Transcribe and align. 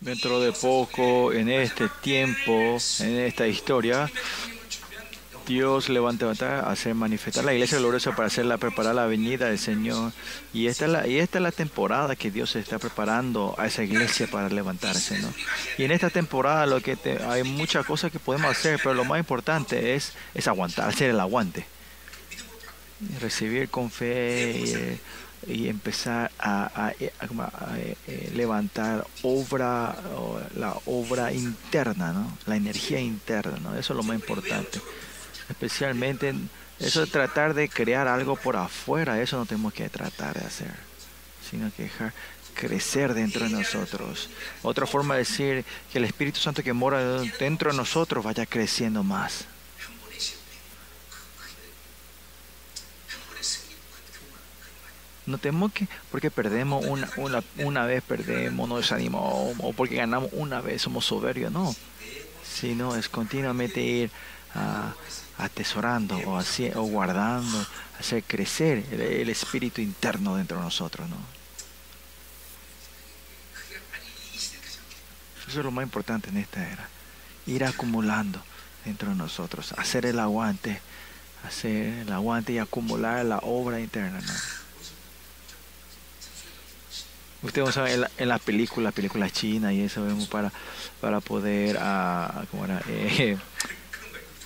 Dentro 0.00 0.40
de 0.40 0.52
poco, 0.52 1.30
en 1.30 1.50
este 1.50 1.88
tiempo, 2.02 2.78
en 3.00 3.18
esta 3.18 3.46
historia, 3.46 4.10
Dios 5.46 5.90
levanta 5.90 6.30
a 6.30 6.70
hacer 6.70 6.94
manifestar 6.94 7.44
la 7.44 7.52
iglesia 7.52 7.78
gloriosa 7.78 8.16
para 8.16 8.28
hacerla 8.28 8.56
preparar 8.56 8.94
la 8.94 9.04
venida 9.04 9.48
del 9.48 9.58
Señor. 9.58 10.12
Y 10.54 10.68
esta 10.68 10.86
es 10.86 10.90
la, 10.90 11.06
y 11.06 11.18
esta 11.18 11.36
es 11.36 11.42
la 11.42 11.52
temporada 11.52 12.16
que 12.16 12.30
Dios 12.30 12.56
está 12.56 12.78
preparando 12.78 13.54
a 13.58 13.66
esa 13.66 13.82
iglesia 13.82 14.26
para 14.26 14.48
levantarse. 14.48 15.18
¿no? 15.18 15.34
Y 15.76 15.84
en 15.84 15.90
esta 15.90 16.08
temporada 16.08 16.64
lo 16.64 16.80
que 16.80 16.96
hay 17.28 17.42
muchas 17.42 17.84
cosas 17.84 18.10
que 18.10 18.18
podemos 18.18 18.50
hacer, 18.50 18.80
pero 18.82 18.94
lo 18.94 19.04
más 19.04 19.18
importante 19.18 19.96
es, 19.96 20.14
es 20.32 20.48
aguantar, 20.48 20.88
hacer 20.88 21.10
el 21.10 21.20
aguante. 21.20 21.66
Recibir 23.20 23.68
con 23.68 23.90
fe 23.90 24.62
y, 24.64 25.00
empezar 25.46 26.30
a, 26.38 26.92
eh, 26.98 28.32
levantar 28.34 29.06
obra, 29.22 29.96
la 30.56 30.76
obra 30.86 31.32
interna, 31.32 32.12
¿no? 32.12 32.38
la 32.46 32.56
energía 32.56 33.00
interna. 33.00 33.58
¿no? 33.62 33.76
Eso 33.76 33.92
es 33.92 33.96
lo 33.96 34.02
más 34.02 34.16
importante 34.16 34.80
especialmente 35.50 36.32
eso 36.78 37.00
de 37.00 37.06
tratar 37.08 37.52
de 37.52 37.68
crear 37.68 38.08
algo 38.08 38.36
por 38.36 38.56
afuera, 38.56 39.20
eso 39.20 39.36
no 39.36 39.44
tenemos 39.44 39.74
que 39.74 39.88
tratar 39.90 40.38
de 40.38 40.46
hacer, 40.46 40.72
sino 41.48 41.70
que 41.76 41.84
dejar 41.84 42.14
crecer 42.54 43.12
dentro 43.12 43.44
de 43.44 43.50
nosotros. 43.50 44.30
Otra 44.62 44.86
forma 44.86 45.14
de 45.14 45.20
decir 45.20 45.64
que 45.92 45.98
el 45.98 46.04
Espíritu 46.04 46.40
Santo 46.40 46.62
que 46.62 46.72
mora 46.72 47.20
dentro 47.38 47.70
de 47.70 47.76
nosotros 47.76 48.24
vaya 48.24 48.46
creciendo 48.46 49.02
más. 49.02 49.44
No 55.30 55.38
tenemos 55.38 55.72
que, 55.72 55.88
porque 56.10 56.30
perdemos 56.30 56.84
una, 56.84 57.08
una, 57.16 57.42
una 57.58 57.86
vez, 57.86 58.02
perdemos, 58.02 58.68
nos 58.68 58.80
desanimamos, 58.80 59.54
o 59.58 59.72
porque 59.72 59.96
ganamos 59.96 60.30
una 60.32 60.60
vez, 60.60 60.82
somos 60.82 61.04
soberbios, 61.04 61.52
no. 61.52 61.74
Sino 62.44 62.96
es 62.96 63.08
continuamente 63.08 63.80
ir 63.80 64.10
a 64.54 64.92
atesorando 65.40 66.16
o, 66.26 66.36
así, 66.36 66.70
o 66.74 66.82
guardando, 66.82 67.66
hacer 67.98 68.22
crecer 68.24 68.84
el, 68.92 69.28
espíritu 69.28 69.80
interno 69.80 70.36
dentro 70.36 70.58
de 70.58 70.64
nosotros. 70.64 71.08
¿no? 71.08 71.16
Eso 75.48 75.58
es 75.58 75.64
lo 75.64 75.70
más 75.70 75.82
importante 75.82 76.28
en 76.28 76.36
esta 76.36 76.66
era. 76.66 76.88
Ir 77.46 77.64
acumulando 77.64 78.40
dentro 78.84 79.10
de 79.10 79.16
nosotros, 79.16 79.72
hacer 79.72 80.06
el 80.06 80.18
aguante, 80.18 80.80
hacer 81.46 82.00
el 82.00 82.12
aguante 82.12 82.52
y 82.52 82.58
acumular 82.58 83.24
la 83.24 83.38
obra 83.38 83.80
interna. 83.80 84.20
¿no? 84.20 84.59
Ustedes 87.42 87.74
saben, 87.74 87.94
en, 87.94 88.00
la, 88.02 88.10
en 88.18 88.28
las 88.28 88.40
películas, 88.40 88.92
películas 88.92 89.32
chinas 89.32 89.72
y 89.72 89.82
eso 89.82 90.04
vemos 90.04 90.28
para, 90.28 90.52
para 91.00 91.20
poder, 91.20 91.76
uh, 91.76 92.46
¿cómo 92.50 92.66
era? 92.66 92.82
Eh, 92.88 93.36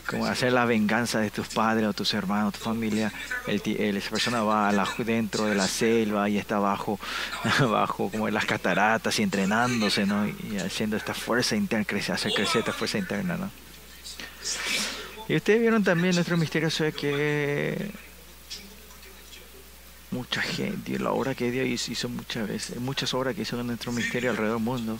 como 0.06 0.26
hacer 0.26 0.52
la 0.52 0.64
venganza 0.64 1.18
de 1.20 1.30
tus 1.30 1.48
padres 1.48 1.88
o 1.88 1.92
tus 1.92 2.12
hermanos, 2.14 2.54
tu 2.54 2.60
familia. 2.60 3.12
El, 3.46 3.96
esa 3.96 4.10
persona 4.10 4.42
va 4.42 4.72
dentro 4.98 5.46
de 5.46 5.54
la 5.54 5.66
selva 5.66 6.28
y 6.28 6.38
está 6.38 6.58
bajo, 6.58 6.98
bajo 7.60 8.10
como 8.10 8.28
en 8.28 8.34
las 8.34 8.44
cataratas 8.44 9.18
y 9.18 9.22
entrenándose, 9.22 10.06
¿no? 10.06 10.26
Y 10.26 10.58
haciendo 10.58 10.96
esta 10.96 11.14
fuerza 11.14 11.56
interna, 11.56 11.84
crecer, 11.84 12.14
hacer 12.14 12.32
crecer 12.32 12.60
esta 12.60 12.72
fuerza 12.72 12.98
interna, 12.98 13.36
¿no? 13.36 13.50
Y 15.28 15.36
ustedes 15.36 15.60
vieron 15.60 15.82
también 15.82 16.14
nuestro 16.14 16.36
misterio, 16.36 16.68
o 16.68 16.92
que 16.94 17.90
mucha 20.14 20.40
gente, 20.40 20.98
la 20.98 21.10
obra 21.10 21.34
que 21.34 21.50
Dios 21.50 21.88
hizo 21.88 22.08
muchas 22.08 22.48
veces, 22.48 22.80
muchas 22.80 23.12
obras 23.14 23.34
que 23.34 23.42
hizo 23.42 23.60
en 23.60 23.66
nuestro 23.66 23.92
misterio 23.92 24.30
alrededor 24.30 24.56
del 24.56 24.64
mundo 24.64 24.98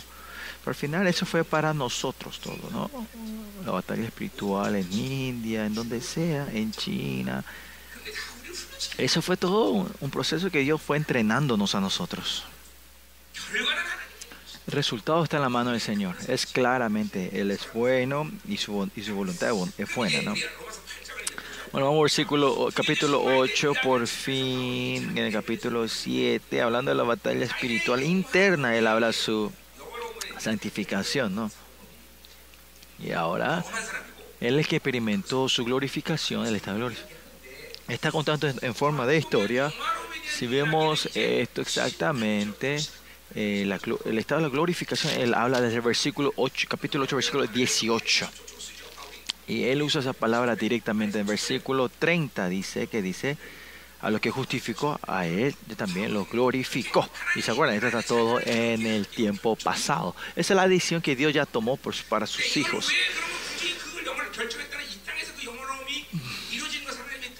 pero 0.65 0.73
al 0.73 0.79
final 0.79 1.05
eso 1.05 1.27
fue 1.27 1.43
para 1.43 1.75
nosotros 1.75 2.39
todo, 2.39 2.57
¿no? 2.71 2.89
La 3.63 3.71
batalla 3.71 4.03
espiritual 4.03 4.75
en 4.75 4.91
India, 4.91 5.63
en 5.67 5.75
donde 5.75 6.01
sea, 6.01 6.47
en 6.51 6.71
China. 6.71 7.43
Eso 8.97 9.21
fue 9.21 9.37
todo 9.37 9.87
un 9.99 10.09
proceso 10.09 10.49
que 10.49 10.61
Dios 10.61 10.81
fue 10.81 10.97
entrenándonos 10.97 11.75
a 11.75 11.81
nosotros. 11.81 12.45
El 14.65 14.73
resultado 14.73 15.23
está 15.23 15.37
en 15.37 15.43
la 15.43 15.49
mano 15.49 15.69
del 15.69 15.81
Señor. 15.81 16.15
Es 16.27 16.47
claramente, 16.47 17.39
Él 17.39 17.51
es 17.51 17.71
bueno 17.71 18.31
y 18.47 18.57
su, 18.57 18.89
y 18.95 19.03
su 19.03 19.13
voluntad 19.13 19.51
es 19.77 19.93
buena, 19.93 20.23
¿no? 20.23 20.33
Bueno, 21.75 21.87
vamos 21.87 21.99
al 21.99 22.03
versículo, 22.03 22.69
capítulo 22.73 23.21
8, 23.21 23.73
por 23.83 24.07
fin, 24.07 25.09
en 25.09 25.17
el 25.17 25.33
capítulo 25.33 25.89
7, 25.89 26.61
hablando 26.61 26.91
de 26.91 26.95
la 26.95 27.03
batalla 27.03 27.43
espiritual 27.43 28.01
interna, 28.01 28.77
Él 28.77 28.87
habla 28.87 29.11
su 29.11 29.51
santificación, 30.37 31.35
¿no? 31.35 31.51
Y 32.97 33.11
ahora, 33.11 33.65
Él 34.39 34.57
es 34.57 34.69
que 34.69 34.77
experimentó 34.77 35.49
su 35.49 35.65
glorificación, 35.65 36.45
Él 36.47 36.55
está 36.55 36.73
glorificado. 36.73 37.11
Está 37.89 38.09
contando 38.09 38.47
en 38.47 38.73
forma 38.73 39.05
de 39.05 39.17
historia. 39.17 39.73
Si 40.25 40.47
vemos 40.47 41.09
esto 41.13 41.61
exactamente, 41.61 42.77
eh, 43.35 43.63
el 44.05 44.17
estado 44.17 44.39
de 44.39 44.47
la 44.47 44.53
glorificación, 44.53 45.11
Él 45.19 45.33
habla 45.33 45.59
desde 45.59 45.75
el 45.75 45.81
versículo 45.81 46.31
8, 46.37 46.67
capítulo 46.69 47.03
8, 47.03 47.15
versículo 47.17 47.47
18. 47.47 48.29
Y 49.47 49.65
Él 49.65 49.81
usa 49.81 50.01
esa 50.01 50.13
palabra 50.13 50.55
directamente 50.55 51.19
en 51.19 51.27
versículo 51.27 51.89
30, 51.89 52.49
dice 52.49 52.87
que 52.87 53.01
dice, 53.01 53.37
a 54.01 54.09
lo 54.09 54.19
que 54.19 54.31
justificó, 54.31 54.99
a 55.07 55.27
Él 55.27 55.55
también 55.77 56.13
lo 56.13 56.25
glorificó. 56.25 57.07
Y 57.35 57.41
se 57.41 57.51
acuerdan, 57.51 57.75
esto 57.75 57.87
está 57.87 58.01
todo 58.01 58.39
en 58.43 58.85
el 58.85 59.07
tiempo 59.07 59.55
pasado. 59.55 60.15
Esa 60.35 60.53
es 60.53 60.57
la 60.57 60.67
decisión 60.67 61.01
que 61.01 61.15
Dios 61.15 61.33
ya 61.33 61.45
tomó 61.45 61.77
para 62.09 62.27
sus 62.27 62.57
hijos. 62.57 62.91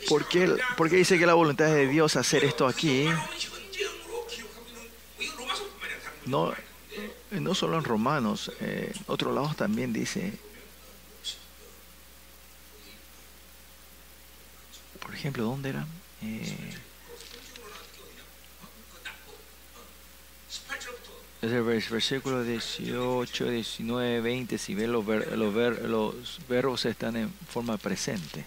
¿Por 0.07 0.27
qué, 0.27 0.47
dice 0.95 1.17
que 1.17 1.25
la 1.25 1.33
voluntad 1.33 1.65
de 1.65 1.87
Dios 1.87 2.15
hacer 2.15 2.43
esto 2.43 2.67
aquí? 2.67 3.07
No, 6.25 6.53
no 7.31 7.55
solo 7.55 7.77
en 7.77 7.83
Romanos, 7.83 8.51
en 8.59 8.91
otros 9.07 9.33
lados 9.33 9.55
también 9.55 9.93
dice, 9.93 10.33
por 15.15 15.19
ejemplo, 15.19 15.43
¿dónde 15.45 15.69
era? 15.69 15.87
Eh, 16.23 16.57
es 21.41 21.51
el 21.53 21.63
versículo 21.63 22.43
18, 22.43 23.49
19, 23.49 24.19
20, 24.19 24.57
si 24.57 24.75
ven 24.75 24.91
los, 24.91 25.05
los, 25.05 25.79
los 25.83 26.39
verbos 26.49 26.83
están 26.83 27.15
en 27.15 27.31
forma 27.47 27.77
presente. 27.77 28.43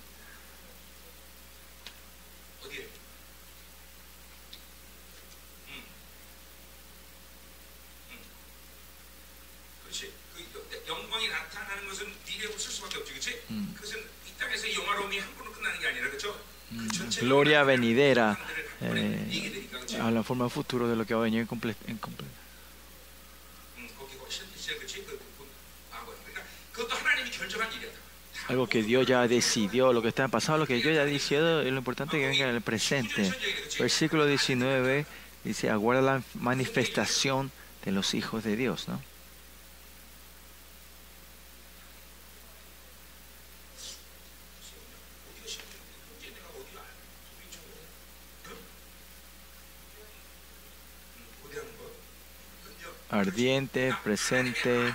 Gloria 17.20 17.64
venidera, 17.64 18.38
eh, 18.80 19.68
a 20.00 20.10
la 20.10 20.22
forma 20.22 20.48
futuro 20.48 20.88
de 20.88 20.96
lo 20.96 21.04
que 21.04 21.14
va 21.14 21.20
a 21.20 21.24
venir 21.24 21.40
en 21.40 21.46
completo. 21.46 21.80
Algo 28.48 28.66
que 28.66 28.82
Dios 28.82 29.06
ya 29.06 29.28
decidió, 29.28 29.92
lo 29.92 30.00
que 30.00 30.08
está 30.08 30.26
pasando, 30.28 30.58
lo 30.58 30.66
que 30.66 30.76
Dios 30.76 30.94
ya 30.94 31.04
decidió, 31.04 31.60
es 31.60 31.70
lo 31.70 31.78
importante 31.78 32.18
que 32.18 32.26
venga 32.26 32.48
en 32.48 32.54
el 32.54 32.62
presente. 32.62 33.30
Versículo 33.78 34.24
19 34.24 35.04
dice, 35.44 35.68
aguarda 35.68 36.00
la 36.00 36.22
manifestación 36.34 37.50
de 37.84 37.92
los 37.92 38.14
hijos 38.14 38.44
de 38.44 38.56
Dios, 38.56 38.88
¿no? 38.88 39.02
Ardiente, 53.10 53.94
presente, 54.04 54.94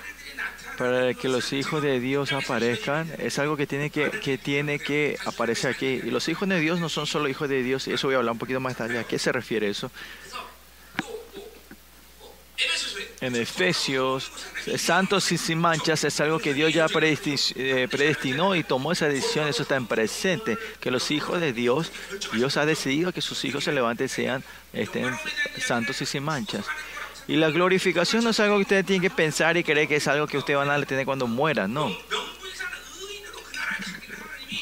para 0.78 1.14
que 1.14 1.30
los 1.30 1.54
hijos 1.54 1.84
de 1.84 2.00
Dios 2.00 2.32
aparezcan, 2.32 3.12
es 3.20 3.38
algo 3.40 3.58
que 3.58 3.68
tiene 3.68 3.90
que, 3.90 4.10
que 4.10 4.38
tiene 4.38 4.80
que 4.80 5.18
aparecer 5.26 5.72
aquí. 5.72 6.02
Y 6.04 6.12
los 6.12 6.28
hijos 6.30 6.48
de 6.50 6.60
Dios 6.60 6.80
no 6.80 6.90
son 6.90 7.06
solo 7.06 7.30
hijos 7.30 7.50
de 7.50 7.64
Dios, 7.64 7.88
y 7.88 7.94
eso 7.94 8.08
voy 8.08 8.16
a 8.16 8.18
hablar 8.18 8.34
un 8.34 8.40
poquito 8.40 8.60
más 8.60 8.76
tarde. 8.76 9.00
¿A 9.00 9.04
qué 9.04 9.20
se 9.20 9.32
refiere 9.32 9.70
eso? 9.70 9.92
En 13.22 13.36
Efesios, 13.36 14.32
santos 14.78 15.32
y 15.32 15.38
sin 15.38 15.58
manchas 15.58 16.04
es 16.04 16.20
algo 16.20 16.40
que 16.40 16.54
Dios 16.54 16.74
ya 16.74 16.88
eh, 16.88 17.88
predestinó 17.90 18.54
y 18.54 18.64
tomó 18.64 18.92
esa 18.92 19.08
decisión, 19.08 19.48
eso 19.48 19.62
está 19.64 19.78
en 19.78 19.88
presente, 19.88 20.58
que 20.82 20.92
los 20.92 21.10
hijos 21.10 21.40
de 21.40 21.54
Dios, 21.54 21.92
Dios 22.34 22.58
ha 22.58 22.66
decidido 22.66 23.14
que 23.14 23.22
sus 23.22 23.46
hijos 23.46 23.64
se 23.64 23.72
levanten 23.72 24.10
sean 24.10 24.44
estén 24.74 25.16
santos 25.58 26.02
y 26.02 26.06
sin 26.06 26.24
manchas. 26.24 26.66
Y 27.28 27.36
la 27.38 27.50
glorificación 27.50 28.24
no 28.24 28.32
es 28.32 28.40
algo 28.40 28.58
que 28.58 28.64
ustedes 28.64 28.86
tienen 28.86 29.02
que 29.02 29.10
pensar 29.10 29.56
y 29.56 29.64
creer 29.64 29.88
que 29.88 29.96
es 29.96 30.08
algo 30.08 30.28
que 30.28 30.38
ustedes 30.38 30.58
van 30.58 30.70
a 30.70 30.86
tener 30.86 31.06
cuando 31.06 31.28
mueran, 31.28 31.74
no. 31.74 31.96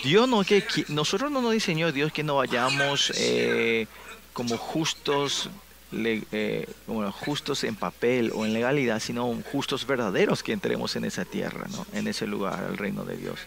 Dios 0.03 0.27
no 0.27 0.43
que 0.43 0.63
nosotros 0.87 1.31
no 1.31 1.41
nos 1.41 1.53
diseñó 1.53 1.91
Dios 1.91 2.11
que 2.11 2.23
no 2.23 2.35
vayamos 2.37 3.11
eh, 3.17 3.87
como 4.33 4.57
justos 4.57 5.49
eh, 5.93 6.67
como 6.85 7.11
justos 7.11 7.65
en 7.65 7.75
papel 7.75 8.31
o 8.33 8.45
en 8.45 8.53
legalidad, 8.53 8.99
sino 9.01 9.37
justos 9.51 9.85
verdaderos 9.85 10.41
que 10.41 10.53
entremos 10.53 10.95
en 10.95 11.03
esa 11.03 11.25
tierra, 11.25 11.67
¿no? 11.69 11.85
en 11.91 12.07
ese 12.07 12.25
lugar, 12.27 12.63
al 12.63 12.77
reino 12.77 13.03
de 13.03 13.17
Dios. 13.17 13.39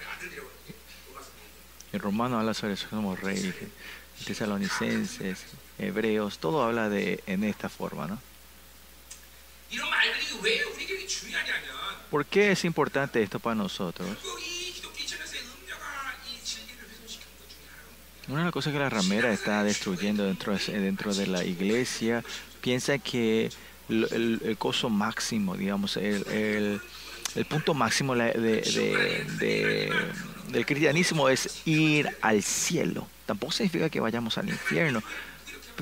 En 1.92 2.00
Romano 2.00 2.38
habla 2.38 2.52
sobre 2.52 2.74
eso, 2.74 2.86
somos 2.90 3.18
reyes, 3.20 3.54
tesalonicenses, 4.26 5.46
hebreos, 5.78 6.38
todo 6.38 6.62
habla 6.62 6.90
de 6.90 7.22
en 7.26 7.44
esta 7.44 7.70
forma. 7.70 8.08
¿no? 8.08 8.18
¿Por 12.10 12.26
qué 12.26 12.52
es 12.52 12.64
importante 12.64 13.22
esto 13.22 13.38
para 13.40 13.54
nosotros? 13.56 14.08
Una 18.28 18.38
de 18.38 18.44
las 18.44 18.52
cosas 18.52 18.72
que 18.72 18.78
la 18.78 18.88
ramera 18.88 19.32
está 19.32 19.62
destruyendo 19.64 20.24
dentro, 20.24 20.56
dentro 20.56 21.14
de 21.14 21.26
la 21.26 21.44
iglesia, 21.44 22.24
piensa 22.62 22.98
que 22.98 23.50
el, 23.88 24.40
el, 24.42 24.56
coso 24.56 24.88
máximo, 24.88 25.56
digamos, 25.56 25.98
el, 25.98 26.80
el, 27.34 27.44
punto 27.44 27.74
máximo 27.74 28.14
de, 28.14 28.32
de, 28.32 29.92
del 30.48 30.64
cristianismo 30.64 31.28
es 31.28 31.62
ir 31.66 32.16
al 32.22 32.42
cielo. 32.42 33.06
Tampoco 33.26 33.52
significa 33.52 33.90
que 33.90 34.00
vayamos 34.00 34.38
al 34.38 34.48
infierno, 34.48 35.02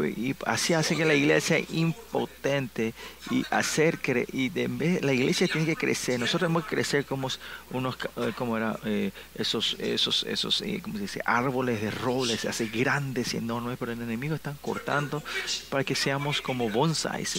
y 0.00 0.35
así 0.47 0.75
hace 0.75 0.97
que 0.97 1.05
la 1.05 1.15
iglesia 1.15 1.59
sea 1.59 1.67
impotente 1.71 2.94
y 3.31 3.44
hacer 3.50 3.99
cre 3.99 4.27
y 4.33 4.49
de 4.49 4.69
vez, 4.69 5.03
la 5.03 5.12
iglesia 5.12 5.49
tiene 5.49 5.67
que 5.67 5.77
crecer. 5.77 6.19
Nosotros 6.19 6.49
tenemos 6.49 6.65
que 6.65 6.77
crecer 6.77 7.05
como 7.05 7.29
unos 7.71 7.97
eh, 8.17 8.33
como 8.37 8.56
era 8.56 8.79
eh, 8.85 9.11
esos 9.35 9.77
esos 9.79 10.25
esos 10.25 10.62
eh, 10.62 10.81
¿cómo 10.83 10.97
se 10.97 11.03
dice? 11.03 11.21
árboles 11.25 11.81
de 11.81 11.91
robles 11.91 12.44
hace 12.44 12.67
grandes 12.67 13.35
y 13.35 13.39
enormes 13.39 13.77
pero 13.79 13.93
el 13.93 14.03
enemigo 14.03 14.35
están 14.35 14.56
cortando 14.61 15.23
para 15.69 15.85
que 15.85 15.94
seamos 15.94 16.41
como 16.41 16.71
bonsais 16.71 17.37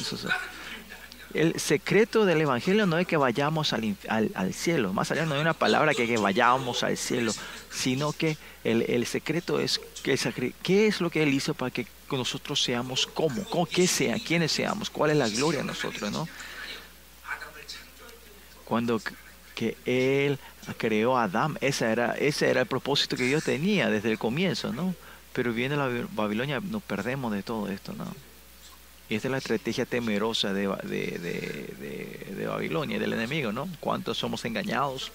el 1.33 1.59
secreto 1.59 2.25
del 2.25 2.41
Evangelio 2.41 2.85
no 2.85 2.97
es 2.99 3.07
que 3.07 3.17
vayamos 3.17 3.73
al, 3.73 3.95
al, 4.07 4.31
al, 4.35 4.53
cielo, 4.53 4.93
más 4.93 5.11
allá 5.11 5.25
no 5.25 5.33
hay 5.33 5.41
una 5.41 5.53
palabra 5.53 5.93
que, 5.93 6.05
que 6.07 6.17
vayamos 6.17 6.83
al 6.83 6.95
cielo, 6.95 7.33
sino 7.71 8.13
que 8.13 8.37
el, 8.63 8.83
el 8.83 9.05
secreto 9.05 9.59
es 9.59 9.81
que, 10.03 10.15
qué 10.61 10.87
es 10.87 11.01
lo 11.01 11.09
que 11.09 11.23
Él 11.23 11.33
hizo 11.33 11.53
para 11.55 11.71
que 11.71 11.87
nosotros 12.17 12.61
seamos 12.61 13.07
como, 13.07 13.43
como 13.45 13.65
qué 13.65 13.87
sea, 13.87 14.17
quiénes 14.19 14.51
seamos, 14.51 14.89
cuál 14.89 15.11
es 15.11 15.17
la 15.17 15.29
gloria 15.29 15.61
de 15.61 15.67
nosotros, 15.67 16.11
¿no? 16.11 16.27
Cuando 18.65 19.01
que 19.55 19.77
Él 19.85 20.39
creó 20.77 21.17
a 21.17 21.23
Adán, 21.23 21.57
esa 21.61 21.91
era, 21.91 22.13
ese 22.13 22.49
era 22.49 22.61
el 22.61 22.67
propósito 22.67 23.15
que 23.15 23.23
Dios 23.23 23.43
tenía 23.43 23.89
desde 23.89 24.11
el 24.11 24.17
comienzo, 24.17 24.73
¿no? 24.73 24.95
Pero 25.33 25.53
viene 25.53 25.75
la 25.75 25.89
Babilonia, 26.11 26.59
nos 26.59 26.83
perdemos 26.83 27.31
de 27.33 27.43
todo 27.43 27.67
esto, 27.69 27.93
¿no? 27.93 28.05
Y 29.09 29.15
esta 29.15 29.27
es 29.27 29.31
la 29.31 29.37
estrategia 29.37 29.85
temerosa 29.85 30.53
de, 30.53 30.67
de 30.67 32.45
Babilonia, 32.47 32.97
del 32.97 33.13
enemigo, 33.13 33.51
¿no? 33.51 33.67
¿Cuántos 33.79 34.17
somos 34.17 34.45
engañados? 34.45 35.11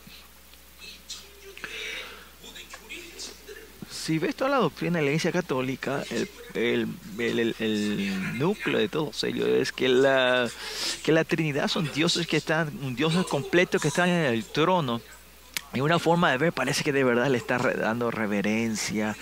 Si 4.09 4.19
ves 4.19 4.35
toda 4.35 4.49
la 4.49 4.57
doctrina 4.57 5.01
de 5.01 5.05
la 5.05 5.11
Iglesia 5.11 5.33
Católica, 5.33 6.03
el, 6.55 6.89
el, 7.19 7.55
el, 7.59 8.39
núcleo 8.39 8.79
de 8.79 8.89
todos 8.89 9.23
ellos 9.25 9.47
es 9.47 9.71
que 9.71 9.87
la, 9.87 10.49
que 11.03 11.13
la 11.13 11.25
Trinidad 11.25 11.69
son 11.69 11.93
dioses 11.93 12.27
que 12.27 12.39
están, 12.39 12.69
un 12.83 12.97
dios 12.97 13.13
completo 13.27 13.79
que 13.79 13.89
están 13.89 14.09
en 14.09 14.25
el 14.25 14.47
trono. 14.47 15.03
Y 15.75 15.81
una 15.81 15.99
forma 15.99 16.31
de 16.31 16.39
ver 16.39 16.55
parece 16.55 16.85
que 16.85 16.93
de 16.95 17.05
verdad 17.05 17.29
le 17.29 17.37
está 17.37 17.59
dando 17.59 18.11
reverencia. 18.11 19.15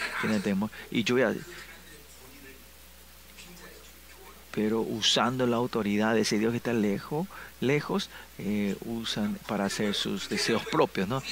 Y 0.93 1.03
yo 1.03 1.17
voy 1.17 1.37
pero 4.53 4.83
usando 4.83 5.49
la 5.49 5.57
autoridad 5.57 6.15
de 6.15 6.21
ese 6.21 6.39
Dios 6.39 6.53
que 6.53 6.59
está 6.59 6.73
lejos, 6.73 7.27
lejos 7.61 8.09
eh, 8.39 8.77
usan 8.85 9.37
para 9.49 9.65
hacer 9.65 9.95
sus 9.95 10.29
deseos 10.29 10.65
propios, 10.65 11.09
¿no? 11.09 11.25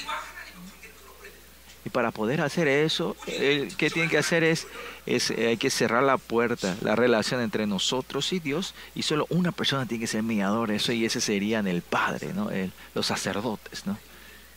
Y 1.85 1.89
para 1.89 2.09
poder 2.09 2.41
hacer 2.41 2.67
eso, 2.67 3.15
el 3.27 3.77
que 3.77 3.91
tiene 3.91 4.09
que 4.09 4.17
hacer 4.17 4.43
es, 4.43 4.65
es, 5.05 5.29
eh, 5.29 5.49
hay 5.49 5.57
que 5.57 5.69
cerrar 5.69 6.01
la 6.01 6.17
puerta, 6.17 6.75
la 6.81 6.95
relación 6.95 7.41
entre 7.41 7.67
nosotros 7.67 8.33
y 8.33 8.39
Dios, 8.39 8.73
y 8.95 9.03
solo 9.03 9.27
una 9.29 9.51
persona 9.51 9.85
tiene 9.85 10.01
que 10.01 10.07
ser 10.07 10.23
mediador, 10.23 10.71
eso 10.71 10.91
y 10.91 11.05
ese 11.05 11.21
serían 11.21 11.67
el 11.67 11.83
Padre, 11.83 12.33
¿no? 12.33 12.49
El, 12.49 12.71
los 12.95 13.05
sacerdotes, 13.05 13.85
¿no? 13.85 13.99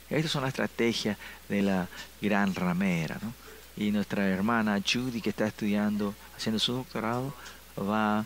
Estas 0.09 0.33
son 0.33 0.43
las 0.43 0.49
estrategias 0.49 1.19
de 1.51 1.61
la 1.61 1.87
gran 2.23 2.55
ramera, 2.55 3.19
¿no? 3.21 3.35
Y 3.77 3.91
nuestra 3.91 4.27
hermana 4.27 4.81
Judy, 4.81 5.21
que 5.21 5.31
está 5.31 5.47
estudiando, 5.47 6.15
haciendo 6.35 6.59
su 6.59 6.73
doctorado, 6.73 7.35
va 7.79 8.25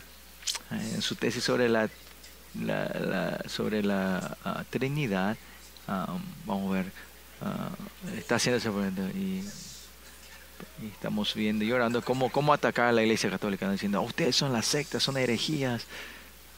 eh, 0.71 0.91
en 0.95 1.01
su 1.01 1.15
tesis 1.15 1.43
sobre 1.43 1.67
la, 1.67 1.89
sobre 3.47 3.83
la 3.83 4.37
uh, 4.45 4.63
Trinidad, 4.69 5.35
um, 5.87 6.21
vamos 6.45 6.71
a 6.71 6.73
ver, 6.75 6.91
uh, 7.43 8.17
está 8.17 8.35
haciendo 8.35 8.57
ese 8.57 8.69
y, 9.17 9.43
y, 10.81 10.87
estamos 10.87 11.33
viendo 11.33 11.63
y 11.63 11.71
orando 11.71 12.01
cómo, 12.01 12.29
cómo 12.31 12.53
atacar 12.53 12.87
a 12.87 12.91
la 12.91 13.03
iglesia 13.03 13.29
católica, 13.29 13.71
diciendo, 13.71 14.01
oh, 14.01 14.05
ustedes 14.05 14.35
son 14.35 14.51
las 14.53 14.65
sectas, 14.65 15.03
son 15.03 15.17
herejías. 15.17 15.85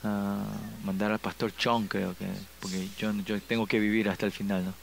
Uh, 0.03 0.85
mandar 0.85 1.11
al 1.11 1.19
pastor 1.19 1.55
Chong, 1.55 1.87
creo 1.87 2.15
que, 2.15 2.27
porque 2.59 2.87
yo, 2.97 3.11
yo 3.25 3.41
tengo 3.41 3.65
que 3.65 3.79
vivir 3.79 4.07
hasta 4.07 4.27
el 4.27 4.31
final, 4.31 4.65
¿no? 4.65 4.73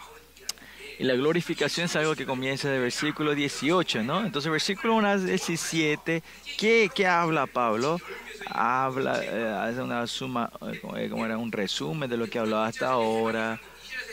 Y 1.01 1.03
la 1.03 1.15
glorificación 1.15 1.87
es 1.87 1.95
algo 1.95 2.15
que 2.15 2.27
comienza 2.27 2.69
de 2.69 2.77
versículo 2.77 3.33
18, 3.33 4.03
¿no? 4.03 4.23
Entonces, 4.23 4.51
versículo 4.51 4.93
1 4.97 5.07
al 5.07 5.25
17, 5.25 6.21
¿qué, 6.59 6.91
¿qué, 6.93 7.07
habla 7.07 7.47
Pablo? 7.47 7.99
Habla, 8.45 9.19
eh, 9.23 9.49
hace 9.49 9.81
una 9.81 10.05
suma, 10.05 10.51
eh, 10.95 11.09
como 11.09 11.25
era 11.25 11.39
un 11.39 11.51
resumen 11.51 12.07
de 12.07 12.17
lo 12.17 12.27
que 12.27 12.37
hablaba 12.37 12.67
hasta 12.67 12.89
ahora. 12.89 13.59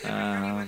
Uh, 0.03 0.65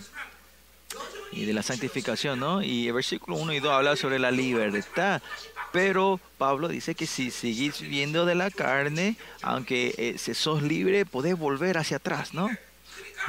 y 1.31 1.45
de 1.45 1.53
la 1.53 1.63
santificación, 1.63 2.39
¿no? 2.39 2.62
Y 2.62 2.85
el 2.85 2.94
versículo 2.94 3.38
1 3.38 3.53
y 3.53 3.59
2 3.59 3.71
habla 3.71 3.95
sobre 3.95 4.19
la 4.19 4.29
libertad. 4.29 5.24
Pero 5.71 6.19
Pablo 6.38 6.67
dice 6.67 6.93
que 6.93 7.07
si 7.07 7.31
seguís 7.31 7.81
viendo 7.81 8.27
de 8.27 8.36
la 8.36 8.51
carne, 8.51 9.15
aunque 9.41 9.95
eh, 9.98 10.19
se 10.19 10.36
sos 10.36 10.62
libre, 10.62 11.03
podés 11.03 11.36
volver 11.36 11.79
hacia 11.79 11.98
atrás, 11.98 12.36
¿no? 12.36 12.48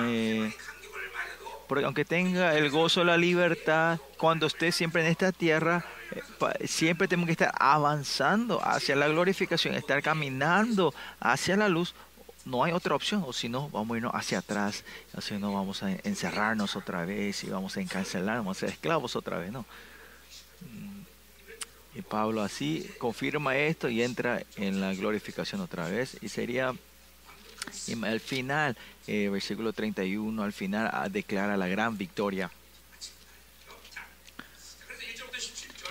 Eh, 0.00 0.52
porque 1.72 1.86
aunque 1.86 2.04
tenga 2.04 2.54
el 2.54 2.68
gozo 2.68 3.02
la 3.02 3.16
libertad, 3.16 3.98
cuando 4.18 4.46
esté 4.46 4.72
siempre 4.72 5.00
en 5.00 5.10
esta 5.10 5.32
tierra, 5.32 5.82
eh, 6.10 6.68
siempre 6.68 7.08
tenemos 7.08 7.28
que 7.28 7.32
estar 7.32 7.50
avanzando 7.58 8.62
hacia 8.62 8.94
la 8.94 9.08
glorificación, 9.08 9.74
estar 9.74 10.02
caminando 10.02 10.92
hacia 11.18 11.56
la 11.56 11.70
luz. 11.70 11.94
No 12.44 12.62
hay 12.62 12.72
otra 12.72 12.94
opción, 12.94 13.24
o 13.26 13.32
si 13.32 13.48
no, 13.48 13.70
vamos 13.70 13.94
a 13.94 13.96
irnos 13.96 14.14
hacia 14.14 14.40
atrás, 14.40 14.84
o 15.16 15.22
si 15.22 15.38
no, 15.38 15.54
vamos 15.54 15.82
a 15.82 15.92
encerrarnos 15.92 16.76
otra 16.76 17.06
vez 17.06 17.42
y 17.42 17.48
vamos 17.48 17.74
a 17.78 17.80
encarcelar, 17.80 18.36
vamos 18.36 18.58
a 18.58 18.60
ser 18.60 18.68
esclavos 18.68 19.16
otra 19.16 19.38
vez, 19.38 19.50
¿no? 19.50 19.64
Mm. 20.60 21.00
Y 21.94 22.02
Pablo 22.02 22.42
así 22.42 22.86
confirma 22.98 23.56
esto 23.56 23.88
y 23.88 24.02
entra 24.02 24.42
en 24.56 24.82
la 24.82 24.92
glorificación 24.92 25.62
otra 25.62 25.88
vez. 25.88 26.18
Y 26.20 26.28
sería 26.28 26.74
y 27.86 28.04
al 28.04 28.20
final, 28.20 28.76
eh, 29.06 29.28
versículo 29.28 29.72
31, 29.72 30.42
al 30.42 30.52
final 30.52 30.90
ah, 30.92 31.08
declara 31.08 31.56
la 31.56 31.66
gran 31.66 31.96
victoria. 31.96 32.50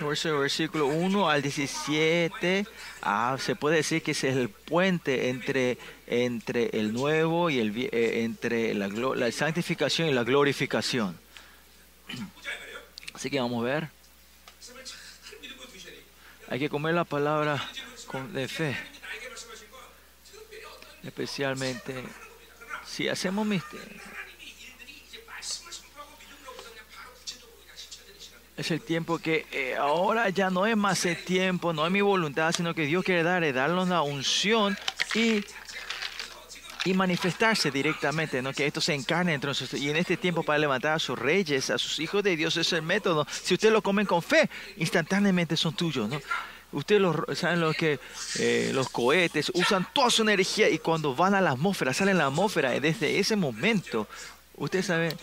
Versículo 0.00 0.86
1 0.86 1.30
al 1.30 1.42
17, 1.42 2.66
ah, 3.02 3.36
se 3.38 3.54
puede 3.54 3.76
decir 3.76 4.02
que 4.02 4.12
es 4.12 4.24
el 4.24 4.48
puente 4.48 5.28
entre, 5.28 5.78
entre 6.06 6.70
el 6.72 6.92
nuevo 6.92 7.50
y 7.50 7.60
el 7.60 7.76
eh, 7.76 8.24
entre 8.24 8.74
la, 8.74 8.88
la 8.88 9.30
santificación 9.30 10.08
y 10.08 10.12
la 10.12 10.24
glorificación. 10.24 11.16
Así 13.14 13.30
que 13.30 13.38
vamos 13.38 13.62
a 13.62 13.66
ver. 13.66 13.88
Hay 16.48 16.58
que 16.58 16.68
comer 16.68 16.94
la 16.94 17.04
palabra 17.04 17.62
de 18.32 18.48
fe 18.48 18.91
especialmente 21.02 22.04
si 22.86 23.08
hacemos 23.08 23.46
es 28.56 28.70
el 28.70 28.80
tiempo 28.80 29.18
que 29.18 29.46
eh, 29.50 29.76
ahora 29.76 30.28
ya 30.28 30.50
no 30.50 30.66
es 30.66 30.76
más 30.76 31.04
el 31.06 31.22
tiempo, 31.24 31.72
no 31.72 31.86
es 31.86 31.92
mi 31.92 32.00
voluntad, 32.00 32.52
sino 32.52 32.74
que 32.74 32.86
Dios 32.86 33.04
quiere 33.04 33.22
dar, 33.22 33.50
darnos 33.52 33.88
la 33.88 34.02
unción 34.02 34.76
y 35.14 35.44
y 36.84 36.94
manifestarse 36.94 37.70
directamente, 37.70 38.42
¿no? 38.42 38.52
que 38.52 38.66
esto 38.66 38.80
se 38.80 38.94
encarne 38.94 39.34
entre 39.34 39.48
nosotros. 39.48 39.80
Y 39.80 39.90
en 39.90 39.96
este 39.96 40.16
tiempo 40.16 40.42
para 40.42 40.58
levantar 40.58 40.94
a 40.94 40.98
sus 40.98 41.18
reyes, 41.18 41.70
a 41.70 41.78
sus 41.78 41.98
hijos 42.00 42.22
de 42.22 42.36
Dios, 42.36 42.56
es 42.56 42.72
el 42.72 42.82
método. 42.82 43.26
Si 43.30 43.54
ustedes 43.54 43.72
lo 43.72 43.82
comen 43.82 44.06
con 44.06 44.22
fe, 44.22 44.48
instantáneamente 44.76 45.56
son 45.56 45.74
tuyos. 45.74 46.08
¿no? 46.08 46.20
Ustedes 46.72 47.02
saben 47.38 47.60
lo 47.60 47.72
que 47.74 48.00
eh, 48.38 48.70
los 48.72 48.88
cohetes 48.88 49.52
usan 49.54 49.86
toda 49.92 50.10
su 50.10 50.22
energía 50.22 50.70
y 50.70 50.78
cuando 50.78 51.14
van 51.14 51.34
a 51.34 51.40
la 51.40 51.50
atmósfera, 51.50 51.92
salen 51.92 52.16
a 52.16 52.20
la 52.20 52.26
atmósfera, 52.26 52.70
desde 52.80 53.18
ese 53.18 53.36
momento, 53.36 54.08
ustedes 54.56 54.86
saben, 54.86 55.14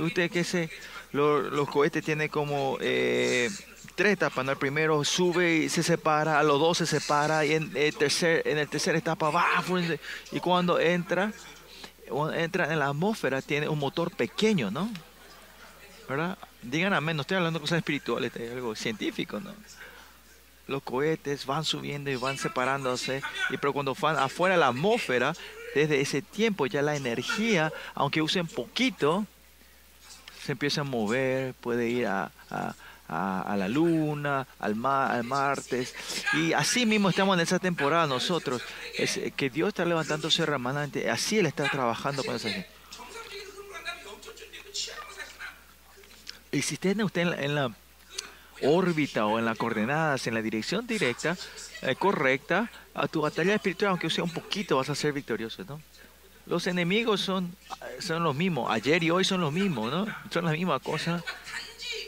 ustedes 0.00 0.30
que 0.30 0.42
se, 0.42 0.70
los 1.12 1.68
cohetes 1.68 2.04
tienen 2.04 2.28
como 2.28 2.78
eh, 2.80 3.48
tres 3.94 4.12
etapas. 4.12 4.44
¿no? 4.44 4.52
El 4.52 4.58
primero 4.58 5.04
sube 5.04 5.56
y 5.56 5.68
se 5.68 5.82
separa, 5.82 6.38
a 6.38 6.42
los 6.42 6.58
dos 6.58 6.78
se 6.78 6.86
separa 6.86 7.44
y 7.44 7.54
en 7.54 7.70
el 7.76 7.94
tercer, 7.94 8.42
en 8.46 8.58
el 8.58 8.68
tercera 8.68 8.98
etapa 8.98 9.30
va 9.30 9.64
y 10.32 10.40
cuando 10.40 10.80
entra, 10.80 11.32
entra 12.34 12.72
en 12.72 12.78
la 12.78 12.88
atmósfera 12.88 13.40
tiene 13.42 13.68
un 13.68 13.78
motor 13.78 14.10
pequeño, 14.10 14.70
¿no? 14.70 14.90
¿Verdad? 16.08 16.38
Digan 16.62 16.92
amén, 16.92 17.16
no 17.16 17.22
estoy 17.22 17.36
hablando 17.36 17.58
de 17.58 17.62
cosas 17.62 17.78
espirituales, 17.78 18.34
es 18.34 18.52
algo 18.52 18.74
científico, 18.74 19.38
¿no? 19.40 19.52
Los 20.68 20.82
cohetes 20.82 21.46
van 21.46 21.64
subiendo 21.64 22.10
y 22.10 22.16
van 22.16 22.38
separándose, 22.38 23.22
y 23.50 23.56
pero 23.56 23.72
cuando 23.72 23.94
van 23.94 24.16
afuera 24.16 24.54
de 24.54 24.60
la 24.60 24.68
atmósfera, 24.68 25.34
desde 25.74 26.00
ese 26.00 26.22
tiempo 26.22 26.66
ya 26.66 26.82
la 26.82 26.94
energía, 26.94 27.72
aunque 27.94 28.22
usen 28.22 28.46
poquito, 28.46 29.26
se 30.44 30.52
empieza 30.52 30.82
a 30.82 30.84
mover, 30.84 31.54
puede 31.54 31.88
ir 31.88 32.06
a 32.06 32.30
a, 33.08 33.56
la 33.56 33.68
luna, 33.68 34.46
al, 34.58 34.76
al 34.84 35.24
martes. 35.24 35.94
Y 36.34 36.52
así 36.52 36.86
mismo 36.86 37.08
estamos 37.08 37.36
en 37.36 37.40
esa 37.40 37.58
temporada 37.58 38.06
nosotros. 38.06 38.62
Es 38.96 39.20
que 39.36 39.50
Dios 39.50 39.68
está 39.68 39.84
levantándose 39.84 40.44
remanente. 40.46 41.10
Así 41.10 41.38
Él 41.38 41.46
está 41.46 41.68
trabajando 41.68 42.22
con 42.22 42.36
esa 42.36 42.50
gente. 42.50 42.68
Y 46.50 46.62
si 46.62 46.74
usted, 46.74 46.98
usted 47.00 47.22
en 47.22 47.54
la, 47.54 47.74
órbita 48.62 49.26
o 49.26 49.38
en 49.38 49.44
las 49.44 49.56
coordenadas, 49.56 50.26
en 50.26 50.34
la 50.34 50.42
dirección 50.42 50.86
directa, 50.86 51.36
eh, 51.82 51.94
correcta, 51.96 52.70
a 52.94 53.06
tu 53.08 53.20
batalla 53.20 53.54
espiritual, 53.54 53.90
aunque 53.90 54.10
sea 54.10 54.24
un 54.24 54.32
poquito, 54.32 54.76
vas 54.76 54.90
a 54.90 54.94
ser 54.94 55.12
victorioso, 55.12 55.64
¿no? 55.64 55.80
Los 56.46 56.66
enemigos 56.66 57.20
son, 57.20 57.54
son 57.98 58.24
los 58.24 58.34
mismos. 58.34 58.70
Ayer 58.70 59.02
y 59.04 59.10
hoy 59.10 59.24
son 59.24 59.42
los 59.42 59.52
mismos, 59.52 59.92
¿no? 59.92 60.06
Son 60.30 60.44
la 60.46 60.52
misma 60.52 60.80
cosa. 60.80 61.22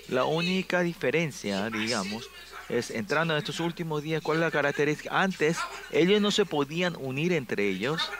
La 0.08 0.24
única 0.24 0.80
diferencia, 0.80 1.68
digamos, 1.68 2.28
es 2.70 2.90
entrando 2.90 3.34
en 3.34 3.38
estos 3.38 3.60
últimos 3.60 4.02
días, 4.02 4.22
¿cuál 4.22 4.38
es 4.38 4.42
la 4.42 4.50
característica? 4.50 5.20
Antes 5.20 5.58
ellos 5.92 6.20
no 6.20 6.30
se 6.30 6.46
podían 6.46 6.96
unir 6.96 7.32
entre 7.32 7.68
ellos, 7.68 8.10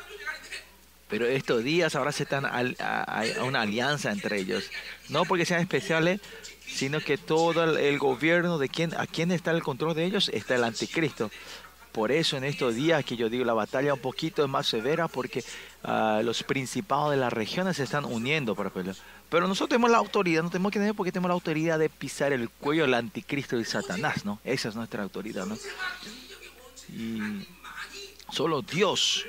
pero 1.09 1.27
estos 1.27 1.65
días 1.65 1.97
ahora 1.97 2.13
se 2.13 2.23
están 2.25 2.45
a, 2.47 3.25
una 3.45 3.63
alianza 3.63 4.13
entre 4.13 4.39
ellos. 4.39 4.71
No 5.09 5.25
porque 5.25 5.45
sean 5.45 5.61
especiales, 5.61 6.21
sino 6.73 7.01
que 7.01 7.19
todo 7.19 7.77
el, 7.77 7.99
gobierno 7.99 8.59
de 8.59 8.69
quién, 8.69 8.95
a 8.95 9.07
quién 9.07 9.33
está 9.33 9.51
el 9.51 9.63
control 9.63 9.95
de 9.95 10.05
ellos 10.05 10.31
está 10.33 10.55
el 10.55 10.65
anticristo. 10.65 11.31
Por 11.93 12.13
eso 12.13 12.37
en 12.37 12.45
estos 12.45 12.77
días 12.77 13.05
que 13.05 13.17
yo 13.17 13.29
digo 13.29 13.45
la 13.45 13.53
batalla 13.53 13.95
un 13.95 14.01
poquito 14.01 14.45
es 14.45 14.49
más 14.49 14.69
severa 14.69 15.09
porque 15.09 15.45
ah, 15.83 16.21
los 16.25 16.45
principados 16.45 17.11
de 17.11 17.17
las 17.17 17.33
regiones 17.33 17.79
se 17.79 17.83
están 17.83 18.05
uniendo 18.05 18.55
para 18.55 18.71
pelear. 18.71 18.95
Pero 19.29 19.49
nosotros 19.49 19.71
tenemos 19.71 19.91
la 19.91 19.99
autoridad, 19.99 20.43
no 20.43 20.51
tenemos 20.51 20.73
que 20.73 20.79
tener 20.79 20.95
porque 20.95 21.13
tenemos 21.13 21.29
la 21.29 21.35
autoridad 21.35 21.79
de 21.79 21.89
pisar 21.89 22.33
el 22.33 22.49
cuello 22.49 22.83
del 22.83 22.95
anticristo 22.95 23.59
y 23.59 23.65
Satanás, 23.65 24.25
¿no? 24.25 24.39
Esa 24.45 24.69
es 24.69 24.77
nuestra 24.77 25.03
autoridad, 25.03 25.47
¿no? 25.47 25.57
Y 26.93 27.47
solo 28.33 28.63
Dios 28.63 29.27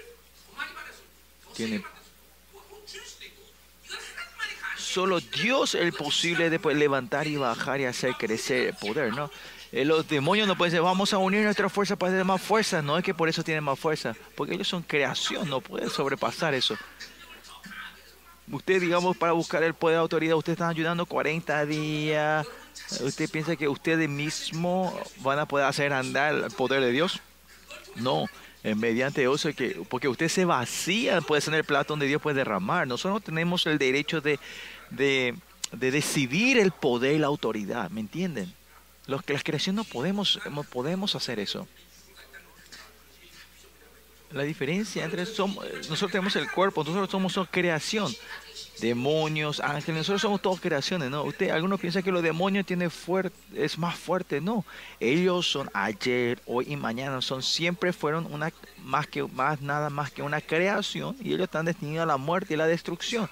tiene 1.56 1.84
solo 4.92 5.20
Dios 5.20 5.76
es 5.76 5.82
el 5.82 5.94
posible 5.94 6.50
de 6.50 6.60
levantar 6.76 7.28
y 7.28 7.38
bajar 7.38 7.80
y 7.80 7.86
hacer 7.86 8.14
crecer 8.16 8.68
el 8.68 8.74
poder, 8.74 9.14
¿no? 9.14 9.32
Eh, 9.72 9.86
los 9.86 10.08
demonios 10.08 10.48
no 10.48 10.58
pueden 10.58 10.72
decir, 10.72 10.84
vamos 10.84 11.14
a 11.14 11.18
unir 11.18 11.44
nuestra 11.44 11.70
fuerza 11.70 11.96
para 11.96 12.12
tener 12.12 12.26
más 12.26 12.42
fuerza. 12.42 12.82
No 12.82 12.98
es 12.98 13.04
que 13.04 13.14
por 13.14 13.30
eso 13.30 13.42
tienen 13.42 13.64
más 13.64 13.80
fuerza, 13.80 14.14
porque 14.36 14.54
ellos 14.54 14.68
son 14.68 14.82
creación, 14.82 15.50
no 15.50 15.62
pueden 15.62 15.90
sobrepasar 15.90 16.54
eso. 16.54 16.76
Usted, 18.52 18.82
digamos, 18.82 19.16
para 19.16 19.32
buscar 19.32 19.64
el 19.64 19.74
poder 19.74 19.96
de 19.96 20.02
autoridad, 20.02 20.36
usted 20.36 20.54
está 20.54 20.68
ayudando 20.68 21.06
40 21.06 21.66
días. 21.66 22.46
¿Usted 23.00 23.30
piensa 23.30 23.56
que 23.56 23.70
ustedes 23.70 24.10
mismos 24.10 24.94
van 25.20 25.40
a 25.40 25.46
poder 25.46 25.68
hacer 25.68 25.94
andar 25.94 26.36
el 26.36 26.52
poder 26.52 26.82
de 26.82 26.92
Dios? 26.92 27.22
No, 27.96 28.26
mediante 28.64 29.24
eso, 29.24 29.54
que, 29.54 29.82
porque 29.88 30.10
usted 30.10 30.28
se 30.28 30.44
vacía, 30.44 31.22
puede 31.22 31.42
ser 31.42 31.54
el 31.54 31.64
plato 31.64 31.94
donde 31.94 32.08
Dios 32.08 32.22
puede 32.22 32.36
derramar. 32.36 32.88
Nosotros 32.88 33.24
tenemos 33.24 33.66
el 33.68 33.78
derecho 33.78 34.20
de, 34.20 34.38
de, 34.92 35.36
de 35.72 35.92
decidir 35.92 36.58
el 36.58 36.72
poder 36.72 37.16
y 37.16 37.20
la 37.20 37.28
autoridad, 37.28 37.90
¿me 37.90 38.02
entienden? 38.02 38.54
Los 39.08 39.28
las 39.28 39.44
creaciones 39.44 39.86
no 39.86 39.92
podemos, 39.92 40.40
no 40.52 40.64
podemos 40.64 41.16
hacer 41.16 41.40
eso. 41.40 41.68
La 44.32 44.44
diferencia 44.44 45.04
entre 45.04 45.26
somos, 45.26 45.66
nosotros 45.90 46.12
tenemos 46.12 46.36
el 46.38 46.50
cuerpo, 46.50 46.84
nosotros 46.84 47.10
somos 47.10 47.50
creación. 47.50 48.14
Demonios, 48.80 49.60
ángeles, 49.60 50.00
nosotros 50.00 50.22
somos 50.22 50.42
todos 50.42 50.62
creaciones, 50.62 51.12
¿no? 51.12 51.24
Usted, 51.24 51.50
algunos 51.50 51.80
piensan 51.80 52.02
que 52.02 52.12
los 52.12 52.24
demonios 52.24 52.66
tiene 52.66 52.90
fuerte, 52.90 53.36
es 53.54 53.78
más 53.78 53.96
fuerte, 53.96 54.40
no. 54.40 54.66
Ellos 55.00 55.52
son 55.52 55.70
ayer, 55.74 56.42
hoy 56.46 56.66
y 56.70 56.78
mañana, 56.78 57.22
son 57.22 57.44
siempre 57.44 57.92
fueron 57.92 58.26
una 58.32 58.52
más 58.84 59.06
que 59.08 59.24
más 59.24 59.62
nada 59.62 59.90
más 59.90 60.12
que 60.12 60.24
una 60.24 60.42
creación 60.42 61.16
y 61.20 61.34
ellos 61.34 61.42
están 61.42 61.66
destinados 61.66 62.04
a 62.04 62.14
la 62.14 62.18
muerte 62.18 62.54
y 62.54 62.58
la 62.58 62.66
destrucción. 62.66 63.30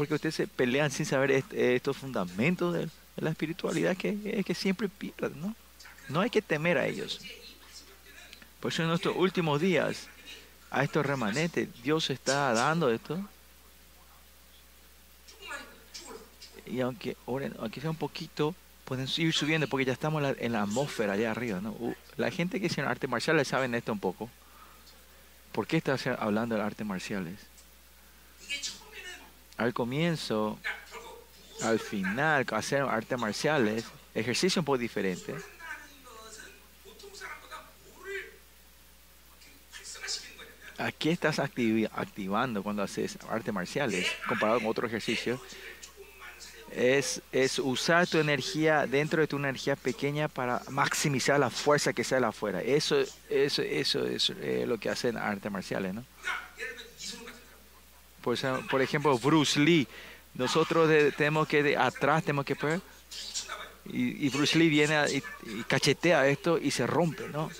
Porque 0.00 0.14
ustedes 0.14 0.34
se 0.34 0.46
pelean 0.46 0.90
sin 0.90 1.04
saber 1.04 1.44
estos 1.52 1.94
fundamentos 1.94 2.72
de 2.72 2.88
la 3.18 3.28
espiritualidad 3.28 3.94
que, 3.94 4.42
que 4.42 4.54
siempre 4.54 4.88
pierden, 4.88 5.38
¿no? 5.38 5.54
No 6.08 6.22
hay 6.22 6.30
que 6.30 6.40
temer 6.40 6.78
a 6.78 6.86
ellos. 6.86 7.20
Por 8.60 8.72
eso 8.72 8.80
en 8.80 8.88
nuestros 8.88 9.14
últimos 9.14 9.60
días, 9.60 10.08
a 10.70 10.84
estos 10.84 11.04
remanentes, 11.04 11.68
Dios 11.82 12.08
está 12.08 12.50
dando 12.54 12.88
esto. 12.90 13.22
Y 16.64 16.80
aunque, 16.80 17.14
aunque 17.26 17.82
sea 17.82 17.90
un 17.90 17.96
poquito, 17.96 18.54
pueden 18.86 19.06
ir 19.18 19.34
subiendo 19.34 19.68
porque 19.68 19.84
ya 19.84 19.92
estamos 19.92 20.24
en 20.38 20.52
la 20.52 20.62
atmósfera 20.62 21.12
allá 21.12 21.30
arriba. 21.30 21.60
¿no? 21.60 21.72
Uh, 21.72 21.94
la 22.16 22.30
gente 22.30 22.58
que 22.58 22.68
hace 22.68 22.80
arte 22.80 23.06
marciales 23.06 23.48
saben 23.48 23.74
esto 23.74 23.92
un 23.92 24.00
poco. 24.00 24.30
¿Por 25.52 25.66
qué 25.66 25.76
está 25.76 25.98
hablando 26.18 26.54
de 26.54 26.62
artes 26.62 26.86
marciales? 26.86 27.49
Al 29.60 29.74
comienzo, 29.74 30.58
al 31.60 31.78
final, 31.78 32.46
hacer 32.52 32.80
artes 32.80 33.18
marciales, 33.18 33.84
ejercicio 34.14 34.62
un 34.62 34.64
poco 34.64 34.78
diferente. 34.78 35.34
¿A 40.78 40.90
qué 40.92 41.10
estás 41.10 41.38
activando 41.38 42.62
cuando 42.62 42.82
haces 42.82 43.18
artes 43.28 43.52
marciales 43.52 44.06
comparado 44.26 44.60
con 44.60 44.68
otro 44.68 44.86
ejercicio? 44.86 45.38
Es, 46.70 47.20
es 47.30 47.58
usar 47.58 48.06
tu 48.06 48.16
energía 48.16 48.86
dentro 48.86 49.20
de 49.20 49.26
tu 49.26 49.36
energía 49.36 49.76
pequeña 49.76 50.28
para 50.28 50.62
maximizar 50.70 51.38
la 51.38 51.50
fuerza 51.50 51.92
que 51.92 52.02
sale 52.02 52.24
afuera. 52.24 52.62
Eso, 52.62 52.96
eso, 53.28 53.60
eso 53.60 54.06
es 54.06 54.32
lo 54.66 54.78
que 54.78 54.88
hacen 54.88 55.18
artes 55.18 55.52
marciales, 55.52 55.92
¿no? 55.92 56.06
Por, 58.22 58.82
ejemplo, 58.82 59.18
Bruce 59.18 59.58
Lee. 59.58 59.86
Nosotros 60.34 60.88
tenemos 61.16 61.48
que, 61.48 61.62
de 61.62 61.76
atrás 61.76 62.22
tenemos 62.22 62.44
que 62.44 62.56
poner. 62.56 62.80
Y, 63.86 64.28
Bruce 64.28 64.58
Lee 64.58 64.68
viene 64.68 64.96
y, 65.08 65.62
cachetea 65.64 66.28
esto 66.28 66.58
y 66.58 66.70
se 66.70 66.86
rompe, 66.86 67.28
¿no? 67.28 67.50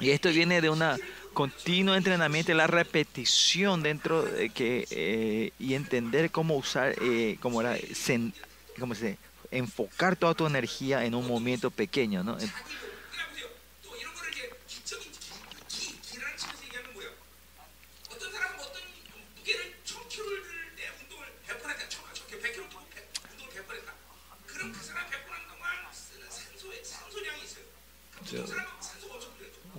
Y 0.00 0.10
esto 0.10 0.28
viene 0.30 0.60
de 0.60 0.70
una 0.70 0.96
continuo 1.34 1.96
entrenamiento, 1.96 2.54
la 2.54 2.68
repetición 2.68 3.82
dentro 3.82 4.22
de 4.22 4.50
que 4.50 4.86
eh, 4.90 5.50
y 5.58 5.74
entender 5.74 6.30
cómo 6.30 6.56
usar, 6.56 6.94
eh, 7.02 7.36
cómo 7.40 7.60
era, 7.60 7.76
cómo 8.78 8.94
se, 8.94 9.18
enfocar 9.50 10.16
toda 10.16 10.34
tu 10.34 10.46
energía 10.46 11.04
en 11.04 11.14
un 11.14 11.26
momento 11.26 11.70
pequeño, 11.70 12.22
¿no? 12.24 12.38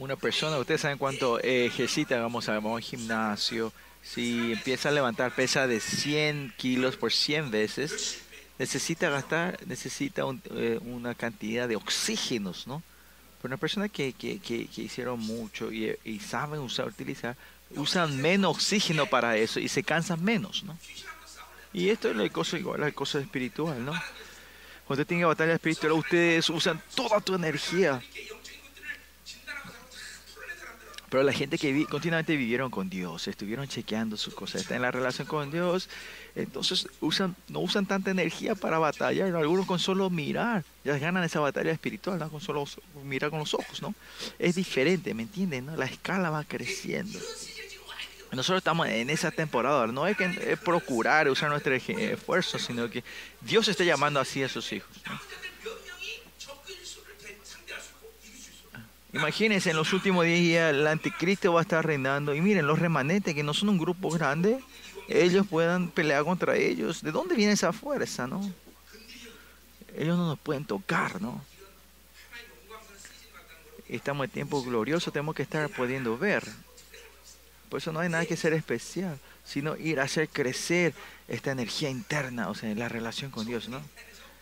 Una 0.05 0.15
persona, 0.15 0.57
ustedes 0.59 0.81
saben 0.81 0.99
cuánto 0.99 1.39
ejercita, 1.39 2.19
vamos 2.19 2.47
a 2.47 2.53
vamos 2.53 2.77
al 2.77 2.83
gimnasio, 2.83 3.73
si 4.03 4.53
empieza 4.53 4.89
a 4.89 4.91
levantar 4.91 5.33
pesa 5.33 5.65
de 5.65 5.79
100 5.79 6.53
kilos 6.57 6.95
por 6.95 7.11
100 7.11 7.49
veces, 7.49 8.21
necesita 8.59 9.09
gastar, 9.09 9.59
necesita 9.65 10.21
eh, 10.51 10.79
una 10.83 11.15
cantidad 11.15 11.67
de 11.67 11.75
oxígenos, 11.75 12.67
¿no? 12.67 12.83
Pero 13.41 13.53
una 13.53 13.57
persona 13.57 13.89
que, 13.89 14.13
que, 14.13 14.39
que, 14.39 14.69
hicieron 14.75 15.19
mucho 15.19 15.71
y, 15.71 15.95
y, 16.03 16.19
saben 16.19 16.59
usar, 16.59 16.87
utilizar, 16.87 17.35
usan 17.71 18.21
menos 18.21 18.57
oxígeno 18.57 19.07
para 19.07 19.37
eso 19.37 19.59
y 19.59 19.67
se 19.67 19.83
cansan 19.83 20.23
menos, 20.23 20.63
¿no? 20.63 20.77
Y 21.73 21.89
esto 21.89 22.09
es 22.09 22.15
la 22.15 22.29
cosa 22.29 22.59
igual, 22.59 22.79
la 22.79 22.91
cosa 22.91 23.19
espiritual, 23.19 23.83
¿no? 23.83 23.91
Cuando 24.85 25.01
usted 25.01 25.07
tiene 25.07 25.25
batalla 25.25 25.53
espiritual, 25.53 25.93
ustedes 25.93 26.47
usan 26.51 26.79
toda 26.93 27.19
tu 27.21 27.33
energía. 27.33 28.01
Pero 31.09 31.23
la 31.23 31.33
gente 31.33 31.57
que 31.57 31.85
continuamente 31.85 32.35
vivieron 32.35 32.71
con 32.71 32.89
Dios, 32.89 33.27
estuvieron 33.27 33.67
chequeando 33.67 34.17
sus 34.17 34.33
cosas, 34.33 34.61
están 34.61 34.77
en 34.77 34.81
la 34.81 34.91
relación 34.91 35.27
con 35.27 35.51
Dios, 35.51 35.89
entonces 36.35 36.87
usan, 36.99 37.35
no 37.47 37.59
usan 37.59 37.85
tanta 37.85 38.11
energía 38.11 38.55
para 38.55 38.79
batallar. 38.79 39.35
Algunos 39.35 39.65
con 39.65 39.79
solo 39.79 40.09
mirar, 40.09 40.63
ya 40.83 40.97
ganan 40.97 41.23
esa 41.23 41.39
batalla 41.39 41.71
espiritual, 41.71 42.27
con 42.29 42.41
solo 42.41 42.65
mirar 43.03 43.29
con 43.29 43.39
los 43.39 43.53
ojos, 43.53 43.81
¿no? 43.81 43.93
Es 44.39 44.55
diferente, 44.55 45.13
¿me 45.13 45.23
entienden? 45.23 45.77
La 45.77 45.85
escala 45.85 46.29
va 46.29 46.43
creciendo. 46.43 47.19
Nosotros 48.31 48.57
estamos 48.57 48.87
en 48.89 49.09
esa 49.09 49.31
temporada, 49.31 49.87
no 49.87 50.07
es 50.07 50.17
que 50.17 50.57
procurar 50.57 51.29
usar 51.29 51.49
nuestro 51.49 51.73
esfuerzo, 51.73 52.59
sino 52.59 52.89
que 52.89 53.03
Dios 53.39 53.67
está 53.69 53.85
llamando 53.85 54.19
así 54.19 54.43
a 54.43 54.49
sus 54.49 54.73
hijos. 54.73 54.89
Imagínense, 59.15 59.69
en 59.69 59.77
los 59.77 59.93
últimos 59.93 60.25
días 60.25 60.73
el 60.73 60.85
anticristo 60.85 61.53
va 61.53 61.61
a 61.61 61.63
estar 61.63 61.85
reinando. 61.85 62.35
Y 62.35 62.41
miren, 62.41 62.67
los 62.67 62.79
remanentes, 62.79 63.33
que 63.33 63.43
no 63.43 63.53
son 63.53 63.69
un 63.69 63.77
grupo 63.77 64.09
grande, 64.09 64.59
ellos 65.07 65.47
puedan 65.47 65.87
pelear 65.89 66.25
contra 66.25 66.57
ellos. 66.57 67.01
¿De 67.01 67.13
dónde 67.13 67.35
viene 67.35 67.53
esa 67.53 67.71
fuerza, 67.71 68.27
no? 68.27 68.41
Ellos 69.95 70.17
no 70.17 70.27
nos 70.27 70.39
pueden 70.39 70.65
tocar, 70.65 71.21
¿no? 71.21 71.41
Estamos 73.87 74.25
en 74.25 74.31
tiempo 74.31 74.61
glorioso, 74.61 75.11
tenemos 75.11 75.33
que 75.33 75.43
estar 75.43 75.69
pudiendo 75.69 76.17
ver. 76.17 76.43
Por 77.69 77.77
eso 77.77 77.93
no 77.93 78.01
hay 78.01 78.09
nada 78.09 78.25
que 78.25 78.35
ser 78.35 78.51
especial, 78.51 79.17
sino 79.45 79.77
ir 79.77 80.01
a 80.01 80.03
hacer 80.03 80.27
crecer 80.27 80.93
esta 81.29 81.51
energía 81.51 81.89
interna, 81.89 82.49
o 82.49 82.55
sea, 82.55 82.75
la 82.75 82.89
relación 82.89 83.31
con 83.31 83.45
Dios, 83.45 83.69
¿no? 83.69 83.79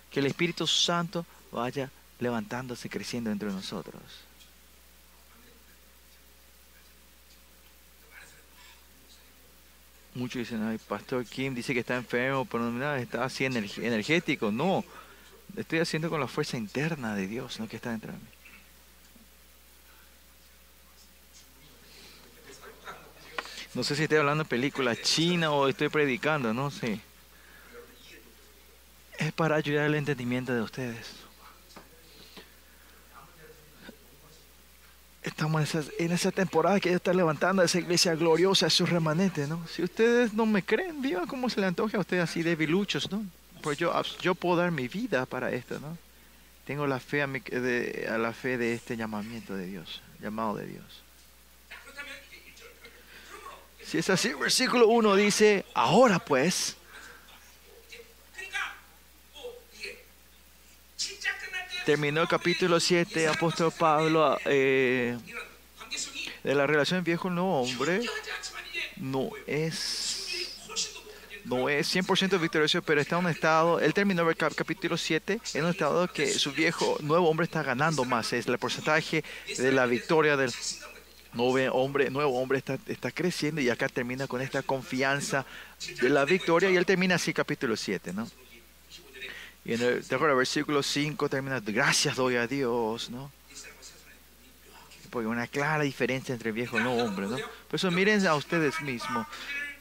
Que 0.10 0.20
el 0.20 0.26
Espíritu 0.26 0.66
Santo 0.66 1.28
vaya 1.52 1.92
levantándose, 2.20 2.90
creciendo 2.90 3.30
entre 3.30 3.50
nosotros. 3.50 4.02
Muchos 10.16 10.40
dicen, 10.40 10.64
ay, 10.64 10.78
Pastor 10.78 11.26
Kim 11.26 11.56
dice 11.56 11.74
que 11.74 11.80
está 11.80 11.96
enfermo, 11.96 12.46
pero 12.46 12.70
no, 12.70 12.96
está 12.96 13.24
así 13.24 13.46
energético. 13.46 14.52
No, 14.52 14.86
estoy 15.58 15.80
haciendo 15.80 16.10
con 16.10 16.20
la 16.20 16.28
fuerza 16.28 16.56
interna 16.56 17.16
de 17.16 17.28
Dios, 17.28 17.60
no 17.60 17.68
que 17.68 17.78
está 17.78 17.92
dentro 17.92 18.12
de 18.12 18.18
mí. 18.18 18.26
No 23.74 23.84
sé 23.84 23.96
si 23.96 24.04
estoy 24.04 24.20
hablando 24.20 24.44
de 24.44 24.50
película 24.50 24.96
china 24.96 25.52
o 25.52 25.68
estoy 25.68 25.90
predicando, 25.90 26.54
no 26.54 26.70
sé. 26.70 27.00
Es 29.18 29.32
para 29.32 29.56
ayudar 29.56 29.86
al 29.86 29.96
entendimiento 29.96 30.54
de 30.54 30.62
ustedes. 30.62 31.23
Estamos 35.24 35.76
en 35.98 36.12
esa, 36.12 36.32
temporada 36.32 36.80
que 36.80 36.90
Dios 36.90 36.98
está 36.98 37.14
levantando 37.14 37.64
esa 37.64 37.80
iglesia 37.80 38.14
gloriosa, 38.16 38.68
esos 38.68 38.90
remanentes, 38.90 39.48
¿no? 39.48 39.66
Si 39.68 39.82
ustedes 39.82 40.34
no 40.34 40.46
me 40.46 40.64
creen, 40.64 41.02
vivan 41.02 41.28
como 41.28 41.50
se 41.50 41.62
le 41.62 41.68
antoje 41.68 41.96
a 41.96 42.02
ustedes 42.02 42.24
así 42.24 42.44
de 42.44 42.56
biluchos, 42.56 43.10
¿no? 43.10 43.24
Pues 43.62 43.78
yo, 43.78 43.94
yo 44.22 44.36
puedo 44.36 44.58
dar 44.58 44.72
mi 44.72 44.90
vida 44.90 45.26
para 45.26 45.52
esto, 45.52 45.80
¿no? 45.80 45.98
Tengo 46.66 46.88
la 46.88 47.00
fe 47.00 47.22
a, 47.22 47.26
a 47.26 48.18
la 48.18 48.34
fe 48.34 48.58
de 48.58 48.74
este 48.74 48.98
llamamiento 48.98 49.56
de 49.56 49.66
Dios, 49.68 50.02
llamado 50.22 50.56
de 50.56 50.68
Dios. 50.68 51.04
Si 53.86 53.98
es 53.98 54.10
así, 54.10 54.34
versículo 54.34 54.88
1 54.88 55.16
dice, 55.16 55.66
ahora 55.74 56.20
pues, 56.20 56.76
terminó 61.86 62.22
el 62.22 62.28
capítulo 62.28 62.80
7, 62.80 63.28
apóstol 63.28 63.72
Pablo, 63.78 64.38
eh, 64.46 65.18
de 66.44 66.56
la 66.56 66.68
relación 66.68 67.04
viejo 67.04 67.30
nuevo 67.30 67.62
hombre, 67.62 68.02
no 68.98 69.30
es, 69.48 70.56
no 71.46 71.70
es 71.70 71.94
100% 71.96 72.40
victorioso, 72.40 72.82
pero 72.82 73.02
está 73.02 73.18
en 73.18 73.26
un 73.26 73.32
estado, 73.32 73.80
él 73.80 73.94
terminó 73.94 74.30
el 74.30 74.36
capítulo 74.36 74.98
7 74.98 75.40
en 75.54 75.64
un 75.64 75.72
estado 75.72 76.08
que 76.12 76.28
su 76.28 76.52
viejo 76.52 76.98
nuevo 77.02 77.30
hombre 77.30 77.46
está 77.46 77.64
ganando 77.64 78.06
más, 78.06 78.34
es 78.34 78.48
el 78.48 78.58
porcentaje 78.58 79.24
de 79.58 79.72
la 79.72 79.86
victoria 79.86 80.38
del 80.38 80.52
nuevo 81.34 81.74
hombre, 81.76 82.10
nuevo 82.10 82.40
hombre 82.40 82.60
está, 82.60 82.78
está 82.88 83.12
creciendo 83.12 83.62
y 83.62 83.70
acá 83.70 83.90
termina 83.90 84.28
con 84.28 84.42
esta 84.42 84.62
confianza 84.62 85.46
de 86.02 86.10
la 86.10 86.26
victoria 86.26 86.70
y 86.70 86.76
él 86.76 86.86
termina 86.86 87.16
así 87.16 87.34
capítulo 87.34 87.76
7, 87.76 88.14
¿no? 88.14 88.30
Y 89.66 89.74
en 89.74 89.82
el, 89.82 90.04
versículo 90.36 90.84
5 90.84 91.30
termina, 91.30 91.60
gracias 91.62 92.16
doy 92.16 92.36
a 92.36 92.48
Dios, 92.48 93.10
¿no? 93.10 93.32
Porque 95.10 95.28
una 95.28 95.48
clara 95.48 95.84
diferencia 95.84 96.34
entre 96.34 96.52
viejo 96.52 96.80
y 96.80 96.84
nuevo 96.84 97.04
hombre, 97.04 97.28
¿no? 97.28 97.38
Por 97.38 97.76
eso 97.76 97.90
miren 97.92 98.26
a 98.28 98.36
ustedes 98.36 98.82
mismos. 98.82 99.26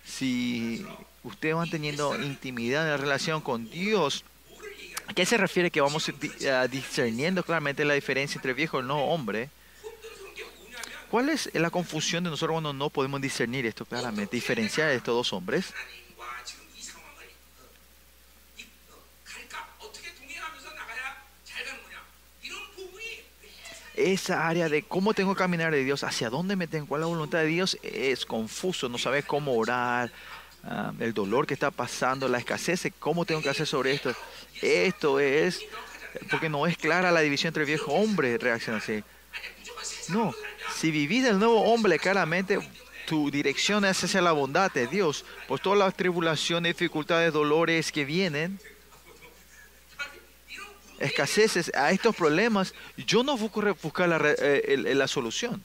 Si 0.04 0.86
ustedes 1.24 1.54
van 1.54 1.70
teniendo 1.70 2.14
intimidad 2.22 2.84
en 2.84 2.90
la 2.90 2.96
relación 2.96 3.40
con 3.40 3.68
Dios, 3.70 4.24
¿a 5.08 5.14
qué 5.14 5.26
se 5.26 5.36
refiere 5.36 5.70
que 5.70 5.80
vamos 5.80 6.12
discerniendo 6.70 7.42
claramente 7.42 7.84
la 7.84 7.94
diferencia 7.94 8.38
entre 8.38 8.52
viejo 8.52 8.80
y 8.80 8.84
nuevo 8.84 9.06
hombre? 9.06 9.50
¿Cuál 11.10 11.28
es 11.28 11.50
la 11.54 11.70
confusión 11.70 12.24
de 12.24 12.30
nosotros 12.30 12.54
cuando 12.54 12.72
no 12.72 12.88
podemos 12.88 13.20
discernir 13.20 13.66
esto 13.66 13.84
claramente, 13.84 14.36
diferenciar 14.36 14.90
estos 14.90 15.14
dos 15.14 15.32
hombres? 15.32 15.74
Esa 24.02 24.48
área 24.48 24.68
de 24.68 24.82
cómo 24.82 25.14
tengo 25.14 25.34
que 25.34 25.38
caminar 25.38 25.72
de 25.72 25.84
Dios, 25.84 26.02
hacia 26.02 26.28
dónde 26.28 26.56
me 26.56 26.66
tengo, 26.66 26.86
cuál 26.86 27.00
es 27.00 27.02
la 27.02 27.14
voluntad 27.14 27.38
de 27.38 27.46
Dios, 27.46 27.78
es 27.82 28.26
confuso, 28.26 28.88
no 28.88 28.98
sabes 28.98 29.24
cómo 29.24 29.54
orar, 29.56 30.10
ah, 30.64 30.92
el 30.98 31.14
dolor 31.14 31.46
que 31.46 31.54
está 31.54 31.70
pasando, 31.70 32.26
la 32.28 32.38
escasez, 32.38 32.88
cómo 32.98 33.24
tengo 33.24 33.40
que 33.42 33.48
hacer 33.48 33.66
sobre 33.66 33.92
esto. 33.92 34.12
Esto 34.60 35.20
es, 35.20 35.60
porque 36.30 36.48
no 36.48 36.66
es 36.66 36.76
clara 36.76 37.12
la 37.12 37.20
división 37.20 37.48
entre 37.50 37.64
viejo 37.64 37.92
hombre, 37.92 38.38
reacciona 38.38 38.78
así. 38.78 39.04
No, 40.08 40.34
si 40.74 40.90
vivís 40.90 41.24
el 41.26 41.38
nuevo 41.38 41.62
hombre 41.62 41.98
claramente, 41.98 42.58
tu 43.06 43.30
dirección 43.30 43.84
es 43.84 44.02
hacia 44.02 44.20
la 44.20 44.32
bondad 44.32 44.72
de 44.72 44.86
Dios. 44.86 45.24
Por 45.46 45.60
todas 45.60 45.78
las 45.78 45.94
tribulaciones, 45.94 46.76
dificultades, 46.76 47.32
dolores 47.32 47.92
que 47.92 48.04
vienen, 48.04 48.58
escaseces 51.02 51.70
a 51.74 51.90
estos 51.90 52.14
problemas, 52.14 52.74
yo 52.96 53.22
no 53.22 53.36
busco 53.36 53.62
buscar 53.82 54.08
la, 54.08 54.20
eh, 54.38 54.94
la 54.94 55.08
solución. 55.08 55.62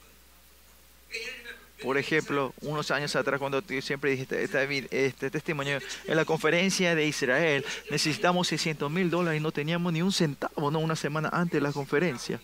Por 1.83 1.99
ejemplo, 1.99 2.55
unos 2.61 2.89
años 2.89 3.15
atrás, 3.15 3.39
cuando 3.39 3.61
siempre 3.81 4.09
dije 4.09 4.23
este, 4.23 5.05
este, 5.05 5.29
testimonio, 5.29 5.77
en 6.07 6.15
la 6.15 6.25
conferencia 6.25 6.95
de 6.95 7.05
Israel, 7.05 7.63
necesitamos 7.91 8.47
600 8.47 8.89
mil 8.89 9.11
dólares 9.11 9.39
y 9.39 9.43
no 9.43 9.51
teníamos 9.51 9.93
ni 9.93 10.01
un 10.01 10.11
centavo, 10.11 10.71
¿no? 10.71 10.79
Una 10.79 10.95
semana 10.95 11.29
antes 11.31 11.53
de 11.53 11.61
la 11.61 11.71
conferencia. 11.71 12.39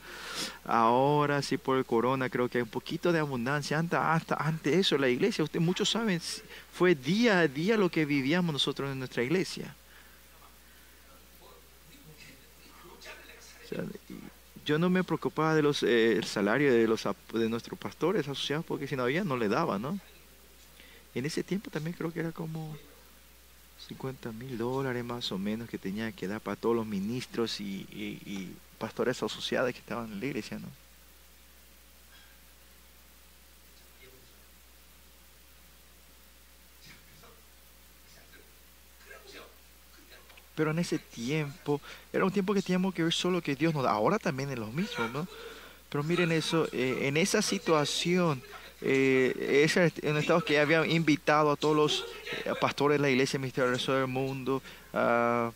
Ahora, 0.66 1.42
sí, 1.42 1.58
por 1.58 1.80
el 1.80 1.86
corona, 1.86 2.30
creo 2.30 2.48
que 2.48 2.60
hay 2.60 2.62
un 2.62 2.70
poquito 2.70 3.12
de 3.12 3.20
abundancia. 3.20 3.80
Hasta, 3.80 4.14
hasta 4.14 4.36
antes 4.36 4.76
eso, 4.76 5.00
la 5.00 5.10
iglesia, 5.10 5.44
ustedes 5.44 5.66
muchos 5.66 5.90
saben, 5.90 6.22
fue 6.72 6.94
día 6.94 7.40
a 7.40 7.48
día 7.48 7.76
lo 7.76 7.90
que 7.90 8.06
vivíamos 8.06 8.54
nosotros 8.54 8.92
en 8.92 9.00
nuestra 9.00 9.24
iglesia 9.24 9.74
yo 14.66 14.80
no 14.80 14.90
me 14.90 15.04
preocupaba 15.04 15.56
de 15.56 15.62
los 15.62 15.84
eh, 15.84 16.22
salario 16.24 16.74
de 16.74 16.88
los 16.88 17.04
de 17.34 17.50
nuestros 17.50 17.78
pastores 17.78 18.28
asociados 18.28 18.66
porque 18.66 18.88
si 18.88 18.96
no 18.96 19.04
había 19.04 19.24
no 19.24 19.38
le 19.38 19.50
daba, 19.50 19.80
¿no? 19.80 20.00
En 21.16 21.26
ese 21.26 21.44
tiempo 21.44 21.70
también 21.70 21.96
creo 21.96 22.12
que 22.12 22.22
era 22.22 22.32
como 22.32 22.76
50 23.88 24.32
mil 24.32 24.58
dólares 24.58 25.04
más 25.04 25.32
o 25.32 25.38
menos 25.38 25.70
que 25.70 25.78
tenía 25.78 26.12
que 26.12 26.28
dar 26.28 26.42
para 26.42 26.56
todos 26.56 26.76
los 26.76 26.86
ministros 26.86 27.60
y, 27.60 27.86
y 27.92 28.56
pastores 28.80 29.22
asociados 29.22 29.72
que 29.74 29.80
estaban 29.80 30.12
en 30.12 30.20
la 30.20 30.26
iglesia, 30.26 30.58
¿no? 30.58 30.83
Pero 40.56 40.72
en 40.72 40.80
ese 40.80 41.00
tiempo, 41.00 41.82
era 42.12 42.26
un 42.26 42.32
tiempo 42.32 42.54
que 42.54 42.62
teníamos 42.62 42.94
que 42.94 43.04
ver 43.04 43.14
solo 43.14 43.42
que 43.42 43.56
Dios 43.56 43.74
nos 43.74 43.84
da. 43.84 43.92
Ahora 43.92 44.20
también 44.20 44.50
es 44.52 44.60
lo 44.60 44.68
mismo, 44.68 45.08
¿no? 45.08 45.28
Pero 45.90 46.04
miren 46.04 46.32
eso, 46.32 46.68
eh, 46.72 47.08
en 47.08 47.18
esa 47.18 47.42
situación, 47.42 48.42
eh, 48.82 49.68
en 50.02 50.18
estado 50.18 50.44
que 50.44 50.60
había 50.60 50.86
invitado 50.86 51.52
a 51.52 51.56
todos 51.56 51.76
los 51.76 52.06
eh, 52.46 52.52
pastores 52.60 52.98
de 52.98 53.02
la 53.02 53.10
iglesia 53.10 53.40
misteriosa 53.40 53.94
del 53.94 54.08
mundo, 54.08 54.62
uh, 54.94 55.52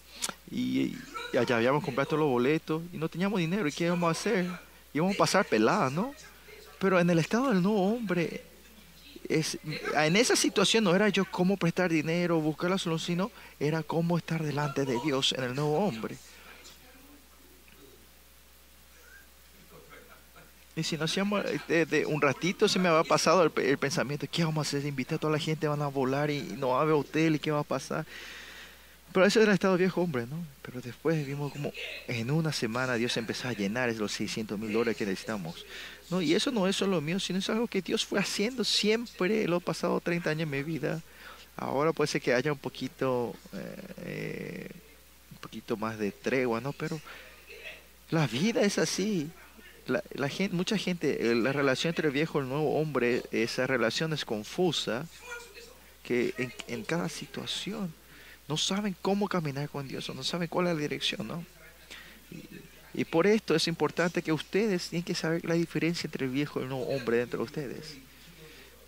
y, 0.49 0.95
allá 1.37 1.57
habíamos 1.57 1.83
comprado 1.83 2.09
todos 2.09 2.19
los 2.21 2.29
boletos 2.29 2.81
y 2.93 2.97
no 2.97 3.09
teníamos 3.09 3.39
dinero. 3.39 3.67
¿Y 3.67 3.71
qué 3.71 3.85
íbamos 3.85 4.07
a 4.07 4.11
hacer? 4.11 4.47
Íbamos 4.93 5.15
a 5.15 5.17
pasar 5.17 5.45
peladas, 5.45 5.91
¿no? 5.91 6.13
Pero 6.79 6.99
en 6.99 7.09
el 7.09 7.19
estado 7.19 7.49
del 7.49 7.61
nuevo 7.61 7.93
hombre, 7.93 8.43
es, 9.29 9.57
en 9.95 10.15
esa 10.15 10.35
situación 10.35 10.83
no 10.83 10.95
era 10.95 11.09
yo 11.09 11.25
cómo 11.25 11.57
prestar 11.57 11.91
dinero, 11.91 12.39
buscar 12.39 12.69
la 12.69 12.77
solución, 12.77 13.07
sino 13.07 13.31
era 13.59 13.83
cómo 13.83 14.17
estar 14.17 14.43
delante 14.43 14.85
de 14.85 14.97
Dios 15.03 15.33
en 15.37 15.43
el 15.43 15.55
nuevo 15.55 15.77
hombre. 15.79 16.17
Y 20.75 20.83
si 20.83 20.95
no 20.95 21.05
hacíamos 21.05 21.43
de, 21.67 22.05
un 22.05 22.21
ratito 22.21 22.67
se 22.67 22.77
me 22.77 22.87
había 22.87 23.03
pasado 23.03 23.43
el, 23.43 23.77
pensamiento, 23.79 24.27
¿qué 24.31 24.43
vamos 24.43 24.67
a 24.67 24.69
hacer? 24.69 24.87
Invitar 24.87 25.15
a 25.15 25.19
toda 25.19 25.33
la 25.33 25.39
gente, 25.39 25.67
van 25.67 25.81
a 25.81 25.87
volar 25.87 26.29
y 26.29 26.41
no 26.57 26.69
va 26.69 26.79
a 26.79 26.81
haber 26.83 26.93
hotel 26.93 27.35
y 27.35 27.39
qué 27.39 27.49
va 27.49 27.61
a 27.61 27.63
pasar. 27.63 28.05
Pero 29.11 29.25
eso 29.25 29.41
era 29.41 29.51
el 29.51 29.55
estado 29.55 29.75
viejo 29.75 30.01
hombre, 30.01 30.27
¿no? 30.27 30.37
Pero 30.61 30.79
después 30.79 31.25
vimos 31.25 31.51
como 31.51 31.73
en 32.07 32.29
una 32.29 32.51
semana 32.51 32.93
Dios 32.93 33.17
empezó 33.17 33.47
a 33.47 33.53
llenar 33.53 33.91
los 33.95 34.11
600 34.11 34.59
mil 34.59 34.71
dólares 34.71 34.97
que 34.97 35.05
necesitamos. 35.07 35.65
¿No? 36.09 36.21
Y 36.21 36.33
eso 36.33 36.51
no 36.51 36.67
es 36.67 36.75
solo 36.75 37.01
mío, 37.01 37.19
sino 37.19 37.39
es 37.39 37.49
algo 37.49 37.67
que 37.67 37.81
Dios 37.81 38.05
fue 38.05 38.19
haciendo 38.19 38.63
siempre 38.63 39.47
los 39.47 39.61
pasados 39.63 40.03
30 40.03 40.29
años 40.29 40.49
de 40.49 40.57
mi 40.57 40.63
vida. 40.63 41.01
Ahora 41.55 41.93
puede 41.93 42.07
ser 42.07 42.21
que 42.21 42.33
haya 42.33 42.51
un 42.51 42.59
poquito, 42.59 43.35
eh, 44.05 44.69
un 45.31 45.37
poquito 45.39 45.75
más 45.75 45.97
de 45.97 46.11
tregua, 46.11 46.61
¿no? 46.61 46.71
Pero 46.73 46.99
la 48.09 48.27
vida 48.27 48.61
es 48.61 48.77
así 48.77 49.29
la, 49.87 50.29
gente, 50.29 50.55
mucha 50.55 50.77
gente, 50.77 51.31
eh, 51.31 51.35
la 51.35 51.51
relación 51.51 51.89
entre 51.91 52.07
el 52.07 52.13
viejo 52.13 52.39
y 52.39 52.43
el 52.43 52.49
nuevo 52.49 52.79
hombre, 52.79 53.23
esa 53.31 53.67
relación 53.67 54.13
es 54.13 54.25
confusa, 54.25 55.05
que 56.03 56.33
en, 56.67 56.83
cada 56.83 57.09
situación 57.09 57.93
no 58.47 58.57
saben 58.57 58.95
cómo 59.01 59.27
caminar 59.27 59.69
con 59.69 59.87
Dios, 59.87 60.13
no 60.13 60.23
saben 60.23 60.47
cuál 60.47 60.67
es 60.67 60.75
la 60.75 60.79
dirección, 60.79 61.27
¿no? 61.27 61.45
Por 63.05 63.27
esto 63.27 63.55
es 63.55 63.67
importante 63.67 64.21
que 64.21 64.31
ustedes 64.31 64.89
tienen 64.89 65.03
que 65.03 65.15
saber 65.15 65.45
la 65.45 65.53
diferencia 65.53 66.07
entre 66.07 66.25
el 66.25 66.31
viejo 66.31 66.59
y 66.59 66.63
el 66.63 66.69
nuevo 66.69 66.85
hombre 66.87 67.17
dentro 67.17 67.39
de 67.39 67.45
ustedes. 67.45 67.97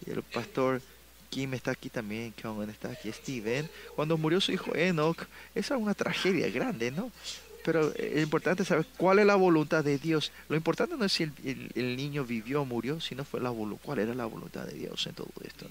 Y 0.06 0.12
el 0.12 0.24
pastor 0.24 0.82
Kim 1.30 1.54
está 1.54 1.72
aquí 1.72 1.90
también, 1.90 2.34
Kevin 2.34 2.70
está 2.70 2.90
aquí, 2.90 3.12
Steven. 3.12 3.70
Cuando 3.96 4.18
murió 4.18 4.42
su 4.42 4.52
hijo 4.52 4.76
Enoch, 4.76 5.20
esa 5.54 5.76
es 5.76 5.82
una 5.82 5.94
tragedia 5.94 6.50
grande, 6.50 6.92
¿no? 6.92 7.12
pero 7.64 7.94
es 7.96 8.24
importante 8.24 8.66
saber 8.66 8.86
cuál 8.98 9.20
es 9.20 9.26
la 9.26 9.36
voluntad 9.36 9.84
de 9.84 9.98
Dios. 9.98 10.32
Lo 10.48 10.56
importante 10.56 10.96
no 10.98 11.06
es 11.06 11.12
si 11.12 11.24
el, 11.24 11.96
niño 11.96 12.26
vivió 12.26 12.62
o 12.62 12.66
murió, 12.66 13.00
sino 13.00 13.24
fue 13.26 13.42
la 13.42 13.52
cuál 13.84 14.00
era 14.00 14.16
la 14.16 14.26
voluntad 14.26 14.66
de 14.66 14.74
Dios 14.74 15.06
en 15.08 15.14
todo 15.14 15.30
esto. 15.44 15.68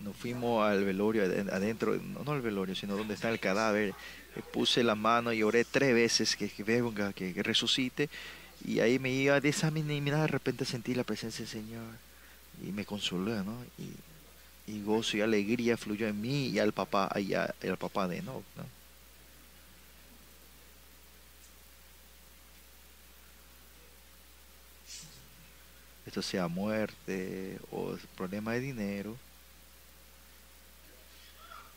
Nos 0.00 0.16
fuimos 0.16 0.64
al 0.66 0.84
velorio 0.84 1.24
adentro, 1.24 1.96
no, 1.96 2.32
al 2.32 2.40
velorio, 2.40 2.74
sino 2.74 2.96
donde 2.96 3.14
está 3.14 3.30
el 3.30 3.38
cadáver. 3.38 3.94
Eh, 4.36 4.42
puse 4.52 4.82
la 4.82 4.94
mano 4.94 5.32
y 5.32 5.42
oré 5.42 5.64
tres 5.64 5.94
veces 5.94 6.36
que, 6.36 6.48
que 6.48 6.64
venga, 6.64 7.12
que, 7.12 7.34
resucite. 7.42 8.08
Y 8.64 8.80
ahí 8.80 8.98
me 8.98 9.10
iba 9.10 9.34
a 9.34 9.38
examinar, 9.38 10.22
de 10.22 10.26
repente 10.26 10.64
sentí 10.64 10.94
la 10.94 11.04
presencia 11.04 11.44
del 11.44 11.48
Señor. 11.48 11.94
Y 12.66 12.72
me 12.72 12.84
consoló, 12.84 13.42
¿no? 13.42 13.56
Y 13.78 13.90
y 14.70 14.82
gozo 14.82 15.16
y 15.16 15.20
alegría 15.20 15.76
fluyó 15.76 16.06
en 16.06 16.20
mí 16.20 16.46
y 16.48 16.58
al 16.58 16.72
papá, 16.72 17.10
y 17.18 17.34
al 17.34 17.76
papá 17.78 18.06
de 18.08 18.18
Enoch. 18.18 18.44
¿no? 18.56 18.64
Esto 26.06 26.22
sea 26.22 26.48
muerte 26.48 27.58
o 27.70 27.96
problema 28.16 28.52
de 28.52 28.60
dinero. 28.60 29.16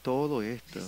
Todo 0.04 0.44
esto. 0.44 0.80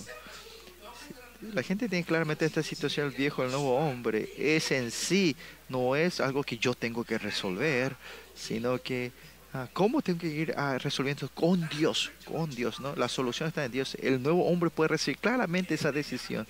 La 1.52 1.62
gente 1.64 1.88
tiene 1.88 2.04
claramente 2.04 2.44
esta 2.44 2.62
situación, 2.62 3.08
el 3.08 3.12
viejo, 3.12 3.42
el 3.42 3.50
nuevo 3.50 3.76
hombre. 3.76 4.28
Es 4.38 4.70
en 4.70 4.92
sí, 4.92 5.34
no 5.68 5.96
es 5.96 6.20
algo 6.20 6.44
que 6.44 6.58
yo 6.58 6.74
tengo 6.74 7.02
que 7.02 7.18
resolver, 7.18 7.96
sino 8.34 8.80
que 8.80 9.10
Ah, 9.58 9.68
¿Cómo 9.72 10.02
tengo 10.02 10.18
que 10.18 10.26
ir 10.26 10.52
a 10.58 10.76
resolviendo 10.76 11.30
con 11.30 11.66
Dios? 11.70 12.12
Con 12.26 12.50
Dios, 12.50 12.78
¿no? 12.78 12.94
La 12.94 13.08
solución 13.08 13.48
está 13.48 13.64
en 13.64 13.72
Dios. 13.72 13.96
El 14.02 14.22
nuevo 14.22 14.44
hombre 14.46 14.68
puede 14.68 14.88
recibir 14.88 15.16
claramente 15.16 15.72
esa 15.72 15.92
decisión. 15.92 16.46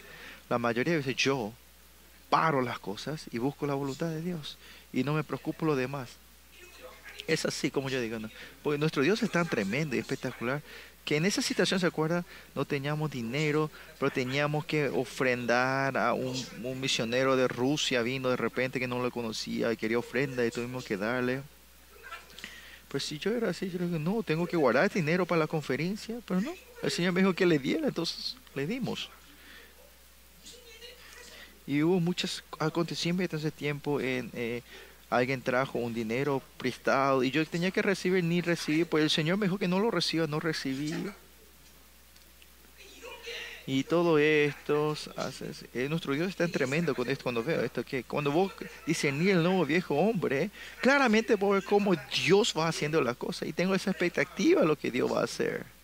La 0.48 0.58
mayoría 0.58 0.94
de 0.94 0.98
veces 0.98 1.14
yo 1.14 1.52
paro 2.28 2.62
las 2.62 2.80
cosas 2.80 3.26
y 3.30 3.38
busco 3.38 3.64
la 3.64 3.74
voluntad 3.74 4.08
de 4.08 4.22
Dios 4.22 4.58
y 4.92 5.04
no 5.04 5.14
me 5.14 5.22
preocupo 5.22 5.64
lo 5.66 5.76
demás. 5.76 6.16
Es 7.28 7.46
así 7.46 7.70
como 7.70 7.88
yo 7.90 8.00
digo, 8.00 8.18
¿no? 8.18 8.28
Porque 8.64 8.78
nuestro 8.78 9.04
Dios 9.04 9.22
es 9.22 9.30
tan 9.30 9.46
tremendo 9.46 9.94
y 9.94 10.00
espectacular 10.00 10.60
que 11.06 11.16
en 11.16 11.24
esa 11.24 11.40
situación, 11.40 11.78
¿se 11.78 11.86
acuerda? 11.86 12.24
No 12.56 12.64
teníamos 12.64 13.12
dinero, 13.12 13.70
pero 13.98 14.10
teníamos 14.10 14.66
que 14.66 14.88
ofrendar 14.88 15.96
a 15.96 16.12
un, 16.12 16.36
un 16.64 16.80
misionero 16.80 17.36
de 17.36 17.46
Rusia, 17.46 18.02
vino 18.02 18.28
de 18.28 18.36
repente 18.36 18.80
que 18.80 18.88
no 18.88 19.00
lo 19.00 19.10
conocía 19.12 19.72
y 19.72 19.76
quería 19.76 20.00
ofrenda 20.00 20.44
y 20.44 20.50
tuvimos 20.50 20.84
que 20.84 20.96
darle. 20.96 21.42
Pues 22.88 23.04
si 23.04 23.18
yo 23.18 23.30
era 23.30 23.50
así, 23.50 23.70
yo 23.70 23.78
dije, 23.78 24.00
no, 24.00 24.24
tengo 24.24 24.48
que 24.48 24.56
guardar 24.56 24.92
dinero 24.92 25.24
para 25.26 25.38
la 25.38 25.46
conferencia, 25.46 26.16
pero 26.26 26.40
no, 26.40 26.52
el 26.82 26.90
Señor 26.90 27.12
me 27.12 27.20
dijo 27.20 27.34
que 27.34 27.46
le 27.46 27.60
diera, 27.60 27.86
entonces 27.86 28.36
le 28.56 28.66
dimos. 28.66 29.08
Y 31.68 31.82
hubo 31.84 32.00
muchos 32.00 32.42
acontecimientos 32.58 33.42
en 33.42 33.46
ese 33.46 33.56
tiempo, 33.56 34.00
en, 34.00 34.30
eh, 34.34 34.62
alguien 35.10 35.42
trajo 35.42 35.78
un 35.78 35.94
dinero 35.94 36.42
prestado 36.56 37.22
y 37.22 37.30
yo 37.30 37.44
tenía 37.46 37.70
que 37.70 37.82
recibir 37.82 38.24
ni 38.24 38.40
recibir, 38.40 38.86
pues 38.86 39.02
el 39.02 39.10
Señor 39.10 39.36
me 39.38 39.46
dijo 39.46 39.58
que 39.58 39.68
no 39.68 39.78
lo 39.78 39.90
reciba, 39.90 40.26
no 40.26 40.40
recibí. 40.40 40.94
Y 43.68 43.82
todo 43.82 44.18
esto, 44.18 44.96
eh, 45.74 45.88
nuestro 45.88 46.14
Dios 46.14 46.28
está 46.28 46.46
tremendo 46.46 46.94
con 46.94 47.08
esto, 47.10 47.24
cuando 47.24 47.42
veo 47.42 47.62
esto, 47.62 47.84
que 47.84 48.04
cuando 48.04 48.30
vos 48.30 48.52
ni 48.86 49.28
el 49.28 49.42
nuevo 49.42 49.66
viejo 49.66 49.96
hombre, 49.96 50.50
claramente 50.80 51.34
vos 51.34 51.54
ver 51.54 51.64
cómo 51.64 51.94
Dios 52.24 52.54
va 52.56 52.68
haciendo 52.68 53.00
la 53.00 53.14
cosa 53.14 53.44
y 53.44 53.52
tengo 53.52 53.74
esa 53.74 53.90
expectativa 53.90 54.60
de 54.60 54.68
lo 54.68 54.76
que 54.76 54.92
Dios 54.92 55.12
va 55.12 55.22
a 55.22 55.24
hacer. 55.24 55.75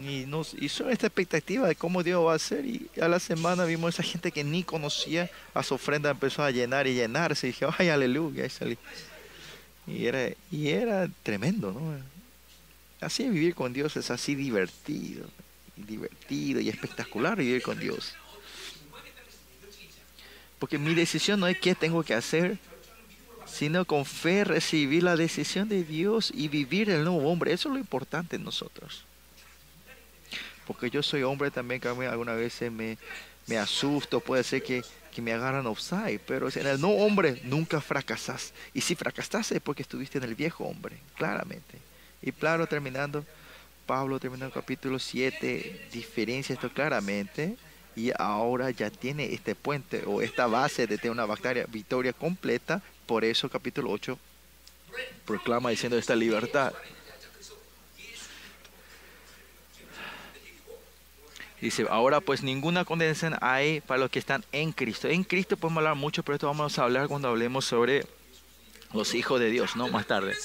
Y, 0.00 0.26
nos, 0.26 0.54
hizo 0.54 0.88
esta 0.88 1.06
expectativa 1.06 1.66
de 1.66 1.74
cómo 1.74 2.02
Dios 2.02 2.24
va 2.24 2.32
a 2.32 2.36
hacer 2.36 2.64
y 2.64 2.88
a 3.00 3.08
la 3.08 3.18
semana 3.18 3.64
vimos 3.64 3.94
esa 3.94 4.02
gente 4.02 4.30
que 4.30 4.44
ni 4.44 4.62
conocía 4.62 5.30
a 5.54 5.62
su 5.62 5.74
ofrenda 5.74 6.10
empezó 6.10 6.42
a 6.44 6.50
llenar 6.50 6.86
y 6.86 6.94
llenarse 6.94 7.48
y 7.48 7.50
dije, 7.50 7.66
ay, 7.78 7.88
aleluya, 7.88 8.46
y 8.46 8.50
salí. 8.50 8.78
Y 9.86 10.06
era, 10.06 10.30
y 10.50 10.68
era 10.68 11.08
tremendo, 11.22 11.72
¿no? 11.72 11.98
Así 13.00 13.28
vivir 13.28 13.54
con 13.54 13.72
Dios 13.72 13.96
es 13.96 14.10
así 14.10 14.34
divertido, 14.34 15.26
divertido 15.76 16.60
y 16.60 16.68
espectacular 16.68 17.38
vivir 17.38 17.62
con 17.62 17.78
Dios. 17.78 18.14
Porque 20.58 20.78
mi 20.78 20.94
decisión 20.94 21.40
no 21.40 21.46
es 21.46 21.58
qué 21.58 21.74
tengo 21.74 22.02
que 22.02 22.14
hacer, 22.14 22.58
sino 23.46 23.84
con 23.84 24.04
fe 24.04 24.44
recibir 24.44 25.04
la 25.04 25.16
decisión 25.16 25.68
de 25.68 25.84
Dios 25.84 26.32
y 26.34 26.48
vivir 26.48 26.90
el 26.90 27.04
nuevo 27.04 27.30
hombre. 27.30 27.52
Eso 27.52 27.68
es 27.68 27.74
lo 27.74 27.78
importante 27.80 28.36
en 28.36 28.44
nosotros. 28.44 29.04
Porque 30.68 30.90
yo 30.90 31.02
soy 31.02 31.22
hombre 31.22 31.50
también, 31.50 31.80
que 31.80 31.88
alguna 31.88 32.34
vez 32.34 32.60
me, 32.70 32.98
me 33.46 33.56
asusto, 33.56 34.20
puede 34.20 34.44
ser 34.44 34.62
que, 34.62 34.84
que 35.12 35.22
me 35.22 35.32
agarran 35.32 35.66
offside, 35.66 36.20
pero 36.26 36.48
en 36.54 36.66
el 36.66 36.78
nuevo 36.78 37.04
hombre 37.04 37.40
nunca 37.44 37.80
fracasas. 37.80 38.52
Y 38.74 38.82
si 38.82 38.94
fracasaste 38.94 39.56
es 39.56 39.62
porque 39.62 39.82
estuviste 39.82 40.18
en 40.18 40.24
el 40.24 40.34
viejo 40.34 40.64
hombre, 40.64 40.98
claramente. 41.16 41.78
Y 42.20 42.32
claro, 42.32 42.66
terminando, 42.66 43.24
Pablo 43.86 44.20
terminando 44.20 44.54
el 44.54 44.62
capítulo 44.62 44.98
7, 44.98 45.88
diferencia 45.90 46.52
esto 46.52 46.70
claramente 46.70 47.56
y 47.96 48.12
ahora 48.18 48.70
ya 48.70 48.90
tiene 48.90 49.32
este 49.32 49.54
puente 49.54 50.04
o 50.06 50.20
esta 50.20 50.46
base 50.46 50.86
de 50.86 50.98
tener 50.98 51.12
una 51.12 51.26
victoria 51.66 52.12
completa. 52.12 52.82
Por 53.06 53.24
eso 53.24 53.48
capítulo 53.48 53.90
8 53.90 54.18
proclama 55.24 55.70
diciendo 55.70 55.96
esta 55.96 56.14
libertad. 56.14 56.74
Dice, 61.60 61.86
ahora 61.90 62.20
pues 62.20 62.42
ninguna 62.42 62.84
condenación 62.84 63.36
hay 63.40 63.80
para 63.80 63.98
los 63.98 64.10
que 64.10 64.18
están 64.18 64.44
en 64.52 64.72
Cristo. 64.72 65.08
En 65.08 65.24
Cristo 65.24 65.56
podemos 65.56 65.78
hablar 65.78 65.96
mucho, 65.96 66.22
pero 66.22 66.36
esto 66.36 66.46
vamos 66.46 66.78
a 66.78 66.84
hablar 66.84 67.08
cuando 67.08 67.28
hablemos 67.28 67.64
sobre 67.64 68.06
los 68.92 69.14
hijos 69.14 69.40
de 69.40 69.50
Dios, 69.50 69.74
¿no? 69.74 69.88
Más 69.88 70.06
tarde. 70.06 70.36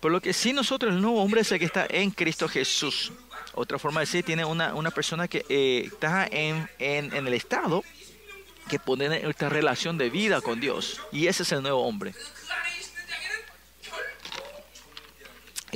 Por 0.00 0.12
lo 0.12 0.20
que 0.20 0.32
sí 0.32 0.52
nosotros, 0.52 0.92
el 0.92 1.00
nuevo 1.00 1.22
hombre 1.22 1.40
es 1.40 1.50
el 1.52 1.58
que 1.58 1.64
está 1.64 1.86
en 1.88 2.10
Cristo 2.10 2.48
Jesús. 2.48 3.12
Otra 3.54 3.78
forma 3.78 4.00
de 4.00 4.06
decir, 4.06 4.24
tiene 4.24 4.44
una, 4.44 4.74
una 4.74 4.90
persona 4.90 5.26
que 5.26 5.44
eh, 5.48 5.84
está 5.86 6.26
en, 6.30 6.68
en, 6.78 7.14
en, 7.14 7.26
el 7.26 7.32
estado 7.32 7.82
que 8.68 8.78
pone 8.78 9.26
esta 9.28 9.48
relación 9.48 9.96
de 9.96 10.10
vida 10.10 10.42
con 10.42 10.60
Dios. 10.60 11.00
Y 11.10 11.28
ese 11.28 11.44
es 11.44 11.52
el 11.52 11.62
nuevo 11.62 11.82
hombre. 11.82 12.14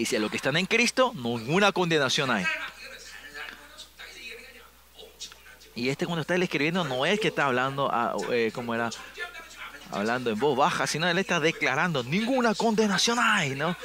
Y 0.01 0.17
a 0.17 0.19
los 0.19 0.31
que 0.31 0.39
están 0.39 0.57
en 0.57 0.65
Cristo, 0.65 1.13
ninguna 1.15 1.73
condenación 1.73 2.31
hay. 2.31 2.47
Y 5.75 5.89
este 5.89 6.07
cuando 6.07 6.23
está 6.23 6.35
escribiendo 6.37 6.85
no 6.85 7.05
es 7.05 7.21
que 7.21 7.29
está 7.29 7.47
hablando 7.47 7.93
a, 7.93 8.15
eh, 8.31 8.51
como 8.55 8.75
era 8.75 8.91
hablando 9.91 10.31
en 10.31 10.39
voz 10.39 10.57
baja, 10.57 10.87
sino 10.87 11.09
él 11.09 11.19
está 11.19 11.39
declarando 11.39 12.03
ninguna 12.03 12.55
condenación 12.55 13.19
hay, 13.21 13.51
¿no? 13.51 13.77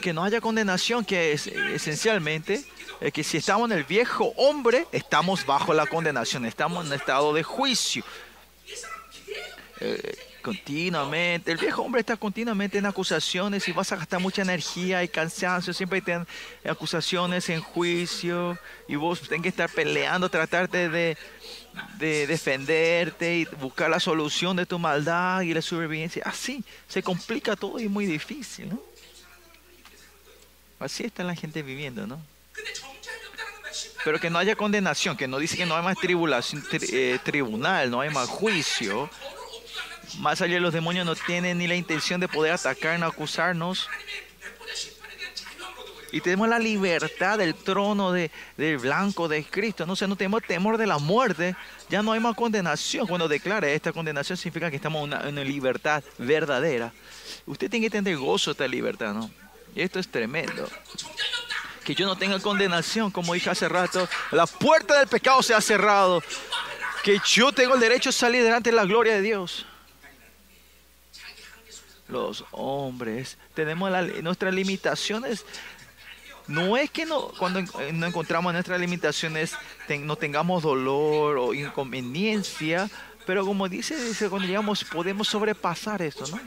que, 0.00 0.12
no 0.12 0.24
haya 0.24 0.40
condenación, 0.40 1.04
que 1.04 1.32
es, 1.32 1.46
esencialmente 1.46 2.64
es 3.00 3.12
que 3.12 3.24
si 3.24 3.38
estamos 3.38 3.70
en 3.70 3.78
el 3.78 3.84
viejo 3.84 4.32
hombre, 4.36 4.86
estamos 4.92 5.44
bajo 5.46 5.72
la 5.74 5.86
condenación, 5.86 6.44
estamos 6.44 6.86
en 6.86 6.92
estado 6.92 7.32
de 7.32 7.42
juicio. 7.42 8.04
Eh, 9.80 10.31
continuamente, 10.42 11.52
el 11.52 11.58
viejo 11.58 11.82
hombre 11.82 12.00
está 12.00 12.16
continuamente 12.16 12.78
en 12.78 12.86
acusaciones 12.86 13.66
y 13.68 13.72
vas 13.72 13.92
a 13.92 13.96
gastar 13.96 14.20
mucha 14.20 14.42
energía 14.42 15.02
y 15.02 15.08
cansancio, 15.08 15.72
siempre 15.72 16.02
hay 16.06 16.70
acusaciones 16.70 17.48
en 17.48 17.60
juicio 17.60 18.58
y 18.88 18.96
vos 18.96 19.20
tenés 19.20 19.42
que 19.42 19.48
estar 19.48 19.70
peleando, 19.70 20.28
tratarte 20.28 20.88
de, 20.88 21.16
de 21.98 22.26
defenderte 22.26 23.38
y 23.38 23.44
buscar 23.60 23.88
la 23.88 24.00
solución 24.00 24.56
de 24.56 24.66
tu 24.66 24.78
maldad 24.78 25.42
y 25.42 25.54
la 25.54 25.62
supervivencia. 25.62 26.22
Así 26.26 26.64
se 26.88 27.02
complica 27.02 27.56
todo 27.56 27.78
y 27.80 27.84
es 27.84 27.90
muy 27.90 28.06
difícil, 28.06 28.68
¿no? 28.68 28.82
Así 30.78 31.04
está 31.04 31.22
la 31.22 31.36
gente 31.36 31.62
viviendo, 31.62 32.06
¿no? 32.06 32.20
Pero 34.04 34.18
que 34.18 34.30
no 34.30 34.38
haya 34.38 34.56
condenación, 34.56 35.16
que 35.16 35.28
no 35.28 35.38
dice 35.38 35.56
que 35.56 35.64
no 35.64 35.76
hay 35.76 35.82
más 35.84 35.96
eh, 36.02 37.18
tribunal, 37.22 37.90
no 37.90 38.00
hay 38.00 38.10
más 38.10 38.28
juicio. 38.28 39.08
Más 40.18 40.40
allá 40.40 40.60
los 40.60 40.72
demonios 40.72 41.06
no 41.06 41.14
tienen 41.14 41.58
ni 41.58 41.66
la 41.66 41.74
intención 41.74 42.20
de 42.20 42.28
poder 42.28 42.52
atacarnos, 42.52 43.12
acusarnos. 43.12 43.88
Y 46.12 46.20
tenemos 46.20 46.46
la 46.46 46.58
libertad 46.58 47.38
del 47.38 47.54
trono 47.54 48.12
de, 48.12 48.30
del 48.58 48.76
blanco 48.76 49.28
de 49.28 49.42
Cristo. 49.44 49.86
No 49.86 49.96
sé, 49.96 50.06
no 50.06 50.14
tenemos 50.14 50.42
temor 50.42 50.76
de 50.76 50.86
la 50.86 50.98
muerte. 50.98 51.56
Ya 51.88 52.02
no 52.02 52.12
hay 52.12 52.20
más 52.20 52.36
condenación. 52.36 53.06
Cuando 53.06 53.26
declara 53.28 53.66
esta 53.70 53.92
condenación 53.92 54.36
significa 54.36 54.68
que 54.68 54.76
estamos 54.76 55.08
en 55.10 55.14
una, 55.14 55.42
libertad 55.42 56.04
verdadera. 56.18 56.92
Usted 57.46 57.70
tiene 57.70 57.86
que 57.86 57.90
tener 57.90 58.18
gozo 58.18 58.50
esta 58.50 58.68
libertad, 58.68 59.14
¿no? 59.14 59.30
Y 59.74 59.80
esto 59.80 59.98
es 59.98 60.06
tremendo. 60.06 60.68
Que 61.82 61.94
yo 61.94 62.04
no 62.04 62.14
tenga 62.14 62.38
condenación, 62.40 63.10
como 63.10 63.32
dije 63.32 63.48
hace 63.48 63.66
rato. 63.66 64.06
La 64.32 64.46
puerta 64.46 64.98
del 64.98 65.08
pecado 65.08 65.42
se 65.42 65.54
ha 65.54 65.62
cerrado. 65.62 66.22
Que 67.02 67.18
yo 67.24 67.52
tengo 67.52 67.74
el 67.74 67.80
derecho 67.80 68.10
a 68.10 68.12
salir 68.12 68.44
delante 68.44 68.68
de 68.68 68.76
la 68.76 68.84
gloria 68.84 69.14
de 69.14 69.22
Dios. 69.22 69.64
Los 72.12 72.44
hombres 72.50 73.38
tenemos 73.54 73.90
nuestras 74.22 74.54
limitaciones. 74.54 75.44
No 76.46 76.76
es 76.76 76.90
que 76.90 77.06
no, 77.06 77.28
cuando 77.38 77.62
no 77.92 78.06
encontramos 78.06 78.52
nuestras 78.52 78.80
limitaciones 78.80 79.54
no 80.00 80.16
tengamos 80.16 80.62
dolor 80.62 81.38
o 81.38 81.54
inconveniencia, 81.54 82.90
pero 83.26 83.46
como 83.46 83.68
dice, 83.68 83.96
dice 84.04 84.28
cuando 84.28 84.48
llegamos 84.48 84.84
podemos 84.84 85.28
sobrepasar 85.28 86.02
esto, 86.02 86.26
¿no? 86.26 86.38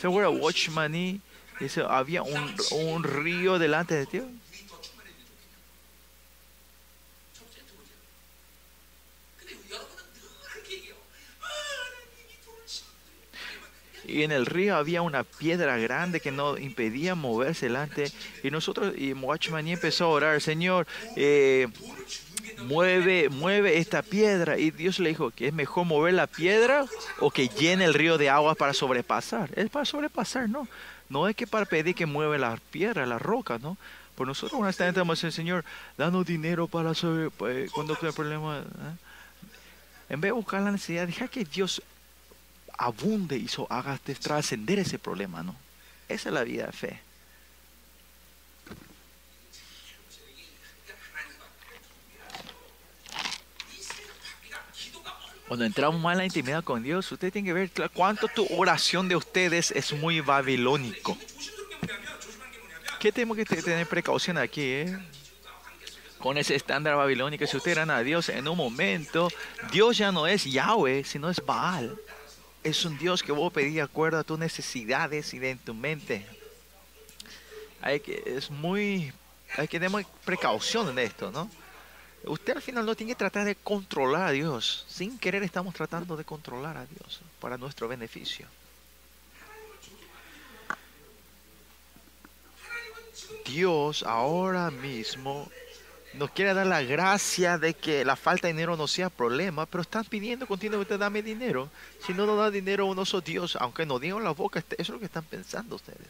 Seguro 0.00 0.30
Watchman 0.30 1.20
Dice, 1.60 1.84
había 1.88 2.22
un, 2.22 2.54
un 2.72 3.04
río 3.04 3.58
delante 3.58 3.94
de 3.94 4.06
ti. 4.06 4.20
Y 14.06 14.22
en 14.22 14.32
el 14.32 14.46
río 14.46 14.76
había 14.76 15.02
una 15.02 15.24
piedra 15.24 15.76
grande 15.78 16.20
que 16.20 16.30
no 16.30 16.58
impedía 16.58 17.14
moverse 17.14 17.66
delante. 17.66 18.12
Y 18.42 18.50
nosotros, 18.50 18.94
y 18.96 19.12
Watchman 19.12 19.66
empezó 19.68 20.04
a 20.04 20.08
orar, 20.08 20.40
Señor, 20.40 20.86
eh, 21.16 21.68
mueve, 22.66 23.28
mueve 23.28 23.78
esta 23.78 24.02
piedra. 24.02 24.58
Y 24.58 24.70
Dios 24.70 24.98
le 24.98 25.10
dijo 25.10 25.30
que 25.30 25.48
es 25.48 25.54
mejor 25.54 25.86
mover 25.86 26.14
la 26.14 26.26
piedra 26.26 26.86
o 27.20 27.30
que 27.30 27.48
llene 27.48 27.84
el 27.84 27.94
río 27.94 28.18
de 28.18 28.30
agua 28.30 28.54
para 28.54 28.72
sobrepasar. 28.72 29.50
Es 29.56 29.70
para 29.70 29.84
sobrepasar, 29.84 30.48
¿no? 30.48 30.68
No 31.08 31.28
es 31.28 31.36
que 31.36 31.46
para 31.46 31.66
pedir 31.66 31.94
que 31.94 32.06
mueve 32.06 32.38
las 32.38 32.60
piedras, 32.60 33.06
las 33.06 33.20
rocas, 33.20 33.60
¿no? 33.60 33.76
Por 34.14 34.26
nosotros 34.26 34.60
honestamente 34.60 35.00
vamos 35.00 35.22
a 35.22 35.26
decir, 35.26 35.36
Señor, 35.36 35.64
danos 35.98 36.24
dinero 36.24 36.68
para 36.68 36.94
sobre, 36.94 37.26
eh, 37.26 37.68
cuando 37.72 37.98
hay 38.00 38.12
problema. 38.12 38.60
¿eh? 38.60 38.62
En 40.08 40.20
vez 40.20 40.28
de 40.28 40.32
buscar 40.32 40.62
la 40.62 40.70
necesidad, 40.70 41.06
deja 41.06 41.28
que 41.28 41.44
Dios 41.44 41.82
abunde 42.78 43.36
y 43.36 43.48
so, 43.48 43.66
haga 43.70 43.98
trascender 43.98 44.78
ese 44.78 44.98
problema, 44.98 45.42
¿no? 45.42 45.54
Esa 46.08 46.28
es 46.28 46.34
la 46.34 46.44
vida 46.44 46.66
de 46.66 46.72
fe. 46.72 47.00
Cuando 55.46 55.66
entramos 55.66 56.00
más 56.00 56.12
en 56.12 56.18
la 56.18 56.24
intimidad 56.24 56.64
con 56.64 56.82
Dios, 56.82 57.10
usted 57.12 57.32
tiene 57.32 57.46
que 57.46 57.52
ver 57.52 57.70
cuánto 57.92 58.28
tu 58.28 58.46
oración 58.56 59.08
de 59.08 59.16
ustedes 59.16 59.70
es 59.72 59.92
muy 59.92 60.20
babilónico. 60.20 61.16
¿Qué 62.98 63.12
tenemos 63.12 63.36
que 63.36 63.44
tener 63.44 63.86
precaución 63.86 64.38
aquí? 64.38 64.62
Eh? 64.62 64.98
Con 66.18 66.38
ese 66.38 66.54
estándar 66.54 66.96
babilónico, 66.96 67.46
si 67.46 67.58
ustedes 67.58 67.76
eran 67.76 67.90
a 67.90 68.00
Dios 68.00 68.30
en 68.30 68.48
un 68.48 68.56
momento, 68.56 69.28
Dios 69.70 69.98
ya 69.98 70.10
no 70.10 70.26
es 70.26 70.44
Yahweh, 70.44 71.04
sino 71.04 71.28
es 71.28 71.44
Baal. 71.44 71.98
Es 72.64 72.84
un 72.84 72.98
Dios 72.98 73.22
que 73.22 73.30
vos 73.30 73.52
pedís 73.52 73.74
de 73.74 73.82
acuerdo 73.82 74.18
a 74.18 74.24
tus 74.24 74.38
necesidades 74.38 75.32
y 75.34 75.38
de 75.38 75.54
tu 75.56 75.74
mente. 75.74 76.26
Hay 77.82 78.00
que, 78.00 78.22
es 78.26 78.50
muy, 78.50 79.12
hay 79.56 79.68
que 79.68 79.78
tener 79.78 80.06
precaución 80.24 80.88
en 80.88 80.98
esto, 80.98 81.30
¿no? 81.30 81.50
Usted 82.24 82.56
al 82.56 82.62
final 82.62 82.86
no 82.86 82.94
tiene 82.94 83.12
que 83.12 83.18
tratar 83.18 83.44
de 83.44 83.54
controlar 83.54 84.28
a 84.28 84.30
Dios. 84.30 84.86
Sin 84.88 85.18
querer 85.18 85.42
estamos 85.42 85.74
tratando 85.74 86.16
de 86.16 86.24
controlar 86.24 86.78
a 86.78 86.86
Dios 86.86 87.20
para 87.38 87.58
nuestro 87.58 87.86
beneficio. 87.86 88.48
Dios 93.44 94.02
ahora 94.02 94.70
mismo 94.70 95.50
nos 96.18 96.30
quiere 96.30 96.54
dar 96.54 96.66
la 96.66 96.82
gracia 96.82 97.58
de 97.58 97.74
que 97.74 98.04
la 98.04 98.16
falta 98.16 98.46
de 98.46 98.52
dinero 98.52 98.76
no 98.76 98.86
sea 98.86 99.10
problema, 99.10 99.66
pero 99.66 99.82
están 99.82 100.04
pidiendo 100.04 100.46
continuamente 100.46 100.96
dame 100.96 101.22
dinero. 101.22 101.70
Si 102.04 102.14
no 102.14 102.26
nos 102.26 102.38
da 102.38 102.50
dinero, 102.50 102.86
uno 102.86 103.04
sos 103.04 103.24
Dios, 103.24 103.56
aunque 103.60 103.84
no 103.84 103.98
digan 103.98 104.22
la 104.22 104.30
boca, 104.30 104.60
eso 104.60 104.74
es 104.78 104.88
lo 104.88 104.98
que 104.98 105.06
están 105.06 105.24
pensando 105.24 105.76
ustedes. 105.76 106.06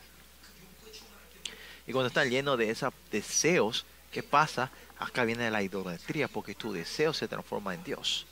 Y 1.86 1.92
cuando 1.92 2.08
están 2.08 2.30
llenos 2.30 2.58
de 2.58 2.70
esos 2.70 2.92
deseos, 3.10 3.84
¿qué 4.10 4.22
pasa? 4.22 4.70
Acá 4.98 5.24
viene 5.24 5.50
la 5.50 5.62
idolatría 5.62 6.28
porque 6.28 6.54
tu 6.54 6.72
deseo 6.72 7.12
se 7.12 7.28
transforma 7.28 7.74
en 7.74 7.84
Dios. 7.84 8.26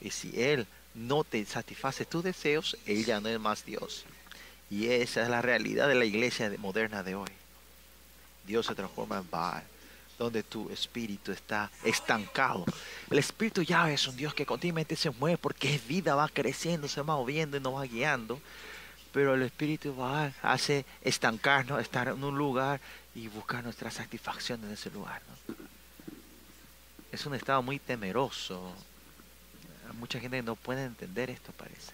Y 0.00 0.10
si 0.10 0.40
Él 0.40 0.66
no 0.94 1.24
te 1.24 1.44
satisface 1.44 2.04
tus 2.04 2.24
deseos, 2.24 2.76
Él 2.86 3.04
ya 3.04 3.20
no 3.20 3.28
es 3.28 3.38
más 3.38 3.64
Dios. 3.64 4.04
Y 4.70 4.88
esa 4.88 5.22
es 5.22 5.28
la 5.28 5.42
realidad 5.42 5.88
de 5.88 5.94
la 5.94 6.04
iglesia 6.04 6.52
moderna 6.58 7.02
de 7.02 7.14
hoy. 7.14 7.30
Dios 8.46 8.66
se 8.66 8.74
transforma 8.74 9.18
en 9.18 9.30
Baal, 9.30 9.62
donde 10.22 10.42
tu 10.42 10.70
espíritu 10.70 11.32
está 11.32 11.70
estancado. 11.84 12.64
El 13.10 13.18
espíritu 13.18 13.62
ya 13.62 13.90
es 13.90 14.06
un 14.06 14.16
Dios 14.16 14.34
que 14.34 14.46
continuamente 14.46 14.96
se 14.96 15.10
mueve 15.10 15.38
porque 15.38 15.74
es 15.74 15.86
vida, 15.86 16.14
va 16.14 16.28
creciendo, 16.28 16.88
se 16.88 17.00
va 17.00 17.16
moviendo 17.16 17.56
y 17.56 17.60
nos 17.60 17.74
va 17.74 17.84
guiando. 17.84 18.40
Pero 19.12 19.34
el 19.34 19.42
espíritu 19.42 19.94
Baal 19.94 20.34
hace 20.42 20.86
estancarnos, 21.02 21.80
estar 21.80 22.08
en 22.08 22.24
un 22.24 22.36
lugar 22.36 22.80
y 23.14 23.28
buscar 23.28 23.62
nuestra 23.62 23.90
satisfacción 23.90 24.64
en 24.64 24.72
ese 24.72 24.90
lugar. 24.90 25.20
es 27.10 27.26
un 27.26 27.34
estado 27.34 27.62
muy 27.62 27.78
temeroso. 27.78 28.72
Mucha 29.98 30.18
gente 30.18 30.42
no 30.42 30.56
puede 30.56 30.84
entender 30.84 31.28
esto, 31.28 31.52
parece. 31.52 31.92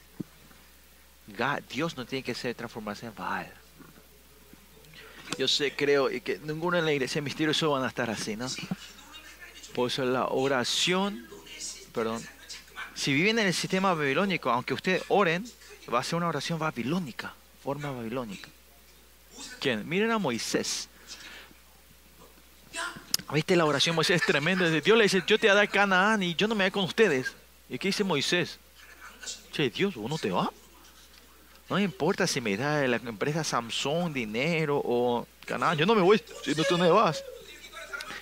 Dios 1.69 1.97
no 1.97 2.07
tiene 2.07 2.23
que 2.23 2.35
ser 2.35 2.55
transformarse 2.55 3.07
en 3.07 3.15
Baal. 3.15 3.53
Yo 5.37 5.47
sé, 5.49 5.75
creo, 5.75 6.11
y 6.11 6.21
que 6.21 6.39
ninguno 6.39 6.79
en 6.79 6.85
la 6.85 6.93
iglesia 6.93 7.21
misterioso 7.21 7.71
van 7.71 7.85
a 7.85 7.89
estar 7.89 8.11
así, 8.11 8.37
¿no? 8.37 8.49
Por 9.75 9.91
eso 9.91 10.05
la 10.05 10.27
oración, 10.27 11.29
perdón, 11.93 12.27
si 12.95 13.13
viven 13.13 13.39
en 13.39 13.47
el 13.47 13.55
sistema 13.55 13.95
babilónico, 13.95 14.51
aunque 14.51 14.75
ustedes 14.75 15.03
oren, 15.09 15.45
va 15.93 16.01
a 16.01 16.03
ser 16.03 16.17
una 16.17 16.29
oración 16.29 16.59
babilónica, 16.59 17.33
forma 17.63 17.91
babilónica. 17.91 18.49
¿Quién? 19.61 19.89
Miren 19.89 20.11
a 20.11 20.19
Moisés. 20.19 20.89
¿Viste 23.33 23.57
la 23.57 23.67
oración 23.67 23.95
Moisés 23.95 24.23
es 24.23 24.27
tremenda? 24.27 24.69
Dios 24.71 24.97
le 24.97 25.05
dice, 25.05 25.23
yo 25.27 25.39
te 25.39 25.53
voy 25.53 25.61
a 25.61 25.67
Canaán 25.67 26.23
y 26.23 26.35
yo 26.35 26.49
no 26.49 26.55
me 26.55 26.65
voy 26.65 26.71
con 26.71 26.85
ustedes. 26.85 27.33
¿Y 27.69 27.79
qué 27.79 27.89
dice 27.89 28.03
Moisés? 28.03 28.59
Che, 29.53 29.69
Dios, 29.71 29.95
¿vos 29.95 30.09
no 30.09 30.19
te 30.19 30.31
vas? 30.31 30.49
No 31.69 31.79
importa 31.79 32.27
si 32.27 32.41
me 32.41 32.57
da 32.57 32.87
la 32.87 32.97
empresa 32.97 33.45
Samsung 33.45 34.13
dinero 34.13 34.81
o 34.83 35.27
Canaán, 35.45 35.77
yo 35.77 35.85
no 35.85 35.95
me 35.95 36.03
voy 36.03 36.21
si 36.43 36.55
no 36.55 36.65
tú 36.65 36.79
no 36.79 36.95
vas. 36.95 37.23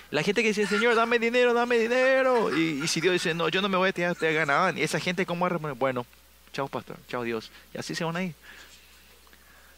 La 0.09 0.23
gente 0.23 0.41
que 0.41 0.49
dice, 0.49 0.65
Señor, 0.67 0.95
dame 0.95 1.19
dinero, 1.19 1.53
dame 1.53 1.77
dinero. 1.77 2.55
Y, 2.55 2.87
si 2.87 3.01
Dios 3.01 3.13
dice, 3.13 3.33
no, 3.33 3.49
yo 3.49 3.61
no 3.61 3.67
me 3.67 3.77
voy 3.77 3.89
a 3.89 3.93
tirar 3.93 4.11
a 4.11 4.15
Canaán. 4.15 4.77
Y 4.77 4.81
esa 4.81 4.99
gente, 4.99 5.25
¿cómo 5.25 5.49
va 5.49 5.73
Bueno, 5.73 6.05
chao 6.53 6.67
pastor, 6.67 6.97
chao 7.09 7.23
Dios. 7.23 7.51
Y 7.73 7.77
así 7.77 7.93
se 7.93 8.03
van 8.03 8.15
a 8.15 8.23
ir. 8.23 8.33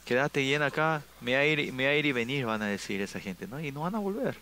Quédate 0.05 0.41
bien 0.41 0.61
acá, 0.61 1.03
me 1.21 1.31
voy 1.31 1.39
a 1.39 1.45
ir, 1.45 1.73
me 1.73 1.87
a 1.87 1.95
ir 1.95 2.05
y 2.05 2.11
venir, 2.11 2.45
van 2.45 2.61
a 2.61 2.67
decir 2.67 3.01
esa 3.01 3.19
gente. 3.19 3.47
¿no? 3.47 3.59
Y 3.59 3.71
no 3.71 3.81
van 3.81 3.95
a 3.95 3.99
volver. 3.99 4.35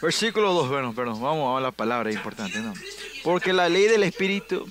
Versículo 0.00 0.52
2, 0.52 0.68
bueno, 0.68 0.94
perdón, 0.94 1.20
vamos 1.20 1.56
a 1.56 1.60
la 1.60 1.70
palabra 1.70 2.10
importante, 2.12 2.58
¿no? 2.58 2.74
Porque 3.22 3.52
la 3.52 3.68
ley 3.68 3.84
del 3.84 4.02
Espíritu, 4.02 4.68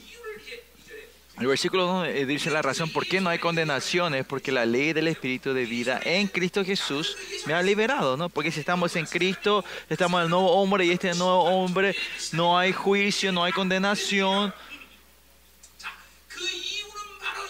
El 1.40 1.48
versículo 1.48 1.86
2 1.86 2.08
eh, 2.08 2.26
dice 2.26 2.50
la 2.50 2.62
razón 2.62 2.90
por 2.90 3.06
qué 3.06 3.20
no 3.20 3.30
hay 3.30 3.40
condenaciones, 3.40 4.26
porque 4.26 4.54
la 4.54 4.66
ley 4.66 4.94
del 4.94 5.10
Espíritu 5.10 5.54
de 5.54 5.66
vida 5.66 6.00
en 6.06 6.28
Cristo 6.28 6.64
Jesús 6.64 7.18
me 7.46 7.54
ha 7.54 7.62
liberado, 7.62 8.16
¿no? 8.16 8.30
Porque 8.30 8.52
si 8.52 8.62
estamos 8.62 8.96
en 8.96 9.06
Cristo, 9.06 9.66
estamos 9.90 10.20
en 10.20 10.26
el 10.26 10.30
nuevo 10.30 10.52
hombre 10.52 10.86
y 10.86 10.92
este 10.92 11.14
nuevo 11.14 11.44
hombre, 11.44 11.94
no 12.32 12.58
hay 12.58 12.72
juicio, 12.72 13.34
no 13.34 13.44
hay 13.44 13.52
condenación. 13.52 14.54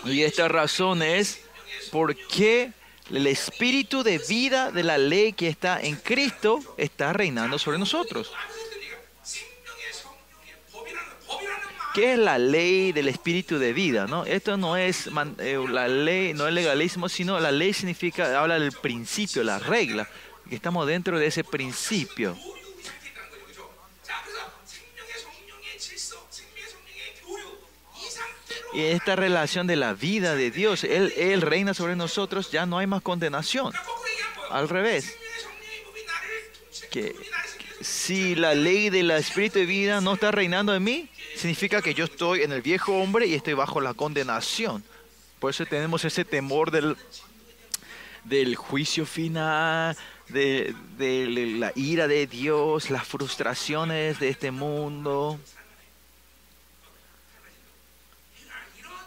Y 0.06 0.24
esta 0.24 0.48
razón 0.48 1.04
es 1.04 1.41
porque 1.91 2.71
el 3.12 3.28
espíritu 3.28 4.02
de 4.02 4.17
vida 4.17 4.71
de 4.71 4.82
la 4.82 4.98
ley 4.98 5.34
que 5.34 5.48
está 5.48 5.80
en 5.80 5.95
Cristo 5.95 6.60
está 6.78 7.13
reinando 7.13 7.60
sobre 7.60 7.78
nosotros. 7.78 8.32
¿Qué 11.96 12.12
es 12.12 12.20
la 12.20 12.38
ley 12.38 12.92
del 12.92 13.08
espíritu 13.08 13.58
de 13.58 13.72
vida? 13.72 14.06
¿no? 14.06 14.26
Esto 14.26 14.58
no 14.58 14.76
es 14.76 15.08
eh, 15.40 15.66
la 15.70 15.88
ley, 15.88 16.34
no 16.34 16.46
es 16.46 16.54
legalismo, 16.54 17.08
sino 17.08 17.40
la 17.40 17.54
ley 17.54 17.72
significa, 17.72 18.38
habla 18.38 18.60
del 18.60 18.74
principio, 18.74 19.46
la 19.46 19.60
regla, 19.60 20.06
estamos 20.52 20.86
dentro 20.88 21.18
de 21.18 21.28
ese 21.28 21.46
principio. 21.46 22.38
Y 28.74 28.82
esta 28.82 29.16
relación 29.16 29.66
de 29.66 29.78
la 29.78 29.94
vida 29.94 30.36
de 30.36 30.52
Dios, 30.52 30.84
Él, 30.84 31.14
Él 31.16 31.42
reina 31.42 31.74
sobre 31.74 31.96
nosotros, 31.96 32.52
ya 32.52 32.66
no 32.66 32.78
hay 32.78 32.88
más 32.88 33.04
condenación. 33.04 33.72
Al 34.50 34.68
revés. 34.68 35.18
Que 36.92 37.16
si 37.86 38.34
la 38.34 38.56
ley 38.56 38.89
del 38.89 39.12
espíritu 39.12 39.60
de 39.60 39.67
vida 39.67 40.02
no 40.02 40.15
está 40.15 40.32
reinando 40.32 40.74
en 40.74 40.84
mí, 40.84 41.08
significa 41.36 41.84
que 41.84 41.93
yo 41.93 42.06
estoy 42.06 42.41
en 42.41 42.52
el 42.52 42.63
viejo 42.63 42.93
hombre 42.93 43.28
y 43.28 43.36
estoy 43.36 43.54
bajo 43.54 43.80
la 43.80 43.93
condenación. 43.93 44.84
Por 45.39 45.52
eso 45.52 45.67
tenemos 45.67 46.04
ese 46.04 46.26
temor 46.26 46.71
del, 46.71 46.98
del 48.24 48.56
juicio 48.56 49.06
final, 49.06 49.95
de, 50.30 50.74
de 50.98 51.28
la 51.60 51.71
ira 51.76 52.08
de 52.08 52.26
Dios, 52.26 52.89
las 52.89 53.06
frustraciones 53.06 54.19
de 54.19 54.30
este 54.30 54.50
mundo. 54.50 55.39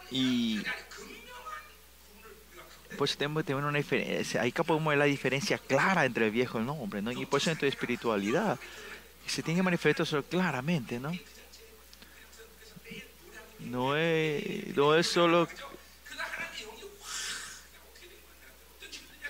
Y 0.09 0.61
pues 2.99 3.15
tenemos 3.15 3.43
que 3.43 3.47
tener 3.47 3.63
una 3.63 3.77
diferencia. 3.77 4.41
Ahí 4.41 4.51
podemos 4.51 4.89
ver 4.89 4.97
la 4.97 5.05
diferencia 5.05 5.57
clara 5.57 6.03
entre 6.03 6.25
el 6.25 6.31
viejo 6.31 6.59
y 6.59 6.63
el 6.63 6.67
hombre, 6.67 7.01
¿no? 7.01 7.13
Y 7.13 7.25
por 7.25 7.39
eso 7.39 7.49
en 7.49 7.57
tu 7.57 7.65
espiritualidad 7.65 8.59
se 9.25 9.41
tiene 9.41 9.59
que 9.59 9.63
manifestar 9.63 10.05
eso 10.05 10.21
claramente, 10.21 10.99
¿no? 10.99 11.13
No 13.59 13.95
es, 13.95 14.75
no 14.75 14.95
es 14.95 15.07
solo 15.07 15.47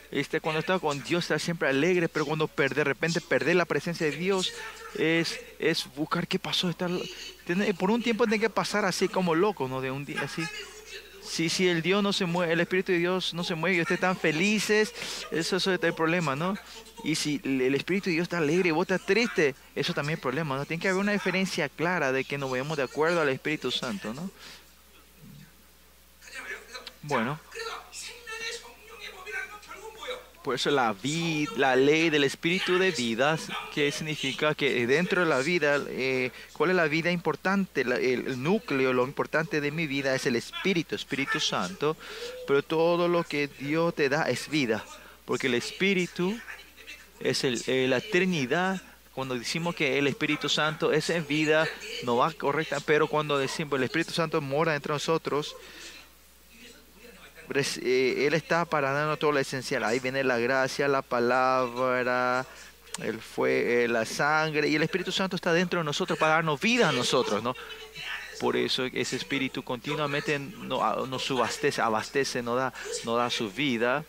este, 0.10 0.41
cuando 0.41 0.62
está 0.62 0.79
con 0.79 1.03
Dios 1.03 1.25
está 1.25 1.38
siempre 1.38 1.69
alegre, 1.69 2.10
pero 2.10 2.25
cuando 2.25 2.49
de 2.58 2.84
repente 2.84 3.21
perder 3.21 3.55
la 3.55 3.65
presencia 3.65 4.08
de 4.08 4.17
Dios 4.17 4.51
es, 4.95 5.39
es 5.60 5.86
buscar 5.95 6.27
qué 6.27 6.39
pasó. 6.39 6.71
Estar, 6.71 6.89
por 7.77 7.91
un 7.91 8.01
tiempo 8.01 8.23
tiene 8.25 8.39
que 8.39 8.49
pasar 8.49 8.86
así 8.86 9.08
como 9.08 9.36
loco, 9.36 9.67
¿no? 9.67 9.79
De 9.79 9.91
un 9.91 10.05
día 10.05 10.23
así. 10.23 10.43
Si, 11.29 11.47
si 11.49 11.67
el 11.67 11.83
Dios 11.83 12.01
no 12.01 12.11
se 12.11 12.25
mueve, 12.25 12.53
el 12.53 12.59
Espíritu 12.59 12.91
de 12.91 12.97
Dios 12.97 13.33
no 13.35 13.43
se 13.43 13.53
mueve 13.53 13.77
y 13.77 13.81
ustedes 13.81 13.97
están 13.97 14.17
felices, 14.17 14.93
eso, 15.31 15.57
eso 15.57 15.73
es 15.73 15.83
el 15.83 15.93
problema, 15.93 16.35
¿no? 16.35 16.57
Y 17.03 17.15
si 17.15 17.39
el 17.43 17.75
Espíritu 17.75 18.05
de 18.09 18.13
Dios 18.15 18.23
está 18.23 18.39
alegre 18.39 18.69
y 18.69 18.71
vos 18.71 18.89
estás 18.89 19.05
triste, 19.05 19.53
eso 19.75 19.93
también 19.93 20.17
es 20.17 20.21
problema, 20.21 20.57
¿no? 20.57 20.65
Tiene 20.65 20.81
que 20.81 20.89
haber 20.89 20.99
una 20.99 21.11
diferencia 21.11 21.69
clara 21.69 22.11
de 22.11 22.23
que 22.23 22.39
nos 22.39 22.51
vemos 22.51 22.77
de 22.77 22.83
acuerdo 22.83 23.21
al 23.21 23.29
Espíritu 23.29 23.69
Santo, 23.69 24.13
¿no? 24.13 24.31
Bueno. 27.03 27.39
Por 30.43 30.56
eso 30.56 30.71
la, 30.71 30.93
vida, 30.93 31.52
la 31.58 31.75
ley 31.75 32.10
del 32.10 32.23
espíritu 32.23 32.80
de 32.80 32.91
vida, 32.91 33.38
que 33.73 33.91
significa 33.91 34.56
que 34.56 34.88
dentro 34.88 35.21
de 35.21 35.28
la 35.28 35.39
vida, 35.39 35.82
eh, 35.89 36.32
¿cuál 36.54 36.69
es 36.69 36.75
la 36.78 36.88
vida 36.88 37.12
importante? 37.12 37.82
el, 37.82 38.41
núcleo, 38.41 38.93
lo 38.93 39.04
importante 39.04 39.60
de 39.60 39.71
mi 39.71 39.86
vida 39.86 40.15
es 40.15 40.25
el 40.25 40.38
espíritu, 40.38 40.95
Espíritu 40.95 41.41
Santo, 41.41 41.97
pero 42.47 42.63
todo 42.63 43.10
lo 43.10 43.23
que 43.23 43.47
Dios 43.47 43.93
te 43.93 44.08
da 44.08 44.30
es 44.30 44.49
vida, 44.49 44.86
porque 45.25 45.47
el 45.47 45.56
espíritu 45.56 46.39
es 47.19 47.43
el, 47.43 47.62
eh, 47.67 47.88
la 47.89 47.99
Trinidad. 47.99 48.82
Cuando 49.13 49.36
decimos 49.36 49.75
que 49.75 49.97
el 49.97 50.08
Espíritu 50.08 50.47
Santo 50.47 50.93
es 50.93 51.10
en 51.10 51.28
vida, 51.28 51.67
no 52.04 52.15
va 52.15 52.32
correcta, 52.32 52.80
pero 52.80 53.08
cuando 53.08 53.38
decimos 53.38 53.78
el 53.78 53.84
Espíritu 53.84 54.13
Santo 54.13 54.39
mora 54.39 54.75
entre 54.75 54.93
nosotros, 54.93 55.58
él 57.57 58.33
está 58.33 58.65
para 58.65 58.91
darnos 58.91 59.19
todo 59.19 59.31
lo 59.31 59.39
esencial. 59.39 59.83
Ahí 59.83 59.99
viene 59.99 60.23
la 60.23 60.38
gracia, 60.38 60.88
la 60.88 61.01
palabra, 61.01 62.45
el 63.01 63.19
fue, 63.19 63.83
eh, 63.83 63.88
la 63.88 64.05
sangre 64.05 64.67
y 64.67 64.75
el 64.75 64.83
Espíritu 64.83 65.12
Santo 65.12 65.35
está 65.35 65.53
dentro 65.53 65.79
de 65.79 65.85
nosotros 65.85 66.17
para 66.19 66.33
darnos 66.33 66.59
vida 66.59 66.89
a 66.89 66.91
nosotros, 66.91 67.41
¿no? 67.41 67.55
Por 68.39 68.55
eso 68.55 68.85
ese 68.85 69.15
Espíritu 69.15 69.63
continuamente 69.63 70.39
nos 70.39 70.81
abastece, 71.31 71.81
abastece, 71.81 72.41
nos 72.41 72.57
da, 72.57 72.73
nos 73.03 73.17
da 73.17 73.29
su 73.29 73.51
vida. 73.51 74.05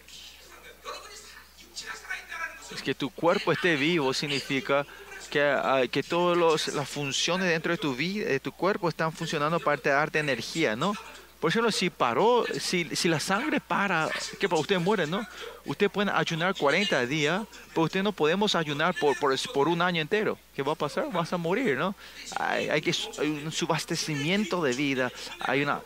Es 2.72 2.82
que 2.82 2.94
tu 2.94 3.10
cuerpo 3.10 3.50
esté 3.50 3.74
vivo 3.74 4.14
significa 4.14 4.86
que, 5.30 5.42
ah, 5.42 5.82
que 5.90 6.02
todas 6.04 6.68
las 6.68 6.88
funciones 6.88 7.48
dentro 7.48 7.72
de 7.72 7.78
tu 7.78 7.96
vida, 7.96 8.28
de 8.28 8.38
tu 8.38 8.52
cuerpo 8.52 8.88
están 8.88 9.12
funcionando 9.12 9.58
para 9.58 9.80
darte 9.82 10.20
energía, 10.20 10.76
¿no? 10.76 10.94
Por 11.40 11.50
ejemplo, 11.50 11.72
si 11.72 11.88
paró, 11.88 12.44
si, 12.60 12.94
si 12.94 13.08
la 13.08 13.18
sangre 13.18 13.60
para, 13.60 14.10
que 14.38 14.46
para 14.46 14.60
usted 14.60 14.78
muere, 14.78 15.06
¿no? 15.06 15.26
Usted 15.64 15.90
puede 15.90 16.10
ayunar 16.10 16.54
40 16.54 17.06
días, 17.06 17.44
pero 17.70 17.84
usted 17.84 18.02
no 18.02 18.12
podemos 18.12 18.54
ayunar 18.54 18.94
por, 18.94 19.18
por, 19.18 19.34
por, 19.54 19.66
un 19.66 19.80
año 19.80 20.02
entero. 20.02 20.38
¿Qué 20.54 20.62
va 20.62 20.72
a 20.72 20.76
pasar? 20.76 21.10
Vas 21.10 21.32
a 21.32 21.38
morir, 21.38 21.78
¿no? 21.78 21.94
Hay, 22.38 22.68
hay, 22.68 22.82
que, 22.82 22.94
hay 23.18 23.28
un 23.28 23.52
subastecimiento 23.52 24.62
de 24.62 24.74
vida, 24.74 25.10
hay 25.40 25.62
una... 25.62 25.80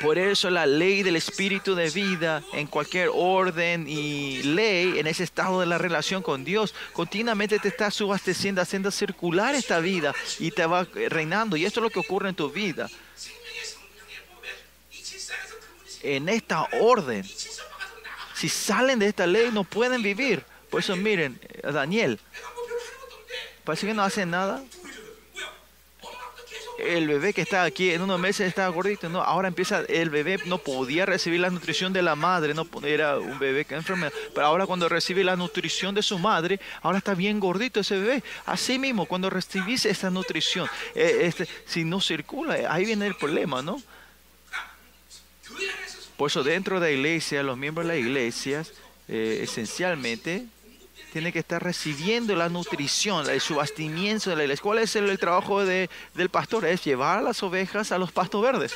Por 0.00 0.18
eso 0.18 0.50
la 0.50 0.66
ley 0.66 1.02
del 1.02 1.16
espíritu 1.16 1.74
de 1.74 1.90
vida 1.90 2.42
en 2.52 2.66
cualquier 2.66 3.10
orden 3.12 3.86
y 3.88 4.42
ley, 4.42 4.98
en 4.98 5.06
ese 5.06 5.24
estado 5.24 5.60
de 5.60 5.66
la 5.66 5.78
relación 5.78 6.22
con 6.22 6.44
Dios, 6.44 6.74
continuamente 6.92 7.58
te 7.58 7.68
está 7.68 7.90
subasteciendo, 7.90 8.60
haciendo 8.60 8.90
circular 8.90 9.54
esta 9.54 9.80
vida 9.80 10.14
y 10.38 10.52
te 10.52 10.64
va 10.64 10.86
reinando. 11.08 11.56
Y 11.56 11.64
esto 11.64 11.80
es 11.80 11.84
lo 11.84 11.90
que 11.90 11.98
ocurre 11.98 12.28
en 12.28 12.34
tu 12.34 12.50
vida 12.50 12.88
en 16.04 16.28
esta 16.28 16.68
orden. 16.80 17.24
Si 18.34 18.48
salen 18.48 18.98
de 18.98 19.08
esta 19.08 19.26
ley 19.26 19.50
no 19.52 19.64
pueden 19.64 20.02
vivir. 20.02 20.44
Por 20.70 20.80
eso 20.80 20.96
miren, 20.96 21.40
a 21.62 21.70
Daniel, 21.70 22.20
parece 23.64 23.86
que 23.86 23.94
no 23.94 24.02
hace 24.02 24.26
nada. 24.26 24.62
El 26.78 27.06
bebé 27.06 27.32
que 27.32 27.42
está 27.42 27.62
aquí 27.62 27.92
en 27.92 28.02
unos 28.02 28.18
meses 28.18 28.48
estaba 28.48 28.68
gordito, 28.68 29.08
¿no? 29.08 29.22
Ahora 29.22 29.46
empieza, 29.46 29.82
el 29.88 30.10
bebé 30.10 30.40
no 30.46 30.58
podía 30.58 31.06
recibir 31.06 31.40
la 31.40 31.48
nutrición 31.48 31.92
de 31.92 32.02
la 32.02 32.16
madre, 32.16 32.52
no 32.52 32.66
era 32.82 33.18
un 33.18 33.38
bebé 33.38 33.64
que 33.64 33.76
enfermedad. 33.76 34.12
Pero 34.34 34.46
ahora 34.46 34.66
cuando 34.66 34.88
recibe 34.88 35.22
la 35.22 35.36
nutrición 35.36 35.94
de 35.94 36.02
su 36.02 36.18
madre, 36.18 36.60
ahora 36.82 36.98
está 36.98 37.14
bien 37.14 37.38
gordito 37.38 37.80
ese 37.80 37.96
bebé. 37.96 38.24
Así 38.44 38.78
mismo, 38.78 39.06
cuando 39.06 39.30
recibís 39.30 39.86
esa 39.86 40.10
nutrición, 40.10 40.68
eh, 40.96 41.20
este, 41.22 41.46
si 41.64 41.84
no 41.84 42.00
circula, 42.00 42.56
ahí 42.68 42.84
viene 42.84 43.06
el 43.06 43.14
problema, 43.14 43.62
¿no? 43.62 43.80
Por 46.16 46.30
eso 46.30 46.44
dentro 46.44 46.78
de 46.80 46.88
la 46.88 46.92
iglesia, 46.92 47.42
los 47.42 47.56
miembros 47.56 47.86
de 47.86 47.94
la 47.94 47.98
iglesia, 47.98 48.64
eh, 49.08 49.40
esencialmente, 49.42 50.46
tienen 51.12 51.32
que 51.32 51.40
estar 51.40 51.62
recibiendo 51.62 52.34
la 52.36 52.48
nutrición, 52.48 53.28
el 53.28 53.40
subastimiento 53.40 54.30
de 54.30 54.36
la 54.36 54.42
iglesia. 54.44 54.62
¿Cuál 54.62 54.78
es 54.78 54.94
el, 54.96 55.18
trabajo 55.18 55.64
de, 55.64 55.90
del 56.14 56.28
pastor? 56.28 56.64
Es 56.66 56.84
llevar 56.84 57.18
a 57.18 57.22
las 57.22 57.42
ovejas 57.42 57.92
a 57.92 57.98
los 57.98 58.12
pastos 58.12 58.42
verdes. 58.42 58.74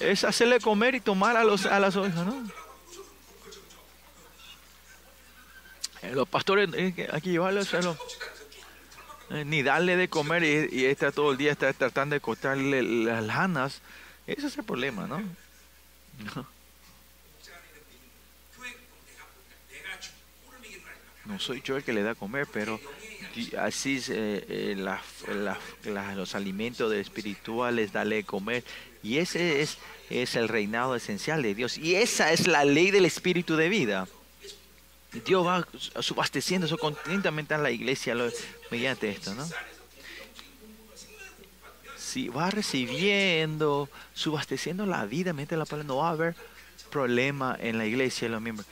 Es 0.00 0.24
hacerle 0.24 0.60
comer 0.60 0.94
y 0.94 1.00
tomar 1.00 1.36
a, 1.36 1.44
los, 1.44 1.64
las 1.64 1.96
ovejas, 1.96 2.26
¿no? 2.26 2.50
Eh, 6.02 6.10
los 6.12 6.28
pastores, 6.28 6.68
eh, 6.74 7.08
hay 7.12 7.20
que 7.20 7.30
llevarlos 7.30 7.72
a 7.74 7.80
los 7.80 7.96
ni 9.46 9.62
darle 9.62 9.96
de 9.96 10.08
comer 10.08 10.44
y, 10.44 10.84
está 10.84 11.10
todo 11.12 11.32
el 11.32 11.38
día 11.38 11.52
está 11.52 11.72
tratando 11.72 12.14
de 12.14 12.20
cortarle 12.20 12.82
las 12.82 13.24
lanas. 13.24 13.80
Ese 14.26 14.46
es 14.46 14.58
el 14.58 14.64
problema, 14.64 15.06
¿no? 15.06 15.22
No 21.24 21.38
soy 21.38 21.62
yo 21.62 21.76
el 21.76 21.84
que 21.84 21.92
le 21.92 22.02
da 22.02 22.10
a 22.10 22.14
comer, 22.14 22.46
pero 22.52 22.80
así 23.58 24.02
eh, 24.08 24.76
eh, 24.76 26.14
los 26.16 26.34
alimentos 26.34 26.92
espirituales, 26.92 27.92
dale 27.92 28.16
de 28.16 28.24
comer. 28.24 28.64
Y 29.02 29.18
ese 29.18 29.62
es, 29.62 29.78
es 30.10 30.36
el 30.36 30.48
reinado 30.48 30.94
esencial 30.94 31.42
de 31.42 31.54
Dios. 31.54 31.78
Y 31.78 31.94
esa 31.94 32.32
es 32.32 32.46
la 32.46 32.64
ley 32.64 32.90
del 32.90 33.04
espíritu 33.04 33.56
de 33.56 33.68
vida. 33.68 34.08
Dios 35.24 35.46
va 35.46 35.66
subasteciendo 36.00 36.66
eso 36.66 36.78
continuamente 36.78 37.54
en 37.54 37.62
la 37.62 37.70
iglesia 37.70 38.14
mediante 38.72 39.10
esto, 39.10 39.34
¿no? 39.34 39.46
si 42.12 42.28
va 42.28 42.50
recibiendo, 42.50 43.88
subasteciendo 44.12 44.84
la 44.84 45.06
vida, 45.06 45.32
mente 45.32 45.56
la 45.56 45.64
palabra, 45.64 45.86
no 45.86 45.96
va 45.96 46.08
a 46.08 46.10
haber 46.10 46.34
problema 46.90 47.56
en 47.58 47.78
la 47.78 47.86
iglesia 47.86 48.26
y 48.26 48.30
los 48.30 48.42
miembros. 48.42 48.66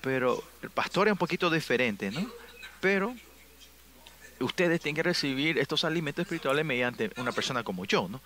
Pero 0.00 0.42
el 0.60 0.70
pastor 0.70 1.06
es 1.06 1.12
un 1.12 1.18
poquito 1.18 1.50
diferente, 1.50 2.10
¿no? 2.10 2.28
Pero 2.80 3.14
ustedes 4.40 4.80
tienen 4.80 4.96
que 4.96 5.04
recibir 5.04 5.56
estos 5.58 5.84
alimentos 5.84 6.24
espirituales 6.24 6.64
mediante 6.64 7.12
una 7.16 7.30
persona 7.30 7.62
como 7.62 7.84
yo, 7.84 8.08
¿no? 8.08 8.20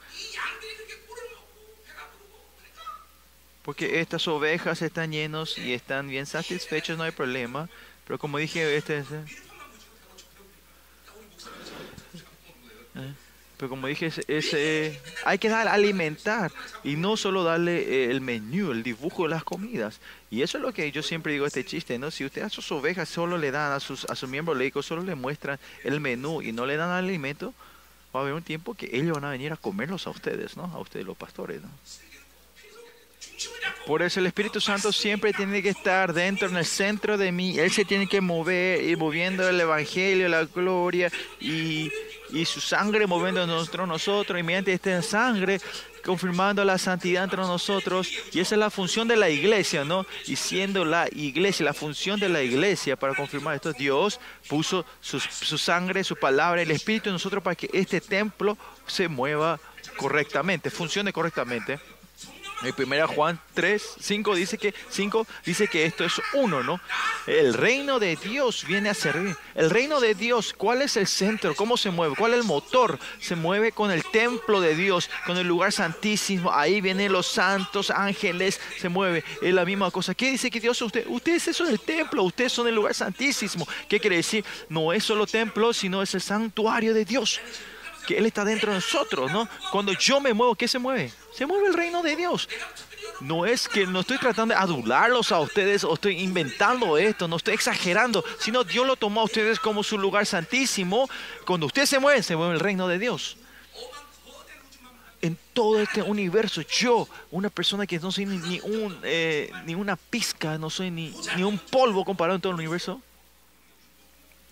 Porque 3.64 4.00
estas 4.00 4.26
ovejas 4.28 4.80
están 4.80 5.12
llenos 5.12 5.58
y 5.58 5.74
están 5.74 6.08
bien 6.08 6.24
satisfechos, 6.24 6.96
no 6.96 7.04
hay 7.04 7.12
problema. 7.12 7.68
Pero 8.06 8.18
como 8.18 8.38
dije, 8.38 8.76
este 8.76 9.00
es... 9.00 9.06
Como 13.68 13.86
dije, 13.86 14.10
ese, 14.28 15.00
hay 15.24 15.38
que 15.38 15.48
dar 15.48 15.68
alimentar 15.68 16.52
y 16.82 16.96
no 16.96 17.16
solo 17.16 17.44
darle 17.44 17.82
eh, 17.82 18.10
el 18.10 18.20
menú, 18.20 18.72
el 18.72 18.82
dibujo 18.82 19.24
de 19.24 19.30
las 19.30 19.44
comidas. 19.44 20.00
Y 20.30 20.42
eso 20.42 20.58
es 20.58 20.62
lo 20.62 20.72
que 20.72 20.90
yo 20.92 21.02
siempre 21.02 21.32
digo 21.32 21.46
este 21.46 21.64
chiste, 21.64 21.98
¿no? 21.98 22.10
Si 22.10 22.24
usted 22.24 22.42
a 22.42 22.48
sus 22.48 22.70
ovejas 22.72 23.08
solo 23.08 23.38
le 23.38 23.50
dan, 23.50 23.72
a 23.72 23.80
sus, 23.80 24.04
a 24.06 24.14
sus 24.14 24.28
miembros 24.28 24.56
leicos 24.56 24.86
solo 24.86 25.02
le 25.02 25.14
muestran 25.14 25.58
el 25.84 26.00
menú 26.00 26.42
y 26.42 26.52
no 26.52 26.66
le 26.66 26.76
dan 26.76 26.90
alimento, 26.90 27.54
va 28.14 28.20
a 28.20 28.22
haber 28.22 28.34
un 28.34 28.42
tiempo 28.42 28.74
que 28.74 28.90
ellos 28.92 29.14
van 29.14 29.24
a 29.24 29.30
venir 29.30 29.52
a 29.52 29.56
comerlos 29.56 30.06
a 30.06 30.10
ustedes, 30.10 30.56
¿no? 30.56 30.64
A 30.64 30.78
ustedes 30.78 31.06
los 31.06 31.16
pastores, 31.16 31.62
¿no? 31.62 31.68
Por 33.86 34.02
eso 34.02 34.20
el 34.20 34.26
Espíritu 34.26 34.60
Santo 34.60 34.92
siempre 34.92 35.32
tiene 35.32 35.62
que 35.62 35.68
estar 35.70 36.12
dentro, 36.12 36.48
en 36.48 36.56
el 36.56 36.64
centro 36.64 37.18
de 37.18 37.32
mí. 37.32 37.58
Él 37.58 37.70
se 37.70 37.84
tiene 37.84 38.06
que 38.06 38.20
mover 38.20 38.82
y 38.88 38.96
moviendo 38.96 39.46
el 39.48 39.60
Evangelio, 39.60 40.28
la 40.28 40.44
gloria 40.44 41.10
y, 41.40 41.90
y 42.30 42.44
su 42.44 42.60
sangre 42.60 43.06
moviendo 43.06 43.42
entre 43.42 43.86
nosotros. 43.86 44.38
Y 44.38 44.42
mediante 44.42 44.72
esta 44.72 45.02
sangre 45.02 45.60
confirmando 46.04 46.64
la 46.64 46.78
santidad 46.78 47.24
entre 47.24 47.40
nosotros. 47.40 48.08
Y 48.32 48.40
esa 48.40 48.54
es 48.54 48.58
la 48.58 48.70
función 48.70 49.08
de 49.08 49.16
la 49.16 49.30
iglesia, 49.30 49.84
¿no? 49.84 50.06
Y 50.26 50.36
siendo 50.36 50.84
la 50.84 51.08
iglesia, 51.10 51.64
la 51.64 51.74
función 51.74 52.20
de 52.20 52.28
la 52.28 52.42
iglesia 52.42 52.96
para 52.96 53.14
confirmar 53.14 53.56
esto, 53.56 53.72
Dios 53.72 54.20
puso 54.48 54.84
su, 55.00 55.18
su 55.18 55.58
sangre, 55.58 56.04
su 56.04 56.16
palabra, 56.16 56.62
el 56.62 56.70
Espíritu 56.70 57.08
en 57.08 57.14
nosotros 57.14 57.42
para 57.42 57.56
que 57.56 57.70
este 57.72 58.00
templo 58.00 58.56
se 58.86 59.08
mueva 59.08 59.58
correctamente, 59.96 60.70
funcione 60.70 61.12
correctamente. 61.12 61.78
En 62.64 62.72
primera 62.72 63.06
Juan 63.06 63.38
3, 63.52 63.96
5 64.00 64.34
dice 64.34 64.56
que 64.56 64.74
5 64.88 65.26
dice 65.44 65.68
que 65.68 65.84
esto 65.84 66.02
es 66.02 66.14
uno, 66.32 66.62
¿no? 66.62 66.80
El 67.26 67.52
reino 67.52 67.98
de 67.98 68.16
Dios 68.16 68.64
viene 68.66 68.88
a 68.88 68.94
servir. 68.94 69.36
El 69.54 69.68
reino 69.68 70.00
de 70.00 70.14
Dios, 70.14 70.54
¿cuál 70.56 70.80
es 70.80 70.96
el 70.96 71.06
centro? 71.06 71.54
¿Cómo 71.54 71.76
se 71.76 71.90
mueve? 71.90 72.14
¿Cuál 72.16 72.32
es 72.32 72.40
el 72.40 72.46
motor? 72.46 72.98
Se 73.20 73.36
mueve 73.36 73.72
con 73.72 73.90
el 73.90 74.02
templo 74.04 74.62
de 74.62 74.74
Dios, 74.74 75.10
con 75.26 75.36
el 75.36 75.46
lugar 75.46 75.72
santísimo. 75.72 76.52
Ahí 76.52 76.80
vienen 76.80 77.12
los 77.12 77.26
santos 77.26 77.90
ángeles, 77.90 78.58
se 78.78 78.88
mueve. 78.88 79.24
Es 79.42 79.52
la 79.52 79.66
misma 79.66 79.90
cosa. 79.90 80.14
¿Qué 80.14 80.30
dice 80.30 80.50
que 80.50 80.60
Dios 80.60 80.80
usted? 80.80 81.04
Ustedes 81.08 81.42
son 81.54 81.68
el 81.68 81.80
templo, 81.80 82.22
ustedes 82.22 82.52
son 82.52 82.66
el 82.66 82.74
lugar 82.74 82.94
santísimo. 82.94 83.68
¿Qué 83.88 84.00
quiere 84.00 84.16
decir? 84.16 84.42
No 84.70 84.92
es 84.92 85.04
solo 85.04 85.26
templo, 85.26 85.74
sino 85.74 86.02
es 86.02 86.14
el 86.14 86.22
santuario 86.22 86.94
de 86.94 87.04
Dios 87.04 87.40
que 88.06 88.18
Él 88.18 88.26
está 88.26 88.44
dentro 88.44 88.70
de 88.70 88.78
nosotros, 88.78 89.32
¿no? 89.32 89.48
Cuando 89.70 89.92
yo 89.92 90.20
me 90.20 90.32
muevo, 90.32 90.54
¿qué 90.54 90.68
se 90.68 90.78
mueve? 90.78 91.12
Se 91.32 91.46
mueve 91.46 91.68
el 91.68 91.74
reino 91.74 92.02
de 92.02 92.16
Dios. 92.16 92.48
No 93.20 93.46
es 93.46 93.68
que 93.68 93.86
no 93.86 94.00
estoy 94.00 94.18
tratando 94.18 94.54
de 94.54 94.60
adularlos 94.60 95.32
a 95.32 95.40
ustedes 95.40 95.84
o 95.84 95.94
estoy 95.94 96.20
inventando 96.20 96.98
esto, 96.98 97.28
no 97.28 97.36
estoy 97.36 97.54
exagerando, 97.54 98.24
sino 98.38 98.64
Dios 98.64 98.86
lo 98.86 98.96
tomó 98.96 99.20
a 99.20 99.24
ustedes 99.24 99.58
como 99.58 99.82
su 99.82 99.98
lugar 99.98 100.26
santísimo. 100.26 101.08
Cuando 101.46 101.66
usted 101.66 101.86
se 101.86 101.98
mueve, 101.98 102.22
se 102.22 102.36
mueve 102.36 102.54
el 102.54 102.60
reino 102.60 102.88
de 102.88 102.98
Dios. 102.98 103.36
En 105.22 105.38
todo 105.54 105.80
este 105.80 106.02
universo, 106.02 106.60
yo, 106.62 107.08
una 107.30 107.48
persona 107.48 107.86
que 107.86 107.98
no 107.98 108.12
soy 108.12 108.26
ni, 108.26 108.60
un, 108.60 108.98
eh, 109.04 109.50
ni 109.64 109.74
una 109.74 109.96
pizca, 109.96 110.58
no 110.58 110.68
soy 110.68 110.90
ni, 110.90 111.14
ni 111.36 111.42
un 111.42 111.58
polvo 111.58 112.04
comparado 112.04 112.34
en 112.34 112.42
todo 112.42 112.52
el 112.52 112.58
universo, 112.58 113.00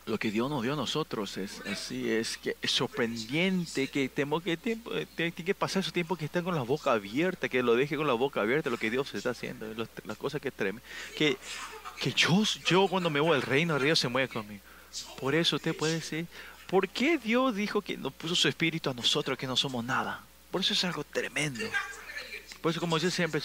lo 0.07 0.19
que 0.19 0.31
Dios 0.31 0.51
nos 0.51 0.63
dio 0.63 0.73
a 0.73 0.77
nosotros 0.77 1.37
es 1.37 1.61
así, 1.67 2.11
es 2.11 2.37
que 2.37 2.57
es 2.61 2.71
sorprendente 2.71 3.89
que 3.89 4.09
tenemos 4.09 4.43
que 4.43 4.57
tiempo, 4.57 4.95
eh, 4.95 5.07
tiene 5.15 5.33
que 5.33 5.55
pasar 5.55 5.85
su 5.85 5.93
tiempo 5.93 6.17
que 6.17 6.25
está 6.25 6.43
con 6.43 6.55
la 6.55 6.63
boca 6.63 6.93
abierta, 6.93 7.49
que 7.49 7.63
lo 7.63 7.77
deje 7.77 7.97
con 7.97 8.07
la 8.07 8.13
boca 8.13 8.41
abierta, 8.41 8.69
lo 8.69 8.79
que 8.79 8.91
Dios 8.91 9.15
está 9.15 9.31
haciendo, 9.31 9.67
las 10.05 10.19
cosas 10.19 10.41
que 10.41 10.51
tremen, 10.51 10.83
que, 11.17 11.37
que 12.01 12.13
yo, 12.13 12.43
yo 12.67 12.89
cuando 12.89 13.11
me 13.11 13.21
voy 13.21 13.37
al 13.37 13.43
reino 13.43 13.79
de 13.79 13.85
Dios 13.85 13.99
se 13.99 14.09
mueve 14.09 14.29
conmigo. 14.29 14.63
Por 15.21 15.35
eso 15.35 15.57
usted 15.57 15.75
puede 15.75 15.95
decir, 15.95 16.27
¿por 16.67 16.89
qué 16.89 17.17
Dios 17.19 17.55
dijo 17.55 17.81
que 17.81 17.97
nos 17.97 18.13
puso 18.13 18.35
su 18.35 18.49
espíritu 18.49 18.91
a 18.91 18.95
nosotros 18.95 19.39
que 19.39 19.47
no 19.47 19.57
somos 19.57 19.85
nada? 19.85 20.21
Por 20.51 20.61
eso 20.61 20.73
es 20.75 20.85
algo 20.85 21.05
tremendo. 21.05 21.65
Por 22.61 22.71
eso 22.71 22.81
como 22.81 22.99
yo 22.99 23.11
siempre, 23.11 23.41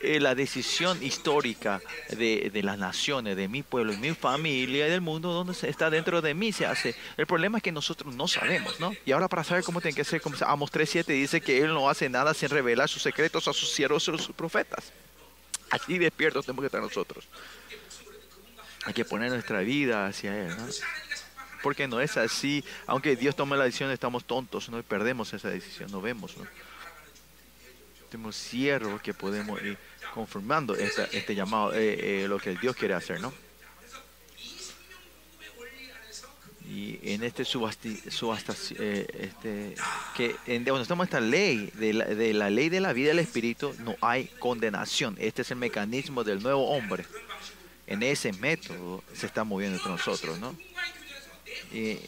eh, 0.00 0.20
la 0.20 0.34
decisión 0.34 1.02
histórica 1.02 1.80
de, 2.10 2.50
de, 2.52 2.62
las 2.62 2.78
naciones, 2.78 3.36
de 3.36 3.48
mi 3.48 3.62
pueblo 3.62 3.92
y 3.92 3.96
mi 3.96 4.14
familia 4.14 4.86
y 4.86 4.90
del 4.90 5.00
mundo 5.00 5.32
donde 5.32 5.54
está 5.68 5.90
dentro 5.90 6.22
de 6.22 6.34
mí 6.34 6.52
se 6.52 6.66
hace. 6.66 6.94
El 7.16 7.26
problema 7.26 7.58
es 7.58 7.64
que 7.64 7.72
nosotros 7.72 8.14
no 8.14 8.28
sabemos, 8.28 8.80
¿no? 8.80 8.92
Y 9.04 9.12
ahora 9.12 9.28
para 9.28 9.44
saber 9.44 9.64
cómo 9.64 9.80
tiene 9.80 9.94
que 9.94 10.04
ser, 10.04 10.20
como 10.20 10.36
Amos 10.46 10.70
3.7 10.72 11.06
dice 11.06 11.40
que 11.40 11.58
Él 11.58 11.68
no 11.68 11.88
hace 11.88 12.08
nada 12.08 12.34
sin 12.34 12.48
revelar 12.48 12.88
sus 12.88 13.02
secretos 13.02 13.48
a 13.48 13.52
sus 13.52 13.70
siervos 13.70 14.08
a 14.08 14.18
sus 14.18 14.34
profetas. 14.34 14.92
Así 15.70 15.98
despiertos 15.98 16.44
tenemos 16.46 16.62
que 16.62 16.66
estar 16.66 16.82
nosotros. 16.82 17.26
Hay 18.84 18.92
que 18.92 19.04
poner 19.04 19.30
nuestra 19.30 19.60
vida 19.60 20.06
hacia 20.06 20.36
Él, 20.36 20.56
¿no? 20.56 20.66
Porque 21.62 21.88
no 21.88 22.00
es 22.00 22.16
así. 22.16 22.62
Aunque 22.86 23.16
Dios 23.16 23.34
tome 23.34 23.56
la 23.56 23.64
decisión, 23.64 23.90
estamos 23.90 24.24
tontos, 24.24 24.68
¿no? 24.68 24.78
Y 24.78 24.82
perdemos 24.82 25.32
esa 25.32 25.48
decisión, 25.48 25.90
no 25.90 26.02
vemos, 26.02 26.36
¿no? 26.36 26.46
Tenemos 28.14 28.36
siervos 28.36 29.02
que 29.02 29.12
podemos 29.12 29.60
ir 29.60 29.76
confirmando 30.12 30.76
este 30.76 31.34
llamado, 31.34 31.74
eh, 31.74 32.22
eh, 32.22 32.28
lo 32.28 32.38
que 32.38 32.54
Dios 32.54 32.76
quiere 32.76 32.94
hacer, 32.94 33.20
¿no? 33.20 33.34
Y 36.70 37.00
en 37.02 37.24
este 37.24 37.44
subasta, 37.44 37.88
eh, 38.78 39.06
este, 39.18 39.74
que 40.16 40.36
en, 40.46 40.62
cuando 40.62 40.82
estamos 40.82 41.02
en 41.02 41.08
esta 41.08 41.20
ley, 41.20 41.72
de 41.74 41.92
la, 41.92 42.04
de 42.04 42.32
la 42.34 42.50
ley 42.50 42.68
de 42.68 42.78
la 42.78 42.92
vida 42.92 43.08
del 43.08 43.18
Espíritu, 43.18 43.74
no 43.80 43.96
hay 44.00 44.26
condenación. 44.38 45.16
Este 45.18 45.42
es 45.42 45.50
el 45.50 45.56
mecanismo 45.56 46.22
del 46.22 46.40
nuevo 46.40 46.68
hombre. 46.70 47.04
En 47.88 48.04
ese 48.04 48.32
método 48.34 49.02
se 49.12 49.26
está 49.26 49.42
moviendo 49.42 49.78
entre 49.78 49.90
nosotros, 49.90 50.38
¿no? 50.38 50.56
Y, 51.72 51.98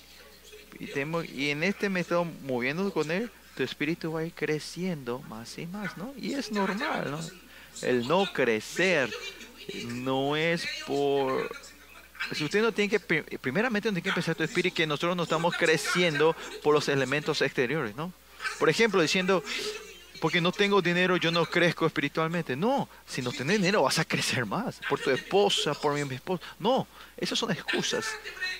y, 0.78 0.90
y 1.34 1.50
en 1.50 1.64
este 1.64 1.88
método, 1.88 2.24
moviéndonos 2.44 2.92
con 2.92 3.10
él, 3.10 3.28
tu 3.56 3.62
espíritu 3.62 4.12
va 4.12 4.20
a 4.20 4.24
ir 4.24 4.32
creciendo 4.34 5.20
más 5.28 5.58
y 5.58 5.66
más, 5.66 5.96
¿no? 5.96 6.12
Y 6.18 6.34
es 6.34 6.52
normal, 6.52 7.10
¿no? 7.10 7.20
El 7.82 8.06
no 8.06 8.30
crecer 8.32 9.10
no 9.86 10.36
es 10.36 10.66
por... 10.86 11.50
Si 12.32 12.44
usted 12.44 12.60
no 12.62 12.72
tiene 12.72 12.90
que, 12.90 13.00
primeramente 13.38 13.88
tiene 13.88 14.02
que 14.02 14.08
empezar 14.10 14.34
tu 14.34 14.42
espíritu 14.42 14.76
que 14.76 14.86
nosotros 14.86 15.16
no 15.16 15.22
estamos 15.22 15.54
creciendo 15.56 16.36
por 16.62 16.74
los 16.74 16.88
elementos 16.88 17.40
exteriores, 17.40 17.96
¿no? 17.96 18.12
Por 18.58 18.68
ejemplo, 18.68 19.00
diciendo, 19.00 19.42
porque 20.20 20.40
no 20.40 20.52
tengo 20.52 20.82
dinero 20.82 21.16
yo 21.16 21.30
no 21.30 21.46
crezco 21.46 21.86
espiritualmente. 21.86 22.56
No, 22.56 22.88
si 23.06 23.22
no 23.22 23.32
tienes 23.32 23.56
dinero 23.56 23.82
vas 23.82 23.98
a 23.98 24.04
crecer 24.04 24.44
más. 24.44 24.80
Por 24.88 25.00
tu 25.00 25.10
esposa, 25.10 25.74
por 25.74 25.94
mi 25.94 26.14
esposa. 26.14 26.42
No, 26.58 26.86
esas 27.16 27.38
son 27.38 27.52
excusas. 27.52 28.06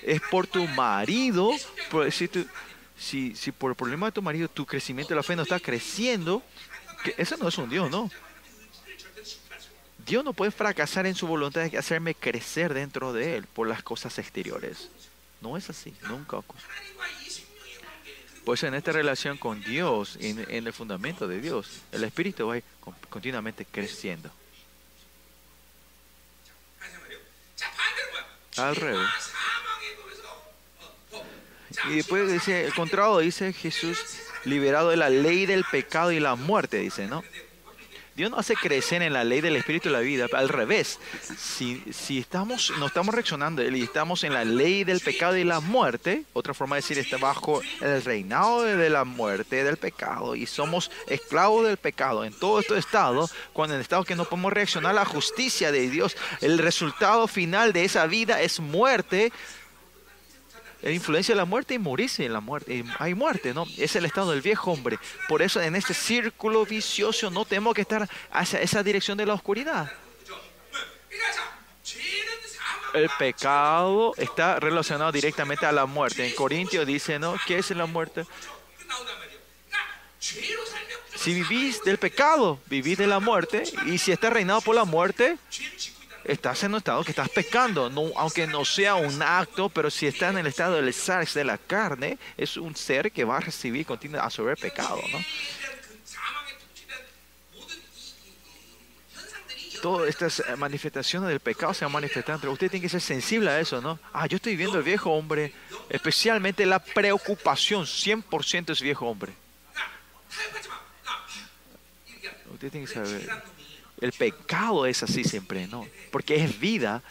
Es 0.03 0.21
por 0.21 0.47
tu 0.47 0.65
marido, 0.67 1.51
por 1.91 2.05
decir, 2.05 2.47
si, 2.97 3.35
si 3.35 3.51
por 3.51 3.71
el 3.71 3.75
problema 3.75 4.07
de 4.07 4.11
tu 4.11 4.21
marido 4.21 4.47
tu 4.49 4.65
crecimiento 4.65 5.09
de 5.09 5.17
la 5.17 5.23
fe 5.23 5.35
no 5.35 5.43
está 5.43 5.59
creciendo, 5.59 6.41
que 7.03 7.13
ese 7.17 7.37
no 7.37 7.47
es 7.47 7.57
un 7.57 7.69
Dios, 7.69 7.89
¿no? 7.89 8.09
Dios 10.05 10.23
no 10.23 10.33
puede 10.33 10.51
fracasar 10.51 11.05
en 11.05 11.15
su 11.15 11.27
voluntad 11.27 11.69
de 11.69 11.77
hacerme 11.77 12.15
crecer 12.15 12.73
dentro 12.73 13.11
de 13.11 13.35
Él 13.37 13.45
por 13.45 13.67
las 13.67 13.83
cosas 13.83 14.17
exteriores. 14.19 14.89
No 15.41 15.57
es 15.57 15.69
así, 15.69 15.93
nunca 16.07 16.37
ocurre. 16.37 16.61
Pues 18.45 18.63
en 18.63 18.73
esta 18.73 18.93
relación 18.93 19.37
con 19.37 19.61
Dios, 19.61 20.17
en, 20.21 20.39
en 20.49 20.65
el 20.65 20.71
fundamento 20.71 21.27
de 21.27 21.41
Dios, 21.41 21.81
el 21.91 22.05
Espíritu 22.05 22.47
va 22.47 22.61
continuamente 23.09 23.65
creciendo. 23.65 24.31
Al 28.55 28.75
revés. 28.75 29.07
Y 31.89 31.95
después 31.97 32.31
dice, 32.31 32.65
el 32.65 32.73
contrario, 32.73 33.19
dice 33.19 33.53
Jesús, 33.53 33.97
liberado 34.45 34.89
de 34.89 34.97
la 34.97 35.09
ley 35.09 35.45
del 35.45 35.63
pecado 35.63 36.11
y 36.11 36.19
la 36.19 36.35
muerte, 36.35 36.77
dice, 36.77 37.07
¿no? 37.07 37.23
Dios 38.17 38.31
no 38.31 38.39
hace 38.39 38.55
crecer 38.55 39.03
en 39.03 39.13
la 39.13 39.23
ley 39.23 39.41
del 39.41 39.55
espíritu 39.57 39.89
y 39.89 39.91
la 39.91 39.99
vida, 39.99 40.25
al 40.33 40.49
revés. 40.49 40.99
Si, 41.37 41.83
si 41.91 42.17
estamos, 42.17 42.73
no 42.79 42.87
estamos 42.87 43.13
reaccionando 43.13 43.61
y 43.61 43.83
estamos 43.83 44.23
en 44.23 44.33
la 44.33 44.43
ley 44.43 44.83
del 44.83 45.01
pecado 45.01 45.37
y 45.37 45.43
la 45.43 45.59
muerte, 45.59 46.23
otra 46.33 46.55
forma 46.55 46.75
de 46.75 46.81
decir, 46.81 46.97
está 46.97 47.17
bajo 47.17 47.61
el 47.79 48.03
reinado 48.03 48.63
de 48.63 48.89
la 48.89 49.03
muerte, 49.03 49.63
del 49.63 49.77
pecado, 49.77 50.35
y 50.35 50.47
somos 50.47 50.89
esclavos 51.05 51.67
del 51.67 51.77
pecado 51.77 52.25
en 52.25 52.33
todo 52.33 52.59
este 52.59 52.79
estado, 52.79 53.29
cuando 53.53 53.75
en 53.75 53.81
el 53.81 53.83
estado 53.83 54.03
que 54.03 54.15
no 54.15 54.25
podemos 54.25 54.51
reaccionar 54.51 54.93
a 54.93 55.01
la 55.01 55.05
justicia 55.05 55.71
de 55.71 55.87
Dios, 55.87 56.17
el 56.41 56.57
resultado 56.57 57.27
final 57.27 57.71
de 57.71 57.85
esa 57.85 58.07
vida 58.07 58.41
es 58.41 58.59
muerte, 58.59 59.31
la 60.81 60.91
influencia 60.91 61.33
de 61.33 61.37
la 61.37 61.45
muerte 61.45 61.73
y 61.73 61.79
morirse 61.79 62.25
en 62.25 62.33
la 62.33 62.39
muerte. 62.39 62.83
hay 62.99 63.13
muerte, 63.13 63.53
¿no? 63.53 63.65
Es 63.77 63.95
el 63.95 64.05
estado 64.05 64.31
del 64.31 64.41
viejo 64.41 64.71
hombre. 64.71 64.99
Por 65.27 65.41
eso 65.41 65.61
en 65.61 65.75
este 65.75 65.93
círculo 65.93 66.65
vicioso 66.65 67.29
no 67.29 67.45
tenemos 67.45 67.73
que 67.73 67.81
estar 67.81 68.07
hacia 68.31 68.61
esa 68.61 68.83
dirección 68.83 69.17
de 69.17 69.25
la 69.25 69.33
oscuridad. 69.33 69.91
El 72.93 73.09
pecado 73.19 74.13
está 74.17 74.59
relacionado 74.59 75.11
directamente 75.11 75.65
a 75.65 75.71
la 75.71 75.85
muerte. 75.85 76.25
En 76.25 76.33
Corintios 76.33 76.85
dice, 76.85 77.19
¿no? 77.19 77.35
¿Qué 77.45 77.57
es 77.57 77.69
la 77.71 77.85
muerte? 77.85 78.25
Si 80.19 81.33
vivís 81.33 81.83
del 81.83 81.97
pecado, 81.97 82.59
vivís 82.67 82.97
de 82.97 83.07
la 83.07 83.19
muerte. 83.19 83.63
Y 83.85 83.97
si 83.97 84.11
estás 84.11 84.31
reinado 84.31 84.61
por 84.61 84.75
la 84.75 84.85
muerte, 84.85 85.37
estás 86.27 86.63
en 86.63 86.73
un 86.73 86.77
estado 86.77 87.03
que 87.03 87.11
estás 87.11 87.29
pecando, 87.29 87.89
no, 87.89 88.11
aunque 88.15 88.45
no 88.45 88.65
sea 88.65 88.95
un 88.95 89.21
acto, 89.21 89.69
pero 89.69 89.89
si 89.89 90.07
estás 90.07 90.31
en 90.31 90.39
el 90.39 90.47
estado 90.47 90.75
del 90.75 90.93
sex 90.93 91.33
de 91.33 91.43
la 91.43 91.57
carne, 91.57 92.17
es 92.37 92.57
un 92.57 92.75
ser 92.75 93.11
que 93.11 93.23
va 93.23 93.37
a 93.37 93.39
recibir 93.39 93.85
continuamente 93.85 94.27
a 94.27 94.29
sobre 94.29 94.55
pecado, 94.55 95.01
¿no? 95.11 95.19
Todas 99.81 100.09
estas 100.09 100.43
manifestaciones 100.57 101.29
del 101.29 101.39
pecado 101.39 101.73
se 101.73 101.85
van 101.85 101.91
manifestando, 101.91 102.41
pero 102.41 102.51
usted 102.51 102.69
tiene 102.69 102.81
que 102.81 102.89
ser 102.89 102.99
sensible 102.99 103.49
a 103.49 103.59
eso, 103.59 103.79
¿no? 103.79 103.99
Ah, 104.11 104.25
yo 104.25 104.37
estoy 104.37 104.55
viendo 104.55 104.77
el 104.77 104.83
viejo 104.83 105.11
hombre, 105.11 105.53
especialmente 105.89 106.65
la 106.65 106.79
preocupación, 106.79 107.85
100% 107.85 108.71
es 108.71 108.81
viejo 108.81 109.07
hombre. 109.07 109.33
Usted 112.51 112.71
tiene 112.71 112.87
que 112.87 112.93
saber. 112.93 113.56
El 113.99 114.11
pecado 114.11 114.85
es 114.85 115.03
así 115.03 115.23
siempre, 115.23 115.67
¿no? 115.67 115.87
Porque 116.11 116.35
es 116.43 116.59
vida. 116.59 117.01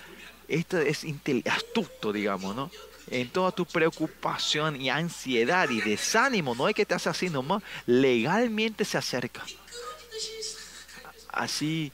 Esto 0.48 0.78
es 0.78 1.04
astuto, 1.50 2.12
digamos, 2.12 2.54
¿no? 2.54 2.70
En 3.08 3.30
toda 3.30 3.52
tu 3.52 3.66
preocupación 3.66 4.80
y 4.80 4.90
ansiedad 4.90 5.68
y 5.70 5.80
desánimo, 5.80 6.54
no 6.54 6.68
es 6.68 6.74
que 6.74 6.82
estás 6.82 7.06
así 7.06 7.28
nomás, 7.30 7.62
legalmente 7.86 8.84
se 8.84 8.98
acerca. 8.98 9.44
Así 11.28 11.92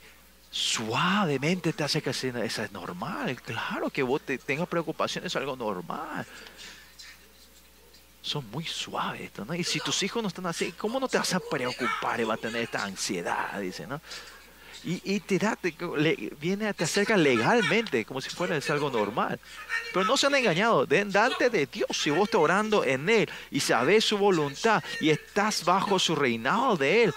suavemente 0.51 1.73
te 1.73 1.83
acerca, 1.83 2.11
eso 2.11 2.63
es 2.63 2.73
normal, 2.73 3.41
claro 3.41 3.89
que 3.91 4.03
vos 4.03 4.21
te 4.21 4.37
tengas 4.39 4.69
preocupación, 4.69 5.27
es 5.27 5.35
algo 5.37 5.57
normal. 5.57 6.27
Son 8.21 8.49
muy 8.51 8.65
suaves 8.65 9.33
¿no? 9.45 9.55
Y 9.55 9.65
si 9.65 9.81
tus 9.81 10.03
hijos 10.03 10.23
no 10.23 10.29
están 10.29 10.47
así, 10.47 10.73
¿cómo 10.73 11.01
no 11.01 11.09
te 11.09 11.19
vas 11.19 11.35
a 11.35 11.41
preocupar 11.41 12.21
y 12.21 12.25
va 12.25 12.35
a 12.35 12.37
tener 12.37 12.63
esta 12.63 12.85
ansiedad? 12.85 13.59
Dice, 13.61 13.87
¿no? 13.87 14.01
Y, 14.85 15.21
te 15.21 15.39
da, 15.39 15.57
le, 15.97 16.33
viene, 16.41 16.73
te 16.75 16.85
acerca 16.85 17.17
legalmente, 17.17 18.05
como 18.05 18.21
si 18.21 18.31
fuera 18.31 18.59
algo 18.69 18.91
normal. 18.91 19.39
Pero 19.93 20.05
no 20.05 20.17
se 20.17 20.27
han 20.27 20.35
engañado, 20.35 20.87
delante 20.87 21.51
de 21.51 21.67
Dios, 21.67 21.89
si 21.93 22.11
vos 22.11 22.25
estás 22.25 22.41
orando 22.41 22.85
en 22.85 23.09
Él 23.09 23.31
y 23.51 23.61
sabes 23.61 24.05
su 24.05 24.19
voluntad 24.19 24.83
y 25.01 25.11
estás 25.11 25.65
bajo 25.65 25.99
su 25.99 26.17
reinado 26.17 26.77
de 26.77 27.05
Él, 27.05 27.15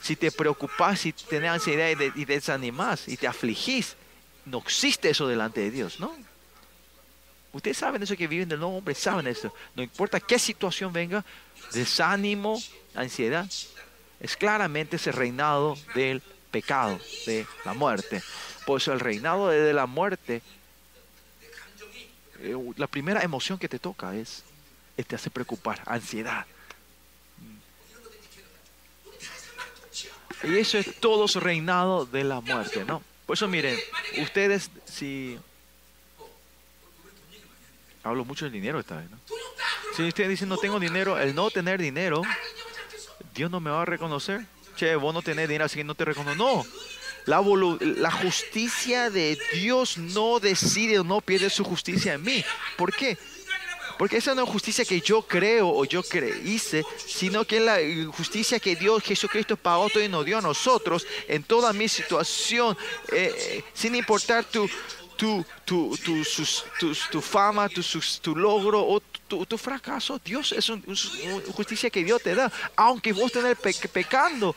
si 0.00 0.14
te 0.14 0.30
preocupas, 0.30 1.00
si 1.00 1.12
tenés 1.12 1.50
ansiedad 1.50 1.90
y, 1.90 1.96
te, 1.96 2.12
y 2.14 2.24
desanimas 2.24 3.08
y 3.08 3.16
te 3.16 3.26
afligís, 3.26 3.96
no 4.44 4.58
existe 4.58 5.10
eso 5.10 5.26
delante 5.26 5.60
de 5.60 5.70
Dios, 5.70 5.98
¿no? 5.98 6.14
Ustedes 7.52 7.78
saben 7.78 8.02
eso 8.02 8.16
que 8.16 8.28
viven 8.28 8.48
del 8.48 8.60
nuevo 8.60 8.76
hombre, 8.76 8.94
saben 8.94 9.26
eso. 9.26 9.52
No 9.74 9.82
importa 9.82 10.20
qué 10.20 10.38
situación 10.38 10.92
venga, 10.92 11.24
desánimo, 11.72 12.62
ansiedad, 12.94 13.50
es 14.20 14.36
claramente 14.36 14.96
ese 14.96 15.12
reinado 15.12 15.76
del 15.94 16.22
pecado, 16.48 16.98
de 17.26 17.46
la 17.64 17.74
muerte. 17.74 18.22
Por 18.66 18.80
eso 18.80 18.92
el 18.92 19.00
reinado 19.00 19.48
de 19.48 19.72
la 19.72 19.86
muerte, 19.86 20.42
eh, 22.40 22.56
la 22.76 22.86
primera 22.86 23.22
emoción 23.22 23.58
que 23.58 23.68
te 23.68 23.78
toca 23.78 24.14
es, 24.14 24.44
te 25.06 25.14
hace 25.14 25.30
preocupar, 25.30 25.80
ansiedad. 25.86 26.46
Y 30.44 30.56
eso 30.56 30.78
es 30.78 31.00
todo 31.00 31.26
su 31.26 31.40
reinado 31.40 32.06
de 32.06 32.24
la 32.24 32.40
muerte, 32.40 32.84
¿no? 32.84 33.02
Por 33.26 33.34
eso 33.34 33.48
miren, 33.48 33.78
ustedes 34.22 34.70
si... 34.84 35.38
Hablo 38.04 38.24
mucho 38.24 38.44
del 38.44 38.52
dinero 38.52 38.78
esta 38.78 38.96
vez. 38.96 39.06
Si 39.96 40.04
ustedes 40.04 40.30
dicen 40.30 40.48
no 40.48 40.56
tengo 40.56 40.78
dinero, 40.78 41.18
el 41.18 41.34
no 41.34 41.50
tener 41.50 41.80
dinero, 41.80 42.22
Dios 43.34 43.50
no 43.50 43.60
me 43.60 43.70
va 43.70 43.82
a 43.82 43.84
reconocer 43.84 44.46
che, 44.78 44.96
vos 44.96 45.12
no 45.12 45.22
tenés 45.22 45.48
dinero, 45.48 45.64
así 45.64 45.76
que 45.76 45.84
no 45.84 45.94
te 45.94 46.04
reconozco. 46.04 46.36
No, 46.36 46.64
la, 47.26 48.10
justicia 48.10 49.10
de 49.10 49.38
Dios 49.52 49.98
no 49.98 50.38
decide 50.40 51.00
o 51.00 51.04
no 51.04 51.20
pierde 51.20 51.50
su 51.50 51.64
justicia 51.64 52.14
en 52.14 52.22
mí. 52.22 52.44
¿Por 52.76 52.94
qué? 52.94 53.18
Porque 53.98 54.18
esa 54.18 54.34
no 54.34 54.44
es 54.44 54.48
justicia 54.48 54.84
que 54.84 55.00
yo 55.00 55.22
creo 55.22 55.68
o 55.68 55.84
yo 55.84 56.02
hice, 56.44 56.84
sino 57.04 57.44
que 57.44 57.56
es 57.56 57.62
la 57.62 57.78
justicia 58.12 58.60
que 58.60 58.76
Dios, 58.76 59.02
Jesucristo 59.02 59.56
pagó 59.56 59.90
todo 59.90 60.02
y 60.02 60.08
nos 60.08 60.24
dio 60.24 60.38
a 60.38 60.40
nosotros 60.40 61.04
en 61.26 61.42
toda 61.42 61.72
mi 61.72 61.88
situación, 61.88 62.76
eh, 63.12 63.34
eh, 63.36 63.64
sin 63.74 63.96
importar 63.96 64.44
tu, 64.44 64.70
tu, 65.16 65.44
tu, 65.64 65.98
tu, 66.04 66.94
tu 67.10 67.20
fama, 67.20 67.68
tu, 67.68 67.82
tu 68.22 68.36
logro 68.36 68.80
o 68.80 69.02
tu, 69.28 69.58
fracaso. 69.58 70.20
Dios 70.24 70.52
es 70.52 70.68
una 70.68 70.82
justicia 71.52 71.90
que 71.90 72.04
Dios 72.04 72.22
te 72.22 72.34
da. 72.34 72.50
Aunque 72.76 73.12
vos 73.12 73.30
tenés 73.30 73.56
pecando, 73.92 74.56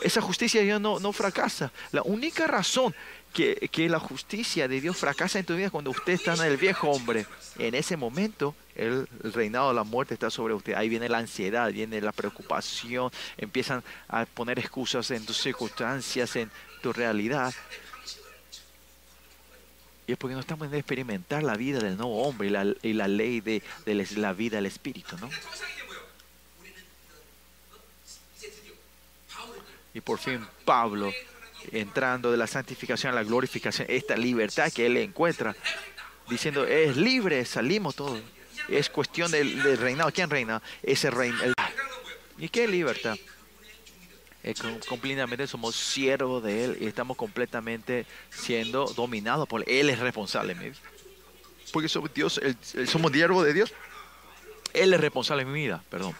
esa 0.00 0.20
justicia 0.20 0.60
de 0.60 0.66
Dios 0.66 0.80
no, 0.80 1.00
no 1.00 1.12
fracasa. 1.12 1.72
La 1.90 2.02
única 2.02 2.46
razón 2.46 2.94
que, 3.32 3.68
que, 3.72 3.88
la 3.88 3.98
justicia 3.98 4.68
de 4.68 4.80
Dios 4.80 4.96
fracasa 4.96 5.38
en 5.38 5.44
tu 5.44 5.56
vida 5.56 5.70
cuando 5.70 5.90
usted 5.90 6.12
está 6.12 6.34
en 6.34 6.42
el 6.42 6.56
viejo 6.56 6.90
hombre. 6.90 7.26
En 7.58 7.74
ese 7.74 7.96
momento, 7.96 8.54
el, 8.74 9.06
reinado 9.22 9.68
de 9.68 9.74
la 9.74 9.84
muerte 9.84 10.14
está 10.14 10.30
sobre 10.30 10.54
usted. 10.54 10.74
Ahí 10.74 10.88
viene 10.88 11.08
la 11.08 11.18
ansiedad, 11.18 11.72
viene 11.72 12.00
la 12.00 12.12
preocupación, 12.12 13.10
empiezan 13.36 13.82
a 14.08 14.24
poner 14.26 14.58
excusas 14.58 15.10
en 15.10 15.24
tus 15.24 15.38
circunstancias, 15.38 16.36
en 16.36 16.50
tu 16.82 16.92
realidad. 16.92 17.52
Es 20.12 20.18
porque 20.18 20.34
no 20.34 20.40
estamos 20.40 20.68
en 20.68 20.74
experimentar 20.74 21.42
la 21.42 21.56
vida 21.56 21.78
del 21.78 21.96
nuevo 21.96 22.22
hombre 22.22 22.48
y 22.82 22.92
la, 22.92 23.08
ley 23.08 23.40
de, 23.40 23.62
la 24.16 24.34
vida 24.34 24.56
del 24.56 24.66
Espíritu, 24.66 25.16
¿no? 25.18 25.30
Y 29.94 30.00
por 30.02 30.18
fin 30.18 30.46
Pablo, 30.66 31.10
entrando 31.70 32.30
de 32.30 32.36
la 32.36 32.46
santificación 32.46 33.12
a 33.12 33.16
la 33.16 33.22
glorificación, 33.22 33.86
esta 33.90 34.14
libertad 34.14 34.70
que 34.70 34.84
él 34.84 34.98
encuentra, 34.98 35.56
diciendo, 36.28 36.66
es 36.66 36.94
libre, 36.98 37.44
salimos 37.46 37.96
todos. 37.96 38.20
Es 38.68 38.90
cuestión 38.90 39.30
del, 39.30 39.78
reinado. 39.78 40.12
¿Quién 40.12 40.28
reina? 40.28 40.60
Ese 40.82 41.10
reino. 41.10 41.38
¿Y 42.36 42.50
qué 42.50 42.68
libertad? 42.68 43.16
Eh, 44.44 44.54
completamente 44.88 45.46
somos 45.46 45.76
siervos 45.76 46.42
de 46.42 46.64
Él 46.64 46.78
y 46.80 46.86
estamos 46.86 47.16
completamente 47.16 48.06
siendo 48.30 48.86
dominados 48.86 49.48
por 49.48 49.62
Él. 49.62 49.68
Él 49.68 49.90
es 49.90 49.98
responsable. 49.98 50.56
Porque 51.72 51.88
somos 51.88 52.12
Dios, 52.12 52.40
somos 52.86 53.12
siervos 53.12 53.44
de 53.46 53.54
Dios. 53.54 53.72
Él 54.74 54.92
es 54.92 55.00
responsable 55.00 55.44
de 55.44 55.50
mi 55.50 55.60
vida, 55.60 55.82
perdón. 55.90 56.14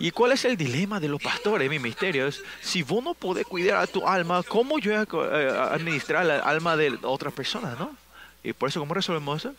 ¿Y 0.00 0.12
cuál 0.12 0.32
es 0.32 0.46
el 0.46 0.56
dilema 0.56 0.98
de 0.98 1.08
los 1.08 1.20
pastores? 1.20 1.68
Mi 1.68 1.78
misterio 1.78 2.26
es, 2.26 2.42
si 2.62 2.82
vos 2.82 3.04
no 3.04 3.12
podés 3.12 3.46
cuidar 3.46 3.82
a 3.82 3.86
tu 3.86 4.08
alma, 4.08 4.42
¿cómo 4.42 4.78
yo 4.78 4.92
voy 4.92 5.28
a 5.30 5.38
eh, 5.38 5.50
administrar 5.72 6.24
la 6.24 6.38
alma 6.38 6.74
de 6.74 6.98
otras 7.02 7.34
personas? 7.34 7.78
¿no? 7.78 7.94
Y 8.42 8.54
por 8.54 8.70
eso, 8.70 8.80
¿cómo 8.80 8.94
resolvemos 8.94 9.44
eso? 9.44 9.54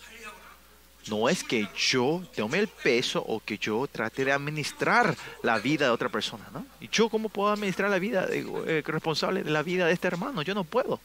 No 1.08 1.30
es 1.30 1.44
que 1.44 1.68
yo 1.76 2.24
tome 2.36 2.60
el 2.60 2.68
peso 2.68 3.24
o 3.26 3.40
que 3.40 3.58
yo 3.58 3.88
trate 3.92 4.24
de 4.24 4.32
administrar 4.32 5.16
la 5.42 5.58
vida 5.58 5.86
de 5.86 5.92
otra 5.92 6.10
persona, 6.10 6.48
¿no? 6.54 6.66
¿Y 6.80 6.90
yo 6.90 7.10
cómo 7.10 7.30
puedo 7.30 7.52
administrar 7.52 7.90
la 7.90 8.00
vida 8.00 8.28
eh, 8.30 8.84
responsable 8.86 9.44
de 9.44 9.50
la 9.50 9.64
vida 9.64 9.88
de 9.88 9.94
este 9.94 10.08
hermano? 10.08 10.42
Yo 10.44 10.54
no 10.54 10.64
puedo. 10.64 11.00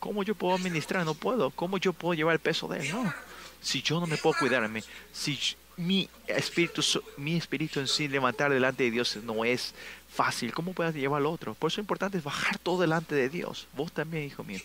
¿Cómo 0.00 0.22
yo 0.22 0.34
puedo 0.34 0.54
administrar? 0.54 1.04
No 1.04 1.14
puedo. 1.14 1.50
¿Cómo 1.50 1.78
yo 1.78 1.92
puedo 1.92 2.14
llevar 2.14 2.34
el 2.34 2.40
peso 2.40 2.68
de 2.68 2.80
él? 2.80 2.92
No. 2.92 3.14
Si 3.62 3.80
yo 3.80 4.00
no 4.00 4.06
me 4.06 4.18
puedo 4.18 4.36
cuidar 4.38 4.62
a 4.64 4.68
mí, 4.68 4.80
si 5.12 5.38
mi 5.76 6.08
espíritu, 6.26 6.82
mi 7.16 7.36
espíritu 7.36 7.80
en 7.80 7.88
sí 7.88 8.08
levantar 8.08 8.52
delante 8.52 8.84
de 8.84 8.90
Dios 8.90 9.16
no 9.22 9.44
es 9.44 9.74
fácil, 10.08 10.52
¿cómo 10.52 10.72
puedo 10.72 10.90
llevar 10.90 11.20
al 11.20 11.26
otro? 11.26 11.54
Por 11.54 11.70
eso 11.70 11.80
es 11.80 11.84
importante 11.84 12.20
bajar 12.20 12.58
todo 12.58 12.80
delante 12.80 13.14
de 13.14 13.28
Dios. 13.28 13.66
Vos 13.74 13.92
también, 13.92 14.24
hijo 14.24 14.44
mío. 14.44 14.60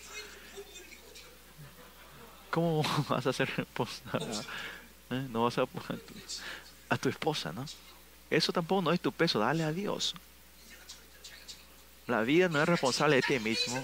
¿Cómo 2.50 2.82
vas 3.08 3.26
a 3.26 3.32
ser 3.32 3.50
esposa? 3.56 4.02
¿Eh? 5.10 5.26
No 5.30 5.44
vas 5.44 5.58
a, 5.58 5.66
a 6.88 6.96
tu 6.96 7.08
esposa, 7.08 7.52
¿no? 7.52 7.64
Eso 8.28 8.52
tampoco 8.52 8.82
no 8.82 8.92
es 8.92 9.00
tu 9.00 9.12
peso, 9.12 9.38
dale 9.38 9.64
a 9.64 9.72
Dios. 9.72 10.14
La 12.06 12.22
vida 12.22 12.48
no 12.48 12.60
es 12.60 12.68
responsable 12.68 13.16
de 13.16 13.22
ti 13.22 13.38
mismo. 13.38 13.82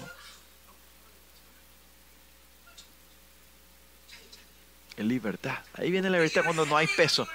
Libertad. 4.97 5.59
Ahí 5.73 5.91
viene 5.91 6.09
la 6.09 6.17
libertad 6.17 6.43
cuando 6.43 6.65
no 6.65 6.75
hay 6.75 6.87
peso. 6.87 7.27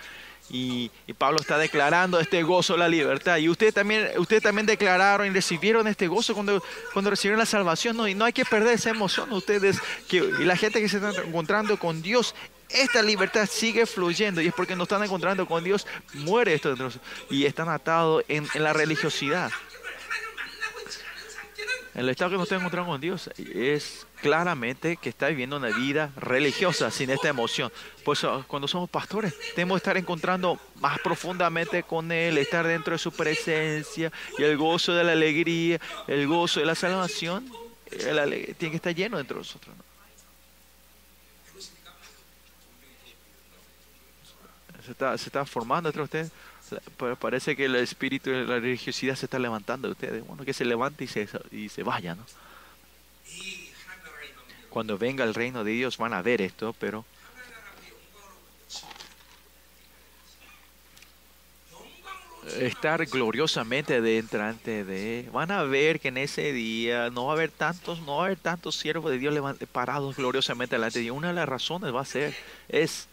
Y, 0.51 0.90
Pablo 1.18 1.38
está 1.40 1.57
declarando 1.57 2.18
este 2.18 2.43
gozo, 2.43 2.76
la 2.76 2.88
libertad. 2.88 3.38
Y 3.38 3.49
ustedes 3.49 3.74
también, 3.74 4.09
ustedes 4.18 4.43
también 4.43 4.66
declararon 4.66 5.26
y 5.26 5.30
recibieron 5.30 5.86
este 5.86 6.09
gozo 6.09 6.34
cuando, 6.34 6.62
cuando 6.93 7.11
recibieron 7.11 7.38
la 7.38 7.47
salvación. 7.47 7.97
No, 7.97 8.09
y 8.09 8.14
no 8.14 8.24
hay 8.24 8.32
que 8.32 8.45
perder 8.45 8.74
esa 8.74 8.90
emoción. 8.90 9.32
Ustedes 9.32 9.78
que, 10.09 10.16
y 10.18 10.45
la 10.45 10.57
gente 10.57 10.80
que 10.80 10.88
se 10.88 10.97
está 10.97 11.11
encontrando 11.22 11.78
con 11.78 12.03
Dios, 12.03 12.34
esta 12.68 13.03
libertad 13.03 13.49
sigue 13.51 13.86
fluyendo. 13.86 14.40
Y 14.40 14.49
es 14.49 14.55
porque 14.55 14.76
no 14.76 14.82
están 14.84 15.03
encontrando 15.03 15.47
con 15.47 15.62
Dios, 15.62 15.86
muere 16.14 16.55
esto 16.55 16.74
dentro 16.74 16.90
Y 17.30 17.45
están 17.45 17.68
atados 17.68 18.24
en 18.28 18.47
la 18.55 18.72
religiosidad. 18.72 19.51
El 21.95 22.09
estado 22.09 22.30
que 22.30 22.36
nos 22.38 22.45
está 22.45 22.57
encontrando 22.57 22.90
con 22.90 23.01
Dios 23.01 23.28
es 23.36 24.07
claramente 24.22 24.97
que 24.97 25.11
está 25.11 25.28
viviendo 25.28 25.59
una 25.59 25.68
vida 25.68 26.11
religiosa 26.16 26.90
sin 26.90 27.11
esta 27.11 27.28
emoción. 27.28 27.70
Por 28.03 28.16
eso, 28.16 28.47
cuando 28.49 28.66
somos 28.66 28.88
pastores, 28.88 29.34
tenemos 29.55 29.76
que 29.76 29.78
estar 29.78 29.97
encontrando 29.99 30.59
más 30.76 30.99
profundamente 31.01 31.82
con 31.82 32.11
Él, 32.11 32.38
estar 32.38 32.66
dentro 32.66 32.95
de 32.95 32.99
su 32.99 33.12
presencia 33.12 34.11
y 34.38 34.43
el 34.43 34.57
gozo 34.57 34.95
de 34.95 35.05
la 35.05 35.12
alegría, 35.12 35.78
el 36.07 36.26
gozo 36.26 36.61
de 36.61 36.66
la 36.66 36.74
salvación, 36.74 37.47
tiene 37.90 38.57
que 38.57 38.76
estar 38.76 38.95
lleno 38.95 39.18
dentro 39.18 39.36
de 39.36 39.40
nosotros. 39.40 39.76
Se, 44.82 44.93
está, 44.93 45.18
se 45.18 45.26
está 45.26 45.45
formando 45.45 45.90
entre 45.90 46.03
ustedes. 46.03 46.32
Parece 47.18 47.56
que 47.56 47.66
el 47.66 47.76
espíritu 47.76 48.30
de 48.30 48.44
la 48.44 48.58
religiosidad 48.58 49.14
se 49.14 49.26
está 49.26 49.38
levantando 49.38 49.88
de 49.88 49.92
ustedes. 49.92 50.26
Bueno, 50.26 50.44
que 50.44 50.52
se 50.52 50.64
levante 50.64 51.04
y 51.04 51.06
se, 51.06 51.28
y 51.50 51.68
se 51.68 51.82
vaya, 51.82 52.14
¿no? 52.14 52.24
Cuando 54.70 54.96
venga 54.96 55.24
el 55.24 55.34
reino 55.34 55.64
de 55.64 55.72
Dios 55.72 55.98
van 55.98 56.14
a 56.14 56.22
ver 56.22 56.40
esto, 56.40 56.74
pero 56.78 57.04
estar 62.58 63.04
gloriosamente 63.06 64.00
delante 64.00 64.84
de 64.84 65.28
van 65.32 65.50
a 65.50 65.62
ver 65.62 66.00
que 66.00 66.08
en 66.08 66.18
ese 66.18 66.52
día 66.52 67.10
no 67.10 67.26
va 67.26 67.32
a 67.32 67.36
haber 67.36 67.50
tantos 67.50 68.00
no 68.00 68.16
va 68.16 68.22
a 68.22 68.26
haber 68.26 68.38
tantos 68.38 68.76
siervos 68.76 69.10
de 69.10 69.18
Dios 69.18 69.34
parados 69.70 70.16
gloriosamente 70.16 70.74
delante 70.74 70.98
de 70.98 71.04
Dios 71.04 71.16
una 71.16 71.28
de 71.28 71.34
las 71.34 71.48
razones 71.48 71.94
va 71.94 72.00
a 72.00 72.04
ser 72.04 72.34
es 72.68 73.06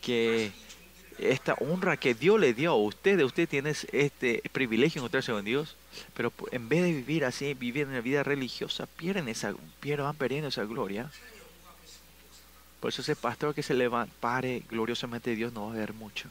que 0.00 0.52
esta 1.18 1.54
honra 1.54 1.96
que 1.96 2.14
Dios 2.14 2.38
le 2.40 2.54
dio 2.54 2.72
a 2.72 2.76
ustedes, 2.76 3.24
usted 3.24 3.48
tiene 3.48 3.70
este 3.70 4.42
privilegio 4.52 5.00
de 5.00 5.04
encontrarse 5.04 5.32
con 5.32 5.44
Dios, 5.44 5.76
pero 6.14 6.32
en 6.50 6.68
vez 6.68 6.82
de 6.82 6.92
vivir 6.92 7.24
así, 7.24 7.54
vivir 7.54 7.86
en 7.86 7.94
la 7.94 8.00
vida 8.00 8.22
religiosa, 8.22 8.86
pierden 8.86 9.28
esa, 9.28 9.54
pierden, 9.80 10.06
van 10.06 10.16
perdiendo 10.16 10.48
esa 10.48 10.64
gloria. 10.64 11.10
Por 12.80 12.90
eso 12.90 13.02
ese 13.02 13.16
pastor 13.16 13.54
que 13.54 13.62
se 13.62 13.74
levanta, 13.74 14.14
pare 14.20 14.62
gloriosamente 14.68 15.34
Dios 15.34 15.52
no 15.52 15.66
va 15.66 15.72
a 15.72 15.78
ver 15.78 15.94
mucho. 15.94 16.28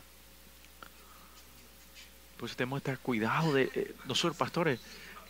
Por 2.37 2.47
eso 2.47 2.57
tenemos 2.57 2.81
que 2.81 2.91
estar 2.91 3.03
cuidado 3.03 3.53
de 3.53 3.71
eh, 3.73 3.95
nosotros 4.05 4.35
pastores, 4.35 4.79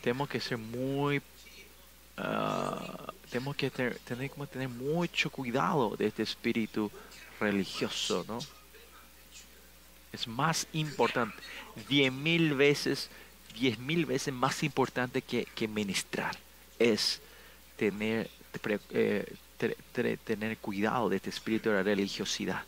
tenemos 0.01 0.27
que 0.27 0.39
ser 0.39 0.57
muy 0.57 1.21
ah, 2.17 3.13
tenemos 3.29 3.55
que 3.55 3.69
tener, 3.69 3.97
tener, 3.99 4.29
que 4.29 4.47
tener 4.47 4.69
mucho 4.69 5.29
cuidado 5.29 5.95
de 5.95 6.07
este 6.07 6.23
espíritu 6.23 6.91
religioso, 7.39 8.25
¿no? 8.27 8.39
Es 10.13 10.27
más 10.27 10.67
importante, 10.73 11.35
diez 11.89 12.13
mil 12.13 12.53
veces, 12.53 13.09
diez 13.55 13.79
mil 13.79 14.05
veces 14.05 14.33
más 14.33 14.63
importante 14.63 15.21
que, 15.21 15.67
ministrar. 15.67 16.37
Es 16.77 17.19
tener, 17.77 18.29
eh, 18.91 19.35
tener 20.23 20.57
cuidado 20.57 21.09
de 21.09 21.17
este 21.17 21.31
espíritu 21.31 21.69
de 21.69 21.75
la 21.75 21.83
religiosidad. 21.83 22.63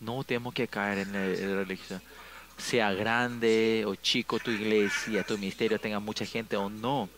No 0.00 0.24
tenemos 0.24 0.54
que 0.54 0.66
caer 0.66 0.98
en 0.98 1.12
la, 1.12 1.20
religiosidad. 1.56 2.02
Sea 2.56 2.92
grande 2.92 3.84
o 3.86 3.94
chico 3.94 4.38
tu 4.38 4.50
iglesia, 4.50 5.22
tu 5.22 5.36
ministerio 5.36 5.78
tenga 5.78 6.00
mucha 6.00 6.24
gente 6.24 6.56
o 6.56 6.70
no. 6.70 7.08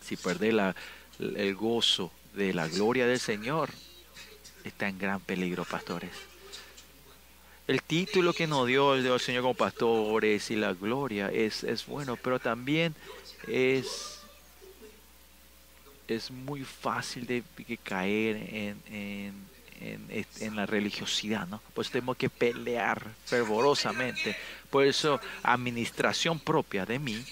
Si 0.00 0.16
perder 0.16 0.54
la, 0.54 0.76
el 1.18 1.54
gozo 1.54 2.12
de 2.34 2.54
la 2.54 2.68
gloria 2.68 3.06
del 3.06 3.20
Señor, 3.20 3.70
está 4.64 4.88
en 4.88 4.98
gran 4.98 5.20
peligro, 5.20 5.64
pastores 5.64 6.33
el 7.66 7.82
título 7.82 8.32
que 8.32 8.46
nos 8.46 8.66
dio 8.66 8.94
el 8.94 9.20
Señor 9.20 9.42
como 9.42 9.54
pastores 9.54 10.50
y 10.50 10.56
la 10.56 10.74
gloria 10.74 11.30
es, 11.30 11.64
es 11.64 11.86
bueno, 11.86 12.16
pero 12.16 12.38
también 12.38 12.94
es, 13.48 14.20
es 16.06 16.30
muy 16.30 16.62
fácil 16.62 17.26
de, 17.26 17.42
caer 17.82 18.36
en, 18.36 18.82
en, 18.90 20.26
en, 20.40 20.56
la 20.56 20.66
religiosidad, 20.66 21.46
¿no? 21.46 21.62
Pues 21.72 21.90
tenemos 21.90 22.16
que 22.16 22.28
pelear 22.28 23.02
fervorosamente. 23.24 24.36
Por 24.68 24.84
eso, 24.84 25.20
administración 25.42 26.38
propia 26.38 26.84
de 26.84 26.98
mí, 26.98 27.24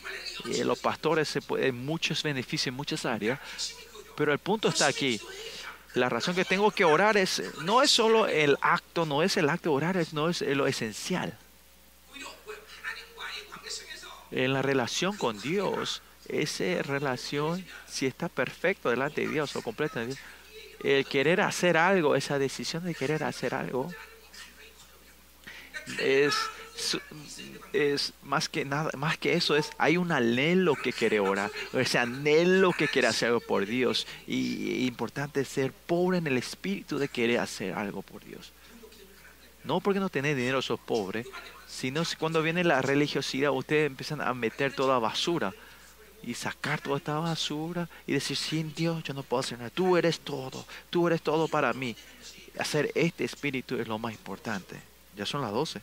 eh, 0.50 0.64
los 0.64 0.78
pastores 0.78 1.28
se 1.28 1.42
pueden 1.42 1.84
muchos 1.84 2.22
beneficios 2.22 2.68
en 2.68 2.74
muchas 2.74 3.04
áreas, 3.04 3.38
pero 4.16 4.32
el 4.32 4.38
punto 4.38 4.68
está 4.68 4.86
aquí 4.86 5.20
la 5.94 6.08
razón 6.08 6.34
que 6.34 6.44
tengo 6.44 6.70
que 6.70 6.84
orar 6.84 7.16
es, 7.16 7.42
no 7.62 7.82
es 7.82 7.90
solo 7.90 8.26
el 8.26 8.56
acto, 8.60 9.04
no 9.04 9.22
es 9.22 9.36
el 9.36 9.50
acto 9.50 9.70
de 9.70 9.76
orar, 9.76 9.96
es, 9.96 10.12
no 10.12 10.30
es 10.30 10.40
lo 10.40 10.66
esencial. 10.66 11.36
En 14.30 14.54
la 14.54 14.62
relación 14.62 15.16
con 15.16 15.38
Dios, 15.40 16.00
esa 16.28 16.82
relación, 16.82 17.66
si 17.86 18.06
está 18.06 18.28
perfecto 18.28 18.88
delante 18.88 19.20
de 19.20 19.28
Dios 19.28 19.54
o 19.56 19.62
completa 19.62 20.02
el 20.82 21.06
querer 21.06 21.42
hacer 21.42 21.76
algo, 21.76 22.16
esa 22.16 22.38
decisión 22.38 22.84
de 22.84 22.94
querer 22.94 23.24
hacer 23.24 23.54
algo, 23.54 23.92
es 25.98 26.34
es 27.72 28.12
más 28.22 28.48
que 28.48 28.64
nada, 28.64 28.90
más 28.96 29.18
que 29.18 29.34
eso 29.34 29.56
es, 29.56 29.70
hay 29.78 29.96
un 29.96 30.12
anhelo 30.12 30.74
que 30.74 30.92
quiere 30.92 31.20
orar, 31.20 31.50
ese 31.72 31.98
anhelo 31.98 32.72
que 32.72 32.88
quiere 32.88 33.08
hacer 33.08 33.28
algo 33.28 33.40
por 33.40 33.66
Dios. 33.66 34.06
Y 34.26 34.86
importante 34.86 35.44
ser 35.44 35.72
pobre 35.72 36.18
en 36.18 36.26
el 36.26 36.38
espíritu 36.38 36.98
de 36.98 37.08
querer 37.08 37.40
hacer 37.40 37.74
algo 37.74 38.02
por 38.02 38.24
Dios. 38.24 38.52
No 39.64 39.80
porque 39.80 40.00
no 40.00 40.08
tenés 40.08 40.36
dinero 40.36 40.60
sos 40.60 40.80
pobre, 40.80 41.24
sino 41.68 42.02
cuando 42.18 42.42
viene 42.42 42.64
la 42.64 42.82
religiosidad, 42.82 43.52
ustedes 43.52 43.86
empiezan 43.86 44.20
a 44.20 44.34
meter 44.34 44.74
toda 44.74 44.98
basura 44.98 45.54
y 46.22 46.34
sacar 46.34 46.80
toda 46.80 46.98
esta 46.98 47.18
basura 47.18 47.88
y 48.06 48.12
decir, 48.12 48.36
sin 48.36 48.74
Dios 48.74 49.02
yo 49.04 49.14
no 49.14 49.22
puedo 49.22 49.40
hacer 49.40 49.58
nada, 49.58 49.70
tú 49.70 49.96
eres 49.96 50.20
todo, 50.20 50.64
tú 50.90 51.06
eres 51.06 51.22
todo 51.22 51.48
para 51.48 51.72
mí. 51.72 51.96
Hacer 52.58 52.90
este 52.94 53.24
espíritu 53.24 53.76
es 53.76 53.88
lo 53.88 53.98
más 53.98 54.12
importante. 54.12 54.80
Ya 55.16 55.24
son 55.24 55.40
las 55.40 55.52
12. 55.52 55.80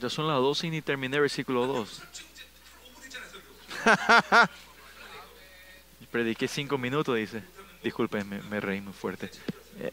Ya 0.00 0.08
son 0.08 0.28
las 0.28 0.36
12 0.36 0.66
y 0.68 0.70
ni 0.70 0.82
terminé 0.82 1.18
versículo 1.18 1.66
2. 1.66 2.02
Prediqué 6.10 6.46
5 6.48 6.78
minutos, 6.78 7.16
dice. 7.16 7.42
Disculpen, 7.82 8.48
me, 8.48 8.60
reí 8.60 8.80
muy 8.80 8.92
fuerte. 8.92 9.30
Eh, 9.78 9.92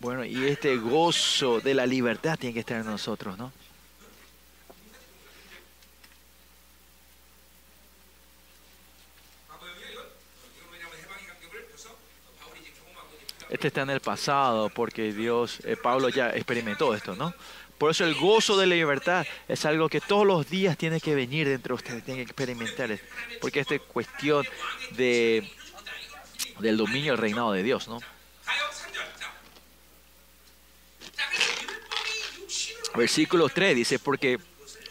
bueno, 0.00 0.24
y 0.24 0.46
este 0.46 0.76
gozo 0.76 1.60
de 1.60 1.74
la 1.74 1.86
libertad 1.86 2.38
tiene 2.38 2.54
que 2.54 2.60
estar 2.60 2.80
en 2.80 2.86
nosotros, 2.86 3.36
¿no? 3.36 3.52
Este 13.50 13.66
está 13.68 13.82
en 13.82 13.90
el 13.90 14.00
pasado 14.00 14.68
porque 14.70 15.12
Dios, 15.12 15.58
eh, 15.64 15.76
Pablo 15.76 16.08
ya 16.08 16.30
experimentó 16.30 16.94
esto, 16.94 17.16
¿no? 17.16 17.34
Por 17.78 17.90
eso 17.90 18.04
el 18.04 18.14
gozo 18.14 18.56
de 18.56 18.66
la 18.66 18.74
libertad 18.74 19.26
es 19.48 19.64
algo 19.64 19.88
que 19.88 20.00
todos 20.00 20.26
los 20.26 20.48
días 20.48 20.76
tiene 20.76 21.00
que 21.00 21.14
venir 21.14 21.48
dentro 21.48 21.74
de 21.74 21.82
ustedes, 21.82 22.04
tiene 22.04 22.18
que 22.18 22.24
experimentar, 22.24 22.96
porque 23.40 23.60
esta 23.60 23.74
es 23.74 23.80
cuestión 23.80 24.46
de, 24.92 25.50
del 26.60 26.76
dominio 26.76 27.12
del 27.12 27.20
reinado 27.20 27.52
de 27.52 27.62
Dios, 27.62 27.88
¿no? 27.88 27.98
Versículo 32.94 33.48
3 33.48 33.76
dice, 33.76 33.98
porque 33.98 34.38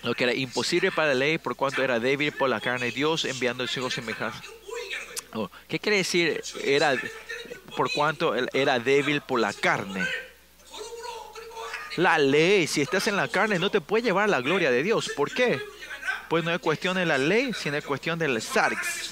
lo 0.04 0.16
que 0.16 0.24
era 0.24 0.34
imposible 0.34 0.92
para 0.92 1.10
la 1.10 1.16
ley, 1.16 1.38
por 1.38 1.56
cuanto 1.56 1.84
era 1.84 2.00
débil 2.00 2.32
por 2.32 2.50
la 2.50 2.60
carne, 2.60 2.92
Dios 2.92 3.26
enviando 3.26 3.64
el 3.64 3.70
Hijo 3.70 3.90
semejante. 3.90 4.48
Oh, 5.34 5.50
¿Qué 5.68 5.80
quiere 5.80 5.98
decir? 5.98 6.42
Era 6.64 6.96
por 7.76 7.92
cuanto 7.92 8.36
él 8.36 8.50
era 8.54 8.80
débil 8.80 9.22
por 9.22 9.40
la 9.40 9.54
carne. 9.54 10.06
La 11.98 12.18
ley, 12.18 12.68
si 12.68 12.82
estás 12.82 13.08
en 13.08 13.16
la 13.16 13.28
carne, 13.28 13.60
no 13.60 13.72
te 13.72 13.82
puede 13.82 14.04
llevar 14.04 14.30
la 14.30 14.42
gloria 14.42 14.72
de 14.72 14.84
Dios. 14.84 15.10
¿Por 15.16 15.34
qué? 15.34 15.62
Pues 16.30 16.44
no 16.44 16.52
es 16.52 16.60
cuestión 16.60 16.96
de 16.96 17.06
la 17.06 17.18
ley, 17.18 17.52
sino 17.54 17.78
es 17.78 17.84
cuestión 17.84 18.20
del 18.20 18.42
sarx. 18.42 19.12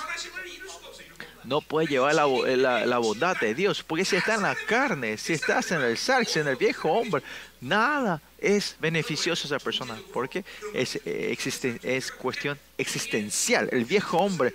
no 1.44 1.62
puede 1.62 1.88
llevar 1.88 2.14
la, 2.14 2.28
la, 2.28 2.86
la, 2.86 2.98
bondad 2.98 3.38
de 3.38 3.56
Dios. 3.56 3.84
Porque 3.84 4.06
si 4.06 4.16
está 4.16 4.36
en 4.36 4.44
la 4.44 4.56
carne, 4.56 5.18
si 5.18 5.34
estás 5.34 5.72
en 5.72 5.82
el 5.82 5.98
sarx, 5.98 6.38
en 6.38 6.48
el 6.48 6.56
viejo 6.56 6.92
hombre, 6.92 7.24
nada 7.60 8.22
es 8.38 8.76
beneficioso 8.80 9.46
a 9.46 9.48
esa 9.48 9.64
persona. 9.64 9.98
Porque 10.14 10.46
es, 10.74 11.00
existe, 11.06 11.80
es 11.84 12.12
cuestión 12.12 12.60
existencial. 12.78 13.70
El 13.72 13.86
viejo 13.86 14.18
hombre 14.18 14.54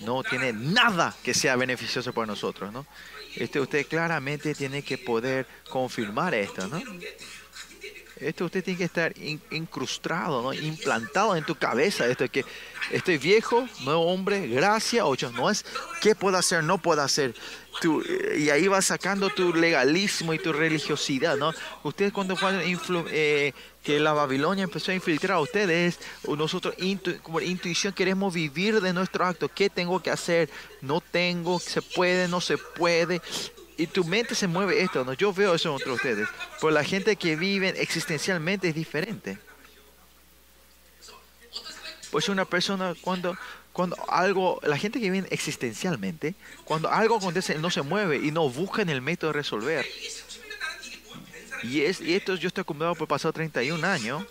no 0.00 0.22
tiene 0.22 0.52
nada 0.52 1.14
que 1.22 1.34
sea 1.34 1.56
beneficioso 1.56 2.12
para 2.12 2.26
nosotros. 2.26 2.72
¿no? 2.72 2.86
Este, 3.36 3.60
usted 3.60 3.86
claramente 3.86 4.54
tiene 4.54 4.82
que 4.82 4.98
poder 4.98 5.46
confirmar 5.68 6.34
esto. 6.34 6.66
¿no? 6.68 6.80
Esto 8.20 8.44
usted 8.44 8.62
tiene 8.62 8.78
que 8.78 8.84
estar 8.84 9.14
incrustado, 9.50 10.42
¿no? 10.42 10.52
implantado 10.52 11.36
en 11.36 11.44
tu 11.44 11.54
cabeza. 11.54 12.06
Esto 12.06 12.24
es 12.24 12.30
que 12.30 12.44
estoy 12.90 13.16
viejo, 13.16 13.66
nuevo 13.80 14.12
hombre, 14.12 14.46
gracia, 14.46 15.06
ocho. 15.06 15.32
No 15.32 15.48
es 15.48 15.64
qué 16.02 16.14
puedo 16.14 16.36
hacer, 16.36 16.62
no 16.62 16.78
puedo 16.78 17.00
hacer. 17.00 17.34
Tú, 17.80 18.02
y 18.36 18.50
ahí 18.50 18.68
vas 18.68 18.86
sacando 18.86 19.30
tu 19.30 19.54
legalismo 19.54 20.34
y 20.34 20.38
tu 20.38 20.52
religiosidad, 20.52 21.36
¿no? 21.36 21.52
Ustedes 21.82 22.12
cuando 22.12 22.36
fueron 22.36 22.60
eh, 23.10 23.54
que 23.82 23.98
la 23.98 24.12
Babilonia 24.12 24.64
empezó 24.64 24.90
a 24.90 24.94
infiltrar 24.94 25.38
a 25.38 25.40
ustedes, 25.40 25.98
nosotros 26.26 26.74
como 27.22 27.40
intuición 27.40 27.94
queremos 27.94 28.34
vivir 28.34 28.80
de 28.80 28.92
nuestro 28.92 29.24
acto. 29.24 29.48
¿Qué 29.48 29.70
tengo 29.70 30.02
que 30.02 30.10
hacer? 30.10 30.50
No 30.82 31.00
tengo, 31.00 31.58
se 31.58 31.80
puede, 31.80 32.28
no 32.28 32.40
se 32.40 32.58
puede 32.58 33.22
y 33.80 33.86
tu 33.86 34.04
mente 34.04 34.34
se 34.34 34.46
mueve 34.46 34.82
esto, 34.82 35.06
¿no? 35.06 35.14
Yo 35.14 35.32
veo 35.32 35.54
eso 35.54 35.72
entre 35.72 35.90
ustedes. 35.90 36.28
Pero 36.60 36.70
la 36.70 36.84
gente 36.84 37.16
que 37.16 37.34
vive 37.34 37.70
existencialmente 37.80 38.68
es 38.68 38.74
diferente. 38.74 39.38
Pues 42.10 42.28
una 42.28 42.44
persona 42.44 42.94
cuando, 43.00 43.38
cuando 43.72 43.96
algo, 44.10 44.60
la 44.64 44.76
gente 44.76 45.00
que 45.00 45.10
vive 45.10 45.26
existencialmente, 45.30 46.34
cuando 46.64 46.90
algo 46.90 47.16
acontece, 47.16 47.54
no 47.54 47.70
se 47.70 47.80
mueve 47.80 48.18
y 48.18 48.30
no 48.30 48.50
busca 48.50 48.82
en 48.82 48.90
el 48.90 49.00
método 49.00 49.32
de 49.32 49.38
resolver. 49.38 49.86
Y, 51.62 51.82
es, 51.82 52.00
y 52.00 52.14
esto 52.14 52.34
yo 52.34 52.48
estoy 52.48 52.62
acostumbrado 52.62 52.94
por 52.94 53.08
pasar 53.08 53.32
31 53.32 53.86
años. 53.86 54.24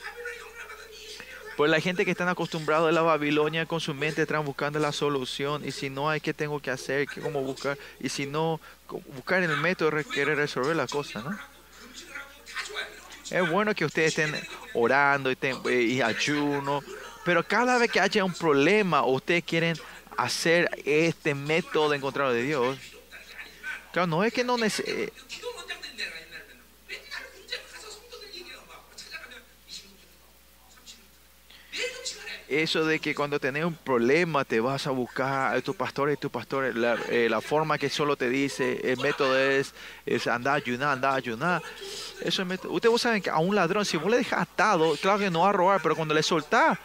Pues 1.58 1.70
la 1.70 1.82
gente 1.82 2.06
que 2.06 2.12
están 2.12 2.30
acostumbrados 2.30 2.88
a 2.88 2.92
la 2.94 3.02
Babilonia 3.02 3.66
con 3.66 3.82
su 3.82 3.94
mente 3.94 4.22
están 4.22 4.46
buscando 4.46 4.80
la 4.80 4.94
solución 4.94 5.68
y 5.68 5.72
si 5.72 5.90
no 5.90 6.10
hay 6.10 6.22
qué 6.22 6.34
tengo 6.34 6.62
que 6.62 6.72
hacer, 6.72 7.06
qué 7.06 7.20
cómo 7.20 7.42
buscar 7.42 7.78
y 8.00 8.08
si 8.08 8.26
no 8.26 8.62
buscar 9.14 9.44
el 9.44 9.58
método 9.58 9.92
de 9.92 10.06
querer 10.06 10.38
resolver 10.38 10.74
la 10.74 10.88
cosa, 10.88 11.22
¿no? 11.22 11.38
Es 13.30 13.50
bueno 13.50 13.76
que 13.76 13.86
ustedes 13.86 14.18
estén 14.18 14.34
orando 14.74 15.32
y, 15.32 16.02
ayuno, 16.02 16.82
pero 17.26 17.46
cada 17.46 17.78
vez 17.78 17.92
que 17.92 18.00
haya 18.00 18.24
un 18.24 18.34
problema 18.34 19.06
ustedes 19.06 19.44
quieren 19.44 19.78
hacer 20.18 20.70
este 20.86 21.36
método 21.36 21.90
de 21.90 21.98
encontrar 21.98 22.32
de 22.32 22.42
Dios, 22.42 22.78
claro, 23.92 24.08
no 24.08 24.24
es 24.24 24.34
que 24.34 24.44
no 24.44 24.58
eso 32.50 32.84
de 32.84 33.00
que 33.00 33.14
cuando 33.14 33.40
tenés 33.40 33.64
un 33.64 33.76
problema 33.76 34.44
te 34.44 34.60
vas 34.60 34.88
a 34.88 34.92
buscar 34.92 35.56
a 35.56 35.62
tu 35.62 35.76
pastor 35.76 36.12
y 36.12 36.18
tu 36.18 36.32
pastor, 36.32 36.76
la, 36.76 36.98
eh, 37.10 37.28
la 37.30 37.42
forma 37.42 37.78
que 37.78 37.90
solo 37.90 38.16
te 38.16 38.28
dice, 38.28 38.82
el 38.92 38.98
método 38.98 39.38
es, 39.38 39.76
es 40.06 40.26
andar 40.26 40.54
a 40.54 40.58
ayunar, 40.58 40.90
andar 40.90 41.16
ayunar. 41.16 41.62
Eso 42.22 42.42
es 42.42 42.60
Ustedes 42.66 43.02
saben 43.02 43.22
que 43.22 43.30
a 43.30 43.38
un 43.38 43.56
ladrón, 43.56 43.86
si 43.86 43.98
vos 43.98 44.10
le 44.10 44.18
dejas 44.18 44.42
atado, 44.42 44.96
claro 45.00 45.20
que 45.20 45.30
no 45.30 45.42
va 45.42 45.50
a 45.50 45.54
robar, 45.54 45.80
pero 45.82 45.96
cuando 45.96 46.16
le 46.16 46.24
soltás, 46.24 46.80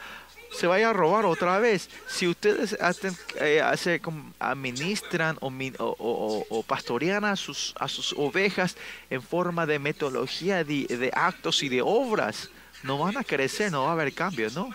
se 0.53 0.67
vaya 0.67 0.91
a 0.91 0.93
robar 0.93 1.25
otra 1.25 1.59
vez. 1.59 1.89
Si 2.07 2.29
ustedes 2.29 2.75
hacen, 2.81 3.17
eh, 3.41 3.63
administran 4.39 5.39
o, 5.41 5.51
o, 5.79 6.47
o, 6.49 6.63
pastorean 6.63 7.25
a 7.25 7.37
sus, 7.37 7.75
a 7.81 7.89
sus 7.89 8.13
ovejas 8.19 8.77
en 9.09 9.23
forma 9.23 9.67
de 9.67 9.79
metodología, 9.79 10.63
de, 10.63 10.87
de 10.87 11.11
actos 11.15 11.63
y 11.63 11.71
de 11.71 11.81
obras, 11.83 12.51
no 12.83 12.99
van 12.99 13.17
a 13.17 13.25
crecer, 13.25 13.73
no 13.73 13.85
va 13.85 13.91
a 13.91 13.93
haber 13.93 14.13
cambios, 14.13 14.55
¿no? 14.55 14.71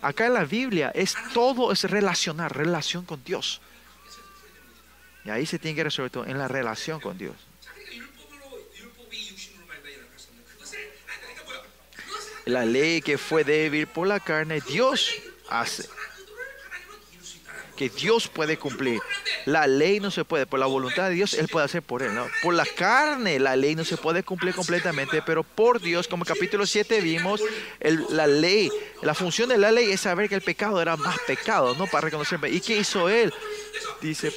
Acá 0.00 0.26
en 0.26 0.34
la 0.34 0.44
Biblia 0.44 0.90
es 0.94 1.14
todo 1.34 1.72
es 1.72 1.84
relacionar, 1.84 2.56
relación 2.56 3.04
con 3.04 3.22
Dios. 3.24 3.60
Y 5.24 5.30
ahí 5.30 5.46
se 5.46 5.58
tiene 5.58 5.76
que 5.76 5.84
resolver 5.84 6.10
todo, 6.10 6.26
en 6.26 6.38
la 6.38 6.48
relación 6.48 7.00
con 7.00 7.18
Dios. 7.18 7.34
La 12.44 12.64
ley 12.64 13.02
que 13.02 13.18
fue 13.18 13.44
débil 13.44 13.86
por 13.86 14.06
la 14.06 14.20
carne, 14.20 14.62
Dios 14.62 15.10
hace 15.50 15.88
que 17.78 17.88
Dios 17.88 18.26
puede 18.26 18.58
cumplir. 18.58 19.00
La 19.46 19.68
ley 19.68 20.00
no 20.00 20.10
se 20.10 20.24
puede, 20.24 20.46
por 20.46 20.58
la 20.58 20.66
voluntad 20.66 21.08
de 21.08 21.14
Dios, 21.14 21.34
Él 21.34 21.46
puede 21.46 21.64
hacer 21.64 21.80
por 21.80 22.02
Él. 22.02 22.12
¿no? 22.12 22.26
Por 22.42 22.54
la 22.54 22.66
carne, 22.66 23.38
la 23.38 23.54
ley 23.54 23.76
no 23.76 23.84
se 23.84 23.96
puede 23.96 24.24
cumplir 24.24 24.52
completamente, 24.52 25.22
pero 25.22 25.44
por 25.44 25.80
Dios, 25.80 26.08
como 26.08 26.24
capítulo 26.24 26.66
7 26.66 27.00
vimos, 27.00 27.40
la 28.10 28.26
ley, 28.26 28.68
la 29.02 29.14
función 29.14 29.48
de 29.48 29.58
la 29.58 29.70
ley 29.70 29.92
es 29.92 30.00
saber 30.00 30.28
que 30.28 30.34
el 30.34 30.40
pecado 30.40 30.82
era 30.82 30.96
más 30.96 31.20
pecado, 31.20 31.76
¿no? 31.76 31.86
Para 31.86 32.06
reconocer. 32.06 32.40
¿Y 32.52 32.60
qué 32.60 32.78
hizo 32.78 33.08
Él? 33.08 33.32
Dice, 34.02 34.32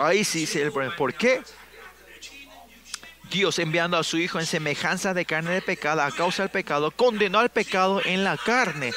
ahí 0.00 0.24
sí 0.24 0.40
dice 0.40 0.62
el 0.62 0.72
problema. 0.72 0.96
¿Por 0.96 1.14
qué? 1.14 1.42
Dios 3.30 3.58
enviando 3.60 3.96
a 3.96 4.02
su 4.02 4.18
Hijo 4.18 4.40
en 4.40 4.46
semejanza 4.46 5.14
de 5.14 5.24
carne 5.24 5.52
de 5.52 5.62
pecado 5.62 6.02
a 6.02 6.10
causa 6.10 6.42
del 6.42 6.50
pecado, 6.50 6.90
condenó 6.90 7.38
al 7.38 7.50
pecado 7.50 8.02
en 8.04 8.24
la 8.24 8.36
carne 8.36 8.92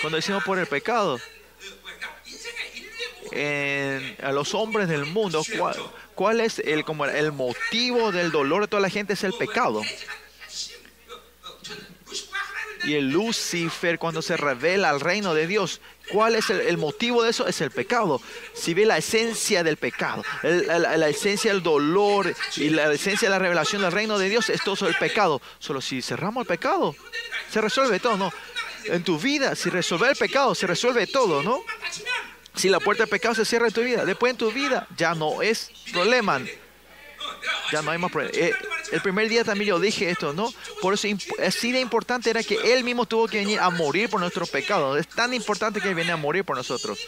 cuando 0.00 0.16
decimos 0.16 0.42
por 0.44 0.58
el 0.58 0.66
pecado, 0.66 1.18
a 4.22 4.32
los 4.32 4.54
hombres 4.54 4.88
del 4.88 5.06
mundo, 5.06 5.42
¿cuál, 6.14 6.40
es 6.40 6.58
el, 6.58 6.84
como 6.84 7.06
el 7.06 7.32
motivo 7.32 8.12
del 8.12 8.30
dolor 8.30 8.62
de 8.62 8.68
toda 8.68 8.80
la 8.80 8.90
gente? 8.90 9.12
Es 9.12 9.24
el 9.24 9.32
pecado. 9.34 9.82
Y 12.84 12.94
el 12.94 13.10
Lucifer 13.10 13.98
cuando 13.98 14.22
se 14.22 14.36
revela 14.36 14.88
al 14.88 15.00
reino 15.00 15.34
de 15.34 15.46
Dios, 15.46 15.82
¿cuál 16.10 16.34
es 16.34 16.48
el, 16.48 16.78
motivo 16.78 17.22
de 17.22 17.30
eso? 17.30 17.46
Es 17.46 17.60
el 17.60 17.70
pecado. 17.70 18.22
Si 18.54 18.72
ve 18.72 18.86
la 18.86 18.96
esencia 18.96 19.62
del 19.62 19.76
pecado, 19.76 20.24
la, 20.42 21.08
esencia 21.08 21.52
del 21.52 21.62
dolor 21.62 22.34
y 22.56 22.70
la 22.70 22.90
esencia 22.90 23.28
de 23.28 23.32
la 23.32 23.38
revelación 23.38 23.82
del 23.82 23.92
reino 23.92 24.18
de 24.18 24.30
Dios, 24.30 24.48
es 24.48 24.62
todo 24.62 24.88
el 24.88 24.94
pecado. 24.94 25.42
Solo 25.58 25.82
si 25.82 26.00
cerramos 26.00 26.42
el 26.42 26.46
pecado, 26.48 26.96
se 27.50 27.60
resuelve 27.60 28.00
todo, 28.00 28.16
¿no? 28.16 28.32
En 28.84 29.02
tu 29.04 29.18
vida, 29.18 29.54
si 29.54 29.70
resuelve 29.70 30.08
el 30.08 30.16
pecado, 30.16 30.54
se 30.54 30.66
resuelve 30.66 31.06
todo, 31.06 31.42
¿no? 31.42 31.62
Si 32.54 32.68
la 32.68 32.80
puerta 32.80 33.04
del 33.04 33.10
pecado 33.10 33.34
se 33.34 33.44
cierra 33.44 33.68
en 33.68 33.72
tu 33.72 33.82
vida, 33.82 34.04
después 34.04 34.30
en 34.30 34.36
tu 34.36 34.50
vida 34.50 34.86
ya 34.96 35.14
no 35.14 35.42
es 35.42 35.70
problema. 35.92 36.40
Ya 37.72 37.82
no 37.82 37.90
hay 37.90 37.98
más 37.98 38.10
problema. 38.10 38.36
Eh, 38.36 38.52
el 38.92 39.00
primer 39.00 39.28
día 39.28 39.44
también 39.44 39.68
yo 39.68 39.78
dije 39.78 40.10
esto, 40.10 40.32
¿no? 40.32 40.52
Por 40.82 40.94
eso 40.94 41.08
así 41.44 41.72
de 41.72 41.80
importante 41.80 42.30
era 42.30 42.42
que 42.42 42.74
Él 42.74 42.82
mismo 42.82 43.06
tuvo 43.06 43.28
que 43.28 43.38
venir 43.38 43.60
a 43.60 43.70
morir 43.70 44.08
por 44.10 44.20
nuestros 44.20 44.50
pecados. 44.50 44.98
Es 44.98 45.08
tan 45.08 45.32
importante 45.32 45.80
que 45.80 45.88
Él 45.88 45.94
viene 45.94 46.12
a 46.12 46.16
morir 46.16 46.44
por 46.44 46.56
nosotros. 46.56 46.98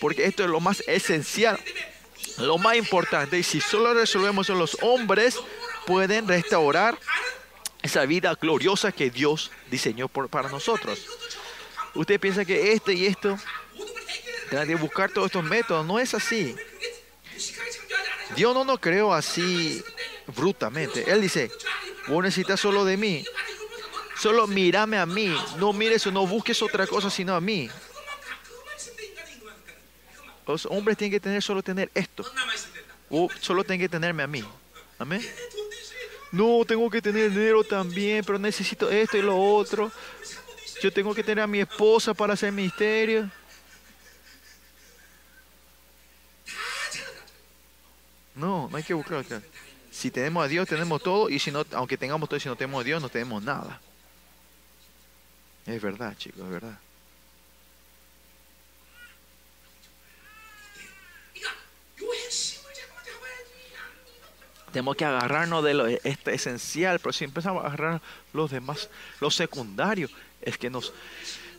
Porque 0.00 0.24
esto 0.24 0.42
es 0.42 0.50
lo 0.50 0.60
más 0.60 0.82
esencial, 0.86 1.58
lo 2.38 2.58
más 2.58 2.76
importante. 2.76 3.38
Y 3.38 3.42
si 3.42 3.60
solo 3.60 3.94
resolvemos 3.94 4.46
eso, 4.46 4.56
los 4.56 4.76
hombres 4.82 5.36
pueden 5.86 6.26
restaurar 6.26 6.98
esa 7.82 8.04
vida 8.06 8.34
gloriosa 8.34 8.92
que 8.92 9.10
Dios 9.10 9.50
diseñó 9.70 10.08
para 10.08 10.48
nosotros. 10.48 11.06
Usted 11.94 12.20
piensa 12.20 12.44
que 12.44 12.72
este 12.72 12.92
y 12.92 13.06
esto, 13.06 13.38
que 14.50 14.74
buscar 14.76 15.10
todos 15.10 15.26
estos 15.26 15.44
métodos, 15.44 15.86
no 15.86 15.98
es 15.98 16.14
así. 16.14 16.54
Dios 18.36 18.54
no 18.54 18.64
nos 18.64 18.78
creó 18.78 19.12
así 19.12 19.82
brutamente. 20.36 21.10
Él 21.10 21.20
dice, 21.20 21.50
vos 22.06 22.22
necesitas 22.22 22.60
solo 22.60 22.84
de 22.84 22.96
mí. 22.96 23.24
Solo 24.16 24.46
mírame 24.46 24.98
a 24.98 25.06
mí. 25.06 25.34
No 25.58 25.72
mires 25.72 26.06
o 26.06 26.12
no 26.12 26.26
busques 26.26 26.62
otra 26.62 26.86
cosa 26.86 27.10
sino 27.10 27.34
a 27.34 27.40
mí. 27.40 27.68
Los 30.46 30.66
hombres 30.66 30.96
tienen 30.96 31.12
que 31.12 31.20
tener 31.20 31.42
solo 31.42 31.62
tener 31.62 31.90
esto. 31.94 32.24
Solo 33.40 33.64
tienen 33.64 33.80
que 33.80 33.88
tenerme 33.88 34.22
a 34.22 34.26
mí. 34.26 34.44
Amén 34.98 35.22
no, 36.32 36.64
tengo 36.66 36.88
que 36.88 37.02
tener 37.02 37.30
dinero 37.30 37.64
también, 37.64 38.24
pero 38.24 38.38
necesito 38.38 38.90
esto 38.90 39.16
y 39.16 39.22
lo 39.22 39.36
otro. 39.36 39.90
Yo 40.80 40.92
tengo 40.92 41.14
que 41.14 41.24
tener 41.24 41.42
a 41.42 41.46
mi 41.46 41.60
esposa 41.60 42.14
para 42.14 42.34
hacer 42.34 42.52
misterio. 42.52 43.30
No, 48.34 48.68
no 48.70 48.76
hay 48.76 48.82
que 48.82 48.94
buscar. 48.94 49.24
Si 49.90 50.10
tenemos 50.10 50.44
a 50.44 50.48
Dios, 50.48 50.68
tenemos 50.68 51.02
todo, 51.02 51.28
y 51.28 51.38
si 51.38 51.50
no, 51.50 51.66
aunque 51.72 51.98
tengamos 51.98 52.28
todo, 52.28 52.38
si 52.40 52.48
no 52.48 52.56
tenemos 52.56 52.80
a 52.80 52.84
Dios, 52.84 53.02
no 53.02 53.08
tenemos 53.08 53.42
nada. 53.42 53.80
Es 55.66 55.82
verdad, 55.82 56.16
chicos, 56.16 56.44
es 56.44 56.50
verdad. 56.50 56.78
Tenemos 64.72 64.96
que 64.96 65.04
agarrarnos 65.04 65.64
de 65.64 65.74
lo 65.74 65.86
este 65.86 66.34
esencial, 66.34 66.98
pero 67.00 67.12
si 67.12 67.24
empezamos 67.24 67.64
a 67.64 67.68
agarrar 67.68 68.02
los 68.32 68.50
demás, 68.50 68.88
los 69.20 69.34
secundarios, 69.34 70.10
es 70.40 70.56
que 70.56 70.70
nos, 70.70 70.92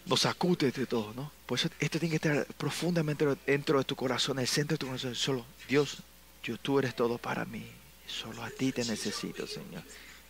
nos 0.05 0.23
de 0.23 0.85
todo, 0.85 1.13
¿no? 1.13 1.31
Por 1.45 1.59
eso 1.59 1.69
esto 1.79 1.99
tiene 1.99 2.17
que 2.17 2.29
estar 2.29 2.45
profundamente 2.55 3.25
dentro 3.45 3.77
de 3.77 3.85
tu 3.85 3.95
corazón, 3.95 4.39
el 4.39 4.47
centro 4.47 4.75
de 4.75 4.79
tu 4.79 4.87
corazón. 4.87 5.15
Solo, 5.15 5.45
Dios, 5.67 5.97
yo, 6.43 6.57
tú 6.57 6.79
eres 6.79 6.95
todo 6.95 7.17
para 7.17 7.45
mí. 7.45 7.65
Solo 8.07 8.43
a 8.43 8.49
ti 8.49 8.71
te 8.71 8.83
necesito, 8.85 9.47
Señor. 9.47 9.83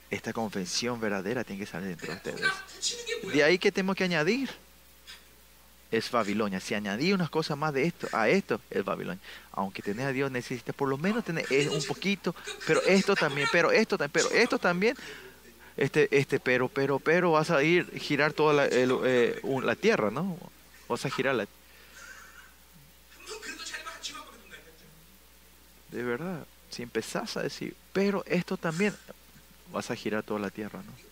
Esta 0.10 0.34
confesión 0.34 1.00
verdadera 1.00 1.44
tiene 1.44 1.62
que 1.62 1.72
salir 1.72 1.96
dentro 1.96 2.12
de 2.12 2.16
ustedes. 2.18 3.34
De 3.34 3.44
ahí 3.44 3.58
que 3.58 3.72
tenemos 3.72 3.96
que 3.96 4.04
añadir 4.04 4.50
es 5.92 6.10
Babilonia. 6.10 6.60
Si 6.60 6.74
añadí 6.74 7.12
unas 7.12 7.30
cosas 7.30 7.58
más 7.58 7.74
de 7.74 7.84
esto, 7.84 8.08
a 8.14 8.30
esto 8.30 8.62
es 8.70 8.84
Babilonia. 8.84 9.22
Aunque 9.52 9.82
tener 9.82 10.08
a 10.08 10.12
Dios 10.12 10.32
necesita 10.32 10.72
por 10.74 10.88
lo 10.88 10.98
menos 10.98 11.24
tener 11.24 11.46
un 11.70 11.84
poquito, 11.84 12.34
pero 12.66 12.82
esto 12.84 13.16
también, 13.16 13.48
pero 13.52 13.72
esto 13.72 13.98
también, 13.98 14.12
pero 14.12 14.42
esto 14.42 14.58
también, 14.58 14.96
este, 15.76 16.08
este, 16.18 16.40
pero, 16.40 16.70
pero, 16.70 17.00
pero 17.00 17.32
vas 17.34 17.52
a 17.52 17.62
ir 17.62 17.92
girar 18.00 18.32
toda 18.32 18.54
la, 18.54 18.68
eh, 18.72 19.42
la 19.44 19.76
tierra, 19.76 20.10
¿no? 20.10 20.38
Vas 20.88 21.06
a 21.06 21.10
girar 21.10 21.36
la 21.36 21.48
De 25.92 26.04
verdad, 26.04 26.46
si 26.70 26.84
empezás 26.84 27.36
a 27.36 27.44
decir, 27.44 27.76
pero 27.92 28.24
esto 28.26 28.56
también, 28.56 28.96
vas 29.74 29.92
a 29.92 29.96
girar 29.96 30.24
toda 30.24 30.40
la 30.40 30.50
tierra, 30.50 30.82
¿no? 30.82 31.12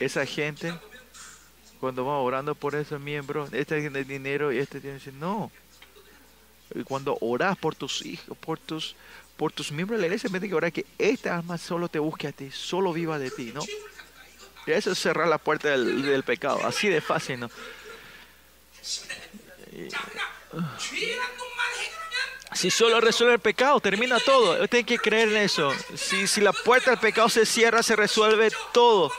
Esa 0.00 0.24
gente 0.24 0.72
cuando 1.80 2.04
va 2.04 2.18
orando 2.18 2.54
por 2.54 2.74
esos 2.74 3.00
miembros, 3.00 3.52
este 3.52 3.80
tiene 3.80 4.04
dinero 4.04 4.52
y 4.52 4.58
este 4.58 4.80
tiene 4.80 4.98
no. 5.18 5.50
Cuando 6.84 7.16
oras 7.20 7.56
por 7.56 7.74
tus 7.74 8.04
hijos, 8.04 8.36
por 8.36 8.58
tus, 8.58 8.94
por 9.36 9.52
tus 9.52 9.72
miembros 9.72 9.98
de 9.98 10.02
la 10.02 10.06
iglesia, 10.08 10.28
tiene 10.28 10.48
que 10.48 10.54
orar 10.54 10.72
que 10.72 10.84
esta 10.98 11.36
alma 11.36 11.56
solo 11.56 11.88
te 11.88 11.98
busque 11.98 12.28
a 12.28 12.32
ti, 12.32 12.50
solo 12.50 12.92
viva 12.92 13.18
de 13.18 13.30
ti, 13.30 13.52
¿no? 13.54 13.62
Y 14.66 14.72
eso 14.72 14.92
es 14.92 14.98
cerrar 14.98 15.28
la 15.28 15.38
puerta 15.38 15.70
del, 15.70 16.22
pecado, 16.24 16.60
así 16.66 16.88
de 16.88 17.00
fácil, 17.00 17.40
¿no? 17.40 17.50
Si 22.54 22.70
solo 22.70 23.00
resuelve 23.00 23.34
el 23.34 23.40
pecado, 23.40 23.80
termina 23.80 24.18
todo. 24.18 24.52
Usted 24.54 24.68
tiene 24.68 24.86
que 24.86 24.98
creer 24.98 25.28
en 25.28 25.36
eso. 25.36 25.72
Si, 25.94 26.26
si 26.26 26.40
la 26.40 26.52
puerta 26.52 26.90
del 26.90 26.98
pecado 26.98 27.28
se 27.28 27.46
cierra, 27.46 27.82
se 27.82 27.94
resuelve 27.94 28.50
todo. 28.72 29.12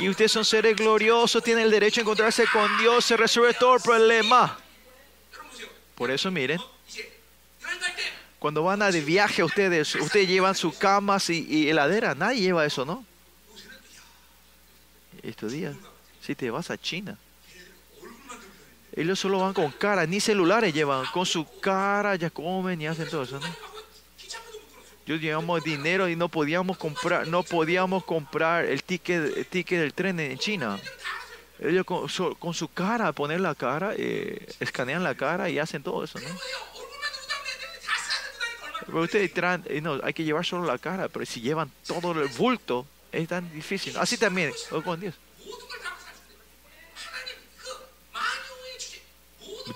Y 0.00 0.08
ustedes 0.08 0.32
son 0.32 0.44
seres 0.44 0.76
gloriosos, 0.76 1.42
tienen 1.42 1.64
el 1.64 1.70
derecho 1.70 2.00
a 2.00 2.02
encontrarse 2.02 2.44
con 2.52 2.78
Dios, 2.78 3.04
se 3.04 3.16
resuelve 3.16 3.54
todo 3.54 3.76
el 3.76 3.82
problema. 3.82 4.58
Por 5.94 6.10
eso 6.10 6.30
miren, 6.30 6.58
cuando 8.38 8.62
van 8.64 8.82
a 8.82 8.90
de 8.90 9.00
viaje 9.00 9.44
ustedes, 9.44 9.94
ustedes 9.94 10.28
llevan 10.28 10.54
sus 10.54 10.74
camas 10.76 11.30
y, 11.30 11.68
heladera, 11.68 12.14
nadie 12.14 12.40
lleva 12.40 12.66
eso, 12.66 12.84
¿no? 12.84 13.04
Estos 15.22 15.52
días, 15.52 15.76
si 16.20 16.34
te 16.34 16.50
vas 16.50 16.70
a 16.70 16.76
China, 16.76 17.16
ellos 18.94 19.20
solo 19.20 19.38
van 19.38 19.54
con 19.54 19.70
cara, 19.70 20.06
ni 20.06 20.20
celulares 20.20 20.74
llevan, 20.74 21.06
con 21.12 21.24
su 21.24 21.46
cara 21.60 22.16
ya 22.16 22.30
comen 22.30 22.80
y 22.80 22.86
hacen 22.86 23.08
todo 23.08 23.22
eso, 23.22 23.38
¿no? 23.38 23.71
Yo 25.06 25.16
llevamos 25.16 25.64
dinero 25.64 26.08
y 26.08 26.16
no 26.16 26.28
podíamos 26.28 26.78
comprar, 26.78 27.26
no 27.26 27.42
podíamos 27.42 28.04
comprar 28.04 28.64
el 28.64 28.84
ticket, 28.84 29.48
ticket 29.48 29.80
del 29.80 29.94
tren 29.94 30.20
en 30.20 30.38
China. 30.38 30.78
Ellos 31.58 31.84
con, 31.84 32.08
su 32.08 32.68
cara, 32.68 33.12
poner 33.12 33.40
la 33.40 33.54
cara, 33.54 33.94
eh, 33.96 34.46
escanean 34.60 35.02
la 35.02 35.14
cara 35.14 35.48
y 35.48 35.58
hacen 35.58 35.82
todo 35.82 36.04
eso, 36.04 36.18
¿no? 36.18 36.28
Pero 38.86 39.00
ustedes 39.02 39.32
eh, 39.66 39.80
no, 39.80 40.00
hay 40.02 40.12
que 40.12 40.24
llevar 40.24 40.44
solo 40.44 40.66
la 40.66 40.78
cara, 40.78 41.08
pero 41.08 41.24
si 41.24 41.40
llevan 41.40 41.70
todo 41.86 42.12
el 42.20 42.28
bulto, 42.28 42.86
es 43.12 43.28
tan 43.28 43.52
difícil. 43.52 43.96
Así 43.96 44.18
también, 44.18 44.52
oh, 44.70 44.82
con 44.82 45.00
Dios. 45.00 45.14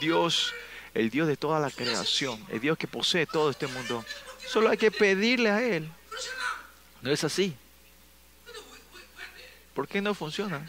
Dios, 0.00 0.52
el 0.94 1.10
Dios 1.10 1.28
de 1.28 1.36
toda 1.36 1.60
la 1.60 1.70
creación, 1.70 2.44
el 2.50 2.60
Dios 2.60 2.76
que 2.76 2.86
posee 2.86 3.26
todo 3.26 3.50
este 3.50 3.66
mundo, 3.66 4.04
Solo 4.48 4.70
hay 4.70 4.76
que 4.76 4.90
pedirle 4.90 5.50
a 5.50 5.62
Él. 5.62 5.90
No 7.02 7.10
es 7.10 7.24
así. 7.24 7.56
¿Por 9.74 9.86
qué 9.86 10.00
no 10.00 10.14
funciona? 10.14 10.68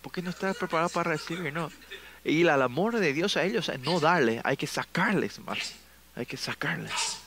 ¿Por 0.00 0.12
qué 0.12 0.22
no 0.22 0.30
está 0.30 0.54
preparado 0.54 0.88
para 0.90 1.10
recibir? 1.10 1.52
No. 1.52 1.70
Y 2.24 2.42
el 2.42 2.48
amor 2.62 2.98
de 2.98 3.12
Dios 3.12 3.36
a 3.36 3.44
ellos 3.44 3.68
es 3.68 3.80
no 3.80 4.00
darle, 4.00 4.40
hay 4.44 4.56
que 4.56 4.66
sacarles 4.66 5.38
más. 5.40 5.74
Hay 6.14 6.26
que 6.26 6.36
sacarles. 6.36 7.23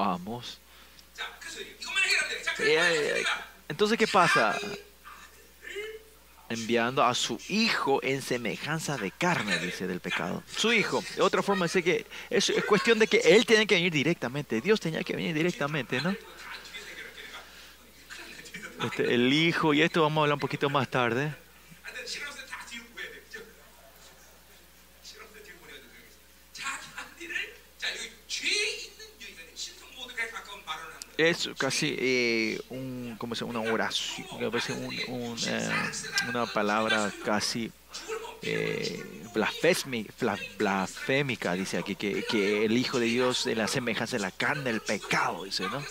Vamos. 0.00 0.58
Entonces, 3.68 3.98
¿qué 3.98 4.06
pasa? 4.06 4.58
Enviando 6.48 7.04
a 7.04 7.14
su 7.14 7.38
hijo 7.50 8.02
en 8.02 8.22
semejanza 8.22 8.96
de 8.96 9.10
carne, 9.10 9.58
dice 9.58 9.86
del 9.86 10.00
pecado. 10.00 10.42
Su 10.56 10.72
hijo. 10.72 11.04
De 11.16 11.20
otra 11.20 11.42
forma, 11.42 11.66
dice 11.66 11.82
que 11.82 12.06
es, 12.30 12.50
cuestión 12.66 12.98
de 12.98 13.08
que 13.08 13.18
él 13.18 13.44
tiene 13.44 13.66
que 13.66 13.74
venir 13.74 13.92
directamente. 13.92 14.62
Dios 14.62 14.80
tenía 14.80 15.04
que 15.04 15.14
venir 15.14 15.34
directamente, 15.34 16.00
¿no? 16.00 16.16
Este, 18.82 19.14
el 19.14 19.30
hijo, 19.30 19.74
y 19.74 19.82
esto 19.82 20.00
vamos 20.00 20.16
a 20.16 20.20
hablar 20.22 20.34
un 20.36 20.40
poquito 20.40 20.70
más 20.70 20.88
tarde. 20.88 21.34
Es 31.20 31.50
casi 31.58 31.94
eh, 31.98 32.60
un, 32.70 33.16
¿cómo 33.18 33.34
se 33.34 33.44
una 33.44 33.60
oración, 33.60 34.26
eh, 35.46 35.70
una 36.28 36.46
palabra 36.46 37.12
casi 37.24 37.70
eh, 38.42 39.02
blasfémica, 40.58 41.52
dice 41.54 41.78
aquí, 41.78 41.94
que, 41.94 42.64
el 42.64 42.76
Hijo 42.76 42.98
de 42.98 43.06
Dios 43.06 43.44
de 43.44 43.54
la 43.54 43.68
semejanza 43.68 44.16
de 44.16 44.22
la 44.22 44.30
carne 44.30 44.64
del 44.64 44.80
pecado, 44.80 45.44
dice, 45.44 45.64
¿no? 45.64 45.82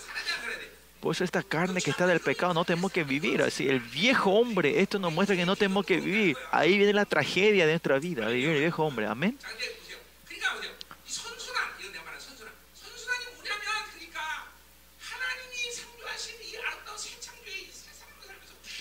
Pues 1.00 1.22
esta 1.22 1.44
carne 1.44 1.82
que 1.82 1.92
está 1.92 2.06
del 2.08 2.20
pecado 2.20 2.54
no 2.54 2.66
tenemos 2.66 2.92
que 2.92 3.06
vivir. 3.06 3.42
Así, 3.42 3.70
el 3.70 3.80
viejo 3.80 4.32
hombre, 4.32 4.82
esto 4.82 5.00
nos 5.00 5.14
muestra 5.14 5.38
que 5.38 5.46
no 5.46 5.56
tenemos 5.56 5.86
que 5.86 6.02
vivir. 6.02 6.36
Ahí 6.52 6.78
viene 6.78 6.92
la 6.92 7.06
tragedia 7.06 7.66
de 7.66 7.72
nuestra 7.72 8.00
vida, 8.00 8.28
vivir 8.28 8.50
el 8.50 8.60
viejo 8.60 8.84
hombre. 8.84 9.06
Amén. 9.06 9.38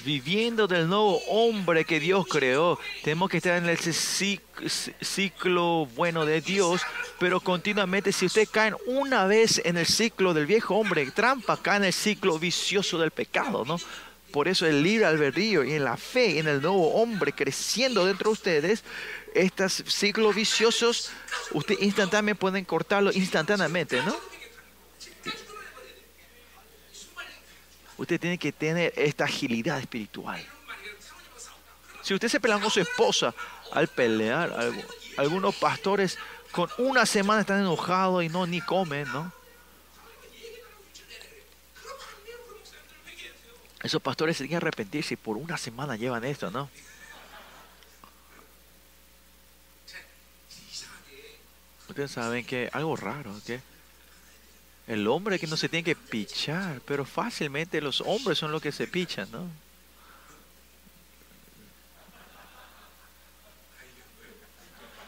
Viviendo 0.08 0.66
del 0.66 0.88
nuevo 0.88 1.18
hombre 1.28 1.84
que 1.84 2.00
Dios 2.00 2.24
creó. 2.26 2.78
Tenemos 3.04 3.28
que 3.28 3.36
estar 3.36 3.62
en 3.62 3.68
ese 3.68 3.92
ciclo 3.92 5.86
bueno 5.94 6.24
de 6.24 6.40
Dios, 6.40 6.80
pero 7.18 7.40
continuamente 7.40 8.10
si 8.12 8.24
usted 8.24 8.48
cae 8.50 8.72
una 8.86 9.26
vez 9.26 9.60
en 9.66 9.76
el 9.76 9.84
ciclo 9.84 10.32
del 10.32 10.46
viejo 10.46 10.76
hombre, 10.76 11.10
trampa, 11.10 11.58
cae 11.58 11.76
en 11.76 11.84
el 11.84 11.92
ciclo 11.92 12.38
vicioso 12.38 12.96
del 12.96 13.10
pecado, 13.10 13.66
¿no? 13.66 13.78
Por 14.30 14.48
eso 14.48 14.64
el 14.64 14.82
libre 14.82 15.04
albedrío 15.04 15.62
y 15.62 15.74
en 15.74 15.84
la 15.84 15.98
fe 15.98 16.38
en 16.38 16.48
el 16.48 16.62
nuevo 16.62 16.94
hombre 16.94 17.34
creciendo 17.34 18.06
dentro 18.06 18.30
de 18.30 18.32
ustedes, 18.32 18.84
estos 19.34 19.84
ciclos 19.88 20.34
viciosos, 20.34 21.10
usted 21.52 21.76
instantáneamente 21.80 22.40
pueden 22.40 22.64
cortarlo 22.64 23.12
instantáneamente, 23.12 24.02
¿no? 24.02 24.16
Usted 27.98 28.20
tiene 28.20 28.38
que 28.38 28.52
tener 28.52 28.92
esta 28.96 29.24
agilidad 29.24 29.78
espiritual. 29.80 30.44
Si 32.02 32.14
usted 32.14 32.28
se 32.28 32.40
pelea 32.40 32.58
con 32.58 32.70
su 32.70 32.80
esposa 32.80 33.34
al 33.72 33.88
pelear, 33.88 34.56
algunos 35.16 35.54
pastores 35.56 36.16
con 36.52 36.70
una 36.78 37.04
semana 37.04 37.40
están 37.40 37.60
enojados 37.60 38.24
y 38.24 38.28
no 38.28 38.46
ni 38.46 38.60
comen, 38.60 39.06
¿no? 39.12 39.32
Esos 43.82 44.00
pastores 44.00 44.36
tienen 44.36 44.50
que 44.50 44.56
arrepentirse 44.56 45.14
y 45.14 45.16
por 45.16 45.36
una 45.36 45.58
semana 45.58 45.96
llevan 45.96 46.24
esto, 46.24 46.50
¿no? 46.50 46.70
Ustedes 51.88 52.10
saben 52.10 52.44
que 52.44 52.70
algo 52.72 52.96
raro, 52.96 53.34
¿qué? 53.44 53.60
El 54.88 55.06
hombre 55.06 55.38
que 55.38 55.46
no 55.46 55.56
se 55.58 55.68
tiene 55.68 55.84
que 55.84 55.94
pichar, 55.94 56.80
pero 56.86 57.04
fácilmente 57.04 57.80
los 57.82 58.00
hombres 58.00 58.38
son 58.38 58.50
los 58.50 58.62
que 58.62 58.72
se 58.72 58.86
pichan, 58.86 59.30
¿no? 59.30 59.46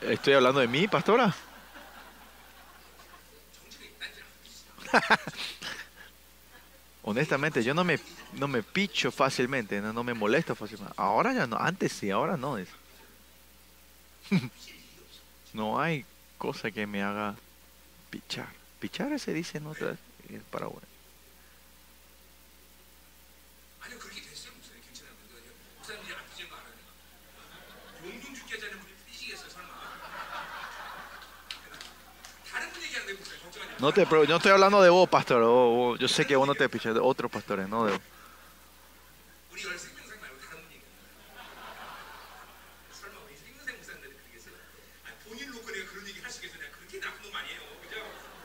¿Estoy 0.02 0.34
hablando 0.34 0.60
de 0.60 0.68
mí, 0.68 0.86
pastora? 0.86 1.34
Honestamente, 7.02 7.62
yo 7.62 7.72
no 7.72 7.82
me, 7.82 7.98
no 8.34 8.48
me 8.48 8.62
picho 8.62 9.10
fácilmente, 9.10 9.80
no, 9.80 9.94
no 9.94 10.04
me 10.04 10.12
molesto 10.12 10.54
fácilmente. 10.54 10.92
Ahora 10.98 11.32
ya 11.32 11.46
no, 11.46 11.56
antes 11.56 11.92
sí, 11.92 12.10
ahora 12.10 12.36
no. 12.36 12.58
No 15.54 15.80
hay 15.80 16.04
cosa 16.38 16.70
que 16.70 16.86
me 16.86 17.02
haga 17.02 17.34
pichar. 18.10 18.59
Pichar 18.80 19.18
se 19.20 19.34
dice 19.34 19.58
en 19.58 19.66
otras 19.66 19.98
en 20.28 20.40
Paraguay. 20.50 20.82
No, 33.78 33.92
te, 33.92 34.04
no 34.04 34.36
estoy 34.36 34.52
hablando 34.52 34.82
de 34.82 34.90
vos, 34.90 35.08
pastor. 35.08 35.98
yo 35.98 36.08
sé 36.08 36.26
que 36.26 36.36
vos 36.36 36.46
no 36.46 36.54
te 36.54 36.68
pichas, 36.68 36.92
de 36.92 37.00
otros 37.00 37.30
pastores, 37.30 37.66
no 37.66 37.86
de 37.86 37.92
vos. 37.92 38.00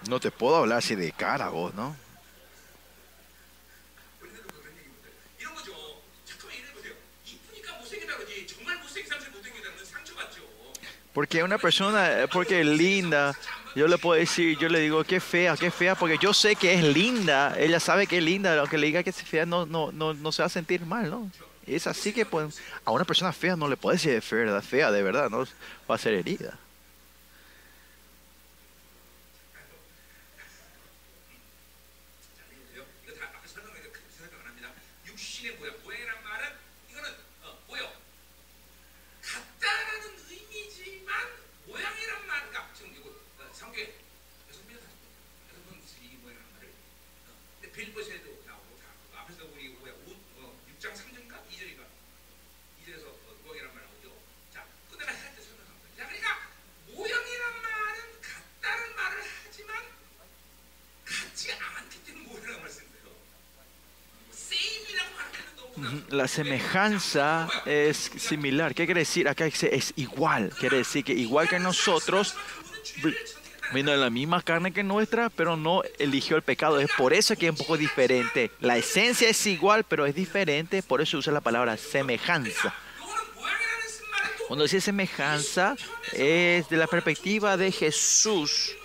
No 0.08 0.20
te 0.20 0.32
puedo 0.32 0.58
hablar 0.58 0.80
así 0.80 0.96
de 0.96 1.12
cara 1.12 1.50
vos, 1.50 1.74
¿no? 1.74 1.96
Porque 11.14 11.42
una 11.44 11.58
persona, 11.58 12.28
porque 12.32 12.60
es 12.60 12.68
linda, 12.68 13.34
yo 13.74 13.88
le 13.88 13.98
puedo 13.98 14.20
decir, 14.20 14.58
yo 14.58 14.68
le 14.68 14.80
digo, 14.82 15.04
qué 15.06 15.22
fea, 15.22 15.56
qué 15.56 15.72
fea, 15.72 15.96
porque 15.96 16.18
yo 16.18 16.34
sé 16.34 16.58
que 16.58 16.74
es 16.74 16.84
linda, 16.84 17.56
ella 17.58 17.80
sabe 17.80 18.06
que 18.06 18.18
es 18.18 18.24
linda, 18.24 18.60
aunque 18.60 18.78
le 18.78 18.88
diga 18.88 19.02
que 19.02 19.12
es 19.12 19.24
fea, 19.24 19.46
no, 19.46 19.66
no, 19.66 19.94
no, 19.94 20.14
no 20.14 20.32
se 20.34 20.42
va 20.42 20.48
a 20.48 20.50
sentir 20.50 20.86
mal, 20.86 21.10
¿no? 21.10 21.32
Es 21.66 21.88
así 21.88 22.12
que 22.12 22.26
pues, 22.26 22.62
a 22.84 22.92
una 22.92 23.06
persona 23.06 23.32
fea 23.32 23.56
no 23.56 23.70
le 23.70 23.78
puede 23.78 23.96
decir 23.96 24.22
fea, 24.22 24.62
fea 24.62 24.92
de 24.92 25.04
verdad, 25.04 25.30
no 25.30 25.46
va 25.90 25.96
a 25.96 25.98
ser 25.98 26.14
herida. 26.16 26.60
Semejanza 66.36 67.48
es 67.66 68.12
similar. 68.18 68.76
¿Qué 68.76 68.86
quiere 68.86 69.02
decir? 69.02 69.30
Acá 69.30 69.46
es 69.46 69.94
igual. 69.96 70.52
Quiere 70.60 70.78
decir 70.78 71.06
que 71.06 71.14
igual 71.14 71.48
que 71.48 71.60
nosotros, 71.60 72.36
vino 73.74 73.92
de 73.92 73.98
la 73.98 74.10
misma 74.10 74.42
carne 74.42 74.74
que 74.74 74.84
nuestra, 74.84 75.30
pero 75.30 75.56
no 75.56 75.82
eligió 75.98 76.36
el 76.36 76.42
pecado. 76.42 76.80
Es 76.80 76.90
por 76.98 77.14
eso 77.14 77.38
que 77.38 77.46
es 77.46 77.52
un 77.52 77.58
poco 77.58 77.78
diferente. 77.78 78.52
La 78.60 78.76
esencia 78.76 79.30
es 79.30 79.46
igual, 79.48 79.86
pero 79.86 80.06
es 80.06 80.14
diferente. 80.14 80.84
Por 80.84 81.02
eso 81.02 81.18
usa 81.18 81.32
la 81.32 81.40
palabra 81.40 81.78
semejanza. 81.78 82.74
Cuando 84.48 84.64
dice 84.64 84.82
semejanza, 84.82 85.76
es 86.12 86.68
de 86.68 86.78
la 86.78 86.88
perspectiva 86.88 87.56
de 87.56 87.72
Jesús. 87.72 88.76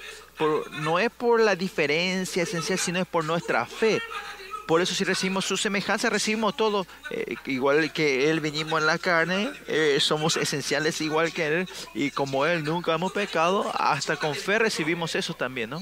no 0.80 0.98
es 1.00 1.10
por 1.10 1.40
la 1.40 1.56
diferencia 1.56 2.44
esencial, 2.44 2.78
sino 2.78 3.00
es 3.00 3.06
por 3.06 3.24
nuestra 3.24 3.66
fe. 3.66 4.00
Por 4.70 4.80
eso 4.80 4.94
si 4.94 5.02
recibimos 5.02 5.46
su 5.46 5.56
semejanza, 5.56 6.10
recibimos 6.10 6.56
todo. 6.56 6.86
Eh, 7.10 7.34
igual 7.46 7.92
que 7.92 8.30
Él 8.30 8.38
venimos 8.38 8.80
en 8.80 8.86
la 8.86 8.98
carne, 8.98 9.50
eh, 9.66 9.98
somos 9.98 10.36
esenciales 10.36 11.00
igual 11.00 11.32
que 11.32 11.44
Él. 11.48 11.68
Y 11.92 12.12
como 12.12 12.46
Él 12.46 12.62
nunca 12.62 12.94
hemos 12.94 13.10
pecado, 13.10 13.68
hasta 13.74 14.14
con 14.14 14.32
fe 14.36 14.60
recibimos 14.60 15.16
eso 15.16 15.34
también, 15.34 15.70
¿no? 15.70 15.80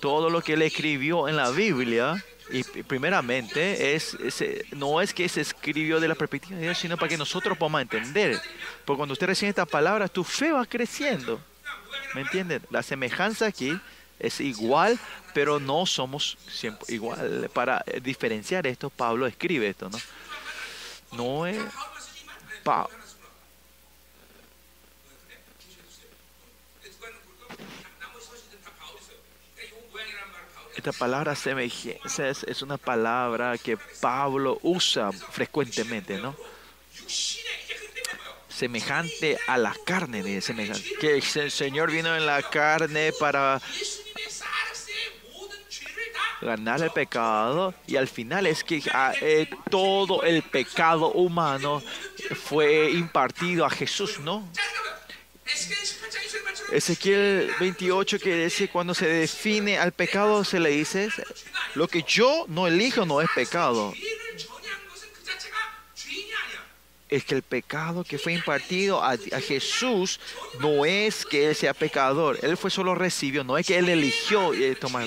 Todo 0.00 0.28
lo 0.28 0.42
que 0.42 0.54
Él 0.54 0.62
escribió 0.62 1.28
en 1.28 1.36
la 1.36 1.50
Biblia, 1.50 2.24
y 2.50 2.64
primeramente, 2.64 3.94
es, 3.94 4.16
no 4.72 5.00
es 5.00 5.14
que 5.14 5.28
se 5.28 5.42
escribió 5.42 6.00
de 6.00 6.08
la 6.08 6.16
perspectiva 6.16 6.56
de 6.56 6.64
Dios, 6.64 6.78
sino 6.78 6.96
para 6.96 7.10
que 7.10 7.16
nosotros 7.16 7.56
podamos 7.56 7.82
entender. 7.82 8.40
Porque 8.84 8.96
cuando 8.96 9.12
usted 9.12 9.28
recibe 9.28 9.50
estas 9.50 9.68
palabras, 9.68 10.10
tu 10.10 10.24
fe 10.24 10.50
va 10.50 10.66
creciendo. 10.66 11.40
¿Me 12.16 12.22
entienden? 12.22 12.60
La 12.70 12.82
semejanza 12.82 13.46
aquí 13.46 13.78
es 14.18 14.40
igual, 14.40 14.98
pero 15.34 15.60
no 15.60 15.86
somos 15.86 16.38
siempre 16.50 16.94
igual. 16.94 17.50
Para 17.52 17.84
diferenciar 18.02 18.66
esto, 18.66 18.90
Pablo 18.90 19.26
escribe 19.26 19.68
esto, 19.68 19.88
¿no? 19.88 19.98
No 21.12 21.46
es... 21.46 21.58
Esta 30.78 30.92
palabra 30.92 31.34
semejanza 31.34 32.28
es, 32.28 32.62
una 32.62 32.76
palabra 32.76 33.58
que 33.58 33.76
Pablo 34.00 34.60
usa 34.62 35.10
frecuentemente, 35.10 36.18
¿no? 36.18 36.36
Semejante 38.48 39.38
a 39.48 39.58
la 39.58 39.74
carne, 39.84 40.22
de 40.22 40.40
semejante. 40.40 40.88
Que 41.00 41.16
el 41.16 41.50
Señor 41.50 41.90
vino 41.90 42.14
en 42.14 42.26
la 42.26 42.42
carne 42.42 43.12
para 43.18 43.60
ganar 46.40 46.82
el 46.82 46.90
pecado 46.90 47.74
y 47.86 47.96
al 47.96 48.08
final 48.08 48.46
es 48.46 48.62
que 48.62 48.82
ah, 48.92 49.12
eh, 49.20 49.48
todo 49.70 50.22
el 50.22 50.42
pecado 50.42 51.12
humano 51.12 51.82
fue 52.44 52.90
impartido 52.90 53.64
a 53.64 53.70
Jesús, 53.70 54.20
¿no? 54.20 54.48
Ezequiel 56.72 57.50
28 57.60 58.18
que 58.18 58.44
dice 58.44 58.68
cuando 58.68 58.94
se 58.94 59.06
define 59.06 59.78
al 59.78 59.92
pecado 59.92 60.44
se 60.44 60.60
le 60.60 60.70
dice 60.70 61.08
lo 61.74 61.88
que 61.88 62.02
yo 62.02 62.44
no 62.48 62.66
elijo 62.66 63.06
no 63.06 63.20
es 63.20 63.28
pecado. 63.34 63.94
Es 67.08 67.24
que 67.24 67.36
el 67.36 67.42
pecado 67.42 68.04
que 68.04 68.18
fue 68.18 68.34
impartido 68.34 69.02
a, 69.02 69.16
Jesús 69.16 70.20
no 70.60 70.84
es 70.84 71.24
que 71.24 71.48
él 71.48 71.56
sea 71.56 71.72
pecador, 71.72 72.38
él 72.42 72.58
fue 72.58 72.70
solo 72.70 72.94
recibió, 72.94 73.44
no 73.44 73.56
es 73.56 73.66
que 73.66 73.78
él 73.78 73.88
eligió 73.88 74.52
eh, 74.52 74.74
tomar. 74.74 75.06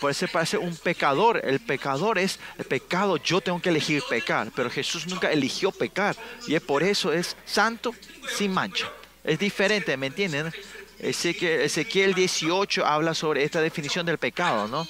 Por 0.00 0.10
eso 0.10 0.26
parece 0.28 0.58
un 0.58 0.76
pecador. 0.76 1.40
El 1.44 1.60
pecador 1.60 2.18
es 2.18 2.38
el 2.58 2.64
pecado. 2.64 3.16
Yo 3.16 3.40
tengo 3.40 3.60
que 3.60 3.70
elegir 3.70 4.02
pecar. 4.08 4.50
Pero 4.54 4.70
Jesús 4.70 5.06
nunca 5.06 5.30
eligió 5.30 5.72
pecar. 5.72 6.16
Y 6.46 6.54
es 6.54 6.62
por 6.62 6.82
eso 6.82 7.12
es 7.12 7.36
santo 7.44 7.94
sin 8.36 8.52
mancha. 8.52 8.90
Es 9.24 9.38
diferente, 9.38 9.96
¿me 9.96 10.06
entienden? 10.06 10.52
Ezequiel 10.98 12.14
18 12.14 12.86
habla 12.86 13.14
sobre 13.14 13.44
esta 13.44 13.60
definición 13.60 14.06
del 14.06 14.18
pecado, 14.18 14.68
¿no? 14.68 14.86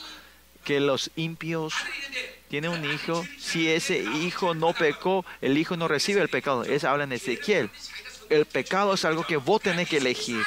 Que 0.62 0.78
los 0.78 1.10
impios 1.16 1.74
tienen 2.48 2.70
un 2.70 2.84
hijo. 2.84 3.24
Si 3.38 3.68
ese 3.68 3.98
hijo 3.98 4.54
no 4.54 4.72
pecó, 4.72 5.24
el 5.40 5.58
hijo 5.58 5.76
no 5.76 5.88
recibe 5.88 6.20
el 6.20 6.28
pecado. 6.28 6.64
Eso 6.64 6.88
habla 6.88 7.04
en 7.04 7.12
Ezequiel. 7.12 7.70
El 8.28 8.44
pecado 8.44 8.94
es 8.94 9.04
algo 9.04 9.24
que 9.24 9.36
vos 9.36 9.62
tenés 9.62 9.88
que 9.88 9.98
elegir. 9.98 10.44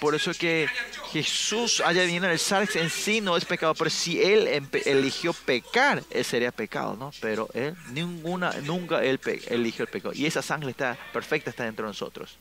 Por 0.00 0.14
eso 0.14 0.32
que 0.32 0.68
Jesús 1.12 1.82
haya 1.84 2.02
venido 2.02 2.26
en 2.26 2.32
el 2.32 2.38
sarx 2.38 2.76
en 2.76 2.90
sí 2.90 3.20
no 3.20 3.36
es 3.36 3.44
pecado, 3.44 3.74
pero 3.74 3.90
si 3.90 4.22
él 4.22 4.68
eligió 4.84 5.32
pecar, 5.32 6.02
él 6.10 6.24
sería 6.24 6.52
pecado, 6.52 6.96
¿no? 6.96 7.12
Pero 7.20 7.48
él 7.54 7.74
ninguna, 7.92 8.52
nunca 8.62 9.02
él 9.02 9.20
eligió 9.48 9.84
el 9.84 9.90
pecado. 9.90 10.14
Y 10.14 10.26
esa 10.26 10.42
sangre 10.42 10.70
está 10.70 10.96
perfecta, 11.12 11.50
está 11.50 11.64
dentro 11.64 11.86
de 11.86 11.90
nosotros. 11.90 12.36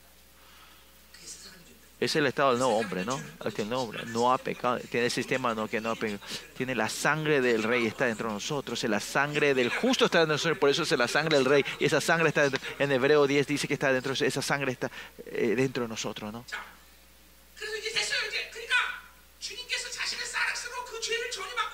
Es 2.00 2.16
el 2.16 2.28
estado 2.28 2.52
del 2.52 2.60
nuevo 2.60 2.78
hombre, 2.78 3.04
¿no? 3.06 3.20
El 3.44 3.54
que 3.54 3.66
no, 3.66 3.90
no 4.08 4.32
ha 4.32 4.38
pecado, 4.38 4.78
tiene 4.92 5.06
el 5.06 5.12
sistema 5.12 5.56
no, 5.56 5.68
que 5.68 5.82
no 5.82 5.90
ha 5.90 5.96
pecado. 5.96 6.20
Tiene 6.56 6.76
la 6.76 6.90
sangre 6.90 7.42
del 7.42 7.64
rey, 7.64 7.88
está 7.88 8.06
dentro 8.06 8.28
de 8.28 8.36
nosotros. 8.36 8.84
La 8.84 9.00
sangre 9.00 9.56
del 9.56 9.70
justo 9.70 10.06
está 10.06 10.20
dentro 10.20 10.34
de 10.34 10.36
nosotros, 10.36 10.60
por 10.60 10.70
eso 10.70 10.84
es 10.84 10.92
la 10.92 11.08
sangre 11.08 11.38
del 11.38 11.46
rey. 11.46 11.66
Y 11.80 11.86
esa 11.86 12.00
sangre 12.00 12.28
está 12.28 12.44
dentro, 12.44 12.62
en 12.78 12.92
Hebreo 12.92 13.26
10 13.26 13.48
dice 13.48 13.68
que 13.68 13.74
está 13.74 13.92
dentro, 13.92 14.14
esa 14.14 14.42
sangre 14.44 14.74
está 14.74 14.92
eh, 15.26 15.56
dentro 15.56 15.84
de 15.84 15.90
nosotros, 15.90 16.32
¿no? 16.32 16.46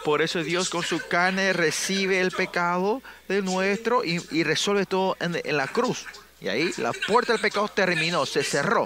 Por 0.04 0.22
eso 0.22 0.44
Dios 0.44 0.70
con 0.70 0.84
su 0.84 1.00
carne 1.08 1.54
recibe 1.54 2.20
el 2.20 2.32
pecado 2.32 3.02
de 3.28 3.42
nuestro 3.42 4.04
y, 4.04 4.44
resuelve 4.44 4.86
todo 4.86 5.16
en, 5.20 5.42
en 5.44 5.58
la 5.58 5.68
cruz. 5.68 6.06
Y 6.42 6.50
ahí 6.50 6.74
la 6.78 6.92
puerta 6.92 7.32
del 7.32 7.42
pecado 7.42 7.70
terminó, 7.70 8.26
se 8.26 8.44
cerró. 8.44 8.86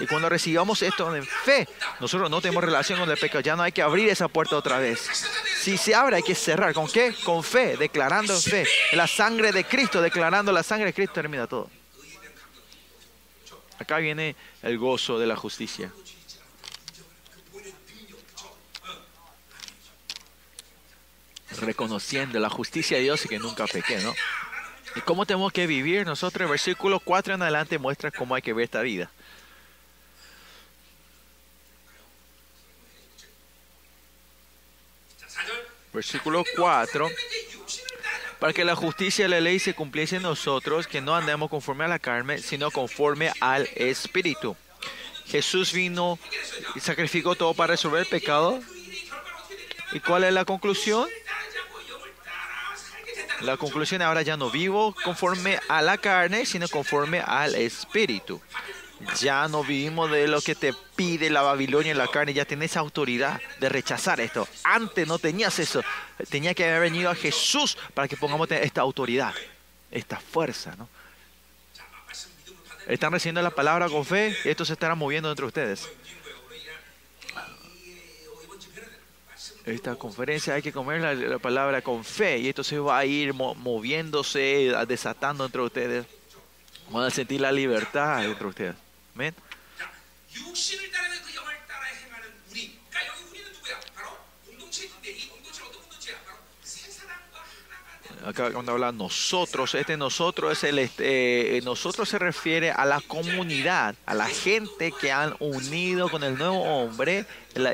Y 0.00 0.06
cuando 0.06 0.28
recibamos 0.28 0.82
esto 0.82 1.14
en 1.14 1.24
fe, 1.24 1.68
nosotros 2.00 2.30
no 2.30 2.40
tenemos 2.40 2.64
relación 2.64 2.98
con 2.98 3.08
el 3.10 3.18
pecado. 3.18 3.40
Ya 3.40 3.54
no 3.54 3.62
hay 3.62 3.70
que 3.70 3.82
abrir 3.82 4.08
esa 4.08 4.28
puerta 4.28 4.56
otra 4.56 4.78
vez. 4.78 5.00
Si 5.60 5.76
se 5.76 5.94
abre, 5.94 6.16
hay 6.16 6.22
que 6.22 6.34
cerrar. 6.34 6.72
¿Con 6.72 6.88
qué? 6.88 7.14
Con 7.22 7.44
fe, 7.44 7.76
declarando 7.76 8.34
en 8.34 8.40
fe. 8.40 8.66
La 8.92 9.06
sangre 9.06 9.52
de 9.52 9.64
Cristo, 9.64 10.00
declarando 10.00 10.52
la 10.52 10.62
sangre 10.62 10.86
de 10.86 10.94
Cristo, 10.94 11.14
termina 11.14 11.46
todo. 11.46 11.70
Acá 13.78 13.98
viene 13.98 14.36
el 14.62 14.78
gozo 14.78 15.18
de 15.18 15.26
la 15.26 15.36
justicia. 15.36 15.92
Reconociendo 21.60 22.38
la 22.40 22.50
justicia 22.50 22.96
de 22.96 23.04
Dios 23.04 23.24
y 23.24 23.28
que 23.28 23.38
nunca 23.38 23.66
pequé, 23.66 23.98
¿no? 23.98 24.14
¿Y 24.96 25.00
cómo 25.02 25.26
tenemos 25.26 25.52
que 25.52 25.66
vivir? 25.66 26.06
Nosotros, 26.06 26.42
el 26.42 26.50
versículo 26.50 27.00
4 27.00 27.34
en 27.34 27.42
adelante 27.42 27.78
muestra 27.78 28.10
cómo 28.10 28.34
hay 28.34 28.42
que 28.42 28.52
ver 28.52 28.64
esta 28.64 28.80
vida. 28.80 29.10
versículo 35.92 36.44
4, 36.56 37.10
para 38.38 38.52
que 38.52 38.64
la 38.64 38.76
justicia 38.76 39.24
de 39.24 39.28
la 39.28 39.40
ley 39.40 39.58
se 39.58 39.74
cumpliese 39.74 40.16
en 40.16 40.22
nosotros, 40.22 40.86
que 40.86 41.00
no 41.00 41.14
andemos 41.14 41.50
conforme 41.50 41.84
a 41.84 41.88
la 41.88 41.98
carne, 41.98 42.38
sino 42.38 42.70
conforme 42.70 43.32
al 43.40 43.68
Espíritu. 43.74 44.56
Jesús 45.26 45.72
vino 45.72 46.18
y 46.74 46.80
sacrificó 46.80 47.34
todo 47.34 47.54
para 47.54 47.72
resolver 47.72 48.00
el 48.00 48.06
pecado. 48.06 48.60
¿Y 49.92 50.00
cuál 50.00 50.24
es 50.24 50.32
la 50.32 50.44
conclusión? 50.44 51.08
La 53.42 53.56
conclusión 53.56 54.02
ahora 54.02 54.22
ya 54.22 54.36
no 54.36 54.50
vivo 54.50 54.94
conforme 55.04 55.58
a 55.68 55.80
la 55.80 55.96
carne, 55.98 56.44
sino 56.44 56.68
conforme 56.68 57.20
al 57.20 57.54
Espíritu. 57.54 58.40
Ya 59.18 59.48
no 59.48 59.64
vivimos 59.64 60.10
de 60.10 60.28
lo 60.28 60.42
que 60.42 60.54
te 60.54 60.74
pide 60.94 61.30
la 61.30 61.40
Babilonia 61.40 61.92
en 61.92 61.98
la 61.98 62.08
carne, 62.08 62.34
ya 62.34 62.44
tienes 62.44 62.76
autoridad 62.76 63.40
de 63.58 63.70
rechazar 63.70 64.20
esto. 64.20 64.46
Antes 64.62 65.06
no 65.08 65.18
tenías 65.18 65.58
eso. 65.58 65.82
Tenía 66.28 66.52
que 66.52 66.64
haber 66.64 66.82
venido 66.82 67.08
a 67.08 67.14
Jesús 67.14 67.78
para 67.94 68.08
que 68.08 68.16
pongamos 68.18 68.50
esta 68.50 68.82
autoridad, 68.82 69.32
esta 69.90 70.20
fuerza, 70.20 70.74
¿no? 70.76 70.88
Están 72.86 73.12
recibiendo 73.12 73.40
la 73.40 73.50
palabra 73.50 73.88
con 73.88 74.04
fe 74.04 74.36
y 74.44 74.48
esto 74.48 74.64
se 74.64 74.74
estará 74.74 74.94
moviendo 74.94 75.30
entre 75.30 75.46
ustedes. 75.46 75.88
Esta 79.70 79.96
conferencia 79.96 80.54
hay 80.54 80.62
que 80.62 80.72
comer 80.72 81.00
la, 81.00 81.38
palabra 81.38 81.82
con 81.82 82.04
fe 82.04 82.38
y 82.38 82.48
esto 82.48 82.64
se 82.64 82.78
va 82.78 82.98
a 82.98 83.04
ir 83.04 83.32
moviéndose, 83.34 84.72
desatando 84.86 85.44
entre 85.44 85.60
ustedes. 85.60 86.06
Van 86.90 87.04
a 87.04 87.10
sentir 87.10 87.40
la 87.40 87.52
libertad 87.52 88.24
entre 88.24 88.46
ustedes. 88.46 88.74
Amén. 89.14 89.34
Acá 98.24 98.50
cuando 98.52 98.72
habla 98.72 98.92
nosotros, 98.92 99.74
este 99.74 99.96
nosotros 99.96 100.52
es 100.52 100.64
el 100.64 100.78
este, 100.78 101.56
eh, 101.56 101.62
nosotros 101.62 102.08
se 102.08 102.18
refiere 102.18 102.70
a 102.70 102.84
la 102.84 103.00
comunidad, 103.00 103.94
a 104.06 104.14
la 104.14 104.26
gente 104.26 104.92
que 104.92 105.12
han 105.12 105.34
unido 105.38 106.08
con 106.08 106.22
el 106.22 106.36
nuevo 106.36 106.62
hombre. 106.62 107.26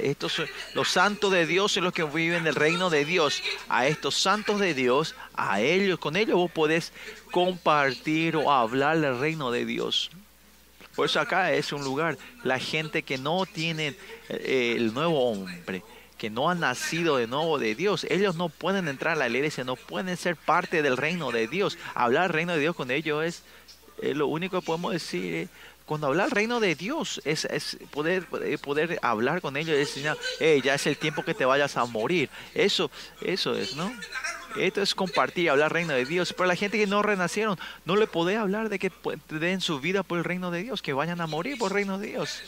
estos, 0.03 0.43
los 0.75 0.89
santos 0.89 1.33
de 1.33 1.47
Dios 1.47 1.73
son 1.73 1.85
los 1.85 1.93
que 1.93 2.05
viven 2.05 2.45
del 2.45 2.55
reino 2.55 2.91
de 2.91 3.05
Dios. 3.05 3.43
A 3.69 3.87
estos 3.87 4.15
santos 4.15 4.61
de 4.61 4.75
Dios, 4.75 5.15
a 5.35 5.61
ellos, 5.61 5.99
con 5.99 6.17
ellos 6.17 6.37
vos 6.37 6.51
podés 6.51 6.93
compartir 7.31 8.37
o 8.37 8.53
hablar 8.53 9.01
del 9.01 9.19
reino 9.19 9.51
de 9.51 9.65
Dios. 9.65 10.11
Por 10.95 11.07
eso 11.07 11.21
acá 11.21 11.53
es 11.53 11.73
un 11.73 11.85
lugar, 11.85 12.17
la 12.43 12.59
gente 12.59 13.03
que 13.03 13.19
no 13.19 13.45
tiene 13.45 13.95
eh, 14.29 14.75
el 14.77 14.95
nuevo 14.95 15.31
hombre 15.31 15.83
que 16.19 16.31
no 16.31 16.51
han 16.51 16.61
nacido 16.61 17.17
de 17.17 17.27
nuevo 17.27 17.59
de 17.59 17.75
Dios, 17.75 18.07
ellos 18.11 18.37
no 18.37 18.49
pueden 18.49 18.89
entrar 18.89 19.15
a 19.15 19.17
la 19.17 19.29
iglesia, 19.29 19.65
no 19.65 19.77
pueden 19.77 20.17
ser 20.17 20.37
parte 20.37 20.83
del 20.83 20.97
reino 20.97 21.31
de 21.31 21.47
Dios. 21.47 21.79
Hablar 21.95 22.33
reino 22.33 22.55
de 22.55 22.61
Dios 22.61 22.77
con 22.77 22.91
ellos 22.91 23.25
es, 23.25 23.43
lo 24.15 24.27
único 24.27 24.61
que 24.61 24.67
podemos 24.67 24.93
decir. 24.93 25.35
Eh, 25.35 25.49
cuando 25.85 26.09
hablar 26.09 26.31
reino 26.31 26.59
de 26.59 26.75
Dios 26.75 27.21
es, 27.25 27.45
es 27.45 27.79
poder, 27.93 28.27
eh, 28.43 28.59
poder 28.59 28.99
hablar 29.03 29.41
con 29.41 29.57
ellos 29.57 29.77
y 29.77 29.79
decir, 29.79 30.63
ya 30.65 30.75
es 30.75 30.87
el 30.89 30.97
tiempo 30.97 31.23
que 31.23 31.33
te 31.33 31.45
vayas 31.45 31.77
a 31.77 31.85
morir. 31.85 32.29
Eso, 32.55 32.91
eso 33.21 33.55
es, 33.55 33.77
¿no? 33.77 33.93
Esto 34.59 34.83
es 34.83 34.95
compartir, 34.95 35.51
hablar 35.51 35.73
reino 35.73 35.93
de 35.93 36.05
Dios. 36.05 36.33
Pero 36.33 36.47
la 36.47 36.57
gente 36.57 36.79
que 36.79 36.87
no 36.87 37.03
renacieron, 37.03 37.59
no 37.85 37.97
le 37.97 38.07
puede 38.07 38.37
hablar 38.37 38.69
de 38.69 38.79
que 38.79 38.91
den 39.29 39.61
su 39.61 39.81
vida 39.81 40.03
por 40.03 40.19
el 40.19 40.25
reino 40.25 40.51
de 40.51 40.63
Dios, 40.63 40.83
que 40.83 40.93
vayan 40.93 41.21
a 41.21 41.27
morir 41.27 41.59
por 41.59 41.71
el 41.71 41.75
reino 41.75 41.99
de 41.99 42.09
Dios. 42.09 42.43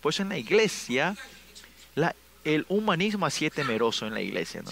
Por 0.00 0.12
eso 0.12 0.22
en 0.22 0.30
la 0.30 0.38
iglesia, 0.38 1.14
la 1.94 2.16
el 2.44 2.66
humanismo 2.68 3.26
así 3.26 3.46
es 3.46 3.52
temeroso 3.52 4.06
en 4.06 4.14
la 4.14 4.20
iglesia, 4.20 4.62
¿no? 4.62 4.70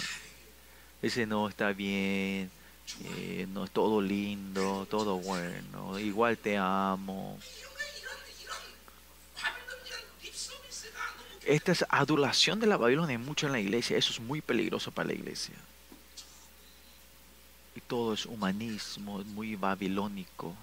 Dice, 1.02 1.26
no, 1.26 1.48
está 1.48 1.72
bien, 1.72 2.50
eh, 3.04 3.46
no, 3.52 3.66
todo 3.68 4.02
lindo, 4.02 4.86
todo 4.90 5.18
bueno, 5.18 5.98
igual 5.98 6.36
te 6.36 6.56
amo. 6.56 7.38
Esta 11.46 11.72
es 11.72 11.84
adulación 11.88 12.60
de 12.60 12.66
la 12.66 12.76
Babilonia 12.76 13.18
mucho 13.18 13.46
en 13.46 13.52
la 13.52 13.60
iglesia, 13.60 13.96
eso 13.96 14.12
es 14.12 14.20
muy 14.20 14.40
peligroso 14.40 14.90
para 14.90 15.08
la 15.08 15.14
iglesia. 15.14 15.54
Y 17.74 17.80
todo 17.80 18.12
es 18.12 18.26
humanismo, 18.26 19.24
muy 19.24 19.56
babilónico. 19.56 20.54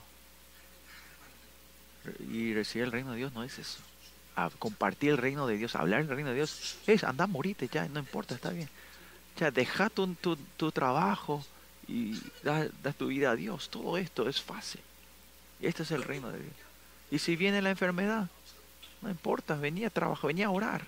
Y 2.31 2.53
recibir 2.53 2.85
el 2.85 2.91
reino 2.91 3.11
de 3.11 3.17
Dios 3.17 3.33
no 3.33 3.43
es 3.43 3.57
eso 3.57 3.79
a 4.37 4.51
compartir 4.51 5.09
el 5.09 5.17
reino 5.17 5.47
de 5.47 5.57
Dios, 5.57 5.75
a 5.75 5.79
hablar 5.79 6.05
del 6.05 6.15
reino 6.15 6.29
de 6.29 6.35
Dios, 6.35 6.77
es 6.85 7.03
anda, 7.03 7.25
morite 7.25 7.67
ya, 7.67 7.87
no 7.87 7.99
importa, 7.99 8.35
está 8.35 8.51
bien. 8.51 8.69
Ya, 9.35 9.49
deja 9.49 9.89
tu, 9.89 10.15
tu, 10.15 10.71
trabajo 10.71 11.43
y 11.87 12.19
da, 12.43 12.69
tu 12.95 13.07
vida 13.07 13.31
a 13.31 13.35
Dios. 13.35 13.69
Todo 13.69 13.97
esto 13.97 14.29
es 14.29 14.39
fácil. 14.39 14.81
Este 15.59 15.81
es 15.81 15.89
el 15.89 16.03
reino 16.03 16.31
de 16.31 16.37
Dios. 16.37 16.53
Y 17.09 17.17
si 17.17 17.35
viene 17.35 17.63
la 17.63 17.71
enfermedad, 17.71 18.29
no 19.01 19.09
importa, 19.09 19.55
venía 19.55 19.87
a 19.87 19.89
trabajar, 19.89 20.27
venía 20.27 20.47
a 20.47 20.51
orar. 20.51 20.85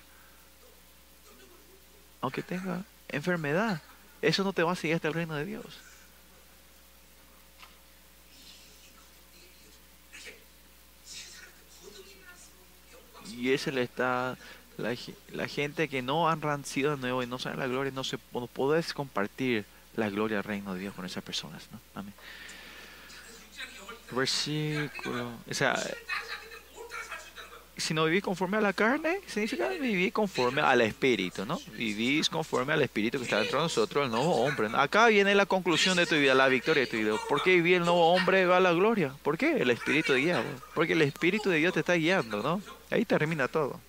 Aunque 2.20 2.44
tenga 2.44 2.84
enfermedad, 3.08 3.82
eso 4.22 4.44
no 4.44 4.52
te 4.52 4.62
va 4.62 4.72
a 4.72 4.76
seguir 4.76 4.94
hasta 4.94 5.08
el 5.08 5.14
reino 5.14 5.34
de 5.34 5.44
Dios. 5.44 5.80
Y 13.40 13.52
es 13.52 13.66
el 13.66 13.78
está 13.78 14.36
la, 14.80 15.46
gente 15.48 15.88
que 15.88 16.02
no 16.02 16.28
han 16.28 16.40
nacido 16.40 16.92
de 16.92 16.96
nuevo 16.96 17.22
y 17.22 17.26
no 17.26 17.38
saben 17.38 17.58
la 17.58 17.66
gloria, 17.66 17.92
no 17.94 18.04
se 18.04 18.18
no 18.32 18.46
podés 18.46 18.92
compartir 18.94 19.64
la 19.96 20.08
gloria 20.08 20.38
del 20.38 20.44
reino 20.44 20.74
de 20.74 20.80
Dios 20.80 20.94
con 20.94 21.04
esas 21.04 21.22
personas. 21.22 21.68
¿no? 21.72 21.80
Amén. 21.94 22.14
Versículo. 24.10 25.32
O 25.48 25.54
sea, 25.54 25.76
si 27.76 27.94
no 27.94 28.04
vivís 28.04 28.22
conforme 28.22 28.58
a 28.58 28.60
la 28.60 28.72
carne, 28.72 29.20
significa 29.26 29.68
vivir 29.68 30.12
conforme 30.12 30.60
al 30.60 30.80
Espíritu, 30.82 31.46
¿no? 31.46 31.58
Vivís 31.76 32.28
conforme 32.28 32.72
al 32.72 32.82
Espíritu 32.82 33.18
que 33.18 33.24
está 33.24 33.38
dentro 33.38 33.58
de 33.58 33.64
nosotros, 33.64 34.04
el 34.04 34.10
nuevo 34.10 34.34
hombre. 34.36 34.68
Acá 34.74 35.06
viene 35.06 35.34
la 35.34 35.46
conclusión 35.46 35.96
de 35.96 36.06
tu 36.06 36.16
vida, 36.16 36.34
la 36.34 36.48
victoria 36.48 36.82
de 36.82 36.86
tu 36.86 36.96
vida. 36.96 37.14
¿Por 37.28 37.42
qué 37.42 37.54
vivir 37.54 37.76
el 37.76 37.84
nuevo 37.84 38.12
hombre 38.12 38.46
va 38.46 38.58
a 38.58 38.60
la 38.60 38.72
gloria? 38.72 39.14
¿Por 39.22 39.38
qué? 39.38 39.62
El 39.62 39.70
Espíritu 39.70 40.12
de 40.12 40.20
guía. 40.20 40.44
Porque 40.74 40.92
el 40.92 41.02
Espíritu 41.02 41.48
de 41.48 41.58
Dios 41.58 41.72
te 41.72 41.80
está 41.80 41.94
guiando, 41.94 42.42
¿no? 42.42 42.79
Ahí 42.90 43.04
termina 43.04 43.48
todo. 43.48 43.80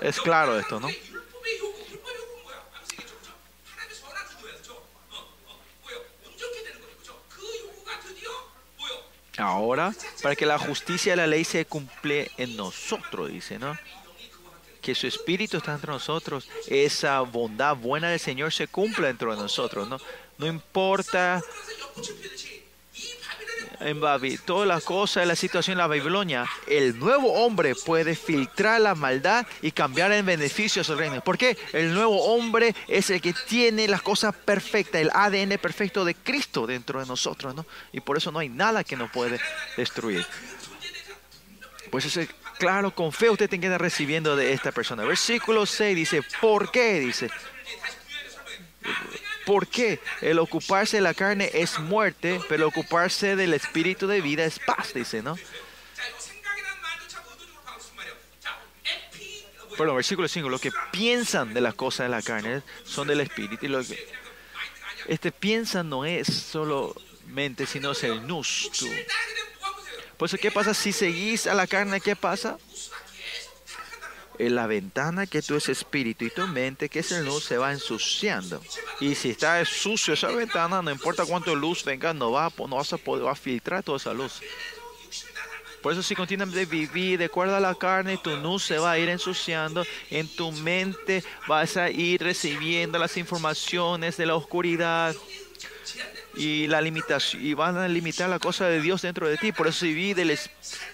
Es 0.00 0.20
claro 0.20 0.58
esto, 0.58 0.80
¿no? 0.80 0.88
Ahora, 9.36 9.92
para 10.22 10.36
que 10.36 10.46
la 10.46 10.58
justicia 10.58 11.12
de 11.12 11.16
la 11.16 11.26
ley 11.26 11.44
se 11.44 11.66
cumple 11.66 12.30
en 12.36 12.56
nosotros, 12.56 13.30
dice, 13.30 13.58
¿no? 13.58 13.76
Que 14.80 14.94
su 14.94 15.06
espíritu 15.06 15.56
está 15.56 15.74
entre 15.74 15.90
nosotros, 15.90 16.48
esa 16.68 17.20
bondad 17.20 17.74
buena 17.76 18.10
del 18.10 18.20
Señor 18.20 18.52
se 18.52 18.68
cumple 18.68 19.08
dentro 19.08 19.34
de 19.34 19.42
nosotros, 19.42 19.88
¿no? 19.88 19.98
No 20.38 20.46
importa 20.46 21.42
en 23.80 24.00
Babi, 24.00 24.38
todas 24.38 24.66
las 24.66 24.84
cosas 24.84 25.26
la 25.26 25.36
situación 25.36 25.72
en 25.72 25.78
la 25.78 25.86
Babilonia, 25.86 26.46
el 26.66 26.98
nuevo 26.98 27.32
hombre 27.32 27.74
puede 27.74 28.14
filtrar 28.14 28.80
la 28.80 28.94
maldad 28.94 29.46
y 29.62 29.72
cambiar 29.72 30.12
en 30.12 30.26
beneficio 30.26 30.82
a 30.82 30.84
su 30.84 30.94
reino. 30.94 31.20
¿Por 31.22 31.38
qué? 31.38 31.56
El 31.72 31.94
nuevo 31.94 32.34
hombre 32.34 32.74
es 32.88 33.10
el 33.10 33.20
que 33.20 33.32
tiene 33.32 33.88
las 33.88 34.02
cosas 34.02 34.34
perfectas, 34.34 35.00
el 35.00 35.10
ADN 35.12 35.58
perfecto 35.58 36.04
de 36.04 36.14
Cristo 36.14 36.66
dentro 36.66 37.00
de 37.00 37.06
nosotros, 37.06 37.54
¿no? 37.54 37.66
Y 37.92 38.00
por 38.00 38.16
eso 38.16 38.30
no 38.30 38.38
hay 38.38 38.48
nada 38.48 38.84
que 38.84 38.96
nos 38.96 39.10
puede 39.10 39.40
destruir. 39.76 40.26
Pues 41.90 42.16
es 42.16 42.28
claro, 42.58 42.94
con 42.94 43.12
fe 43.12 43.30
usted 43.30 43.48
tiene 43.48 43.62
que 43.62 43.66
estar 43.68 43.80
recibiendo 43.80 44.36
de 44.36 44.52
esta 44.52 44.72
persona. 44.72 45.04
Versículo 45.04 45.66
6 45.66 45.96
dice, 45.96 46.22
¿por 46.40 46.70
qué? 46.70 47.00
Dice, 47.00 47.30
¿Por 49.46 49.66
qué? 49.66 50.00
El 50.20 50.38
ocuparse 50.38 50.98
de 50.98 51.02
la 51.02 51.14
carne 51.14 51.50
es 51.52 51.78
muerte, 51.78 52.40
pero 52.48 52.68
ocuparse 52.68 53.36
del 53.36 53.54
espíritu 53.54 54.06
de 54.06 54.20
vida 54.20 54.44
es 54.44 54.58
paz, 54.58 54.94
dice, 54.94 55.22
¿no? 55.22 55.36
Perdón, 59.76 59.96
versículo 59.96 60.28
5. 60.28 60.48
Lo 60.48 60.58
que 60.58 60.70
piensan 60.92 61.52
de 61.52 61.60
las 61.60 61.74
cosas 61.74 62.06
de 62.06 62.10
la 62.10 62.22
carne 62.22 62.62
son 62.84 63.08
del 63.08 63.20
espíritu. 63.20 63.66
Este 65.06 65.32
piensan 65.32 65.88
no 65.88 66.04
es 66.04 66.28
solamente, 66.28 67.66
sino 67.66 67.92
es 67.92 68.04
el 68.04 68.26
nus. 68.26 68.70
Por 70.16 70.38
¿qué 70.38 70.50
pasa 70.50 70.74
si 70.74 70.92
seguís 70.92 71.46
a 71.46 71.54
la 71.54 71.66
carne? 71.66 72.00
¿Qué 72.00 72.14
pasa? 72.14 72.56
En 74.38 74.54
la 74.54 74.66
ventana 74.66 75.26
que 75.26 75.42
tú 75.42 75.56
es 75.56 75.68
espíritu 75.68 76.24
y 76.24 76.30
tu 76.30 76.46
mente 76.46 76.88
que 76.88 77.00
es 77.00 77.12
el 77.12 77.24
luz 77.24 77.44
se 77.44 77.58
va 77.58 77.72
ensuciando. 77.72 78.60
Y 79.00 79.14
si 79.14 79.30
está 79.30 79.64
sucio 79.64 80.14
esa 80.14 80.28
ventana, 80.28 80.82
no 80.82 80.90
importa 80.90 81.24
cuánto 81.24 81.54
luz 81.54 81.84
venga, 81.84 82.12
no, 82.12 82.32
va, 82.32 82.52
no 82.58 82.76
vas 82.76 82.92
a 82.92 82.98
poder 82.98 83.26
va 83.26 83.34
filtrar 83.34 83.82
toda 83.82 83.98
esa 83.98 84.12
luz. 84.12 84.40
Por 85.82 85.92
eso 85.92 86.02
si 86.02 86.14
continúas 86.14 86.52
de 86.52 86.64
vivir 86.64 87.18
de 87.18 87.26
acuerdo 87.26 87.56
a 87.56 87.60
la 87.60 87.74
carne, 87.74 88.16
tu 88.16 88.34
luz 88.36 88.64
se 88.64 88.78
va 88.78 88.92
a 88.92 88.98
ir 88.98 89.10
ensuciando. 89.10 89.84
En 90.10 90.26
tu 90.28 90.50
mente 90.50 91.22
vas 91.46 91.76
a 91.76 91.90
ir 91.90 92.22
recibiendo 92.22 92.98
las 92.98 93.18
informaciones 93.18 94.16
de 94.16 94.24
la 94.24 94.34
oscuridad 94.34 95.14
y 96.36 96.66
la 96.66 96.80
limitación 96.80 97.44
y 97.44 97.54
van 97.54 97.76
a 97.76 97.88
limitar 97.88 98.28
la 98.28 98.38
cosa 98.38 98.66
de 98.66 98.80
Dios 98.80 99.02
dentro 99.02 99.28
de 99.28 99.36
ti. 99.36 99.52
Por 99.52 99.66
eso 99.66 99.80
si 99.80 99.94
vi 99.94 100.14
de, 100.14 100.38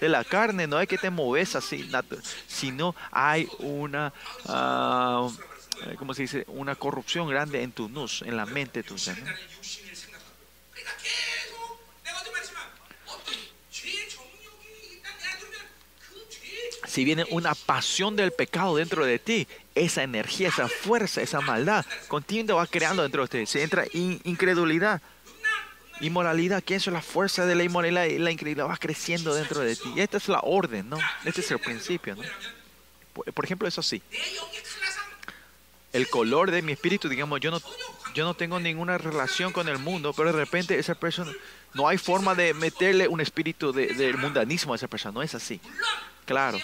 la 0.00 0.24
carne, 0.24 0.66
no 0.66 0.76
hay 0.76 0.86
que 0.86 0.98
te 0.98 1.10
mueves 1.10 1.56
así, 1.56 1.88
sino 2.46 2.94
hay 3.10 3.48
una, 3.58 4.12
uh, 4.44 5.32
¿cómo 5.96 6.14
se 6.14 6.22
dice? 6.22 6.44
Una 6.48 6.74
corrupción 6.74 7.28
grande 7.28 7.62
en 7.62 7.72
tu 7.72 7.88
nus, 7.88 8.22
en 8.22 8.36
la 8.36 8.46
mente 8.46 8.82
tuya. 8.82 9.16
Si 16.86 17.04
viene 17.04 17.24
una 17.30 17.54
pasión 17.54 18.16
del 18.16 18.32
pecado 18.32 18.74
dentro 18.74 19.04
de 19.04 19.20
ti, 19.20 19.46
esa 19.76 20.02
energía, 20.02 20.48
esa 20.48 20.66
fuerza, 20.68 21.22
esa 21.22 21.40
maldad, 21.40 21.86
continuamente 22.08 22.52
va 22.52 22.66
creando 22.66 23.02
dentro 23.02 23.22
de 23.22 23.28
ti. 23.28 23.46
Se 23.46 23.62
entra 23.62 23.84
incredulidad 23.92 25.00
Inmoralidad, 26.00 26.62
¿qué 26.62 26.76
es 26.76 26.86
la 26.86 27.02
fuerza 27.02 27.46
de 27.46 27.54
la 27.54 27.64
inmoralidad 27.64 28.04
y 28.04 28.18
la 28.18 28.30
incredulidad 28.30 28.68
va 28.68 28.76
creciendo 28.76 29.34
dentro 29.34 29.60
de 29.60 29.76
ti. 29.76 29.92
Y 29.96 30.00
esta 30.00 30.16
es 30.16 30.28
la 30.28 30.40
orden, 30.40 30.88
¿no? 30.88 30.98
Este 31.24 31.40
es 31.40 31.50
el 31.50 31.58
principio, 31.58 32.16
¿no? 32.16 32.22
Por, 33.12 33.44
ejemplo, 33.44 33.68
eso 33.68 33.82
sí. 33.82 34.02
El 35.92 36.08
color 36.08 36.50
de 36.50 36.62
mi 36.62 36.72
espíritu, 36.72 37.08
digamos, 37.08 37.40
yo 37.40 37.50
no, 37.50 37.60
yo 38.14 38.24
no 38.24 38.34
tengo 38.34 38.60
ninguna 38.60 38.96
relación 38.98 39.52
con 39.52 39.68
el 39.68 39.78
mundo, 39.78 40.12
pero 40.12 40.32
de 40.32 40.38
repente 40.38 40.78
esa 40.78 40.94
persona, 40.94 41.32
no 41.74 41.88
hay 41.88 41.98
forma 41.98 42.34
de 42.34 42.54
meterle 42.54 43.08
un 43.08 43.20
espíritu 43.20 43.72
de, 43.72 43.88
del 43.88 44.16
mundanismo 44.16 44.72
a 44.72 44.76
esa 44.76 44.88
persona, 44.88 45.12
no 45.12 45.22
es 45.22 45.34
así. 45.34 45.60
Claro, 46.24 46.58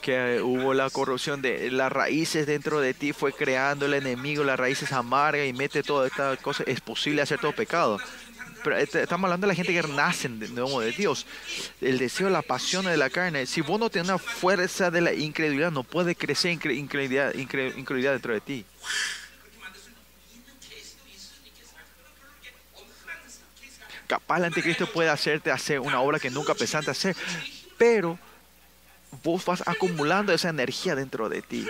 que 0.00 0.40
hubo 0.42 0.74
la 0.74 0.90
corrupción 0.90 1.42
de 1.42 1.70
las 1.70 1.92
raíces 1.92 2.46
dentro 2.46 2.80
de 2.80 2.94
ti, 2.94 3.12
fue 3.12 3.32
creando 3.32 3.86
el 3.86 3.94
enemigo, 3.94 4.44
las 4.44 4.58
raíces 4.58 4.92
amargas 4.92 5.46
y 5.46 5.52
mete 5.52 5.82
toda 5.82 6.06
esta 6.06 6.36
cosa, 6.36 6.64
es 6.66 6.80
posible 6.80 7.22
hacer 7.22 7.38
todo 7.38 7.52
pecado. 7.52 7.98
Pero 8.64 8.76
este, 8.76 9.02
estamos 9.02 9.24
hablando 9.28 9.46
de 9.46 9.52
la 9.52 9.54
gente 9.54 9.72
que 9.72 9.86
nace 9.86 10.28
de 10.28 10.48
nuevo 10.48 10.80
de 10.80 10.92
Dios. 10.92 11.26
El 11.80 11.98
deseo, 11.98 12.28
la 12.28 12.42
pasión 12.42 12.86
de 12.86 12.96
la 12.96 13.08
carne. 13.08 13.46
Si 13.46 13.60
vos 13.60 13.78
no 13.78 13.88
tienes 13.88 14.08
una 14.08 14.18
fuerza 14.18 14.90
de 14.90 15.00
la 15.00 15.12
incredulidad, 15.12 15.70
no 15.70 15.84
puede 15.84 16.16
crecer 16.16 16.50
incredulidad, 16.52 17.34
incredulidad 17.34 18.12
dentro 18.12 18.34
de 18.34 18.40
ti. 18.40 18.64
Capaz 24.08 24.38
el 24.38 24.44
anticristo 24.44 24.90
puede 24.90 25.10
hacerte 25.10 25.50
hacer 25.50 25.78
una 25.80 26.00
obra 26.00 26.18
que 26.18 26.30
nunca 26.30 26.54
pensaste 26.54 26.90
hacer, 26.90 27.14
pero 27.76 28.18
vos 29.22 29.44
vas 29.44 29.62
acumulando 29.66 30.32
esa 30.32 30.48
energía 30.48 30.94
dentro 30.94 31.28
de 31.28 31.42
ti. 31.42 31.66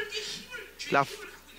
La, 0.90 1.06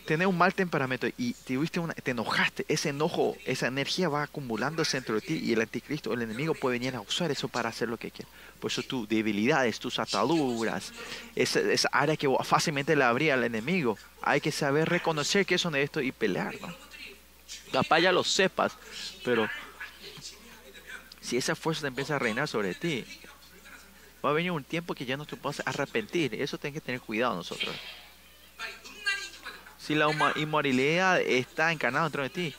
tener 0.09 0.25
un 0.25 0.37
mal 0.37 0.55
temperamento 0.55 1.07
y 1.17 1.33
tuviste 1.33 1.79
una, 1.79 1.93
te 1.93 2.11
enojaste, 2.11 2.65
ese 2.67 2.89
enojo, 2.89 3.37
esa 3.45 3.67
energía 3.67 4.09
va 4.09 4.23
acumulándose 4.23 4.97
dentro 4.97 5.13
de 5.13 5.21
ti 5.21 5.39
y 5.43 5.53
el 5.53 5.61
anticristo, 5.61 6.11
el 6.11 6.23
enemigo 6.23 6.55
puede 6.55 6.79
venir 6.79 6.95
a 6.95 7.01
usar 7.01 7.29
eso 7.29 7.47
para 7.47 7.69
hacer 7.69 7.89
lo 7.89 7.97
que 7.97 8.09
quiere. 8.09 8.27
Por 8.59 8.71
eso 8.71 8.81
tus 8.81 9.07
debilidades, 9.07 9.79
tus 9.79 9.99
ataduras, 9.99 10.93
esa, 11.35 11.59
esa 11.59 11.89
área 11.91 12.17
que 12.17 12.27
fácilmente 12.43 12.95
le 12.95 13.03
abría 13.03 13.35
al 13.35 13.43
enemigo, 13.43 13.99
hay 14.23 14.41
que 14.41 14.51
saber 14.51 14.89
reconocer 14.89 15.45
que 15.45 15.59
son 15.59 15.75
esto 15.75 16.01
y 16.01 16.11
pelear. 16.11 16.59
¿no? 16.59 16.73
Capaz 17.71 17.99
ya 17.99 18.11
lo 18.11 18.23
sepas, 18.23 18.73
pero 19.23 19.47
si 21.21 21.37
esa 21.37 21.55
fuerza 21.55 21.81
te 21.81 21.87
empieza 21.87 22.15
a 22.15 22.19
reinar 22.19 22.47
sobre 22.47 22.73
ti, 22.73 23.05
va 24.23 24.31
a 24.31 24.33
venir 24.33 24.51
un 24.51 24.63
tiempo 24.63 24.93
que 24.93 25.05
ya 25.05 25.17
no 25.17 25.25
te 25.25 25.35
puedas 25.35 25.61
arrepentir. 25.65 26.35
Eso 26.35 26.57
tiene 26.57 26.73
que 26.73 26.81
tener 26.81 27.01
cuidado 27.01 27.35
nosotros. 27.35 27.75
Si 29.77 29.95
la 29.95 30.07
inmoralidad 30.35 31.21
está 31.21 31.71
encarnada 31.71 32.05
dentro 32.05 32.23
de 32.23 32.29
ti, 32.29 32.55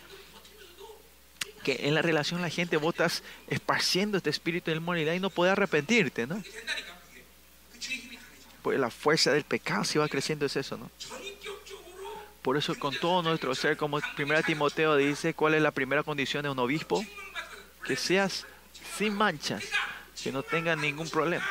que 1.62 1.81
en 1.87 1.95
la 1.95 2.03
relación 2.03 2.41
la 2.41 2.49
gente 2.49 2.77
vos 2.78 2.95
estás 2.95 3.23
esparciendo 3.49 4.16
este 4.16 4.31
espíritu 4.31 4.70
de 4.70 4.78
inmoralidad 4.78 5.12
y 5.12 5.20
no 5.20 5.31
puedes 5.31 5.53
arrepentirte, 5.53 6.27
¿no? 6.27 6.43
Pues 8.62 8.78
la 8.78 8.91
fuerza 8.91 9.32
del 9.32 9.45
pecado 9.45 9.85
si 9.85 9.99
va 9.99 10.09
creciendo 10.09 10.47
es 10.47 10.57
eso, 10.57 10.77
¿no? 10.78 10.91
Por 12.43 12.57
eso 12.57 12.74
con 12.78 12.95
todo 12.95 13.23
nuestro 13.23 13.55
ser, 13.55 13.77
como 13.77 13.99
1 14.19 14.43
Timoteo 14.45 14.97
dice, 14.97 15.35
¿cuál 15.35 15.55
es 15.55 15.62
la 15.62 15.73
primera 15.73 16.03
condición 16.03 16.43
de 16.43 16.49
un 16.49 16.59
obispo? 16.59 17.05
Que 17.85 17.97
seas 17.97 18.47
sin 18.97 19.15
manchas 19.15 19.62
que 20.20 20.32
no 20.32 20.42
tenga 20.42 20.76
ningún 20.76 21.09
problema. 21.09 21.47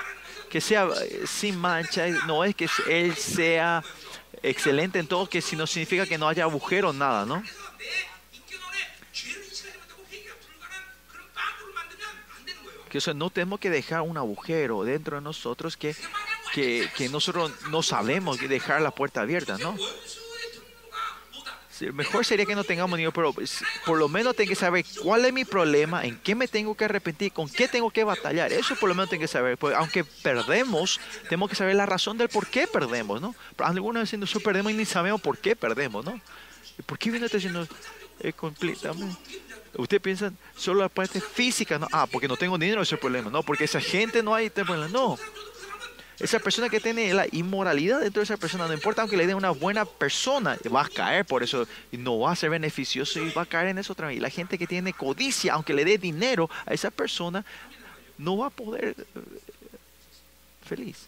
Que 0.50 0.62
sea 0.62 0.88
eh, 1.02 1.24
sin 1.26 1.58
mancha, 1.58 2.08
no 2.28 2.44
es 2.44 2.56
que 2.56 2.70
él 2.88 3.16
sea 3.16 3.84
excelente 4.42 5.00
en 5.00 5.08
todo, 5.08 5.28
que 5.28 5.42
si 5.42 5.56
no 5.56 5.68
significa 5.68 6.06
que 6.06 6.18
no 6.18 6.28
haya 6.28 6.44
agujero, 6.44 6.94
nada, 6.94 7.26
¿no? 7.26 7.44
Que 12.90 12.98
eso 12.98 13.14
no 13.14 13.30
tenemos 13.30 13.60
que 13.60 13.70
dejar 13.70 14.02
un 14.02 14.18
agujero 14.18 14.84
dentro 14.84 15.18
de 15.18 15.22
nosotros 15.22 15.78
que, 15.78 15.96
que, 16.54 16.90
que 16.98 17.10
nosotros 17.10 17.52
no 17.70 17.84
sabemos 17.84 18.40
dejar 18.40 18.82
la 18.82 18.90
puerta 18.92 19.22
abierta, 19.22 19.58
¿no? 19.60 19.76
Mejor 21.94 22.26
sería 22.26 22.46
que 22.46 22.56
no 22.56 22.64
tengamos 22.64 22.98
niños, 22.98 23.14
pero 23.14 23.34
pues, 23.34 23.64
por 23.86 23.98
lo 23.98 24.10
menos 24.10 24.36
tengo 24.36 24.50
que 24.50 24.56
saber 24.56 24.86
cuál 25.02 25.26
es 25.26 25.34
mi 25.34 25.46
problema, 25.46 26.06
en 26.06 26.18
qué 26.20 26.36
me 26.36 26.48
tengo 26.48 26.76
que 26.76 26.86
arrepentir, 26.86 27.32
con 27.32 27.50
qué 27.50 27.68
tengo 27.68 27.90
que 27.90 28.04
batallar. 28.04 28.52
Eso 28.52 28.76
por 28.76 28.90
lo 28.90 28.96
menos 28.96 29.10
tengo 29.10 29.22
que 29.22 29.28
saber. 29.28 29.58
Pues, 29.58 29.76
aunque 29.76 30.04
perdemos, 30.04 31.00
tenemos 31.24 31.50
que 31.50 31.56
saber 31.56 31.76
la 31.76 31.86
razón 31.86 32.18
del 32.18 32.30
por 32.30 32.48
qué 32.48 32.68
perdemos, 32.68 33.22
¿no? 33.22 33.36
Algunas 33.58 34.04
veces 34.04 34.20
nosotros 34.20 34.44
perdemos 34.44 34.72
y 34.72 34.76
ni 34.76 34.86
sabemos 34.86 35.22
por 35.22 35.38
qué 35.38 35.56
perdemos, 35.56 36.06
¿no? 36.06 36.20
¿Por 36.86 36.98
qué 36.98 37.12
viene 37.12 37.28
diciendo 37.28 37.68
eh, 38.20 38.34
completamente? 38.34 39.18
Usted 39.76 40.02
piensa 40.02 40.32
solo 40.56 40.82
la 40.82 40.90
parte 40.90 41.22
física, 41.22 41.78
¿no? 41.78 41.88
Ah, 41.92 42.08
porque 42.08 42.28
no 42.28 42.38
tengo 42.38 42.58
dinero, 42.58 42.82
ese 42.82 42.98
problema. 42.98 43.30
No, 43.30 43.44
porque 43.44 43.66
esa 43.66 43.80
gente 43.80 44.24
no 44.24 44.34
hay 44.34 44.50
problema. 44.50 44.88
No, 44.88 45.18
esa 46.20 46.40
persona 46.40 46.70
que 46.70 46.80
tiene 46.80 47.14
la 47.14 47.26
inmoralidad 47.32 48.02
dentro 48.02 48.20
de 48.20 48.26
esa 48.26 48.38
persona, 48.38 48.68
no 48.68 48.74
importa 48.74 49.02
aunque 49.02 49.16
le 49.16 49.26
dé 49.26 49.36
una 49.36 49.52
buena 49.52 49.86
persona, 49.86 50.58
va 50.74 50.84
a 50.84 50.90
caer 50.90 51.26
por 51.26 51.44
eso 51.44 51.68
no 51.92 52.20
va 52.20 52.32
a 52.32 52.36
ser 52.36 52.50
beneficioso 52.50 53.20
y 53.20 53.32
va 53.32 53.44
a 53.44 53.46
caer 53.46 53.70
en 53.70 53.78
eso 53.78 53.96
vez. 54.10 54.18
Y 54.18 54.20
la 54.20 54.30
gente 54.30 54.58
que 54.58 54.68
tiene 54.68 54.94
codicia, 54.94 55.54
aunque 55.54 55.74
le 55.74 55.86
dé 55.86 55.98
dinero 55.98 56.50
a 56.66 56.74
esa 56.74 56.92
persona, 56.92 57.46
no 58.18 58.38
va 58.38 58.48
a 58.48 58.50
poder 58.50 58.96
eh, 58.98 59.06
feliz. 60.66 61.08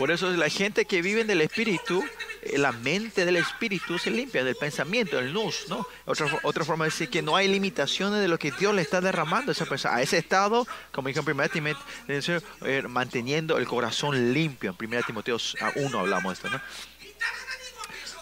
Por 0.00 0.10
eso 0.10 0.30
la 0.30 0.48
gente 0.48 0.86
que 0.86 1.02
vive 1.02 1.20
en 1.20 1.28
el 1.28 1.42
espíritu, 1.42 2.02
eh, 2.40 2.56
la 2.56 2.72
mente 2.72 3.26
del 3.26 3.36
espíritu 3.36 3.98
se 3.98 4.10
limpia 4.10 4.42
del 4.42 4.56
pensamiento, 4.56 5.18
del 5.18 5.30
nus, 5.30 5.66
¿no? 5.68 5.86
Otra, 6.06 6.26
otra 6.42 6.64
forma 6.64 6.86
de 6.86 6.90
decir 6.90 7.10
que 7.10 7.20
no 7.20 7.36
hay 7.36 7.48
limitaciones 7.48 8.18
de 8.22 8.26
lo 8.26 8.38
que 8.38 8.50
Dios 8.50 8.74
le 8.74 8.80
está 8.80 9.02
derramando 9.02 9.50
a 9.50 9.52
esa 9.52 9.66
persona. 9.66 9.96
A 9.96 10.00
ese 10.00 10.16
estado, 10.16 10.66
como 10.90 11.08
dijo 11.08 11.20
en 11.20 11.30
1 11.30 11.48
Timoteo, 11.50 12.40
eh, 12.64 12.82
manteniendo 12.88 13.58
el 13.58 13.66
corazón 13.66 14.32
limpio. 14.32 14.74
En 14.80 14.88
1 14.88 15.02
Timoteo 15.02 15.36
1 15.74 15.98
hablamos 15.98 16.40
de 16.40 16.48
esto, 16.48 16.48
¿no? 16.48 16.62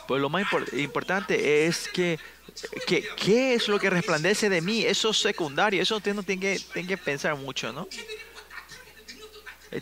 Pues 0.08 0.20
lo 0.20 0.30
más 0.30 0.44
importante 0.72 1.66
es 1.66 1.86
que, 1.86 2.18
que, 2.88 3.06
¿qué 3.14 3.54
es 3.54 3.68
lo 3.68 3.78
que 3.78 3.88
resplandece 3.88 4.48
de 4.48 4.60
mí? 4.60 4.82
Eso 4.82 5.10
es 5.10 5.18
secundario, 5.18 5.80
eso 5.80 5.98
usted 5.98 6.12
no 6.12 6.24
tiene 6.24 6.40
que, 6.40 6.60
tiene 6.72 6.88
que 6.88 6.96
pensar 6.96 7.36
mucho, 7.36 7.72
¿no? 7.72 7.86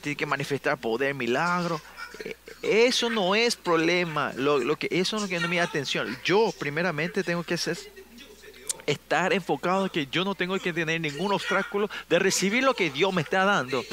Tiene 0.00 0.16
que 0.16 0.26
manifestar 0.26 0.78
poder, 0.78 1.14
milagro. 1.14 1.80
Eh, 2.24 2.36
eso 2.62 3.10
no 3.10 3.34
es 3.34 3.56
problema, 3.56 4.32
lo, 4.34 4.76
que, 4.76 4.88
eso 4.90 5.16
es 5.16 5.22
lo 5.22 5.28
que 5.28 5.40
no 5.40 5.48
me 5.48 5.56
da 5.56 5.64
atención. 5.64 6.16
Yo 6.24 6.52
primeramente 6.58 7.22
tengo 7.22 7.42
que 7.42 7.54
hacer, 7.54 7.78
estar 8.86 9.32
enfocado 9.32 9.84
en 9.84 9.90
que 9.90 10.06
yo 10.06 10.24
no 10.24 10.34
tengo 10.34 10.58
que 10.58 10.72
tener 10.72 11.00
ningún 11.00 11.32
obstáculo 11.32 11.88
de 12.08 12.18
recibir 12.18 12.64
lo 12.64 12.74
que 12.74 12.90
Dios 12.90 13.12
me 13.12 13.22
está 13.22 13.44
dando. 13.44 13.84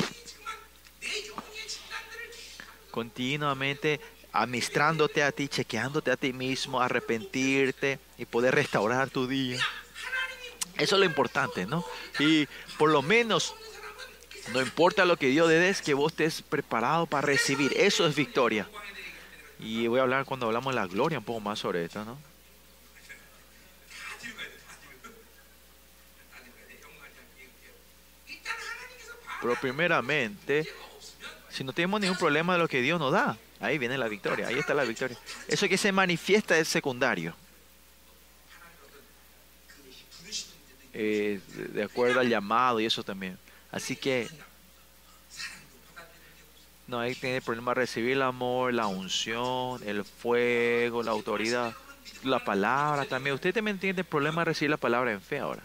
Continuamente 2.91 3.99
administrándote 4.33 5.21
a 5.23 5.31
ti, 5.31 5.47
chequeándote 5.47 6.11
a 6.11 6.17
ti 6.17 6.33
mismo, 6.33 6.81
arrepentirte 6.81 7.99
y 8.17 8.25
poder 8.25 8.55
restaurar 8.55 9.09
tu 9.09 9.27
día. 9.27 9.59
Eso 10.77 10.95
es 10.95 10.99
lo 10.99 11.05
importante, 11.05 11.67
¿no? 11.67 11.85
Y 12.19 12.47
por 12.79 12.89
lo 12.89 13.03
menos, 13.03 13.53
no 14.51 14.61
importa 14.61 15.05
lo 15.05 15.17
que 15.17 15.27
Dios 15.27 15.47
te 15.47 15.53
dé, 15.53 15.75
que 15.83 15.93
vos 15.93 16.11
estés 16.11 16.41
preparado 16.41 17.05
para 17.05 17.25
recibir. 17.25 17.73
Eso 17.77 18.05
es 18.05 18.15
victoria. 18.15 18.67
Y 19.59 19.87
voy 19.87 19.99
a 19.99 20.03
hablar 20.03 20.25
cuando 20.25 20.47
hablamos 20.47 20.73
de 20.73 20.81
la 20.81 20.87
gloria 20.87 21.19
un 21.19 21.23
poco 21.23 21.39
más 21.39 21.59
sobre 21.59 21.85
esto, 21.85 22.03
¿no? 22.03 22.17
Pero 29.41 29.55
primeramente, 29.59 30.67
si 31.49 31.63
no 31.63 31.73
tenemos 31.73 31.99
ningún 31.99 32.17
problema 32.17 32.53
de 32.53 32.59
lo 32.59 32.67
que 32.67 32.81
Dios 32.81 32.97
nos 32.99 33.11
da, 33.11 33.37
Ahí 33.63 33.77
viene 33.77 33.97
la 33.97 34.09
victoria, 34.09 34.47
ahí 34.47 34.59
está 34.59 34.73
la 34.73 34.83
victoria. 34.83 35.17
Eso 35.47 35.69
que 35.69 35.77
se 35.77 35.93
manifiesta 35.93 36.57
es 36.57 36.67
secundario. 36.67 37.33
Eh, 40.91 41.39
de 41.47 41.83
acuerdo 41.83 42.19
al 42.19 42.27
llamado 42.27 42.81
y 42.81 42.85
eso 42.85 43.03
también. 43.03 43.39
Así 43.73 43.95
que 43.95 44.29
no 46.85 46.99
hay 46.99 47.15
tiene 47.15 47.41
problema 47.41 47.73
recibir 47.73 48.11
el 48.11 48.21
amor, 48.21 48.71
la 48.71 48.85
unción, 48.85 49.81
el 49.83 50.05
fuego, 50.05 51.01
la 51.01 51.09
autoridad, 51.09 51.73
la 52.23 52.37
palabra 52.37 53.05
también. 53.05 53.33
Usted 53.33 53.51
también 53.51 53.79
tiene 53.79 54.03
problema 54.03 54.41
de 54.41 54.45
recibir 54.45 54.69
la 54.69 54.77
palabra 54.77 55.11
en 55.11 55.19
fe 55.19 55.39
ahora. 55.39 55.63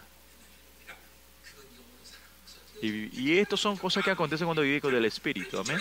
Y, 2.81 3.15
y 3.21 3.37
estas 3.37 3.59
son 3.59 3.77
cosas 3.77 4.03
que 4.03 4.09
acontecen 4.09 4.47
cuando 4.47 4.63
vive 4.63 4.81
con 4.81 4.95
el 4.95 5.05
Espíritu. 5.05 5.59
Amén. 5.59 5.77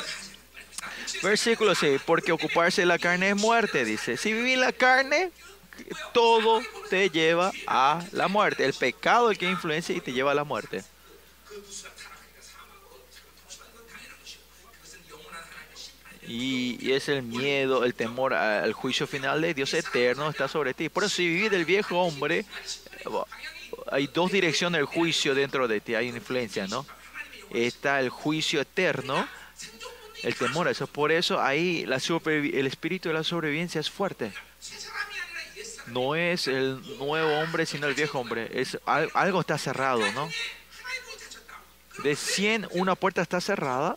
Versículo 1.23 1.75
6, 1.75 2.03
porque 2.05 2.31
ocuparse 2.31 2.83
de 2.83 2.87
la 2.87 2.99
carne 2.99 3.31
es 3.31 3.37
muerte, 3.37 3.87
dice. 3.87 4.19
Si 4.19 4.35
vivís 4.35 4.59
la 4.59 4.73
carne, 4.73 5.31
todo 6.13 6.61
te 6.91 7.09
lleva 7.09 7.53
a 7.67 8.05
la 8.13 8.29
muerte. 8.29 8.67
El 8.67 8.75
pecado 8.75 9.31
es 9.31 9.37
el 9.37 9.39
que 9.39 9.51
influencia 9.51 9.97
y 9.97 10.03
te 10.03 10.13
lleva 10.13 10.33
a 10.33 10.35
la 10.35 10.45
muerte. 10.45 10.85
Y, 16.29 16.93
es 16.93 17.09
el 17.09 17.23
miedo, 17.23 17.85
el 17.85 17.95
temor 17.95 18.35
al 18.35 18.73
juicio 18.73 19.07
final 19.07 19.41
de 19.41 19.55
Dios 19.55 19.73
eterno 19.75 20.29
está 20.29 20.47
sobre 20.47 20.75
ti. 20.75 20.89
Por 20.89 21.05
eso 21.05 21.17
si 21.17 21.27
vivís 21.27 21.51
del 21.51 21.65
viejo 21.65 21.99
hombre, 22.01 22.45
hay 23.91 24.07
dos 24.09 24.31
direcciones 24.31 24.79
del 24.79 24.87
juicio 24.87 25.35
dentro 25.35 25.67
de 25.67 25.81
ti, 25.81 25.95
hay 25.95 26.09
una 26.09 26.19
influencia, 26.19 26.67
¿no? 26.67 26.87
Está 27.51 28.01
el 28.01 28.11
juicio 28.11 28.61
eterno 28.61 29.27
el 30.23 30.35
temor 30.35 30.69
eso. 30.69 30.87
Por 30.87 31.13
eso 31.13 31.41
ahí 31.41 31.87
la 31.87 31.97
el 31.97 32.67
espíritu 32.67 33.09
de 33.09 33.15
la 33.15 33.25
sobrevivencia 33.25 33.81
es 33.81 33.91
fuerte. 33.91 34.33
No 35.87 36.15
es 36.15 36.49
el 36.49 36.81
nuevo 36.99 37.39
hombre, 37.41 37.65
sino 37.67 37.87
el 37.87 37.95
viejo 37.95 38.19
hombre. 38.19 38.49
Es, 38.53 38.79
algo 38.85 39.41
está 39.41 39.57
cerrado, 39.57 40.01
¿no? 40.13 40.29
De 42.03 42.15
100, 42.15 42.69
una 42.73 42.95
puerta 42.95 43.23
está 43.23 43.41
cerrada. 43.41 43.97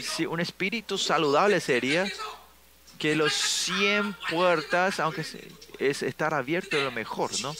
Si 0.00 0.26
un 0.26 0.40
espíritu 0.40 0.98
saludable 0.98 1.60
sería 1.60 2.06
que 2.98 3.14
los 3.14 3.32
100 3.32 4.14
puertas, 4.30 5.00
aunque 5.00 5.24
es 5.78 6.02
estar 6.02 6.34
abierto, 6.34 6.76
es 6.76 6.84
lo 6.84 6.90
mejor, 6.90 7.30
¿no? 7.40 7.54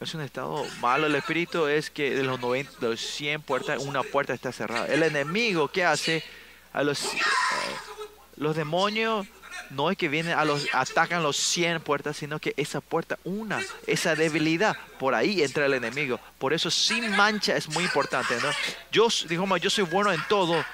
Es 0.00 0.14
un 0.14 0.22
estado 0.22 0.64
malo 0.80 1.06
el 1.06 1.14
espíritu, 1.14 1.66
es 1.66 1.90
que 1.90 2.14
de 2.14 2.22
los 2.22 2.40
90, 2.40 2.72
de 2.80 2.88
los 2.88 3.00
100 3.00 3.42
puertas, 3.42 3.82
una 3.82 4.02
puerta 4.02 4.32
está 4.32 4.50
cerrada. 4.50 4.86
El 4.86 5.02
enemigo, 5.02 5.68
¿qué 5.68 5.84
hace? 5.84 6.24
A 6.72 6.82
los, 6.82 7.04
eh, 7.04 7.18
los 8.36 8.56
demonios 8.56 9.26
no 9.70 9.90
es 9.90 9.96
que 9.96 10.08
vienen 10.08 10.38
a 10.38 10.44
los, 10.44 10.66
atacan 10.72 11.22
los 11.22 11.36
100 11.36 11.80
puertas, 11.80 12.16
sino 12.16 12.38
que 12.38 12.54
esa 12.56 12.80
puerta, 12.80 13.18
una, 13.24 13.60
esa 13.86 14.16
debilidad, 14.16 14.76
por 14.98 15.14
ahí 15.14 15.42
entra 15.42 15.66
el 15.66 15.74
enemigo. 15.74 16.18
Por 16.38 16.52
eso 16.52 16.70
sin 16.70 17.14
mancha 17.16 17.56
es 17.56 17.68
muy 17.68 17.84
importante, 17.84 18.34
¿no? 18.42 18.50
Yo, 18.90 19.08
digamos, 19.28 19.60
yo 19.60 19.70
soy 19.70 19.84
bueno 19.84 20.12
en 20.12 20.20
todo, 20.28 20.64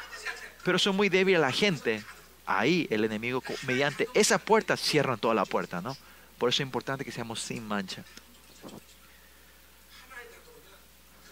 pero 0.64 0.78
soy 0.78 0.92
muy 0.92 1.08
débil 1.08 1.36
a 1.36 1.40
la 1.40 1.52
gente. 1.52 2.02
Ahí 2.46 2.86
el 2.90 3.04
enemigo, 3.04 3.42
mediante 3.66 4.08
esa 4.14 4.38
puerta, 4.38 4.76
cierran 4.76 5.18
toda 5.18 5.34
la 5.34 5.44
puerta, 5.44 5.80
¿no? 5.80 5.96
Por 6.38 6.48
eso 6.48 6.62
es 6.62 6.66
importante 6.66 7.04
que 7.04 7.12
seamos 7.12 7.40
sin 7.40 7.66
mancha. 7.66 8.04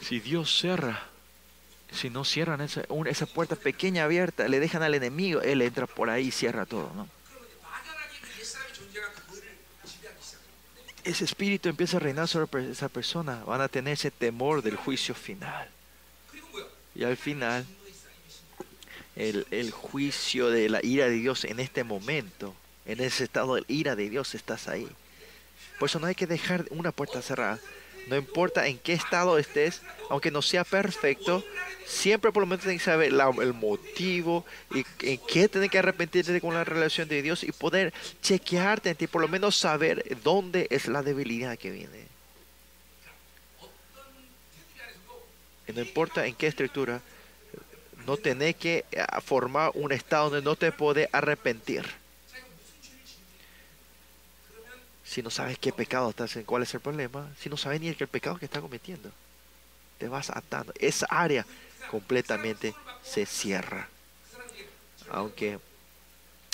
Si 0.01 0.20
Dios 0.20 0.59
cierra, 0.60 1.05
si 1.90 2.10
no 2.10 2.24
cierran 2.24 2.60
esa, 2.60 2.82
esa 3.06 3.26
puerta 3.26 3.56
pequeña 3.56 4.05
abierta, 4.05 4.48
le 4.48 4.60
dejan 4.60 4.82
al 4.82 4.94
enemigo, 4.94 5.40
él 5.40 5.62
entra 5.62 5.86
por 5.86 6.10
ahí 6.10 6.28
y 6.28 6.31
cierra 6.31 6.66
todo, 6.66 6.93
¿no? 6.94 7.09
Ese 11.05 11.24
espíritu 11.24 11.68
empieza 11.68 11.98
a 11.98 12.01
reinar 12.01 12.28
sobre 12.28 12.70
esa 12.70 12.89
persona, 12.89 13.44
van 13.44 13.60
a 13.60 13.68
tener 13.68 13.93
ese 13.93 14.10
temor 14.10 14.62
del 14.62 14.76
juicio 14.76 15.14
final. 15.14 15.68
Y 16.94 17.05
al 17.05 17.16
final, 17.16 17.66
el, 19.14 19.47
el, 19.51 19.70
juicio 19.70 20.48
de 20.48 20.68
la 20.68 20.85
ira 20.85 21.06
de 21.06 21.16
Dios 21.16 21.44
en 21.44 21.60
este 21.60 21.85
momento, 21.85 22.55
en 22.86 23.01
ese 23.01 23.24
estado 23.24 23.56
de 23.56 23.64
ira 23.68 23.97
de 23.97 24.09
Dios, 24.09 24.35
estás 24.35 24.68
ahí. 24.68 24.89
Por 25.78 25.89
eso 25.89 25.98
no 25.98 26.06
hay 26.06 26.14
que 26.14 26.26
dejar 26.26 26.66
una 26.70 26.93
puerta 26.93 27.20
cerrada. 27.20 27.59
No 28.06 28.16
importa 28.16 28.66
en 28.66 28.78
qué 28.78 28.93
estado 28.93 29.39
estés, 29.39 29.81
aunque 30.10 30.31
no 30.31 30.43
sea 30.43 30.64
perfecto, 30.64 31.43
siempre 31.86 32.32
por 32.32 32.43
lo 32.43 32.47
menos 32.47 32.62
tienes 32.62 32.82
que 32.82 32.90
saber 32.90 33.12
el 33.12 33.55
motivo 33.55 34.44
y 34.74 34.85
en 35.01 35.18
qué 35.26 35.48
tienes 35.48 35.70
que 35.70 35.78
arrepentirte 35.78 36.40
con 36.40 36.55
la 36.55 36.64
relación 36.64 37.09
de 37.09 37.22
Dios 37.22 37.43
y 37.44 37.52
poder 37.52 37.94
chequearte 38.22 38.90
en 38.90 38.97
ti, 38.97 39.06
por 39.06 39.22
lo 39.22 39.28
menos 39.28 39.56
saber 39.56 40.05
dónde 40.22 40.66
es 40.70 40.86
la 40.89 41.02
debilidad 41.02 41.59
que 41.59 41.70
viene. 41.70 42.05
No 45.74 45.81
importa 45.81 46.26
en 46.26 46.35
qué 46.35 46.47
estructura, 46.47 47.01
no 48.06 48.16
tenés 48.18 48.55
que 48.56 48.85
eh, 48.93 49.05
formar 49.24 49.70
un 49.74 49.93
estado 49.93 50.31
donde 50.31 50.44
no 50.44 50.56
te 50.56 50.72
puedes 50.72 51.09
arrepentir. 51.10 51.85
Si 55.15 55.23
no 55.23 55.31
sabes 55.31 55.61
qué 55.61 55.73
pecado 55.73 56.11
estás 56.11 56.35
en, 56.35 56.43
cuál 56.43 56.65
es 56.65 56.74
el 56.74 56.81
problema, 56.81 57.31
si 57.39 57.49
no 57.49 57.57
sabes 57.57 57.81
ni 57.81 57.86
el, 57.86 57.95
pecado 57.95 58.36
que 58.36 58.47
estás 58.47 58.61
cometiendo, 58.61 59.12
te 59.97 60.09
vas 60.09 60.28
atando. 60.31 60.73
Esa 60.77 61.07
área 61.09 61.47
completamente 61.89 62.74
se 63.05 63.24
cierra. 63.24 63.89
Aunque 65.11 65.61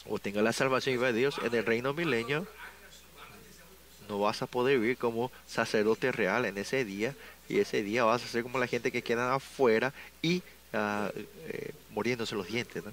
o 0.05 0.19
tenga 0.19 0.43
la 0.43 0.53
salvación 0.53 1.01
de 1.01 1.15
Dios 1.15 1.37
en 1.43 1.55
el 1.55 1.65
reino 1.65 1.95
milenio, 1.95 2.47
no 4.11 4.19
vas 4.19 4.43
a 4.43 4.47
poder 4.47 4.78
vivir 4.78 4.99
como 4.99 5.32
sacerdote 5.47 6.12
real 6.12 6.45
en 6.45 6.59
ese 6.59 6.85
día. 6.85 7.15
Y 7.49 7.61
ese 7.61 7.82
día 7.82 8.05
vas 8.05 8.23
a 8.23 8.28
ser 8.28 8.43
como 8.43 8.59
la 8.59 8.66
gente 8.66 8.93
que 8.93 9.01
queda 9.01 9.35
afuera 9.35 9.95
y 10.20 10.43
uh, 10.74 11.09
eh, 11.49 11.73
muriéndose 11.93 12.35
los 12.35 12.47
dientes. 12.47 12.85
¿no? 12.85 12.93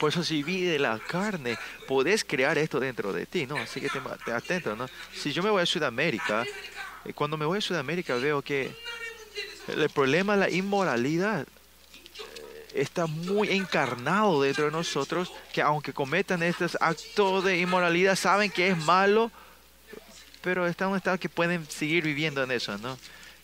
Por 0.00 0.08
eso 0.08 0.24
si 0.24 0.42
vive 0.42 0.78
la 0.78 0.98
carne, 0.98 1.58
podés 1.86 2.24
crear 2.24 2.56
esto 2.56 2.80
dentro 2.80 3.12
de 3.12 3.26
ti, 3.26 3.46
¿no? 3.46 3.56
Así 3.56 3.82
que 3.82 3.90
te, 4.24 4.32
atento, 4.32 4.74
¿no? 4.74 4.88
Si 5.14 5.30
yo 5.30 5.42
me 5.42 5.50
voy 5.50 5.62
a 5.62 5.66
Sudamérica, 5.66 6.46
eh, 7.04 7.12
cuando 7.12 7.36
me 7.36 7.44
voy 7.44 7.58
a 7.58 7.60
Sudamérica 7.60 8.14
veo 8.14 8.40
que 8.40 8.74
el 9.68 9.90
problema 9.90 10.32
de 10.32 10.40
la 10.40 10.50
inmoralidad 10.50 11.42
eh, 11.42 12.66
está 12.72 13.04
muy 13.04 13.50
encarnado 13.50 14.40
dentro 14.40 14.64
de 14.64 14.70
nosotros, 14.70 15.30
que 15.52 15.60
aunque 15.60 15.92
cometan 15.92 16.42
estos 16.42 16.78
actos 16.80 17.44
de 17.44 17.58
inmoralidad, 17.58 18.16
saben 18.16 18.50
que 18.50 18.68
es 18.68 18.78
malo, 18.78 19.30
pero 20.40 20.66
están 20.66 20.88
en 20.88 20.92
un 20.92 20.96
estado 20.96 21.18
que 21.18 21.28
pueden 21.28 21.70
seguir 21.70 22.04
viviendo 22.04 22.42
en 22.42 22.52
eso, 22.52 22.78
¿no? 22.78 22.96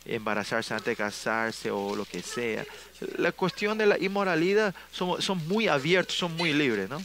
Embarazarse 0.07 0.74
antes 0.74 0.87
de 0.87 0.97
casarse 0.97 1.70
o 1.70 1.95
lo 1.95 2.05
que 2.05 2.23
sea. 2.23 2.65
La 3.19 3.33
cuestión 3.33 3.77
de 3.78 3.87
la 3.87 3.99
inmoralidad 3.99 4.74
son, 4.91 5.20
son 5.20 5.47
muy 5.49 5.69
abiertos, 5.69 6.16
son 6.16 6.37
muy 6.37 6.53
libres, 6.53 6.89
¿no? 6.89 7.03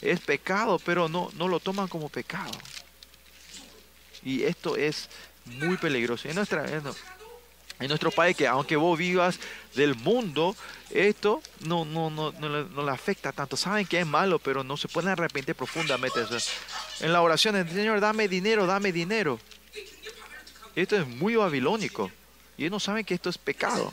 Es 0.00 0.20
pecado, 0.20 0.78
pero 0.78 1.08
no, 1.08 1.30
no 1.34 1.48
lo 1.48 1.60
toman 1.60 1.88
como 1.88 2.08
pecado. 2.08 2.52
Y 4.22 4.42
esto 4.42 4.76
es 4.76 5.08
muy 5.44 5.76
peligroso. 5.76 6.28
En, 6.28 6.36
nuestra, 6.36 6.66
en, 6.66 7.88
nuestro 7.88 8.10
país, 8.10 8.36
que 8.36 8.46
aunque 8.46 8.76
vos 8.76 8.98
vivas 8.98 9.38
del 9.74 9.94
mundo, 9.94 10.56
esto 10.90 11.42
no, 11.60 11.84
no, 11.84 12.10
no, 12.10 12.32
no, 12.32 12.84
le, 12.84 12.90
afecta 12.90 13.32
tanto. 13.32 13.56
Saben 13.56 13.86
que 13.86 14.00
es 14.00 14.06
malo, 14.06 14.38
pero 14.38 14.64
no 14.64 14.76
se 14.76 14.88
pueden 14.88 15.10
arrepentir 15.10 15.54
profundamente. 15.54 16.20
en 17.00 17.12
la 17.12 17.20
oración, 17.20 17.68
Señor, 17.68 18.00
dame 18.00 18.28
dinero, 18.28 18.66
dame 18.66 18.92
dinero. 18.92 19.38
Esto 20.74 20.96
es 20.96 21.06
muy 21.06 21.36
babilónico. 21.36 22.10
Y 22.56 22.62
ellos 22.62 22.72
no 22.72 22.80
saben 22.80 23.04
que 23.04 23.14
esto 23.14 23.30
es 23.30 23.38
pecado. 23.38 23.92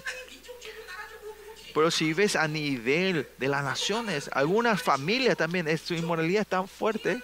Pero 1.74 1.90
si 1.90 2.14
ves 2.14 2.36
a 2.36 2.48
nivel 2.48 3.28
de 3.38 3.48
las 3.48 3.64
naciones, 3.64 4.30
algunas 4.34 4.82
familias 4.82 5.38
también, 5.38 5.78
su 5.78 5.94
inmoralidad 5.94 6.42
es 6.42 6.48
tan 6.48 6.68
fuerte 6.68 7.22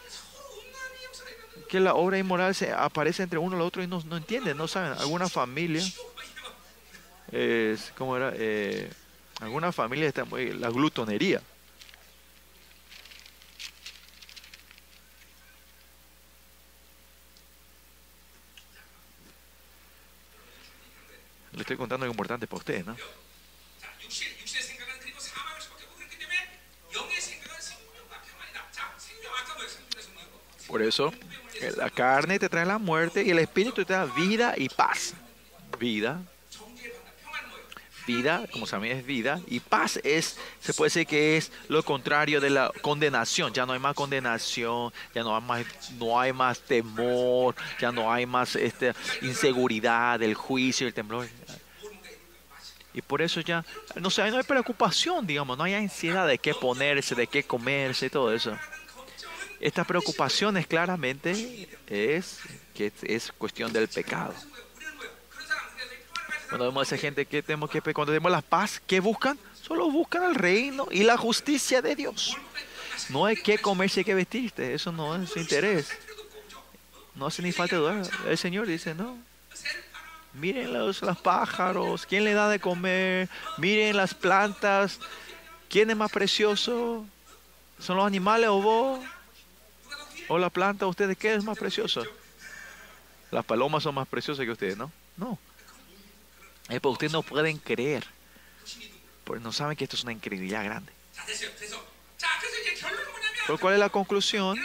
que 1.67 1.79
la 1.79 1.95
obra 1.95 2.17
inmoral 2.17 2.55
se 2.55 2.71
aparece 2.71 3.23
entre 3.23 3.39
uno 3.39 3.55
y 3.55 3.59
el 3.59 3.65
otro 3.65 3.83
y 3.83 3.87
no, 3.87 4.01
entienden, 4.15 4.57
no 4.57 4.67
saben. 4.67 4.93
Alguna 4.93 5.27
familia, 5.27 5.83
es, 7.31 7.91
¿cómo 7.97 8.15
era? 8.15 8.31
Eh, 8.35 8.89
alguna 9.41 9.71
familia 9.71 10.07
está 10.07 10.23
muy, 10.23 10.53
la 10.53 10.69
glutonería. 10.69 11.41
Le 21.57 21.61
estoy 21.63 21.75
contando 21.75 22.03
algo 22.03 22.13
importante 22.13 22.45
para 22.45 22.59
ustedes, 22.59 22.85
¿no? 22.85 22.95
Por 30.67 30.83
eso, 30.83 31.11
la 31.77 31.89
carne 31.89 32.37
te 32.37 32.47
trae 32.47 32.65
la 32.65 32.77
muerte 32.77 33.23
y 33.23 33.31
el 33.31 33.39
espíritu 33.39 33.83
te 33.85 33.93
da 33.93 34.05
vida 34.05 34.53
y 34.55 34.69
paz. 34.69 35.15
Vida. 35.79 36.21
Vida, 38.05 38.45
como 38.53 38.65
saben, 38.65 38.95
es 38.95 39.05
vida. 39.05 39.41
Y 39.47 39.59
paz 39.59 39.99
es, 40.03 40.37
se 40.61 40.73
puede 40.73 40.87
decir 40.87 41.07
que 41.07 41.37
es 41.37 41.51
lo 41.67 41.83
contrario 41.83 42.39
de 42.39 42.49
la 42.49 42.71
condenación. 42.81 43.51
Ya 43.53 43.65
no 43.65 43.73
hay 43.73 43.79
más 43.79 43.95
condenación, 43.95 44.93
ya 45.13 45.23
no 45.23 45.35
hay 45.35 45.41
más, 45.41 45.65
no 45.97 46.19
hay 46.19 46.31
más 46.31 46.59
temor, 46.59 47.55
ya 47.79 47.91
no 47.91 48.11
hay 48.11 48.25
más 48.25 48.55
este, 48.55 48.93
inseguridad, 49.23 50.21
el 50.21 50.35
juicio, 50.35 50.87
el 50.87 50.93
temblor. 50.93 51.27
Y 52.97 53.03
por 53.03 53.21
eso 53.21 53.41
ya, 53.41 53.63
no 54.01 54.09
sé, 54.09 54.27
no 54.31 54.37
hay 54.37 54.43
preocupación, 54.43 55.27
digamos, 55.27 55.55
no 55.55 55.65
hay 55.65 55.75
ansiedad 55.75 56.27
de 56.27 56.39
qué 56.39 56.55
ponerse, 56.55 57.13
de 57.13 57.27
qué 57.27 57.43
comerse 57.43 58.07
y 58.07 58.09
todo 58.09 58.33
eso. 58.33 58.57
Estas 59.59 59.85
preocupaciones 59.85 60.65
claramente 60.65 61.69
es 61.85 62.39
que 62.73 62.91
es 63.03 63.31
cuestión 63.37 63.71
del 63.71 63.87
pecado. 63.87 64.33
Cuando 66.49 66.65
vemos 66.65 66.81
a 66.91 66.95
esa 66.95 66.99
gente 66.99 67.27
que 67.27 67.43
tenemos 67.43 67.69
que 67.69 67.81
cuando 67.93 68.13
vemos 68.13 68.31
la 68.31 68.41
paz, 68.41 68.81
¿qué 68.87 68.99
buscan? 68.99 69.37
Solo 69.61 69.91
buscan 69.91 70.23
el 70.23 70.33
reino 70.33 70.87
y 70.89 71.03
la 71.03 71.17
justicia 71.17 71.83
de 71.83 71.95
Dios. 71.95 72.35
No 73.09 73.27
hay 73.27 73.35
que 73.35 73.59
comerse 73.59 74.01
y 74.01 74.05
que 74.05 74.15
vestirte, 74.15 74.73
eso 74.73 74.91
no 74.91 75.21
es 75.21 75.37
interés. 75.37 75.95
No 77.13 77.27
hace 77.27 77.43
ni 77.43 77.51
falta 77.51 77.75
dudar. 77.75 78.09
El 78.27 78.37
Señor 78.39 78.65
dice, 78.65 78.95
no. 78.95 79.26
Miren 80.37 80.73
los, 80.73 81.01
los 81.01 81.17
pájaros, 81.17 82.05
¿quién 82.05 82.23
le 82.23 82.33
da 82.33 82.49
de 82.49 82.59
comer? 82.59 83.27
Miren 83.57 83.97
las 83.97 84.13
plantas, 84.13 84.99
¿quién 85.69 85.89
es 85.89 85.97
más 85.97 86.11
precioso? 86.11 87.05
¿Son 87.79 87.97
los 87.97 88.05
animales 88.05 88.49
o 88.49 88.61
vos? 88.61 88.99
o 90.27 90.37
la 90.37 90.49
planta, 90.49 90.85
¿ustedes 90.87 91.17
qué 91.17 91.33
es 91.33 91.43
más 91.43 91.57
precioso? 91.57 92.03
Las 93.31 93.45
palomas 93.45 93.83
son 93.83 93.95
más 93.95 94.07
preciosas 94.07 94.45
que 94.45 94.51
ustedes, 94.51 94.77
¿no? 94.77 94.91
No. 95.15 95.39
Es 96.69 96.79
porque 96.79 96.93
ustedes 96.93 97.13
no 97.13 97.23
pueden 97.23 97.57
creer. 97.57 98.05
Porque 99.23 99.43
no 99.43 99.51
saben 99.51 99.75
que 99.75 99.85
esto 99.85 99.95
es 99.95 100.03
una 100.03 100.13
incredulidad 100.13 100.63
grande. 100.63 100.91
¿Pero 103.45 103.59
cuál 103.59 103.73
es 103.75 103.79
la 103.79 103.89
conclusión? 103.89 104.57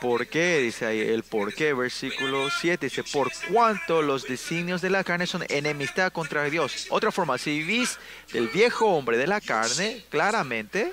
¿Por 0.00 0.26
qué? 0.26 0.58
Dice 0.58 0.86
ahí 0.86 1.00
el 1.00 1.22
por 1.22 1.54
qué, 1.54 1.72
versículo 1.72 2.50
7. 2.50 2.86
Dice, 2.86 3.04
por 3.04 3.30
cuanto 3.50 4.02
los 4.02 4.24
designios 4.24 4.82
de 4.82 4.90
la 4.90 5.04
carne 5.04 5.26
son 5.26 5.44
enemistad 5.48 6.12
contra 6.12 6.44
Dios. 6.44 6.86
Otra 6.90 7.10
forma, 7.12 7.38
si 7.38 7.58
vivís 7.58 7.98
del 8.32 8.48
viejo 8.48 8.86
hombre 8.86 9.16
de 9.16 9.26
la 9.26 9.40
carne, 9.40 10.04
claramente 10.10 10.92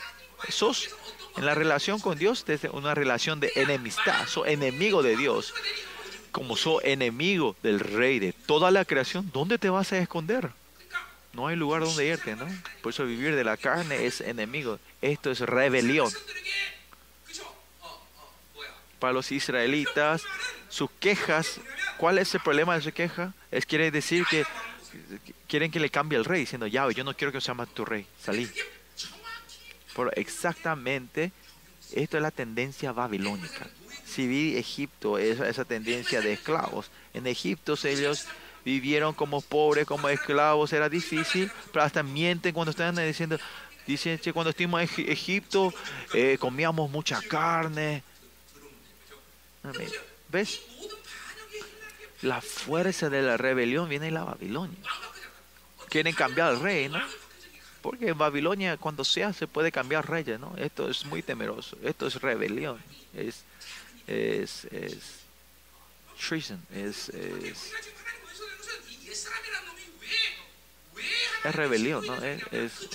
sos 0.50 0.90
en 1.38 1.46
la 1.46 1.56
relación 1.56 2.00
con 2.00 2.18
Dios 2.18 2.46
desde 2.46 2.70
una 2.70 2.96
relación 2.96 3.40
de 3.40 3.52
enemistad, 3.56 4.28
sos 4.28 4.48
enemigo 4.48 5.04
de 5.04 5.18
Dios. 5.18 5.54
Como 6.32 6.56
sos 6.56 6.84
enemigo 6.84 7.56
del 7.62 7.80
rey 7.80 8.20
de 8.20 8.34
toda 8.34 8.72
la 8.72 8.86
creación, 8.86 9.30
¿dónde 9.32 9.60
te 9.60 9.70
vas 9.70 9.92
a 9.92 10.00
esconder? 10.00 10.50
No 11.34 11.48
hay 11.48 11.56
lugar 11.56 11.82
donde 11.82 12.06
irte, 12.06 12.36
¿no? 12.36 12.46
Por 12.82 12.92
eso 12.92 13.06
vivir 13.06 13.36
de 13.36 13.44
la 13.44 13.58
carne 13.58 14.06
es 14.06 14.22
enemigo. 14.22 14.80
Esto 15.02 15.32
es 15.32 15.40
rebelión. 15.40 16.12
Para 19.04 19.12
los 19.12 19.34
israelitas, 19.34 20.24
sus 20.70 20.90
quejas, 21.02 21.60
¿cuál 21.98 22.20
es 22.20 22.34
el 22.36 22.40
problema 22.40 22.74
de 22.76 22.82
su 22.82 22.94
queja? 22.94 23.34
Es 23.52 23.66
quiere 23.66 23.92
decir 23.92 24.24
que 24.30 24.46
quieren 25.46 25.72
que 25.72 25.82
le 25.82 25.90
cambie 25.90 26.18
el 26.18 26.24
rey, 26.24 26.40
diciendo, 26.40 26.68
ya, 26.68 26.90
yo 26.90 27.04
no 27.04 27.14
quiero 27.14 27.34
que 27.34 27.42
sea 27.42 27.54
más 27.54 27.68
tu 27.68 27.84
rey, 27.84 28.08
salí. 28.18 28.50
Pero 29.94 30.10
exactamente 30.14 31.34
esto 31.94 32.16
es 32.16 32.24
la 32.24 32.32
tendencia 32.32 32.94
babilónica. 32.94 33.68
Si 34.06 34.26
vi 34.26 34.56
Egipto, 34.56 35.18
esa, 35.18 35.50
esa 35.50 35.66
tendencia 35.66 36.22
de 36.22 36.32
esclavos. 36.32 36.90
En 37.14 37.28
Egipto 37.28 37.76
ellos 37.84 38.26
vivieron 38.64 39.14
como 39.14 39.42
pobres, 39.42 39.86
como 39.86 40.08
esclavos, 40.08 40.72
era 40.72 40.88
difícil, 40.88 41.52
pero 41.74 41.84
hasta 41.84 42.04
mienten 42.04 42.54
cuando 42.54 42.72
están 42.72 42.96
diciendo, 42.96 43.38
dicen 43.86 44.18
que 44.18 44.32
cuando 44.32 44.52
estuvimos 44.52 44.82
en 44.98 45.12
Egipto 45.12 45.74
eh, 46.14 46.38
comíamos 46.40 46.90
mucha 46.90 47.22
carne. 47.22 48.02
¿Ves? 50.30 50.62
La 52.22 52.42
fuerza 52.42 53.10
de 53.10 53.22
la 53.22 53.38
rebelión 53.38 53.90
viene 53.90 54.06
de 54.06 54.12
la 54.12 54.24
Babilonia. 54.24 54.78
Quieren 55.90 56.16
cambiar 56.16 56.50
al 56.50 56.60
rey, 56.60 56.90
¿no? 56.90 57.02
Porque 57.82 58.10
en 58.10 58.18
Babilonia, 58.18 58.78
cuando 58.78 59.04
sea, 59.04 59.34
se 59.34 59.46
puede 59.46 59.72
cambiar 59.72 60.10
reyes, 60.10 60.40
¿no? 60.40 60.56
Esto 60.58 60.90
es 60.90 61.06
muy 61.06 61.22
temeroso. 61.22 61.78
Esto 61.84 62.08
es 62.08 62.16
rebelión. 62.22 62.82
Es, 63.14 63.44
es, 64.08 64.66
es 64.66 65.24
treason. 66.18 66.66
Es, 66.74 67.10
es, 67.10 67.74
es 71.44 71.56
rebelión, 71.56 72.06
¿no? 72.06 72.16
Es, 72.24 72.42
es, 72.52 72.90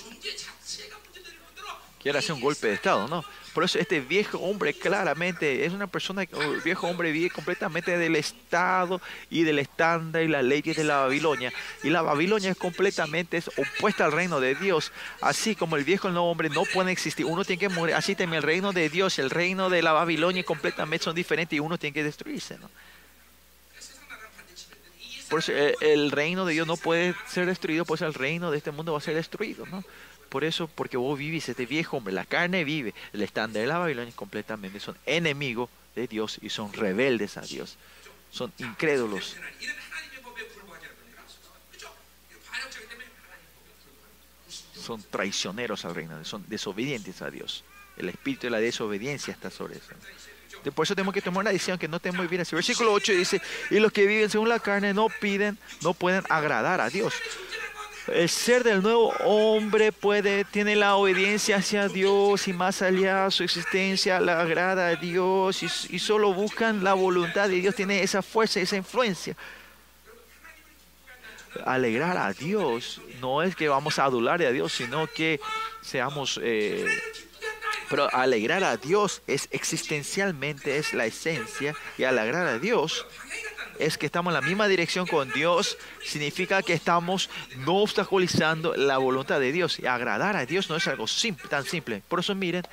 quiere 2.01 2.17
hacer 2.17 2.33
un 2.33 2.41
golpe 2.41 2.67
de 2.67 2.73
Estado, 2.73 3.07
¿no? 3.07 3.23
Por 3.53 3.63
eso 3.63 3.79
este 3.79 3.99
viejo 3.99 4.37
hombre 4.39 4.73
claramente 4.73 5.65
es 5.65 5.73
una 5.73 5.87
persona, 5.87 6.23
el 6.23 6.61
viejo 6.61 6.87
hombre 6.87 7.11
vive 7.11 7.29
completamente 7.29 7.97
del 7.97 8.15
Estado 8.15 9.01
y 9.29 9.43
del 9.43 9.59
estándar 9.59 10.23
y 10.23 10.27
las 10.27 10.43
leyes 10.43 10.77
de 10.77 10.83
la 10.83 10.97
Babilonia. 10.97 11.51
Y 11.83 11.89
la 11.89 12.01
Babilonia 12.01 12.51
es 12.51 12.57
completamente 12.57 13.37
es 13.37 13.49
opuesta 13.57 14.05
al 14.05 14.11
reino 14.11 14.39
de 14.39 14.55
Dios. 14.55 14.91
Así 15.21 15.55
como 15.55 15.75
el 15.75 15.83
viejo 15.83 16.07
y 16.07 16.09
el 16.09 16.13
nuevo 16.13 16.29
hombre 16.29 16.49
no 16.49 16.63
pueden 16.65 16.89
existir, 16.89 17.25
uno 17.25 17.43
tiene 17.43 17.59
que 17.59 17.69
morir. 17.69 17.95
Así 17.95 18.15
también 18.15 18.37
el 18.37 18.43
reino 18.43 18.71
de 18.71 18.89
Dios 18.89 19.17
y 19.17 19.21
el 19.21 19.29
reino 19.29 19.69
de 19.69 19.81
la 19.81 19.93
Babilonia 19.93 20.43
completamente 20.43 21.05
son 21.05 21.15
diferentes 21.15 21.55
y 21.55 21.59
uno 21.59 21.77
tiene 21.77 21.93
que 21.93 22.03
destruirse. 22.03 22.57
¿no? 22.59 22.69
Por 25.29 25.39
eso 25.39 25.51
eh, 25.53 25.75
el 25.81 26.11
reino 26.11 26.45
de 26.45 26.53
Dios 26.53 26.67
no 26.67 26.77
puede 26.77 27.15
ser 27.27 27.45
destruido, 27.45 27.85
pues 27.85 28.01
el 28.01 28.13
reino 28.13 28.51
de 28.51 28.57
este 28.57 28.71
mundo 28.71 28.93
va 28.93 28.97
a 28.97 29.01
ser 29.01 29.15
destruido. 29.15 29.65
¿no? 29.65 29.83
Por 30.29 30.43
eso, 30.43 30.67
porque 30.67 30.95
vos 30.95 31.17
vivís, 31.17 31.49
este 31.49 31.65
viejo 31.65 31.97
hombre, 31.97 32.13
la 32.13 32.25
carne 32.25 32.63
vive, 32.63 32.93
el 33.13 33.23
estándar 33.23 33.61
de 33.61 33.67
la 33.67 33.79
Babilonia 33.79 34.13
completamente, 34.15 34.79
son 34.79 34.95
enemigos 35.05 35.69
de 35.95 36.07
Dios 36.07 36.37
y 36.41 36.49
son 36.49 36.71
rebeldes 36.71 37.37
a 37.37 37.41
Dios, 37.41 37.77
son 38.31 38.53
incrédulos. 38.59 39.35
Son 44.75 45.03
traicioneros 45.03 45.85
al 45.85 45.93
reino, 45.93 46.23
son 46.25 46.43
desobedientes 46.47 47.21
a 47.21 47.29
Dios. 47.29 47.63
El 47.97 48.09
espíritu 48.09 48.47
de 48.47 48.51
la 48.51 48.59
desobediencia 48.59 49.31
está 49.31 49.51
sobre 49.51 49.77
eso. 49.77 49.93
Por 50.73 50.85
eso 50.85 50.95
tenemos 50.95 51.13
que 51.13 51.21
tomar 51.21 51.41
una 51.41 51.51
decisión 51.51 51.77
que 51.77 51.87
no 51.87 51.97
esté 51.97 52.11
muy 52.11 52.27
bien 52.27 52.41
así. 52.41 52.55
Versículo 52.55 52.91
8 52.93 53.13
dice, 53.13 53.41
y 53.69 53.79
los 53.79 53.91
que 53.91 54.05
viven 54.05 54.29
según 54.29 54.49
la 54.49 54.59
carne 54.59 54.93
no 54.93 55.07
piden, 55.21 55.57
no 55.81 55.93
pueden 55.93 56.23
agradar 56.29 56.81
a 56.81 56.89
Dios. 56.89 57.13
El 58.13 58.29
ser 58.29 58.63
del 58.63 58.81
nuevo 58.81 59.09
hombre 59.23 59.91
puede, 59.91 60.43
tiene 60.45 60.75
la 60.75 60.95
obediencia 60.95 61.57
hacia 61.57 61.87
Dios 61.87 62.47
y 62.47 62.53
más 62.53 62.81
allá 62.81 63.29
su 63.31 63.43
existencia 63.43 64.19
la 64.19 64.41
agrada 64.41 64.87
a 64.87 64.95
Dios 64.95 65.63
y, 65.63 65.99
solo 65.99 66.33
buscan 66.33 66.83
la 66.83 66.93
voluntad 66.93 67.49
de 67.49 67.55
Dios, 67.55 67.75
tiene 67.75 68.01
esa 68.03 68.21
fuerza, 68.21 68.59
esa 68.59 68.75
influencia 68.75 69.35
alegrar 71.65 72.15
a 72.15 72.31
Dios 72.31 73.01
no 73.21 73.41
es 73.41 73.55
que 73.55 73.67
vamos 73.67 73.97
a 73.97 74.05
adular 74.05 74.41
a 74.41 74.51
Dios, 74.51 74.71
sino 74.73 75.07
que 75.07 75.39
seamos... 75.81 76.39
Eh, 76.41 76.85
pero 77.89 78.07
alegrar 78.13 78.63
a 78.63 78.77
Dios 78.77 79.23
es 79.25 79.49
existencialmente, 79.51 80.77
es 80.77 80.93
la 80.93 81.07
esencia. 81.07 81.75
Y 81.97 82.03
alegrar 82.03 82.45
a 82.45 82.59
Dios 82.59 83.05
es 83.79 83.97
que 83.97 84.05
estamos 84.05 84.31
en 84.31 84.35
la 84.35 84.47
misma 84.47 84.67
dirección 84.67 85.07
con 85.07 85.31
Dios. 85.31 85.77
Significa 86.03 86.61
que 86.61 86.73
estamos 86.73 87.29
no 87.57 87.77
obstaculizando 87.77 88.75
la 88.75 88.97
voluntad 88.97 89.39
de 89.39 89.51
Dios. 89.51 89.79
Y 89.79 89.87
agradar 89.87 90.35
a 90.35 90.45
Dios 90.45 90.69
no 90.69 90.75
es 90.75 90.87
algo 90.87 91.05
tan 91.49 91.65
simple. 91.65 92.03
Por 92.07 92.19
eso 92.19 92.35
miren, 92.35 92.63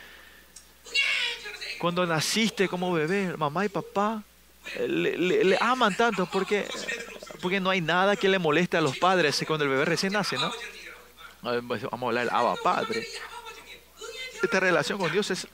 cuando 1.79 2.05
naciste 2.07 2.69
como 2.69 2.93
bebé, 2.93 3.37
mamá 3.37 3.65
y 3.65 3.69
papá 3.69 4.23
le 4.87 5.57
aman 5.61 5.97
tanto 5.97 6.27
porque 6.27 6.67
porque 7.41 7.61
no 7.61 7.71
hay 7.71 7.81
nada 7.81 8.17
que 8.17 8.29
le 8.29 8.39
moleste 8.39 8.77
a 8.77 8.81
los 8.81 8.99
padres 8.99 9.43
cuando 9.47 9.65
el 9.65 9.71
bebé 9.71 9.85
recién 9.85 10.13
nace, 10.13 10.37
¿no? 10.37 10.53
Pues, 11.69 11.83
vamos 11.83 12.03
a 12.03 12.07
hablar 12.07 12.29
Abba 12.33 12.57
Padre. 12.57 13.07
Esta 14.43 14.61
relación 14.61 14.99
con 14.99 15.13
Dios 15.13 15.31
es 15.31 15.47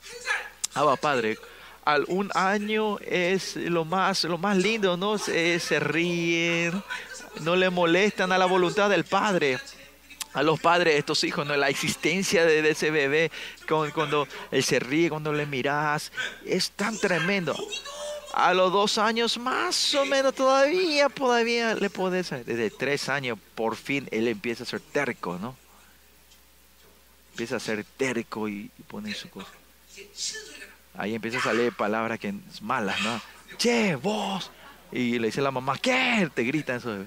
Abba 0.73 0.95
Padre. 0.95 1.37
Al 1.85 2.05
un 2.07 2.31
año 2.33 2.97
es 2.99 3.55
lo 3.55 3.83
más, 3.83 4.23
lo 4.23 4.37
más 4.37 4.57
lindo, 4.57 4.95
¿no? 4.95 5.17
Se, 5.17 5.59
se 5.59 5.79
ríen, 5.79 6.81
no 7.41 7.55
le 7.55 7.69
molestan 7.69 8.31
a 8.31 8.37
la 8.37 8.45
voluntad 8.45 8.89
del 8.89 9.03
Padre 9.03 9.59
a 10.33 10.41
los 10.41 10.59
padres 10.59 10.95
estos 10.95 11.23
hijos, 11.23 11.45
¿no? 11.45 11.55
la 11.55 11.69
existencia 11.69 12.43
de, 12.45 12.67
ese 12.67 12.89
bebé, 12.91 13.31
cuando, 13.67 14.27
él 14.51 14.63
se 14.63 14.79
ríe, 14.79 15.09
cuando 15.09 15.31
le 15.31 15.45
miras, 15.45 16.11
es 16.45 16.71
tan 16.71 16.97
tremendo 16.97 17.55
a 18.33 18.53
los 18.53 18.73
dos 18.73 18.97
años 18.97 19.37
más 19.37 19.93
o 19.93 20.05
menos 20.05 20.33
todavía, 20.33 21.07
todavía 21.09 21.75
le 21.75 21.89
puedes, 21.89 22.31
desde 22.31 22.71
tres 22.71 23.07
años 23.09 23.37
por 23.53 23.75
fin 23.75 24.07
él 24.11 24.27
empieza 24.27 24.63
a 24.63 24.65
ser 24.65 24.81
terco, 24.81 25.37
¿no? 25.39 25.55
Empieza 27.31 27.57
a 27.57 27.59
ser 27.59 27.85
terco 27.97 28.49
y, 28.49 28.69
pone 28.87 29.13
su 29.13 29.29
cosa. 29.29 29.51
Ahí 30.95 31.15
empieza 31.15 31.39
a 31.39 31.41
salir 31.41 31.73
palabras 31.73 32.19
que 32.19 32.33
malas, 32.61 32.99
¿no? 33.01 33.21
Che, 33.57 33.95
vos. 33.95 34.51
Y 34.91 35.17
le 35.19 35.27
dice 35.27 35.41
la 35.41 35.51
mamá, 35.51 35.77
¿qué? 35.77 36.29
Te 36.33 36.43
grita 36.43 36.75
eso. 36.75 37.05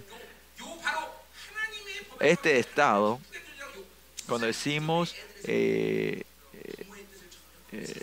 Este 2.18 2.58
estado, 2.58 3.20
cuando 4.26 4.46
decimos 4.46 5.14
eh, 5.44 6.24
eh, 6.52 6.86
eh 7.72 8.00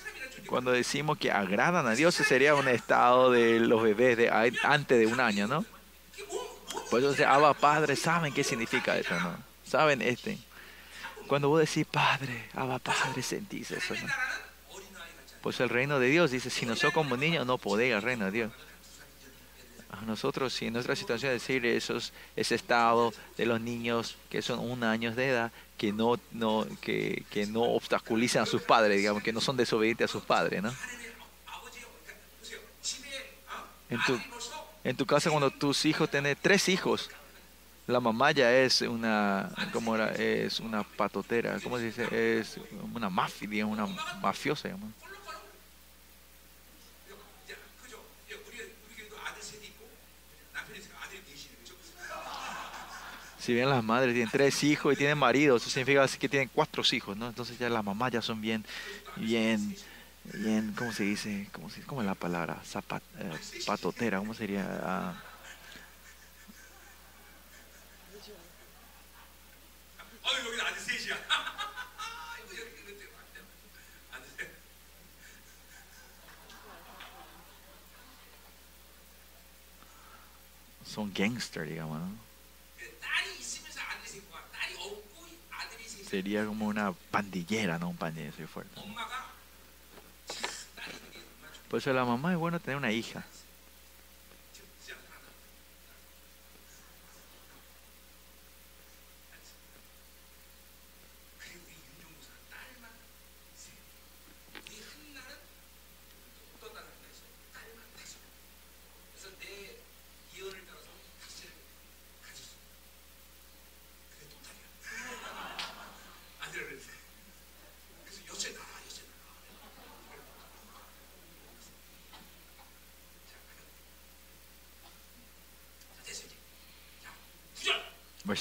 cuando 0.54 0.72
decimos 0.72 1.18
que 1.18 1.32
agradan 1.32 1.88
a 1.88 1.96
Dios, 1.96 2.14
sería 2.14 2.54
un 2.54 2.68
estado 2.68 3.32
de 3.32 3.60
los 3.60 3.82
bebés 3.82 4.18
de 4.18 4.30
antes 4.64 5.00
de 5.00 5.08
un 5.08 5.20
año, 5.20 5.48
¿no? 5.48 5.66
Por 6.92 7.00
eso 7.00 7.16
se 7.16 7.26
Abba 7.26 7.56
Padre, 7.56 7.96
¿saben 7.96 8.32
qué 8.32 8.44
significa 8.44 8.96
eso, 8.96 9.20
no? 9.20 9.36
¿Saben 9.66 10.04
este? 10.04 10.38
Cuando 11.28 11.50
vos 11.50 11.60
decís 11.60 11.88
Padre, 11.90 12.50
Abba 12.54 12.78
Padre, 12.78 13.24
sentís 13.24 13.72
eso, 13.72 13.96
¿no? 13.96 14.08
Pues 15.44 15.60
el 15.60 15.68
reino 15.68 16.00
de 16.00 16.08
Dios 16.08 16.32
dice, 16.32 16.50
si 16.50 16.66
no 16.66 16.74
sos 16.78 16.94
como 16.94 17.18
niño, 17.18 17.44
no 17.44 17.58
podéis 17.58 17.96
al 17.96 18.02
reino 18.02 18.24
de 18.26 18.32
Dios. 18.32 18.52
A 19.90 20.02
nosotros, 20.04 20.54
si 20.54 20.68
en 20.68 20.74
nuestra 20.74 20.96
situación 20.96 21.34
decir 21.34 21.66
esos, 21.66 22.14
ese 22.38 22.56
estado 22.56 23.14
de 23.36 23.46
los 23.46 23.60
niños 23.60 24.16
que 24.30 24.42
son 24.42 24.60
un 24.60 24.86
año 24.86 25.14
de 25.14 25.28
edad, 25.28 25.52
que 25.78 25.92
no, 25.92 26.18
no, 26.32 26.66
que, 26.80 27.26
que 27.30 27.46
no 27.46 27.62
obstaculizan 27.62 28.44
a 28.44 28.46
sus 28.46 28.62
padres, 28.62 28.98
digamos, 28.98 29.22
que 29.22 29.34
no 29.34 29.42
son 29.42 29.58
desobedientes 29.58 30.10
a 30.10 30.14
sus 30.14 30.24
padres, 30.24 30.64
¿no? 30.64 30.74
En 33.90 34.00
tu, 34.08 34.20
en 34.86 34.96
tu 34.96 35.06
casa, 35.06 35.30
cuando 35.30 35.52
tus 35.52 35.84
hijos 35.84 36.10
tienen 36.10 36.38
tres 36.42 36.70
hijos, 36.70 37.10
la 37.86 38.00
mamá 38.00 38.32
ya 38.32 38.50
es 38.50 38.82
una, 38.82 39.52
¿cómo 39.74 39.94
era? 39.94 40.14
Es 40.14 40.62
una 40.62 40.84
patotera, 40.84 41.60
¿cómo 41.62 41.78
se 41.80 41.84
dice? 41.84 42.40
Es 42.40 42.58
una 42.94 43.10
mafia, 43.10 43.50
digamos, 43.50 43.78
una 43.78 43.88
mafiosa, 44.22 44.70
digamos. 44.70 44.90
Si 53.44 53.54
bien 53.54 53.70
las 53.70 53.84
madres 53.84 54.14
tienen 54.14 54.32
tres 54.32 54.64
hijos 54.64 54.94
y 54.94 54.96
tienen 54.96 55.18
marido, 55.18 55.58
eso 55.58 55.70
significa 55.70 56.08
que 56.08 56.30
tienen 56.30 56.50
cuatro 56.54 56.82
hijos, 56.94 57.18
¿no? 57.18 57.28
Entonces 57.28 57.60
ya 57.60 57.68
las 57.68 57.84
mamás 57.84 58.14
ya 58.14 58.22
son 58.22 58.40
bien, 58.40 58.64
bien, 59.18 59.76
bien, 60.24 60.74
¿cómo 60.78 60.94
se 60.94 61.04
dice? 61.04 61.50
¿Cómo, 61.52 61.70
se, 61.70 61.82
cómo 61.82 62.00
es 62.00 62.08
la 62.08 62.16
palabra? 62.16 62.62
Zapat, 62.64 63.04
eh, 63.20 63.32
patotera, 63.66 64.20
¿cómo 64.20 64.34
sería? 64.34 64.66
Ah. 64.82 65.14
son 80.86 81.12
gangster, 81.12 81.68
digamos, 81.68 82.00
¿no? 82.00 82.33
Sería 86.14 86.46
como 86.46 86.68
una 86.68 86.94
pandillera, 87.10 87.80
no 87.80 87.90
un 87.90 87.98
pandillero, 87.98 88.36
soy 88.38 88.46
fuerte. 88.46 88.80
Por 91.68 91.80
eso 91.80 91.92
la 91.92 92.06
mamá 92.06 92.34
es 92.34 92.38
bueno 92.38 92.60
tener 92.60 92.78
una 92.78 92.92
hija. 92.92 93.26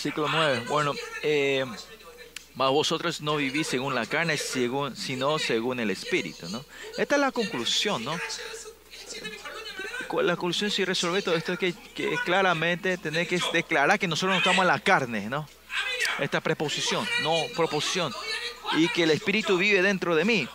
Versículo 0.03 0.27
9. 0.33 0.65
Bueno, 0.66 0.95
eh, 1.23 1.65
vosotros 2.57 3.20
no 3.20 3.37
vivís 3.37 3.69
según 3.69 3.95
la 3.95 4.05
carne, 4.05 4.37
sino 4.37 5.39
según 5.39 5.79
el 5.79 5.91
Espíritu. 5.91 6.49
¿no? 6.49 6.65
Esta 6.99 7.15
es 7.15 7.20
la 7.20 7.31
conclusión. 7.31 8.05
¿no? 8.05 8.19
La 10.20 10.35
conclusión 10.35 10.73
si 10.73 10.85
resuelve 10.85 11.23
todo 11.23 11.37
esto 11.37 11.53
es 11.53 11.59
que, 11.61 11.73
que 11.95 12.16
claramente 12.24 12.99
tener 12.99 13.29
que 13.29 13.41
declarar 13.53 13.97
que 14.01 14.09
nosotros 14.09 14.33
no 14.35 14.39
estamos 14.39 14.62
en 14.62 14.66
la 14.66 14.81
carne. 14.81 15.29
¿no? 15.29 15.49
Esta 16.19 16.41
preposición, 16.41 17.07
no 17.23 17.37
proposición. 17.55 18.12
Y 18.79 18.89
que 18.89 19.05
el 19.05 19.12
Espíritu 19.12 19.57
vive 19.57 19.83
dentro 19.83 20.16
de 20.16 20.24
mí. 20.24 20.49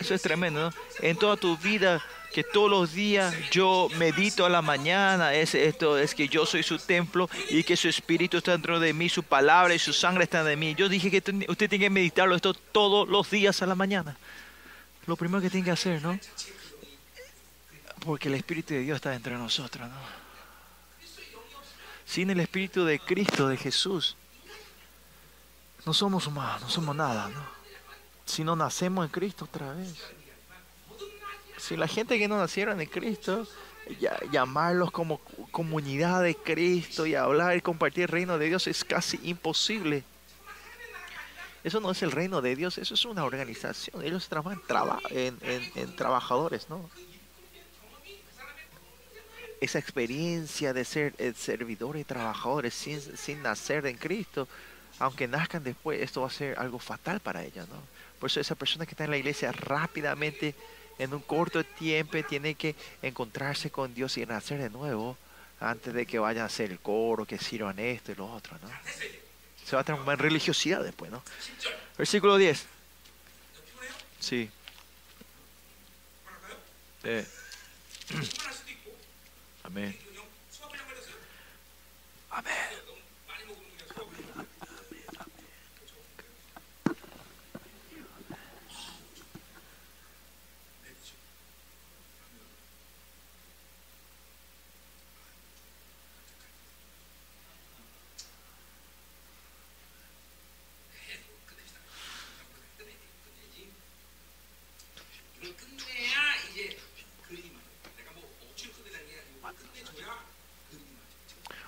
Eso 0.00 0.14
es 0.14 0.22
tremendo. 0.22 0.70
¿no? 0.70 0.74
En 1.00 1.18
toda 1.18 1.36
tu 1.36 1.58
vida 1.58 2.02
que 2.36 2.44
todos 2.44 2.70
los 2.70 2.92
días 2.92 3.34
yo 3.50 3.88
medito 3.96 4.44
a 4.44 4.50
la 4.50 4.60
mañana, 4.60 5.32
es 5.32 5.54
esto, 5.54 5.96
es 5.96 6.14
que 6.14 6.28
yo 6.28 6.44
soy 6.44 6.62
su 6.62 6.76
templo 6.78 7.30
y 7.48 7.64
que 7.64 7.78
su 7.78 7.88
espíritu 7.88 8.36
está 8.36 8.52
dentro 8.52 8.78
de 8.78 8.92
mí, 8.92 9.08
su 9.08 9.22
palabra 9.22 9.74
y 9.74 9.78
su 9.78 9.94
sangre 9.94 10.24
están 10.24 10.44
de 10.44 10.54
mí. 10.54 10.74
Yo 10.74 10.90
dije 10.90 11.10
que 11.10 11.16
usted 11.48 11.70
tiene 11.70 11.86
que 11.86 11.88
meditarlo 11.88 12.36
esto 12.36 12.52
todos 12.52 13.08
los 13.08 13.30
días 13.30 13.62
a 13.62 13.66
la 13.66 13.74
mañana. 13.74 14.18
Lo 15.06 15.16
primero 15.16 15.40
que 15.40 15.48
tiene 15.48 15.64
que 15.64 15.70
hacer, 15.70 16.02
¿no? 16.02 16.20
Porque 18.00 18.28
el 18.28 18.34
Espíritu 18.34 18.74
de 18.74 18.80
Dios 18.80 18.96
está 18.96 19.12
dentro 19.12 19.32
de 19.32 19.38
nosotros, 19.38 19.88
¿no? 19.88 19.96
Sin 22.04 22.28
el 22.28 22.40
Espíritu 22.40 22.84
de 22.84 22.98
Cristo, 22.98 23.48
de 23.48 23.56
Jesús, 23.56 24.14
no 25.86 25.94
somos 25.94 26.26
humanos, 26.26 26.60
no 26.60 26.68
somos 26.68 26.94
nada, 26.94 27.30
¿no? 27.30 27.46
Si 28.26 28.44
no 28.44 28.54
nacemos 28.54 29.06
en 29.06 29.10
Cristo 29.10 29.46
otra 29.46 29.72
vez 29.72 29.94
si 31.66 31.76
la 31.76 31.88
gente 31.88 32.18
que 32.18 32.28
no 32.28 32.38
nacieron 32.38 32.80
en 32.80 32.88
Cristo, 32.88 33.46
llamarlos 34.30 34.90
como 34.90 35.18
comunidad 35.50 36.22
de 36.22 36.34
Cristo 36.34 37.06
y 37.06 37.14
hablar 37.14 37.56
y 37.56 37.60
compartir 37.60 38.04
el 38.04 38.08
reino 38.08 38.38
de 38.38 38.46
Dios 38.46 38.66
es 38.66 38.84
casi 38.84 39.18
imposible. 39.24 40.04
Eso 41.64 41.80
no 41.80 41.90
es 41.90 42.02
el 42.02 42.12
reino 42.12 42.40
de 42.40 42.54
Dios, 42.54 42.78
eso 42.78 42.94
es 42.94 43.04
una 43.04 43.24
organización. 43.24 44.04
Ellos 44.04 44.28
trabajan 44.28 44.60
en, 45.10 45.36
en, 45.42 45.96
trabajadores, 45.96 46.68
¿no? 46.70 46.88
esa 49.60 49.78
experiencia 49.78 50.72
de 50.72 50.84
ser 50.84 51.14
servidores 51.34 52.02
y 52.02 52.04
trabajadores 52.04 52.74
sin, 52.74 53.00
sin 53.00 53.42
nacer 53.42 53.86
en 53.86 53.96
Cristo, 53.96 54.46
aunque 54.98 55.26
nazcan 55.26 55.64
después, 55.64 56.00
esto 56.00 56.20
va 56.20 56.28
a 56.28 56.30
ser 56.30 56.58
algo 56.58 56.78
fatal 56.78 57.20
para 57.20 57.42
ellos, 57.42 57.66
¿no? 57.68 57.80
Por 58.18 58.30
eso 58.30 58.40
esa 58.40 58.54
persona 58.54 58.86
que 58.86 58.92
está 58.92 59.04
en 59.04 59.10
la 59.10 59.18
iglesia 59.18 59.52
rápidamente, 59.52 60.54
en 60.98 61.14
un 61.14 61.20
corto 61.20 61.64
tiempo, 61.64 62.18
tiene 62.28 62.54
que 62.54 62.74
encontrarse 63.02 63.70
con 63.70 63.94
Dios 63.94 64.16
y 64.16 64.26
nacer 64.26 64.60
de 64.60 64.70
nuevo 64.70 65.16
antes 65.60 65.94
de 65.94 66.06
que 66.06 66.18
vayan 66.18 66.44
a 66.44 66.46
hacer 66.46 66.70
el 66.70 66.80
coro, 66.80 67.24
que 67.24 67.38
sirvan 67.38 67.78
esto 67.78 68.12
y 68.12 68.14
lo 68.14 68.30
otro, 68.30 68.58
¿no? 68.62 68.68
Se 69.64 69.74
va 69.74 69.82
a 69.82 69.84
transformar 69.84 70.14
en 70.14 70.24
religiosidad 70.24 70.82
después, 70.82 71.10
¿no? 71.10 71.22
Versículo 71.96 72.36
10. 72.36 72.66
Sí. 74.20 74.50
Eh. 77.04 77.26
Amén. 79.64 79.96
Amén. 82.30 82.76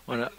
Bueno, 0.09 0.31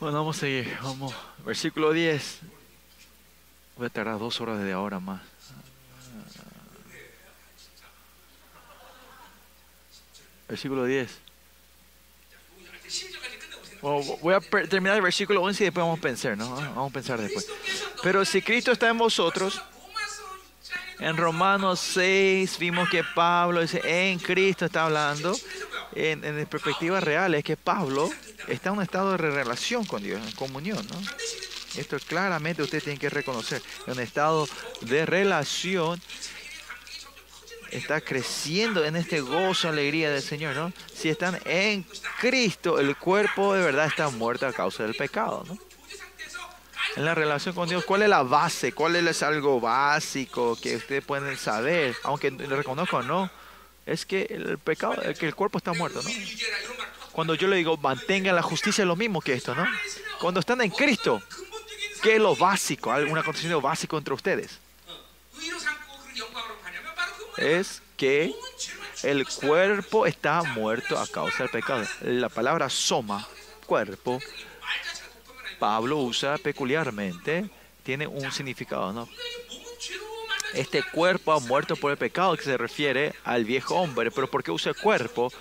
Bueno, 0.00 0.16
vamos 0.16 0.38
a 0.38 0.40
seguir. 0.40 0.78
Vamos. 0.82 1.14
Versículo 1.44 1.92
10. 1.92 2.38
Voy 3.76 3.86
a 3.86 3.90
tardar 3.90 4.18
dos 4.18 4.40
horas 4.40 4.58
de 4.58 4.72
ahora 4.72 4.98
más. 4.98 5.20
Versículo 10.48 10.86
10. 10.86 11.18
voy 13.82 14.34
a 14.34 14.40
terminar 14.40 14.96
el 14.96 15.02
versículo 15.02 15.42
11 15.42 15.64
y 15.64 15.66
después 15.66 15.84
vamos 15.84 15.98
a 15.98 16.02
pensar, 16.02 16.36
¿no? 16.36 16.48
Vamos 16.48 16.90
a 16.90 16.94
pensar 16.94 17.20
después. 17.20 17.46
Pero 18.02 18.24
si 18.24 18.40
Cristo 18.40 18.72
está 18.72 18.88
en 18.88 18.96
vosotros, 18.96 19.60
en 20.98 21.14
Romanos 21.18 21.78
6 21.78 22.58
vimos 22.58 22.88
que 22.88 23.04
Pablo 23.14 23.60
dice, 23.60 23.82
en 23.84 24.18
Cristo 24.18 24.64
está 24.64 24.86
hablando, 24.86 25.36
en, 25.94 26.24
en 26.24 26.46
perspectiva 26.46 27.00
real, 27.00 27.34
es 27.34 27.44
que 27.44 27.58
Pablo 27.58 28.10
está 28.48 28.70
en 28.70 28.76
un 28.76 28.82
estado 28.82 29.12
de 29.12 29.18
relación 29.18 29.84
con 29.84 30.02
Dios, 30.02 30.20
en 30.24 30.32
comunión, 30.32 30.86
¿no? 30.90 31.00
Esto 31.76 31.98
claramente 32.00 32.62
usted 32.62 32.82
tiene 32.82 32.98
que 32.98 33.10
reconocer, 33.10 33.62
en 33.86 33.92
un 33.94 34.00
estado 34.00 34.48
de 34.82 35.06
relación 35.06 36.00
está 37.70 38.00
creciendo 38.00 38.84
en 38.84 38.96
este 38.96 39.20
gozo, 39.20 39.68
alegría 39.68 40.10
del 40.10 40.22
Señor, 40.22 40.56
¿no? 40.56 40.72
Si 40.92 41.08
están 41.08 41.40
en 41.44 41.84
Cristo, 42.20 42.80
el 42.80 42.96
cuerpo 42.96 43.54
de 43.54 43.62
verdad 43.62 43.86
está 43.86 44.08
muerto 44.08 44.46
a 44.46 44.52
causa 44.52 44.82
del 44.82 44.94
pecado, 44.94 45.44
¿no? 45.46 45.58
En 46.96 47.04
la 47.04 47.14
relación 47.14 47.54
con 47.54 47.68
Dios, 47.68 47.84
¿cuál 47.84 48.02
es 48.02 48.08
la 48.08 48.24
base? 48.24 48.72
¿Cuál 48.72 48.96
es 48.96 49.22
algo 49.22 49.60
básico 49.60 50.58
que 50.60 50.74
ustedes 50.76 51.04
pueden 51.04 51.36
saber? 51.36 51.94
Aunque 52.02 52.32
lo 52.32 52.56
reconozco 52.56 52.96
o 52.96 53.02
no, 53.02 53.30
es 53.86 54.04
que 54.04 54.26
el 54.28 54.58
pecado, 54.58 54.96
que 55.18 55.26
el 55.26 55.34
cuerpo 55.36 55.58
está 55.58 55.72
muerto, 55.72 56.02
¿no? 56.02 56.10
Cuando 57.12 57.34
yo 57.34 57.48
le 57.48 57.56
digo 57.56 57.76
mantengan 57.76 58.36
la 58.36 58.42
justicia 58.42 58.82
es 58.82 58.88
lo 58.88 58.96
mismo 58.96 59.20
que 59.20 59.32
esto, 59.32 59.54
¿no? 59.54 59.66
Cuando 60.20 60.40
están 60.40 60.60
en 60.60 60.70
Cristo, 60.70 61.22
¿qué 62.02 62.16
es 62.16 62.20
lo 62.20 62.36
básico? 62.36 62.92
¿Algún 62.92 63.18
acontecimiento 63.18 63.60
básico 63.60 63.98
entre 63.98 64.14
ustedes? 64.14 64.58
Es 67.36 67.82
que 67.96 68.34
el 69.02 69.26
cuerpo 69.26 70.06
está 70.06 70.42
muerto 70.42 70.98
a 70.98 71.06
causa 71.06 71.44
del 71.44 71.48
pecado. 71.50 71.86
La 72.02 72.28
palabra 72.28 72.68
soma, 72.68 73.26
cuerpo, 73.66 74.20
Pablo 75.58 75.98
usa 75.98 76.38
peculiarmente, 76.38 77.48
tiene 77.82 78.06
un 78.06 78.30
significado, 78.32 78.92
¿no? 78.92 79.08
Este 80.54 80.82
cuerpo 80.82 81.32
ha 81.32 81.38
muerto 81.38 81.76
por 81.76 81.92
el 81.92 81.96
pecado 81.96 82.36
que 82.36 82.42
se 82.42 82.56
refiere 82.56 83.14
al 83.24 83.44
viejo 83.44 83.76
hombre, 83.76 84.10
pero 84.10 84.28
¿por 84.28 84.42
qué 84.42 84.50
usa 84.50 84.70
el 84.70 84.76
cuerpo? 84.76 85.32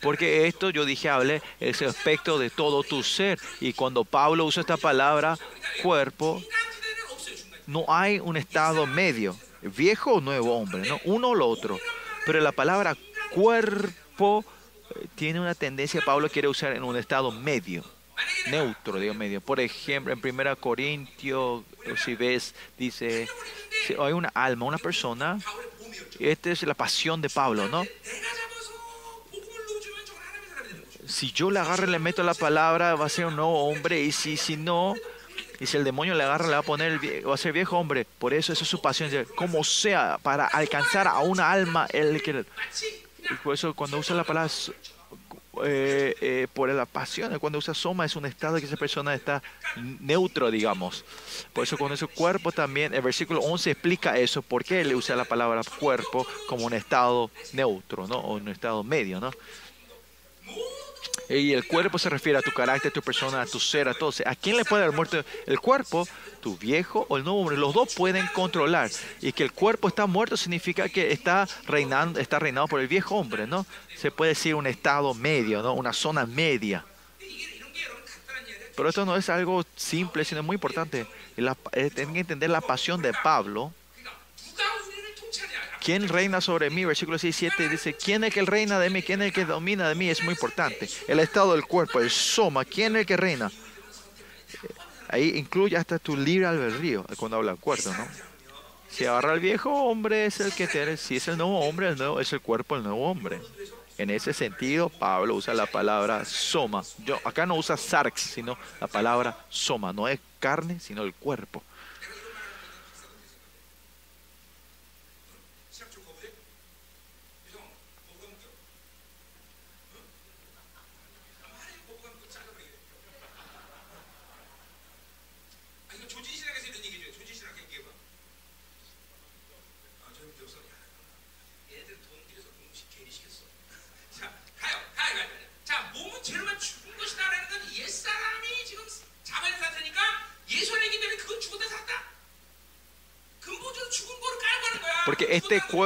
Porque 0.00 0.46
esto, 0.46 0.70
yo 0.70 0.84
dije, 0.84 1.08
hable 1.08 1.42
ese 1.60 1.86
aspecto 1.86 2.38
de 2.38 2.50
todo 2.50 2.82
tu 2.82 3.02
ser. 3.02 3.38
Y 3.60 3.72
cuando 3.72 4.04
Pablo 4.04 4.44
usa 4.44 4.62
esta 4.62 4.76
palabra, 4.76 5.38
cuerpo, 5.82 6.42
no 7.66 7.84
hay 7.88 8.18
un 8.18 8.36
estado 8.36 8.86
medio, 8.86 9.36
viejo 9.62 10.14
o 10.14 10.20
nuevo 10.20 10.56
hombre, 10.56 10.88
¿no? 10.88 11.00
uno 11.04 11.30
o 11.30 11.34
lo 11.34 11.48
otro. 11.48 11.78
Pero 12.26 12.40
la 12.40 12.52
palabra 12.52 12.96
cuerpo 13.30 14.44
eh, 14.90 15.06
tiene 15.14 15.40
una 15.40 15.54
tendencia, 15.54 16.02
Pablo 16.04 16.28
quiere 16.28 16.48
usar 16.48 16.72
en 16.72 16.82
un 16.82 16.96
estado 16.96 17.30
medio, 17.30 17.84
neutro, 18.50 18.98
digo 18.98 19.14
medio. 19.14 19.40
Por 19.40 19.60
ejemplo, 19.60 20.12
en 20.12 20.20
1 20.22 20.56
Corintios, 20.56 21.62
si 22.04 22.14
ves, 22.14 22.54
dice, 22.76 23.28
si 23.86 23.94
hay 23.98 24.12
una 24.12 24.30
alma, 24.34 24.66
una 24.66 24.78
persona, 24.78 25.38
esta 26.18 26.50
es 26.50 26.62
la 26.64 26.74
pasión 26.74 27.20
de 27.20 27.30
Pablo, 27.30 27.68
¿no? 27.68 27.84
Si 31.10 31.32
yo 31.32 31.50
le 31.50 31.58
agarro 31.58 31.86
y 31.86 31.90
le 31.90 31.98
meto 31.98 32.22
la 32.22 32.34
palabra, 32.34 32.94
va 32.94 33.06
a 33.06 33.08
ser 33.08 33.26
un 33.26 33.36
nuevo 33.36 33.68
hombre. 33.68 34.00
Y 34.00 34.12
si, 34.12 34.36
si 34.36 34.56
no, 34.56 34.94
y 35.58 35.66
si 35.66 35.76
el 35.76 35.84
demonio 35.84 36.14
le 36.14 36.24
agarra, 36.24 36.46
le 36.46 36.52
va 36.52 36.58
a 36.58 36.62
poner, 36.62 37.00
va 37.26 37.34
a 37.34 37.38
ser 37.38 37.52
viejo 37.52 37.76
hombre. 37.76 38.06
Por 38.18 38.32
eso, 38.32 38.52
eso 38.52 38.64
es 38.64 38.70
su 38.70 38.80
pasión. 38.80 39.10
Como 39.34 39.64
sea, 39.64 40.18
para 40.22 40.46
alcanzar 40.46 41.06
a 41.06 41.18
una 41.20 41.50
alma, 41.50 41.86
él 41.92 42.22
quiere. 42.22 42.44
Por 43.42 43.54
eso, 43.54 43.74
cuando 43.74 43.98
usa 43.98 44.16
la 44.16 44.24
palabra 44.24 44.50
eh, 45.64 46.14
eh, 46.20 46.46
por 46.54 46.70
la 46.70 46.86
pasión, 46.86 47.36
cuando 47.38 47.58
usa 47.58 47.74
soma, 47.74 48.04
es 48.04 48.14
un 48.14 48.24
estado 48.24 48.58
que 48.58 48.66
esa 48.66 48.76
persona 48.76 49.14
está 49.14 49.42
neutro, 50.00 50.50
digamos. 50.50 51.04
Por 51.52 51.64
eso, 51.64 51.76
con 51.76 51.92
ese 51.92 52.06
cuerpo 52.06 52.52
también, 52.52 52.94
el 52.94 53.02
versículo 53.02 53.40
11 53.40 53.72
explica 53.72 54.16
eso, 54.16 54.42
por 54.42 54.64
qué 54.64 54.84
le 54.84 54.94
usa 54.94 55.16
la 55.16 55.24
palabra 55.24 55.60
cuerpo 55.78 56.26
como 56.48 56.66
un 56.66 56.72
estado 56.72 57.30
neutro, 57.52 58.06
¿no? 58.06 58.16
O 58.16 58.34
un 58.36 58.48
estado 58.48 58.84
medio, 58.84 59.20
¿no? 59.20 59.32
Y 61.30 61.52
el 61.52 61.64
cuerpo 61.64 61.96
se 61.96 62.10
refiere 62.10 62.40
a 62.40 62.42
tu 62.42 62.50
carácter, 62.50 62.90
a 62.90 62.92
tu 62.92 63.02
persona, 63.02 63.40
a 63.40 63.46
tu 63.46 63.60
ser, 63.60 63.88
a 63.88 63.94
todo. 63.94 64.12
¿A 64.26 64.34
quién 64.34 64.56
le 64.56 64.64
puede 64.64 64.82
dar 64.82 64.92
muerto 64.92 65.24
el 65.46 65.60
cuerpo? 65.60 66.08
Tu 66.40 66.58
viejo 66.58 67.06
o 67.08 67.16
el 67.16 67.22
nuevo 67.22 67.40
hombre. 67.40 67.56
Los 67.56 67.72
dos 67.72 67.94
pueden 67.94 68.26
controlar. 68.34 68.90
Y 69.20 69.30
que 69.30 69.44
el 69.44 69.52
cuerpo 69.52 69.86
está 69.86 70.06
muerto 70.06 70.36
significa 70.36 70.88
que 70.88 71.12
está 71.12 71.46
reinando, 71.68 72.18
está 72.18 72.40
reinado 72.40 72.66
por 72.66 72.80
el 72.80 72.88
viejo 72.88 73.14
hombre, 73.14 73.46
¿no? 73.46 73.64
Se 73.96 74.10
puede 74.10 74.30
decir 74.30 74.56
un 74.56 74.66
estado 74.66 75.14
medio, 75.14 75.62
¿no? 75.62 75.74
Una 75.74 75.92
zona 75.92 76.26
media. 76.26 76.84
Pero 78.74 78.88
esto 78.88 79.04
no 79.04 79.14
es 79.14 79.28
algo 79.28 79.64
simple, 79.76 80.24
sino 80.24 80.42
muy 80.42 80.54
importante. 80.54 81.06
Eh, 81.36 81.90
tienen 81.94 82.14
que 82.14 82.20
entender 82.20 82.50
la 82.50 82.60
pasión 82.60 83.02
de 83.02 83.12
Pablo 83.12 83.72
¿Quién 85.80 86.08
reina 86.08 86.40
sobre 86.40 86.70
mí? 86.70 86.84
Versículo 86.84 87.18
6 87.18 87.34
7 87.34 87.68
dice, 87.68 87.94
¿quién 87.94 88.22
es 88.24 88.28
el 88.28 88.34
que 88.34 88.50
reina 88.50 88.78
de 88.78 88.90
mí? 88.90 89.02
¿Quién 89.02 89.22
es 89.22 89.28
el 89.28 89.32
que 89.32 89.44
domina 89.44 89.88
de 89.88 89.94
mí? 89.94 90.10
Es 90.10 90.22
muy 90.22 90.34
importante. 90.34 90.88
El 91.08 91.20
estado 91.20 91.52
del 91.54 91.64
cuerpo, 91.64 92.00
el 92.00 92.10
soma, 92.10 92.64
¿quién 92.64 92.96
es 92.96 93.00
el 93.00 93.06
que 93.06 93.16
reina? 93.16 93.50
Ahí 95.08 95.32
incluye 95.36 95.76
hasta 95.76 95.98
tu 95.98 96.16
libre 96.16 96.46
albedrío 96.46 97.04
cuando 97.16 97.38
habla 97.38 97.52
del 97.52 97.60
cuerpo, 97.60 97.90
¿no? 97.90 98.06
Si 98.90 99.06
agarra 99.06 99.34
el 99.34 99.40
viejo 99.40 99.70
hombre 99.70 100.26
es 100.26 100.40
el 100.40 100.52
que 100.52 100.66
tiene, 100.66 100.96
si 100.96 101.16
es 101.16 101.28
el 101.28 101.38
nuevo 101.38 101.60
hombre, 101.60 101.88
el 101.88 101.96
nuevo, 101.96 102.20
es 102.20 102.32
el 102.32 102.40
cuerpo 102.40 102.76
el 102.76 102.82
nuevo 102.82 103.08
hombre. 103.08 103.40
En 103.98 104.10
ese 104.10 104.32
sentido, 104.32 104.88
Pablo 104.88 105.34
usa 105.34 105.54
la 105.54 105.66
palabra 105.66 106.24
soma. 106.24 106.82
Yo 107.04 107.18
acá 107.24 107.46
no 107.46 107.54
usa 107.54 107.76
sarx, 107.76 108.20
sino 108.20 108.56
la 108.80 108.86
palabra 108.86 109.44
soma. 109.48 109.92
No 109.92 110.08
es 110.08 110.18
carne, 110.38 110.80
sino 110.80 111.02
el 111.02 111.14
cuerpo. 111.14 111.62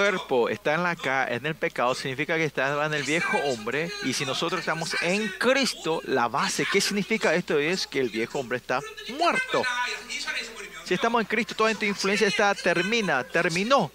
Cuerpo 0.05 0.51
está 0.51 0.75
en 0.75 0.83
la 0.83 0.95
en 1.31 1.47
el 1.47 1.55
pecado, 1.55 1.95
significa 1.95 2.37
que 2.37 2.45
está 2.45 2.85
en 2.85 2.93
el 2.93 3.05
viejo 3.05 3.39
hombre. 3.39 3.91
Y 4.03 4.13
si 4.13 4.27
nosotros 4.27 4.61
estamos 4.61 4.95
en 5.01 5.29
Cristo, 5.39 6.03
la 6.05 6.29
base, 6.29 6.67
¿qué 6.71 6.79
significa 6.79 7.35
esto? 7.35 7.59
Es 7.59 7.87
que 7.87 8.01
el 8.01 8.11
viejo 8.11 8.39
hombre 8.39 8.59
está 8.59 8.81
muerto. 9.19 9.63
Si 10.85 10.93
estamos 10.93 11.23
en 11.23 11.27
Cristo, 11.27 11.55
toda 11.55 11.71
esta 11.71 11.87
influencia 11.87 12.29
está 12.29 12.55
termina, 12.55 13.25
terminó. 13.25 13.91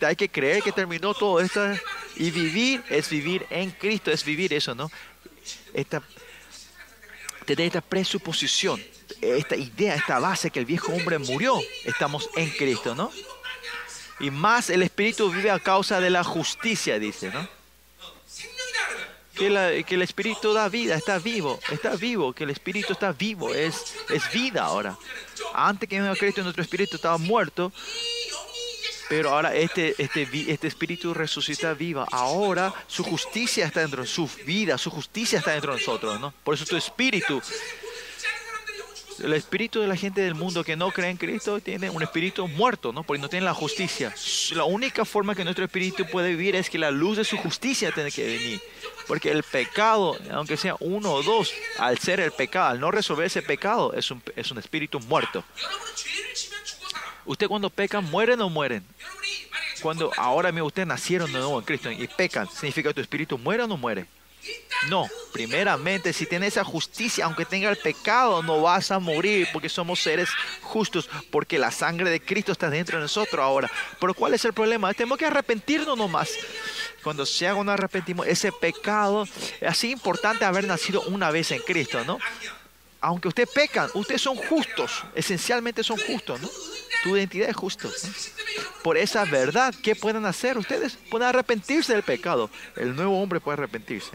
Hay 0.00 0.14
que 0.14 0.28
creer 0.28 0.62
que 0.62 0.70
terminó 0.70 1.14
todo 1.14 1.40
esto. 1.40 1.60
Y 2.14 2.30
vivir 2.30 2.84
es 2.88 3.10
vivir 3.10 3.44
en 3.50 3.72
Cristo, 3.72 4.12
es 4.12 4.24
vivir 4.24 4.52
eso, 4.54 4.76
¿no? 4.76 4.88
Esta, 5.74 6.00
tener 7.44 7.66
esta 7.66 7.80
presuposición, 7.80 8.80
esta 9.20 9.56
idea, 9.56 9.96
esta 9.96 10.20
base 10.20 10.52
que 10.52 10.60
el 10.60 10.66
viejo 10.66 10.92
hombre 10.92 11.18
murió. 11.18 11.58
Estamos 11.84 12.30
en 12.36 12.50
Cristo, 12.50 12.94
¿no? 12.94 13.10
Y 14.20 14.30
más 14.30 14.70
el 14.70 14.82
Espíritu 14.82 15.30
vive 15.30 15.50
a 15.50 15.58
causa 15.58 16.00
de 16.00 16.10
la 16.10 16.22
justicia, 16.22 16.98
dice, 16.98 17.30
¿no? 17.30 17.48
Que, 19.34 19.84
que, 19.88 19.94
el 19.94 20.02
Espíritu 20.02 20.52
da 20.52 20.68
vida, 20.68 20.96
está 20.96 21.18
vivo, 21.18 21.58
está 21.70 21.96
vivo, 21.96 22.34
que 22.34 22.44
el 22.44 22.50
Espíritu 22.50 22.92
está 22.92 23.12
vivo, 23.12 23.54
es, 23.54 23.94
es 24.10 24.30
vida 24.32 24.64
ahora. 24.64 24.98
Antes 25.54 25.88
que 25.88 25.98
venga 25.98 26.14
Cristo, 26.14 26.42
nuestro 26.42 26.62
Espíritu 26.62 26.96
estaba 26.96 27.16
muerto, 27.16 27.72
pero 29.10 29.30
ahora 29.30 29.54
este, 29.56 29.94
este, 29.98 30.28
este 30.52 30.68
Espíritu 30.68 31.14
resucita 31.14 31.74
viva. 31.74 32.06
Ahora 32.12 32.72
su 32.86 33.02
justicia 33.02 33.66
está 33.66 33.80
dentro, 33.80 34.06
su 34.06 34.30
vida, 34.44 34.78
su 34.78 34.90
justicia 34.90 35.40
está 35.40 35.52
dentro 35.52 35.72
de 35.72 35.80
nosotros, 35.80 36.20
¿no? 36.20 36.32
Por 36.44 36.54
eso 36.54 36.64
tu 36.66 36.76
Espíritu 36.76 37.42
el 39.22 39.32
espíritu 39.34 39.80
de 39.80 39.88
la 39.88 39.96
gente 39.96 40.20
del 40.20 40.34
mundo 40.34 40.64
que 40.64 40.76
no 40.76 40.90
cree 40.90 41.10
en 41.10 41.16
Cristo 41.16 41.60
tiene 41.60 41.90
un 41.90 42.02
espíritu 42.02 42.48
muerto, 42.48 42.92
¿no? 42.92 43.02
Porque 43.02 43.20
no 43.20 43.28
tiene 43.28 43.44
la 43.44 43.54
justicia. 43.54 44.14
La 44.52 44.64
única 44.64 45.04
forma 45.04 45.34
que 45.34 45.44
nuestro 45.44 45.64
espíritu 45.64 46.06
puede 46.06 46.30
vivir 46.30 46.56
es 46.56 46.70
que 46.70 46.78
la 46.78 46.90
luz 46.90 47.16
de 47.16 47.24
su 47.24 47.36
justicia 47.36 47.92
tiene 47.92 48.10
que 48.10 48.24
venir. 48.24 48.60
Porque 49.06 49.30
el 49.30 49.42
pecado, 49.42 50.16
aunque 50.32 50.56
sea 50.56 50.76
uno 50.80 51.12
o 51.12 51.22
dos, 51.22 51.52
al 51.78 51.98
ser 51.98 52.20
el 52.20 52.32
pecado, 52.32 52.68
al 52.68 52.80
no 52.80 52.90
resolver 52.90 53.26
ese 53.26 53.42
pecado, 53.42 53.92
es 53.94 54.10
un, 54.10 54.22
es 54.36 54.50
un 54.50 54.58
espíritu 54.58 55.00
muerto. 55.00 55.44
¿Usted 57.24 57.48
cuando 57.48 57.70
pecan, 57.70 58.04
mueren 58.10 58.40
o 58.40 58.48
mueren? 58.48 58.84
Cuando 59.82 60.12
ahora 60.16 60.52
mismo 60.52 60.66
ustedes 60.66 60.88
nacieron 60.88 61.32
de 61.32 61.38
nuevo 61.38 61.58
en 61.58 61.64
Cristo 61.64 61.90
y 61.90 62.06
pecan, 62.06 62.48
¿significa 62.48 62.90
que 62.90 62.94
tu 62.94 63.00
espíritu 63.00 63.38
muere 63.38 63.62
o 63.62 63.66
no 63.66 63.76
muere? 63.76 64.06
No, 64.88 65.08
primeramente, 65.32 66.12
si 66.12 66.26
tienes 66.26 66.54
esa 66.54 66.64
justicia, 66.64 67.26
aunque 67.26 67.44
tenga 67.44 67.68
el 67.68 67.76
pecado, 67.76 68.42
no 68.42 68.62
vas 68.62 68.90
a 68.90 68.98
morir 68.98 69.48
porque 69.52 69.68
somos 69.68 70.00
seres 70.00 70.30
justos, 70.62 71.08
porque 71.30 71.58
la 71.58 71.70
sangre 71.70 72.08
de 72.08 72.20
Cristo 72.20 72.52
está 72.52 72.70
dentro 72.70 72.96
de 72.96 73.02
nosotros 73.02 73.42
ahora. 73.42 73.70
Pero 74.00 74.14
¿cuál 74.14 74.34
es 74.34 74.44
el 74.44 74.54
problema? 74.54 74.94
Tenemos 74.94 75.18
que 75.18 75.26
arrepentirnos 75.26 75.98
nomás. 75.98 76.30
Cuando 77.02 77.26
se 77.26 77.46
haga 77.46 77.58
un 77.58 77.68
arrepentimiento, 77.68 78.30
ese 78.30 78.52
pecado, 78.52 79.24
es 79.60 79.68
así 79.68 79.90
importante 79.90 80.44
haber 80.44 80.66
nacido 80.66 81.02
una 81.02 81.30
vez 81.30 81.50
en 81.50 81.60
Cristo, 81.60 82.02
¿no? 82.04 82.18
Aunque 83.00 83.28
ustedes 83.28 83.48
pecan, 83.48 83.88
ustedes 83.94 84.20
son 84.20 84.36
justos, 84.36 85.04
esencialmente 85.14 85.82
son 85.82 85.98
justos, 85.98 86.40
¿no? 86.40 86.48
Tu 87.02 87.16
identidad 87.16 87.48
es 87.48 87.56
justo. 87.56 87.90
Por 88.82 88.98
esa 88.98 89.24
verdad, 89.24 89.74
¿qué 89.82 89.96
pueden 89.96 90.26
hacer? 90.26 90.58
Ustedes 90.58 90.98
pueden 91.10 91.28
arrepentirse 91.28 91.94
del 91.94 92.02
pecado. 92.02 92.50
El 92.76 92.94
nuevo 92.94 93.20
hombre 93.22 93.40
puede 93.40 93.54
arrepentirse. 93.54 94.10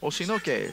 O 0.00 0.10
si 0.10 0.24
no, 0.24 0.38
¿qué 0.38 0.72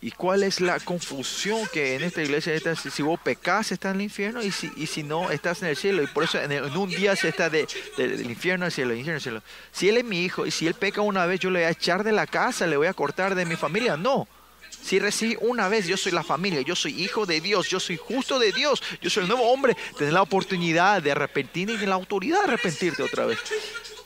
¿Y 0.00 0.12
cuál 0.12 0.44
es 0.44 0.60
la 0.60 0.78
confusión 0.78 1.66
que 1.72 1.96
en 1.96 2.04
esta 2.04 2.22
iglesia 2.22 2.54
está? 2.54 2.76
Si 2.76 3.02
vos 3.02 3.18
pecas, 3.20 3.72
estás 3.72 3.90
en 3.94 4.00
el 4.00 4.04
infierno 4.04 4.42
y 4.42 4.52
si, 4.52 4.70
y 4.76 4.86
si 4.86 5.02
no, 5.02 5.30
estás 5.30 5.62
en 5.62 5.68
el 5.68 5.76
cielo. 5.76 6.02
Y 6.02 6.06
por 6.06 6.24
eso 6.24 6.40
en, 6.40 6.76
un 6.76 6.90
día 6.90 7.16
se 7.16 7.28
está 7.28 7.50
de, 7.50 7.66
del 7.96 8.30
infierno 8.30 8.64
al 8.64 8.72
cielo, 8.72 8.94
infierno 8.94 9.16
al 9.16 9.22
cielo. 9.22 9.42
Si 9.72 9.88
él 9.88 9.96
es 9.96 10.04
mi 10.04 10.22
hijo 10.22 10.46
y 10.46 10.50
si 10.50 10.66
él 10.66 10.74
peca 10.74 11.00
una 11.00 11.26
vez, 11.26 11.40
yo 11.40 11.50
le 11.50 11.60
voy 11.60 11.66
a 11.66 11.70
echar 11.70 12.04
de 12.04 12.12
la 12.12 12.26
casa, 12.26 12.66
le 12.66 12.76
voy 12.76 12.86
a 12.86 12.94
cortar 12.94 13.34
de 13.34 13.44
mi 13.44 13.56
familia. 13.56 13.96
No. 13.96 14.28
Si 14.70 15.00
recibí 15.00 15.36
una 15.40 15.68
vez, 15.68 15.86
yo 15.86 15.96
soy 15.96 16.12
la 16.12 16.22
familia, 16.22 16.60
yo 16.60 16.76
soy 16.76 17.02
hijo 17.02 17.26
de 17.26 17.40
Dios, 17.40 17.68
yo 17.68 17.80
soy 17.80 17.96
justo 17.96 18.38
de 18.38 18.52
Dios, 18.52 18.82
yo 19.02 19.10
soy 19.10 19.24
el 19.24 19.28
nuevo 19.28 19.50
hombre, 19.50 19.76
tener 19.96 20.12
la 20.12 20.22
oportunidad 20.22 21.02
de 21.02 21.10
arrepentir 21.10 21.70
y 21.70 21.86
la 21.86 21.96
autoridad 21.96 22.38
de 22.38 22.52
arrepentirte 22.52 23.02
otra 23.02 23.26
vez. 23.26 23.38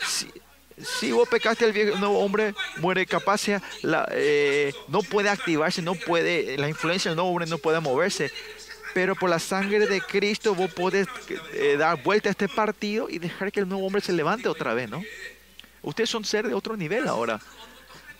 Si, 0.08 0.26
vos 1.12 1.28
pecaste, 1.28 1.64
el 1.64 1.72
viejo, 1.72 1.98
nuevo 1.98 2.18
hombre 2.20 2.54
muere 2.78 3.06
capaz, 3.06 3.48
la, 3.82 4.08
eh, 4.12 4.72
no 4.88 5.02
puede 5.02 5.28
activarse, 5.28 5.82
no 5.82 5.94
puede, 5.94 6.56
la 6.58 6.68
influencia 6.68 7.10
del 7.10 7.16
nuevo 7.16 7.30
hombre 7.30 7.46
no 7.46 7.58
puede 7.58 7.80
moverse. 7.80 8.30
Pero 8.94 9.16
por 9.16 9.30
la 9.30 9.38
sangre 9.38 9.86
de 9.86 10.00
Cristo 10.02 10.54
vos 10.54 10.70
podés 10.72 11.08
eh, 11.54 11.76
dar 11.78 12.02
vuelta 12.02 12.28
a 12.28 12.32
este 12.32 12.48
partido 12.48 13.08
y 13.08 13.18
dejar 13.18 13.50
que 13.50 13.60
el 13.60 13.68
nuevo 13.68 13.86
hombre 13.86 14.02
se 14.02 14.12
levante 14.12 14.48
otra 14.48 14.74
vez, 14.74 14.90
¿no? 14.90 15.02
Ustedes 15.82 16.10
son 16.10 16.24
ser 16.24 16.46
de 16.46 16.54
otro 16.54 16.76
nivel 16.76 17.08
ahora. 17.08 17.40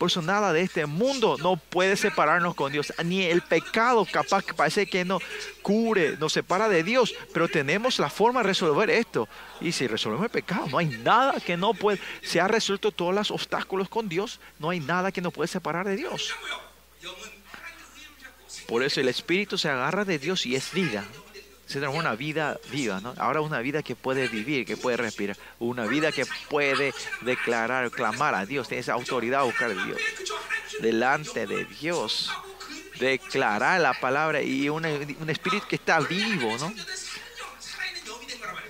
Por 0.03 0.11
eso 0.11 0.21
nada 0.21 0.53
de 0.53 0.63
este 0.63 0.85
mundo 0.85 1.37
no 1.39 1.57
puede 1.57 1.97
separarnos 1.97 2.57
con 2.57 2.73
Dios. 2.73 2.93
Ni 3.05 3.23
el 3.23 3.41
pecado 3.41 4.05
capaz 4.05 4.45
que 4.45 4.53
parece 4.53 4.85
que 4.85 5.05
no 5.05 5.21
cubre, 5.63 6.17
nos 6.17 6.33
separa 6.33 6.69
de 6.69 6.83
Dios. 6.83 7.15
Pero 7.33 7.47
tenemos 7.47 8.01
la 8.01 8.11
forma 8.11 8.41
de 8.41 8.49
resolver 8.49 8.91
esto. 8.91 9.29
Y 9.61 9.71
si 9.71 9.87
resolvemos 9.87 10.25
el 10.25 10.33
pecado, 10.33 10.67
no 10.67 10.79
hay 10.79 10.87
nada 10.87 11.39
que 11.39 11.57
no 11.57 11.73
puede. 11.73 12.01
Se 12.21 12.41
ha 12.41 12.49
resuelto 12.49 12.91
todos 12.91 13.15
los 13.15 13.31
obstáculos 13.31 13.89
con 13.89 14.09
Dios. 14.09 14.41
No 14.59 14.71
hay 14.71 14.81
nada 14.81 15.13
que 15.13 15.21
nos 15.21 15.33
puede 15.33 15.47
separar 15.47 15.87
de 15.87 15.95
Dios. 15.95 16.35
Por 18.67 18.83
eso 18.83 19.01
el 19.01 19.07
Espíritu 19.07 19.57
se 19.57 19.69
agarra 19.69 20.05
de 20.05 20.19
Dios 20.19 20.47
y 20.47 20.57
es 20.57 20.73
vida 20.73 21.05
transforma 21.79 22.11
una 22.11 22.17
vida 22.17 22.59
viva, 22.71 23.01
¿no? 23.01 23.15
Ahora 23.19 23.41
una 23.41 23.61
vida 23.61 23.83
que 23.83 23.97
puede 23.97 24.29
vivir, 24.29 24.65
que 24.67 24.77
puede 24.77 24.97
respirar, 24.97 25.37
una 25.59 25.87
vida 25.87 26.13
que 26.13 26.25
puede 26.49 26.93
declarar, 27.23 27.91
clamar 27.91 28.35
a 28.35 28.47
Dios, 28.47 28.69
tiene 28.69 28.81
esa 28.81 28.95
autoridad 28.95 29.41
a 29.41 29.45
buscar 29.45 29.71
a 29.71 29.85
Dios. 29.85 29.99
Delante 30.81 31.47
de 31.47 31.65
Dios, 31.65 32.31
declarar 32.99 33.81
la 33.81 33.95
palabra 33.95 34.43
y 34.43 34.69
un, 34.69 34.85
espíritu 34.85 35.67
que 35.69 35.77
está 35.77 36.01
vivo, 36.01 36.57
¿no? 36.59 36.73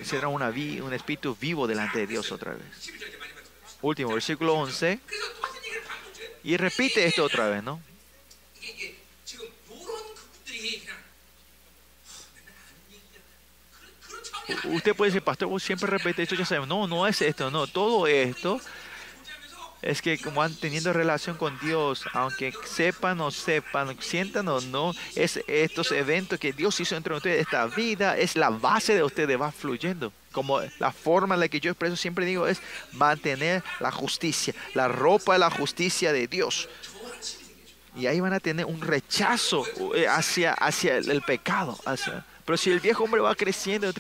Será 0.03 0.29
una 0.29 0.49
un 0.49 0.93
espíritu 0.93 1.37
vivo 1.41 1.66
delante 1.66 2.01
de 2.01 2.07
Dios 2.07 2.33
otra 2.33 2.53
vez. 2.53 2.93
Último, 3.83 4.12
versículo 4.15 4.55
11. 4.55 5.01
Y 6.45 6.57
repite 6.57 7.05
esto 7.05 7.24
otra 7.24 7.49
vez, 7.49 7.62
¿no? 7.62 7.81
Usted 14.64 14.94
puede 14.94 15.10
decir, 15.10 15.23
pastor, 15.23 15.48
vos 15.48 15.62
siempre 15.62 15.89
repite 15.89 16.23
esto, 16.23 16.35
ya 16.35 16.44
sabemos. 16.44 16.69
No, 16.69 16.86
no 16.86 17.06
es 17.06 17.23
esto, 17.23 17.51
no. 17.51 17.66
Todo 17.66 18.06
esto 18.06 18.60
es 19.82 20.01
que 20.01 20.16
como 20.19 20.36
van 20.36 20.55
teniendo 20.55 20.93
relación 20.93 21.36
con 21.36 21.59
Dios, 21.59 22.05
aunque 22.12 22.52
sepan 22.64 23.20
o 23.20 23.31
sepan, 23.31 23.97
sientan 24.01 24.47
o 24.48 24.60
no, 24.60 24.93
es 25.16 25.40
estos 25.48 25.90
eventos 25.90 26.39
que 26.39 26.52
Dios 26.52 26.78
hizo 26.78 26.97
entre 26.97 27.14
ustedes, 27.14 27.40
esta 27.40 27.66
vida 27.66 28.16
es 28.16 28.36
la 28.36 28.51
base 28.51 28.94
de 28.94 29.02
ustedes, 29.02 29.40
va 29.40 29.51
fluyendo. 29.51 30.12
Como 30.31 30.60
la 30.78 30.93
forma 30.93 31.35
en 31.35 31.40
la 31.40 31.48
que 31.48 31.60
yo 31.60 31.73
expreso 31.73 31.97
siempre 31.97 32.24
digo 32.24 32.47
es 32.47 32.62
mantener 32.93 33.62
la 33.81 33.90
justicia, 33.90 34.55
la 34.73 34.89
ropa 34.89 35.35
de 35.35 35.40
la 35.40 35.51
justicia 35.51 36.12
de 36.12 36.27
Dios. 36.27 36.69
Y 37.94 38.06
ahí 38.06 38.20
van 38.20 38.32
a 38.32 38.40
tener 38.40 38.64
un 38.64 38.81
rechazo 38.81 39.66
eh, 39.94 40.06
hacia, 40.09 40.55
hacia 40.55 40.97
el 40.97 41.20
pecado, 41.20 41.78
hacia, 41.85 42.24
pero 42.44 42.56
si 42.56 42.70
el 42.70 42.81
viejo 42.81 43.05
hombre 43.05 43.20
va 43.20 43.35
creciendo, 43.35 43.93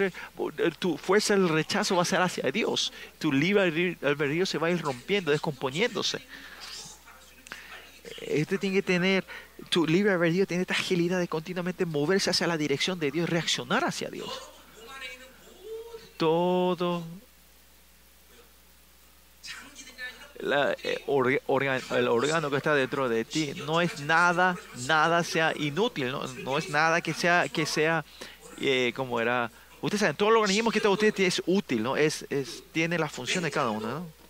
tu 0.78 0.98
fuerza 0.98 1.34
del 1.34 1.48
rechazo 1.48 1.96
va 1.96 2.02
a 2.02 2.06
ser 2.06 2.20
hacia 2.20 2.50
Dios. 2.50 2.92
Tu 3.18 3.32
libre 3.32 3.96
albedrío 4.02 4.46
se 4.46 4.58
va 4.58 4.68
a 4.68 4.70
ir 4.70 4.80
rompiendo, 4.80 5.30
descomponiéndose. 5.30 6.20
Este 8.20 8.58
tiene 8.58 8.76
que 8.76 8.82
tener, 8.82 9.24
tu 9.68 9.86
libre 9.86 10.12
albedrío 10.12 10.46
tiene 10.46 10.62
esta 10.62 10.74
agilidad 10.74 11.20
de 11.20 11.28
continuamente 11.28 11.86
moverse 11.86 12.30
hacia 12.30 12.46
la 12.46 12.56
dirección 12.56 12.98
de 12.98 13.12
Dios, 13.12 13.28
reaccionar 13.28 13.84
hacia 13.84 14.10
Dios. 14.10 14.30
Todo 16.16 17.04
eh, 20.84 21.04
el 21.90 22.08
órgano 22.08 22.50
que 22.50 22.56
está 22.56 22.74
dentro 22.74 23.08
de 23.08 23.24
ti 23.24 23.52
no 23.66 23.80
es 23.80 24.00
nada, 24.00 24.56
nada 24.86 25.22
sea 25.22 25.52
inútil, 25.56 26.10
no, 26.10 26.26
no 26.26 26.58
es 26.58 26.68
nada 26.68 27.00
que 27.00 27.14
sea, 27.14 27.48
que 27.48 27.64
sea 27.64 28.04
eh, 28.60 28.92
como 28.96 29.20
era. 29.20 29.50
Ustedes 29.80 30.00
saben, 30.00 30.16
todo 30.16 30.30
el 30.30 30.36
organismo 30.36 30.70
que 30.70 30.78
está 30.78 30.88
usted 30.90 31.18
es 31.20 31.42
útil, 31.46 31.82
¿no? 31.82 31.96
Es, 31.96 32.26
es, 32.30 32.64
tiene 32.72 32.98
la 32.98 33.08
función 33.08 33.44
de 33.44 33.50
cada 33.50 33.70
uno, 33.70 33.86
¿no? 33.86 34.22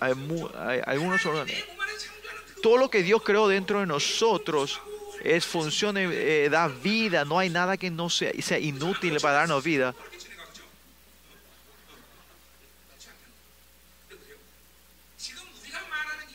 Hay, 0.00 0.14
hay, 0.56 0.80
algunos 0.86 1.24
órganos. 1.26 1.52
Todo 2.62 2.76
lo 2.76 2.90
que 2.90 3.02
Dios 3.02 3.22
creó 3.24 3.48
dentro 3.48 3.80
de 3.80 3.86
nosotros 3.86 4.80
es 5.22 5.46
función, 5.46 5.96
eh, 5.98 6.48
da 6.50 6.68
vida. 6.68 7.24
No 7.24 7.38
hay 7.38 7.50
nada 7.50 7.76
que 7.76 7.90
no 7.90 8.10
sea, 8.10 8.32
sea 8.40 8.58
inútil 8.58 9.18
para 9.20 9.38
darnos 9.38 9.62
vida. 9.62 9.94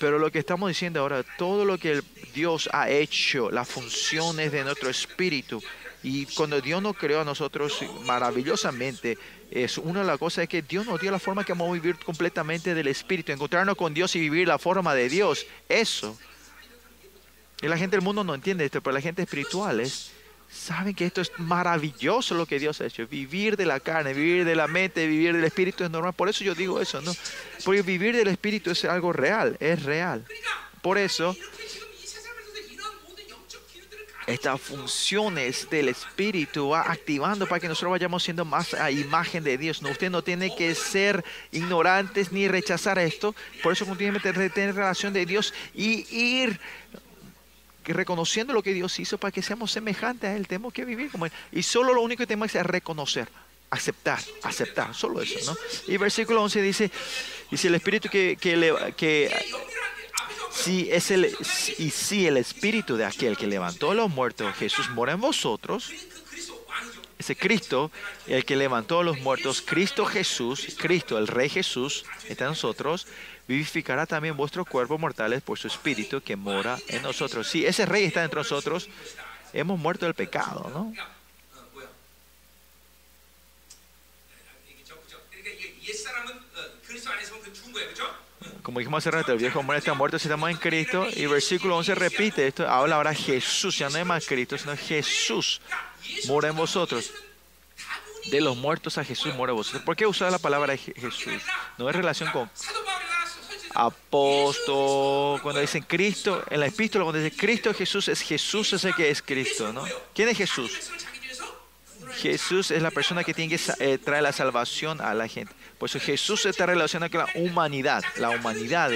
Pero 0.04 0.20
lo 0.20 0.30
que 0.34 0.40
estamos 0.40 0.68
diciendo 0.68 1.00
ahora, 1.00 1.24
todo 1.24 1.64
lo 1.64 1.78
que 1.78 2.04
Dios 2.34 2.70
ha 2.74 2.90
hecho, 2.90 3.50
las 3.50 3.70
funciones 3.70 4.52
de 4.52 4.62
nuestro 4.66 4.90
espíritu, 4.90 5.64
y 6.04 6.26
cuando 6.26 6.60
Dios 6.60 6.82
nos 6.82 6.98
creó 6.98 7.22
a 7.22 7.24
nosotros 7.24 7.80
maravillosamente, 8.04 9.18
es 9.50 9.78
una 9.78 10.02
de 10.02 10.06
las 10.06 10.20
cosas 10.20 10.46
que 10.50 10.62
Dios 10.62 10.86
nos 10.86 11.00
dio 11.00 11.10
la 11.10 11.20
forma 11.20 11.46
que 11.46 11.54
vamos 11.54 11.70
a 11.70 11.74
vivir 11.76 11.96
completamente 12.04 12.76
del 12.76 12.88
espíritu, 12.88 13.32
encontrarnos 13.32 13.78
con 13.78 13.94
Dios 13.94 14.14
y 14.18 14.20
vivir 14.20 14.46
la 14.46 14.60
forma 14.60 14.94
de 14.94 15.08
Dios. 15.08 15.46
Eso. 15.70 16.20
Y 17.62 17.70
la 17.70 17.78
gente 17.78 17.96
del 17.96 18.04
mundo 18.04 18.26
no 18.26 18.36
entiende 18.36 18.66
esto, 18.66 18.82
pero 18.82 18.96
la 18.96 19.00
gente 19.00 19.22
espiritual 19.22 19.80
es 19.80 20.12
saben 20.54 20.94
que 20.94 21.06
esto 21.06 21.22
es 21.22 21.32
maravilloso 21.38 22.36
lo 22.36 22.46
que 22.46 22.60
Dios 22.60 22.80
ha 22.82 22.86
hecho. 22.86 23.08
Vivir 23.08 23.58
de 23.58 23.66
la 23.66 23.80
carne, 23.80 24.14
vivir 24.14 24.46
de 24.46 24.56
la 24.56 24.68
mente, 24.68 25.08
vivir 25.08 25.34
del 25.34 25.44
espíritu 25.44 25.84
es 25.84 25.90
normal. 25.90 26.14
Por 26.14 26.30
eso 26.30 26.44
yo 26.44 26.54
digo 26.56 26.80
eso, 26.80 27.02
¿no? 27.02 27.14
Porque 27.66 27.82
vivir 27.82 28.16
del 28.16 28.28
espíritu 28.28 28.72
es 28.72 28.86
algo 28.86 29.12
real, 29.12 29.58
es 29.60 29.84
real. 29.84 30.26
Por 30.82 30.98
eso, 30.98 31.36
estas 34.28 34.62
funciones 34.62 35.70
del 35.70 35.90
espíritu 35.90 36.70
va 36.70 36.92
activando 36.92 37.48
para 37.48 37.60
que 37.60 37.68
nosotros 37.68 37.92
vayamos 37.92 38.24
siendo 38.24 38.46
más 38.46 38.74
a 38.74 38.92
imagen 38.92 39.44
de 39.44 39.58
Dios. 39.58 39.82
No, 39.82 39.90
usted 39.90 40.10
no 40.10 40.24
tiene 40.24 40.56
que 40.56 40.76
ser 40.76 41.26
ignorantes 41.52 42.32
ni 42.32 42.48
rechazar 42.48 43.00
esto. 43.00 43.36
Por 43.62 43.74
eso 43.74 43.86
continuamente 43.86 44.32
tener 44.50 44.76
relación 44.76 45.14
de 45.14 45.26
Dios 45.26 45.54
y 45.74 46.06
ir 46.16 46.60
que 47.84 47.94
reconociendo 47.94 48.54
lo 48.54 48.64
que 48.64 48.74
Dios 48.74 49.00
hizo 49.00 49.18
para 49.18 49.32
que 49.32 49.42
seamos 49.42 49.72
semejantes 49.72 50.30
a 50.30 50.36
Él, 50.36 50.48
tenemos 50.48 50.74
que 50.74 50.86
vivir 50.86 51.12
como 51.12 51.26
Él. 51.26 51.32
Y 51.52 51.64
solo 51.64 51.94
lo 51.94 52.02
único 52.02 52.22
que 52.22 52.28
tenemos 52.28 52.54
es 52.56 52.66
reconocer, 52.66 53.28
aceptar, 53.70 54.20
aceptar, 54.44 54.96
solo 54.96 55.22
eso, 55.22 55.40
¿no? 55.52 55.58
Y 55.92 55.98
versículo 55.98 56.42
11 56.44 56.62
dice, 56.62 56.92
si 57.56 57.68
el 57.68 57.76
Espíritu 57.76 58.10
que, 58.10 58.38
que, 58.40 59.32
si 60.52 60.90
es 60.92 61.12
el, 61.12 61.36
y 61.78 61.90
si 61.90 62.28
el 62.28 62.38
Espíritu 62.38 62.96
de 62.96 63.06
aquel 63.06 63.38
que 63.38 63.48
levantó 63.48 63.92
a 63.92 63.96
los 63.96 64.10
muertos, 64.10 64.56
Jesús 64.56 64.90
mora 64.90 65.14
en 65.14 65.22
vosotros, 65.22 65.92
ese 67.18 67.36
Cristo, 67.36 67.92
el 68.28 68.44
que 68.44 68.56
levantó 68.56 69.00
a 69.00 69.04
los 69.04 69.20
muertos, 69.20 69.62
Cristo 69.62 70.06
Jesús, 70.06 70.76
Cristo, 70.78 71.18
el 71.18 71.28
Rey 71.28 71.50
Jesús, 71.50 72.06
está 72.28 72.46
en 72.46 72.52
nosotros, 72.52 73.08
vivificará 73.48 74.06
también 74.06 74.38
vuestros 74.38 74.68
cuerpos 74.68 75.00
mortales 75.00 75.42
por 75.42 75.60
su 75.60 75.68
espíritu 75.68 76.22
que 76.22 76.36
mora 76.36 76.78
en 76.88 77.02
nosotros. 77.02 77.48
Si 77.48 77.66
ese 77.66 77.86
rey 77.86 78.06
está 78.06 78.24
entre 78.24 78.40
nosotros, 78.40 78.90
hemos 79.52 79.80
muerto 79.80 80.06
del 80.06 80.16
pecado, 80.16 80.70
¿no? 80.74 80.94
Como 88.62 88.80
dijimos 88.80 89.04
hace 89.04 89.12
rato, 89.12 89.34
el 89.34 89.40
viejo 89.40 89.60
hombre 89.60 89.78
está 89.78 89.94
muerto 89.94 90.18
si 90.18 90.28
estamos 90.28 90.50
en 90.50 90.56
Cristo. 90.56 91.06
Y 91.14 91.26
versículo 91.26 91.76
11 91.78 91.96
repite 91.96 92.48
esto. 92.48 92.68
Habla 92.68 92.96
ahora 92.96 93.14
Jesús, 93.14 93.78
ya 93.78 93.90
no 93.90 93.98
es 93.98 94.06
más 94.06 94.26
Cristo, 94.26 94.58
sino 94.58 94.76
Jesús 94.78 95.62
mora 96.28 96.48
en 96.48 96.56
vosotros 96.56 97.12
de 98.32 98.40
los 98.40 98.56
muertos 98.56 98.98
a 98.98 99.04
Jesús 99.04 99.36
mora 99.36 99.52
en 99.52 99.58
vosotros. 99.58 99.84
¿Por 99.84 99.98
qué 99.98 100.06
usar 100.06 100.32
la 100.32 100.40
palabra 100.40 100.78
Jesús? 100.78 101.44
No 101.78 101.90
es 101.90 101.96
relación 101.96 102.32
con 102.32 102.50
apóstol, 103.74 105.42
cuando 105.42 105.62
dicen 105.62 105.84
Cristo, 105.88 106.44
en 106.50 106.60
la 106.60 106.68
epístola 106.68 107.06
cuando 107.06 107.22
dice 107.22 107.36
Cristo 107.36 107.74
Jesús, 107.74 108.08
es 108.08 108.22
Jesús 108.22 108.74
ese 108.74 108.94
que 108.94 109.10
es 109.10 109.22
Cristo, 109.22 109.74
¿no? 109.74 109.84
¿Quién 110.14 110.30
es 110.30 110.38
Jesús? 110.38 110.92
Jesús 112.14 112.72
es 112.72 112.82
la 112.82 112.92
persona 112.92 113.24
que 113.24 113.34
tiene 113.34 113.56
que 113.56 113.62
eh, 113.80 113.98
traer 113.98 114.24
la 114.24 114.32
salvación 114.32 115.02
a 115.02 115.14
la 115.14 115.28
gente. 115.28 115.54
Por 115.78 115.90
eso 115.90 116.00
Jesús 116.00 116.46
está 116.46 116.66
relacionado 116.66 117.12
con 117.12 117.22
la 117.22 117.30
humanidad, 117.36 118.04
la 118.18 118.30
humanidad. 118.30 118.92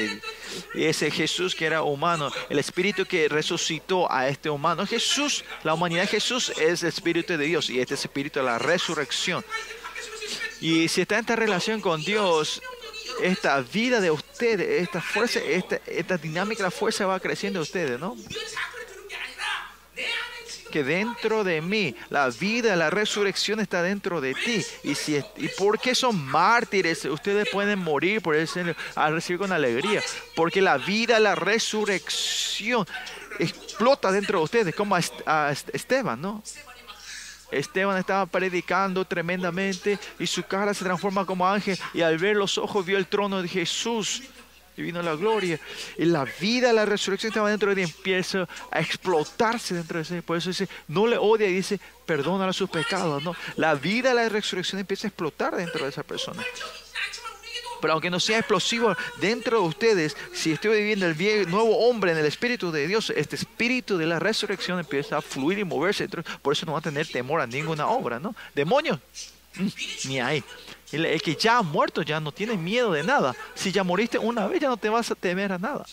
Y 0.73 0.83
ese 0.85 1.11
Jesús 1.11 1.55
que 1.55 1.65
era 1.65 1.81
humano, 1.81 2.31
el 2.49 2.59
espíritu 2.59 3.05
que 3.05 3.27
resucitó 3.27 4.11
a 4.11 4.29
este 4.29 4.49
humano. 4.49 4.85
Jesús, 4.85 5.43
la 5.63 5.73
humanidad 5.73 6.03
de 6.03 6.07
Jesús 6.07 6.53
es 6.59 6.83
el 6.83 6.89
espíritu 6.89 7.37
de 7.37 7.45
Dios 7.45 7.69
y 7.69 7.79
este 7.79 7.95
es 7.95 8.01
el 8.01 8.09
espíritu 8.09 8.39
de 8.39 8.45
la 8.45 8.59
resurrección. 8.59 9.43
Y 10.61 10.87
si 10.87 11.01
está 11.01 11.15
en 11.15 11.21
esta 11.21 11.35
relación 11.35 11.81
con 11.81 12.01
Dios, 12.03 12.61
esta 13.21 13.59
vida 13.61 14.01
de 14.01 14.11
ustedes, 14.11 14.81
esta 14.81 15.01
fuerza, 15.01 15.39
esta, 15.39 15.79
esta 15.85 16.17
dinámica, 16.17 16.63
la 16.63 16.71
fuerza 16.71 17.05
va 17.05 17.19
creciendo 17.19 17.59
de 17.59 17.63
ustedes, 17.63 17.99
¿no? 17.99 18.15
Que 20.71 20.83
dentro 20.83 21.43
de 21.45 21.61
mí, 21.61 21.95
la 22.09 22.29
vida, 22.29 22.75
la 22.75 22.89
resurrección 22.89 23.59
está 23.59 23.81
dentro 23.81 24.19
de 24.19 24.33
ti. 24.33 24.65
Y, 24.83 24.95
si, 24.95 25.23
y 25.37 25.47
por 25.49 25.79
qué 25.79 25.95
son 25.95 26.21
mártires, 26.25 27.05
ustedes 27.05 27.47
pueden 27.49 27.79
morir 27.79 28.21
por 28.21 28.35
eso, 28.35 28.59
al 28.95 29.13
recibir 29.13 29.39
con 29.39 29.53
alegría. 29.53 30.03
Porque 30.35 30.61
la 30.61 30.77
vida, 30.77 31.19
la 31.19 31.35
resurrección 31.35 32.85
explota 33.39 34.11
dentro 34.11 34.39
de 34.39 34.43
ustedes, 34.43 34.75
como 34.75 34.95
a 34.95 35.51
Esteban, 35.51 36.21
¿no? 36.21 36.43
Esteban 37.51 37.97
estaba 37.97 38.25
predicando 38.25 39.05
tremendamente 39.05 39.99
y 40.19 40.27
su 40.27 40.43
cara 40.43 40.73
se 40.73 40.83
transforma 40.83 41.25
como 41.25 41.47
ángel 41.47 41.77
y 41.93 42.01
al 42.01 42.17
ver 42.17 42.35
los 42.35 42.57
ojos 42.57 42.85
vio 42.85 42.97
el 42.97 43.07
trono 43.07 43.41
de 43.41 43.47
Jesús 43.47 44.23
y 44.77 44.81
vino 44.83 45.01
la 45.01 45.15
gloria. 45.15 45.59
Y 45.97 46.05
la 46.05 46.25
vida, 46.39 46.71
la 46.71 46.85
resurrección 46.85 47.31
estaba 47.31 47.49
dentro 47.49 47.73
de 47.73 47.81
él 47.81 47.87
y 47.87 47.91
empieza 47.91 48.47
a 48.71 48.79
explotarse 48.79 49.73
dentro 49.73 50.01
de 50.01 50.15
él. 50.15 50.23
Por 50.23 50.37
eso 50.37 50.49
dice, 50.49 50.69
no 50.87 51.07
le 51.07 51.17
odia 51.17 51.47
y 51.47 51.53
dice, 51.53 51.79
perdona 52.05 52.53
sus 52.53 52.69
pecados. 52.69 53.23
No, 53.23 53.35
la 53.55 53.73
vida, 53.75 54.13
la 54.13 54.29
resurrección 54.29 54.79
empieza 54.79 55.07
a 55.07 55.09
explotar 55.09 55.55
dentro 55.55 55.83
de 55.83 55.89
esa 55.89 56.03
persona. 56.03 56.43
Pero 57.81 57.93
aunque 57.93 58.09
no 58.09 58.19
sea 58.19 58.39
explosivo 58.39 58.95
dentro 59.19 59.61
de 59.61 59.67
ustedes, 59.67 60.17
si 60.33 60.51
estoy 60.51 60.77
viviendo 60.77 61.05
el 61.05 61.49
nuevo 61.49 61.87
hombre 61.87 62.11
en 62.11 62.17
el 62.17 62.25
Espíritu 62.25 62.71
de 62.71 62.87
Dios, 62.87 63.11
este 63.15 63.35
Espíritu 63.35 63.97
de 63.97 64.05
la 64.05 64.19
resurrección 64.19 64.79
empieza 64.79 65.17
a 65.17 65.21
fluir 65.21 65.59
y 65.59 65.63
moverse. 65.63 66.07
Por 66.41 66.53
eso 66.53 66.65
no 66.65 66.73
va 66.73 66.79
a 66.79 66.81
tener 66.81 67.07
temor 67.07 67.41
a 67.41 67.47
ninguna 67.47 67.87
obra, 67.87 68.19
¿no? 68.19 68.35
Demonios, 68.55 68.99
mm, 69.55 69.67
ni 70.05 70.19
ahí. 70.19 70.43
El, 70.91 71.21
que 71.21 71.35
ya 71.35 71.57
ha 71.57 71.61
muerto 71.61 72.01
ya 72.01 72.19
no 72.19 72.31
tiene 72.31 72.55
miedo 72.55 72.93
de 72.93 73.03
nada. 73.03 73.35
Si 73.55 73.71
ya 73.71 73.83
moriste 73.83 74.17
una 74.17 74.47
vez, 74.47 74.61
ya 74.61 74.69
no 74.69 74.77
te 74.77 74.89
vas 74.89 75.11
a 75.11 75.15
temer 75.15 75.51
a 75.51 75.57
nada. 75.57 75.85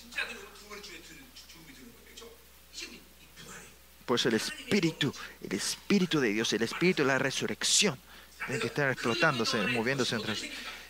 Por 4.06 4.19
eso 4.19 4.28
el 4.28 4.35
Espíritu, 4.35 5.15
el 5.43 5.56
Espíritu 5.56 6.20
de 6.20 6.28
Dios, 6.28 6.52
el 6.52 6.62
Espíritu 6.62 7.02
de 7.02 7.09
la 7.09 7.19
resurrección, 7.19 7.98
tiene 8.47 8.61
que 8.61 8.66
estar 8.66 8.90
explotándose, 8.90 9.56
moviéndose 9.69 10.16
entre. 10.16 10.35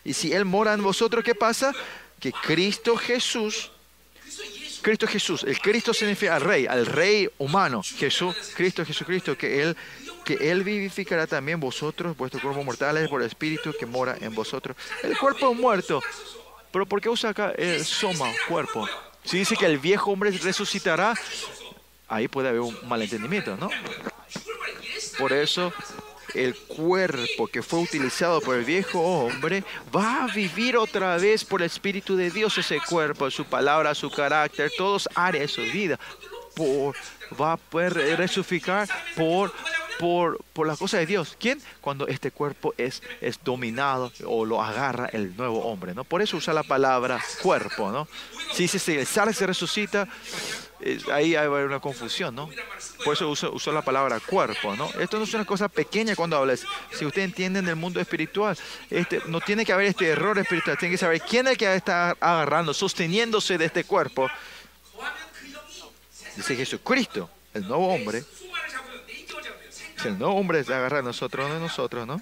Y 0.05 0.13
si 0.13 0.33
Él 0.33 0.45
mora 0.45 0.75
en 0.75 0.83
vosotros, 0.83 1.25
¿qué 1.25 1.35
pasa? 1.35 1.73
Que 2.21 2.33
Cristo 2.33 2.97
Jesús, 2.97 3.71
Cristo 4.83 5.07
Jesús, 5.07 5.45
el 5.45 5.59
Cristo 5.61 5.95
significa 5.95 6.37
al 6.37 6.43
Rey, 6.43 6.67
al 6.67 6.85
Rey 6.85 7.29
humano, 7.39 7.83
Jesús, 7.83 8.37
Cristo 8.55 8.85
Jesucristo, 8.85 9.37
que 9.37 9.63
Él, 9.63 9.77
que 10.25 10.35
Él 10.35 10.63
vivificará 10.63 11.27
también 11.27 11.59
vosotros, 11.59 12.17
vuestros 12.17 12.43
cuerpos 12.43 12.65
mortales, 12.65 13.09
por 13.09 13.23
el 13.23 13.29
Espíritu 13.29 13.73
que 13.79 13.87
mora 13.87 14.17
en 14.21 14.35
vosotros. 14.35 14.77
El 15.03 15.17
cuerpo 15.17 15.55
muerto. 15.55 16.03
Pero 16.71 16.87
¿por 16.87 17.01
qué 17.01 17.09
usa 17.09 17.31
acá 17.31 17.53
el 17.57 17.85
soma, 17.85 18.31
cuerpo? 18.49 18.87
Si 19.25 19.39
dice 19.39 19.57
que 19.57 19.65
el 19.65 19.79
viejo 19.79 20.11
hombre 20.11 20.31
resucitará, 20.33 21.15
ahí 22.09 22.29
puede 22.29 22.49
haber 22.49 22.61
un 22.61 22.77
malentendimiento, 22.87 23.57
¿no? 23.57 23.71
Por 25.19 25.33
eso 25.33 25.73
el 26.35 26.55
cuerpo 26.57 27.47
que 27.47 27.63
fue 27.63 27.81
utilizado 27.81 28.41
por 28.41 28.57
el 28.57 28.65
viejo 28.65 29.01
hombre 29.01 29.65
va 29.95 30.25
a 30.25 30.27
vivir 30.27 30.77
otra 30.77 31.17
vez 31.17 31.45
por 31.45 31.63
el 31.63 31.67
Espíritu 31.67 32.17
de 32.17 32.31
Dios 32.31 32.59
ese 32.59 32.81
cuerpo, 32.81 33.31
su 33.31 33.45
palabra, 33.45 33.95
su 33.95 34.11
carácter, 34.11 34.71
todos 34.77 35.09
áreas 35.15 35.43
de 35.43 35.49
su 35.49 35.73
vida. 35.73 35.99
Por, 36.55 36.95
va 37.41 37.53
a 37.53 37.57
poder 37.57 37.95
resucitar 38.17 38.89
por, 39.17 39.53
por, 39.99 40.39
por 40.53 40.67
la 40.67 40.77
cosa 40.77 40.99
de 40.99 41.07
Dios. 41.07 41.37
¿Quién? 41.39 41.61
Cuando 41.81 42.07
este 42.07 42.31
cuerpo 42.31 42.75
es, 42.77 43.03
es 43.21 43.43
dominado 43.43 44.13
o 44.25 44.45
lo 44.45 44.63
agarra 44.63 45.07
el 45.07 45.37
nuevo 45.37 45.65
hombre. 45.65 45.95
¿no? 45.95 46.05
Por 46.05 46.23
eso 46.23 46.37
usa 46.37 46.55
la 46.55 46.63
palabra 46.63 47.21
cuerpo. 47.43 47.91
¿no? 47.91 48.07
Si 48.53 48.69
se 48.69 49.05
sale, 49.05 49.33
se 49.33 49.47
resucita, 49.47 50.09
ahí 51.13 51.35
hay 51.35 51.47
una 51.49 51.81
confusión, 51.81 52.35
¿no? 52.35 52.51
Por 53.05 53.15
eso 53.15 53.31
uso, 53.31 53.73
la 53.73 53.83
palabra 53.83 54.21
cuerpo, 54.21 54.77
¿no? 54.77 54.91
Esto 54.99 55.19
no 55.19 55.25
es 55.25 55.35
una 55.35 55.45
cosa 55.45 55.69
pequeña 55.69 56.15
cuando 56.17 56.37
hablas. 56.37 56.65
Si 56.93 57.05
usted 57.05 57.23
entiende 57.23 57.61
en 57.61 57.69
el 57.69 57.77
mundo 57.77 58.01
espiritual, 58.01 58.57
este, 58.91 59.23
no 59.27 59.41
tiene 59.41 59.65
que 59.65 59.73
haber 59.73 59.87
este 59.87 60.09
error 60.09 60.39
espiritual. 60.39 60.77
Tiene 60.79 60.95
que 60.95 60.99
saber 60.99 61.21
quién 61.21 61.47
es 61.47 61.53
el 61.53 61.59
que 61.59 61.75
está 61.75 62.11
agarrando, 62.21 62.75
sosteniéndose 62.75 63.57
de 63.57 63.65
este 63.67 63.85
cuerpo. 63.85 64.29
Dice 66.37 66.57
Jesucristo, 66.57 67.31
el 67.55 67.67
nuevo 67.67 67.95
hombre. 67.95 68.25
el 70.05 70.19
nuevo 70.19 70.35
hombre 70.35 70.65
se 70.65 70.75
agarra 70.75 70.99
a 70.99 71.03
nosotros, 71.03 71.49
no 71.49 71.55
de 71.55 71.61
nosotros, 71.61 72.07
¿no? 72.07 72.21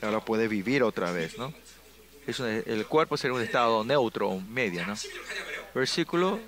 Ahora 0.00 0.20
puede 0.20 0.46
vivir 0.46 0.82
otra 0.82 1.10
vez, 1.10 1.36
¿no? 1.38 1.52
el 2.28 2.86
cuerpo 2.86 3.16
sería 3.16 3.34
un 3.34 3.42
estado 3.42 3.82
neutro, 3.84 4.38
medio, 4.38 4.86
¿no? 4.86 4.94
Versículo 5.74 6.38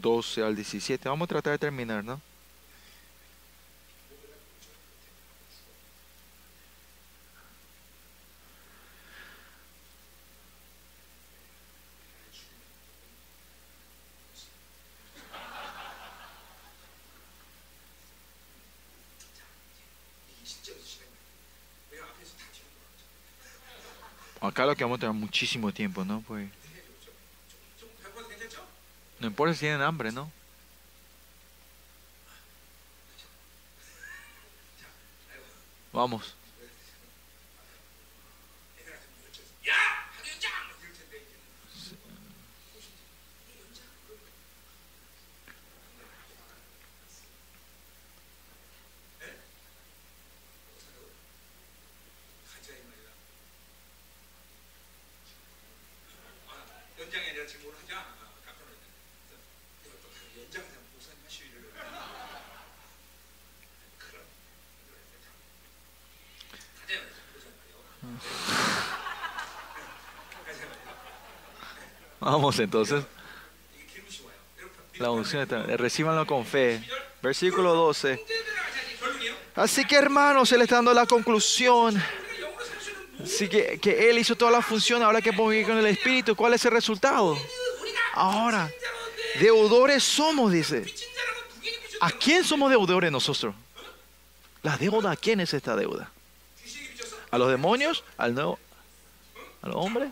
12 0.00 0.42
al 0.42 0.54
17. 0.56 1.08
Vamos 1.08 1.26
a 1.26 1.28
tratar 1.28 1.52
de 1.52 1.58
terminar, 1.58 2.04
¿no? 2.04 2.20
Acá 24.40 24.64
lo 24.64 24.74
que 24.74 24.84
vamos 24.84 24.98
a 24.98 25.00
tener 25.00 25.14
muchísimo 25.14 25.72
tiempo, 25.72 26.04
¿no? 26.04 26.22
Pues 26.22 26.57
no 29.20 29.26
importa 29.26 29.54
si 29.54 29.60
tienen 29.60 29.82
hambre, 29.82 30.12
¿no? 30.12 30.30
Vamos. 35.92 36.37
Vamos 72.30 72.58
entonces. 72.58 73.04
La 74.98 75.10
unción 75.10 75.42
está. 75.42 75.62
Recíbanlo 75.62 76.26
con 76.26 76.44
fe. 76.44 76.82
Versículo 77.22 77.74
12. 77.74 78.22
Así 79.54 79.86
que 79.86 79.96
hermanos, 79.96 80.52
Él 80.52 80.60
está 80.60 80.76
dando 80.76 80.92
la 80.92 81.06
conclusión. 81.06 82.00
Así 83.22 83.48
que, 83.48 83.78
que 83.80 84.10
Él 84.10 84.18
hizo 84.18 84.36
toda 84.36 84.50
la 84.50 84.60
función, 84.60 85.02
ahora 85.02 85.22
que 85.22 85.32
pongo 85.32 85.50
con 85.66 85.78
el 85.78 85.86
Espíritu, 85.86 86.36
¿cuál 86.36 86.52
es 86.52 86.64
el 86.66 86.72
resultado? 86.72 87.38
Ahora, 88.12 88.70
deudores 89.40 90.04
somos, 90.04 90.52
dice. 90.52 90.84
¿A 92.00 92.10
quién 92.10 92.44
somos 92.44 92.68
deudores 92.68 93.10
nosotros? 93.10 93.54
La 94.62 94.76
deuda, 94.76 95.12
¿a 95.12 95.16
quién 95.16 95.40
es 95.40 95.54
esta 95.54 95.74
deuda? 95.74 96.12
¿A 97.30 97.38
los 97.38 97.50
demonios? 97.50 98.04
¿Al 98.18 98.34
nuevo? 98.34 98.58
¿Al 99.62 99.72
hombre? 99.72 100.10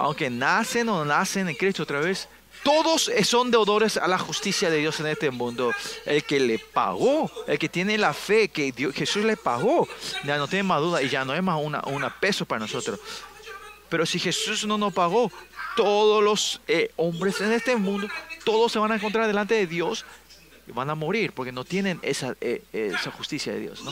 Aunque 0.00 0.30
nacen 0.30 0.88
o 0.88 1.04
nacen 1.04 1.48
en 1.48 1.54
Cristo 1.54 1.82
otra 1.82 2.00
vez, 2.00 2.28
todos 2.62 3.10
son 3.24 3.50
deudores 3.50 3.96
a 3.96 4.08
la 4.08 4.18
justicia 4.18 4.70
de 4.70 4.78
Dios 4.78 4.98
en 5.00 5.06
este 5.06 5.30
mundo. 5.30 5.72
El 6.06 6.24
que 6.24 6.40
le 6.40 6.58
pagó, 6.58 7.30
el 7.46 7.58
que 7.58 7.68
tiene 7.68 7.96
la 7.98 8.12
fe 8.14 8.48
que 8.48 8.72
Jesús 8.94 9.24
le 9.24 9.36
pagó, 9.36 9.86
ya 10.24 10.36
no 10.38 10.48
tiene 10.48 10.62
más 10.62 10.80
duda 10.80 11.02
y 11.02 11.08
ya 11.08 11.24
no 11.24 11.34
es 11.34 11.42
más 11.42 11.58
una, 11.62 11.82
una 11.86 12.18
peso 12.18 12.44
para 12.46 12.60
nosotros. 12.60 12.98
Pero 13.90 14.06
si 14.06 14.18
Jesús 14.18 14.64
no 14.66 14.78
nos 14.78 14.92
pagó, 14.92 15.30
todos 15.76 16.22
los 16.22 16.60
eh, 16.66 16.90
hombres 16.96 17.40
en 17.40 17.52
este 17.52 17.76
mundo, 17.76 18.08
todos 18.44 18.72
se 18.72 18.78
van 18.78 18.92
a 18.92 18.96
encontrar 18.96 19.26
delante 19.26 19.54
de 19.54 19.66
Dios 19.66 20.04
y 20.66 20.72
van 20.72 20.88
a 20.90 20.94
morir 20.94 21.32
porque 21.32 21.52
no 21.52 21.64
tienen 21.64 21.98
esa, 22.02 22.36
eh, 22.40 22.62
esa 22.72 23.10
justicia 23.10 23.52
de 23.52 23.60
Dios. 23.60 23.82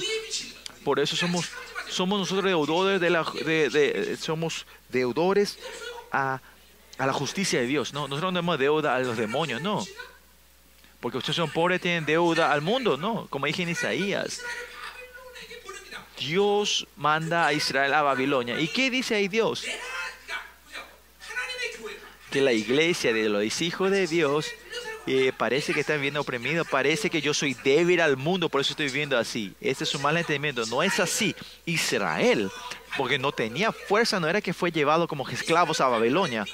Por 0.85 1.01
eso 1.01 1.17
somos, 1.17 1.51
somos 1.89 2.19
nosotros 2.19 2.45
deudores 2.47 3.01
de 3.01 3.11
la, 3.11 3.25
de, 3.45 3.69
de- 3.71 4.17
somos 4.17 4.67
deudores 4.89 5.59
a, 6.13 6.41
a 6.99 7.07
la 7.07 7.13
justicia 7.13 7.61
de 7.61 7.67
Dios. 7.67 7.93
No, 7.93 8.09
nosotros 8.09 8.33
no 8.33 8.41
tenemos 8.41 8.59
deuda 8.59 8.95
a 8.95 9.01
los 9.01 9.17
demonios, 9.17 9.61
no. 9.61 9.85
Porque 11.01 11.19
ustedes 11.19 11.37
son 11.37 11.51
pobres, 11.51 11.81
tienen 11.81 12.05
deuda 12.05 12.53
al 12.53 12.61
mundo, 12.61 12.97
no. 12.97 13.27
Como 13.29 13.47
dije 13.47 13.63
en 13.63 13.69
Isaías, 13.69 14.43
Dios 16.19 16.87
manda 16.97 17.47
a 17.47 17.53
Israel 17.53 17.95
a 17.95 18.03
Babilonia. 18.03 18.59
¿Y 18.59 18.69
qué 18.69 18.91
dice 18.91 19.15
ahí 19.15 19.29
Dios? 19.29 19.65
Que 22.31 22.41
la 22.41 22.53
iglesia 22.53 23.13
de 23.13 23.29
los 23.29 23.63
hijos 23.63 23.91
de 23.91 24.07
Dios 24.07 24.47
eh, 25.11 25.33
parece 25.35 25.73
que 25.73 25.81
están 25.81 26.03
viendo 26.03 26.21
oprimido, 26.21 26.67
parece 26.67 27.09
que 27.09 27.23
yo 27.23 27.33
soy 27.33 27.55
débil 27.55 28.03
al 28.03 28.19
mundo, 28.19 28.51
por 28.51 28.61
eso 28.61 28.73
estoy 28.73 28.87
viviendo 28.87 29.17
así. 29.17 29.55
Este 29.59 29.85
es 29.85 29.95
un 29.95 30.03
mal 30.03 30.19
entendimiento, 30.19 30.67
no 30.67 30.83
es 30.83 31.01
así. 31.01 31.35
Israel, 31.65 32.51
porque 32.99 33.19
no 33.19 33.33
tenía 33.33 33.73
fuerza, 33.73 34.21
no 34.21 34.29
era 34.29 34.43
que 34.43 34.53
fue 34.53 34.71
llevado 34.71 35.09
como 35.09 35.27
esclavos 35.29 35.81
a 35.81 35.89
Babilonia. 35.89 36.45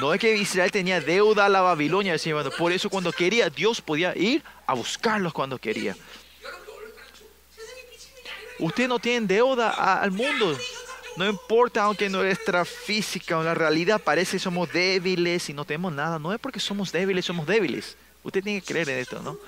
No 0.00 0.12
es 0.12 0.20
que 0.20 0.36
Israel 0.36 0.72
tenía 0.72 1.00
deuda 1.00 1.46
a 1.46 1.48
la 1.48 1.60
Babilonia, 1.60 2.16
por 2.58 2.72
eso 2.72 2.90
cuando 2.90 3.12
quería, 3.12 3.50
Dios 3.50 3.80
podía 3.80 4.16
ir 4.16 4.42
a 4.66 4.74
buscarlos 4.74 5.32
cuando 5.32 5.56
quería. 5.56 5.96
Usted 8.58 8.88
no 8.88 8.98
tiene 8.98 9.28
deuda 9.28 9.70
a, 9.70 10.00
al 10.02 10.10
mundo. 10.10 10.58
No 11.16 11.26
importa, 11.26 11.82
aunque 11.84 12.08
nuestra 12.08 12.64
física 12.64 13.38
o 13.38 13.42
la 13.42 13.54
realidad 13.54 14.00
parece 14.00 14.32
que 14.32 14.38
somos 14.38 14.70
débiles 14.70 15.48
y 15.48 15.54
no 15.54 15.64
tenemos 15.64 15.92
nada. 15.92 16.18
No 16.18 16.32
es 16.32 16.38
porque 16.38 16.60
somos 16.60 16.92
débiles, 16.92 17.24
somos 17.24 17.46
débiles. 17.46 17.96
Usted 18.22 18.42
tiene 18.42 18.60
que 18.60 18.66
creer 18.66 18.90
en 18.90 18.98
esto, 18.98 19.20
¿no? 19.22 19.38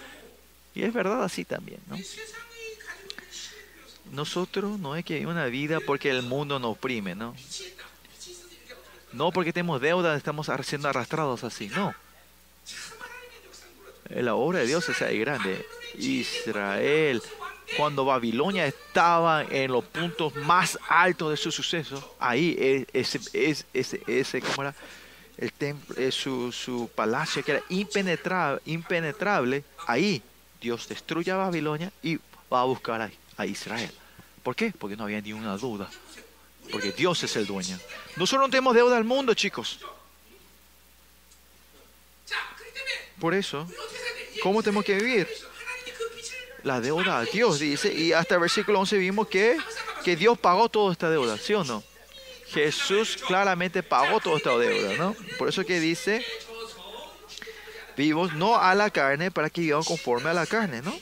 Y 0.75 0.83
es 0.83 0.93
verdad 0.93 1.23
así 1.25 1.45
también, 1.45 1.81
¿no? 1.89 1.97
Nosotros 4.13 4.79
no 4.79 4.97
es 4.97 5.05
que 5.05 5.17
hay 5.17 5.27
una 5.27 5.47
vida 5.47 5.81
porque 5.81 6.11
el 6.11 6.23
mundo 6.23 6.59
nos 6.59 6.73
oprime, 6.73 7.15
¿no? 7.15 7.35
No 9.13 9.31
porque 9.33 9.53
tenemos 9.53 9.81
deuda, 9.81 10.17
estamos 10.17 10.49
siendo 10.63 10.89
arrastrados 10.89 11.45
así, 11.45 11.69
no. 11.69 11.95
La 14.09 14.35
obra 14.35 14.61
de 14.61 14.67
Dios 14.67 14.89
es 14.89 15.03
ahí 15.03 15.19
grande. 15.19 15.67
Israel 15.99 17.23
cuando 17.77 18.05
Babilonia 18.05 18.67
estaba 18.67 19.45
en 19.45 19.71
los 19.71 19.85
puntos 19.85 20.35
más 20.37 20.79
altos 20.89 21.31
de 21.31 21.37
su 21.37 21.51
suceso, 21.53 22.17
ahí 22.19 22.87
ese, 22.93 23.21
ese, 23.73 24.01
ese, 24.07 24.41
¿cómo 24.41 24.63
era? 24.63 24.75
El 25.37 25.53
templo, 25.53 25.95
eh, 25.97 26.11
su, 26.11 26.51
su, 26.51 26.91
palacio 26.95 27.45
que 27.45 27.53
era 27.53 27.63
impenetrable, 27.69 28.61
impenetrable, 28.67 29.63
ahí 29.87 30.21
Dios 30.61 30.89
destruye 30.89 31.31
a 31.31 31.37
Babilonia 31.37 31.93
y 32.03 32.19
va 32.53 32.63
a 32.63 32.65
buscar 32.65 33.03
a, 33.03 33.11
a 33.37 33.47
Israel. 33.47 33.93
¿Por 34.43 34.57
qué? 34.57 34.73
Porque 34.77 34.97
no 34.97 35.05
había 35.05 35.21
ni 35.21 35.33
una 35.33 35.57
duda. 35.57 35.89
Porque 36.73 36.93
Dios 36.93 37.23
es 37.23 37.37
el 37.37 37.47
dueño. 37.47 37.79
Nosotros 38.17 38.49
no 38.49 38.51
tenemos 38.51 38.75
deuda 38.75 38.97
al 38.97 39.05
mundo, 39.05 39.33
chicos. 39.35 39.79
Por 43.21 43.35
eso, 43.35 43.69
¿cómo 44.43 44.63
tenemos 44.63 44.85
que 44.85 44.95
vivir? 44.95 45.29
la 46.63 46.81
deuda 46.81 47.19
a 47.19 47.25
Dios, 47.25 47.59
dice. 47.59 47.93
Y 47.93 48.13
hasta 48.13 48.35
el 48.35 48.41
versículo 48.41 48.81
11 48.81 48.99
vimos 48.99 49.29
que, 49.29 49.57
que 50.05 50.17
Dios 50.17 50.39
pagó 50.39 50.69
toda 50.69 50.93
esta 50.93 51.11
deuda, 51.11 51.37
¿sí 51.39 51.55
o 51.55 51.65
no? 51.65 51.83
Jesús 52.49 53.19
claramente 53.27 53.83
pagó 53.83 54.21
toda 54.21 54.39
esta 54.39 54.57
deuda, 54.57 54.97
¿no? 54.97 55.15
Por 55.39 55.49
eso 55.49 55.65
que 55.65 55.81
dice, 55.81 56.25
vivos 57.97 58.33
no 58.35 58.57
a 58.59 58.75
la 58.75 58.91
carne 58.91 59.31
para 59.31 59.51
que 59.51 59.61
vivamos 59.61 59.87
conforme 59.87 60.31
a 60.31 60.35
la 60.35 60.47
carne, 60.47 60.81
¿no? 60.83 60.99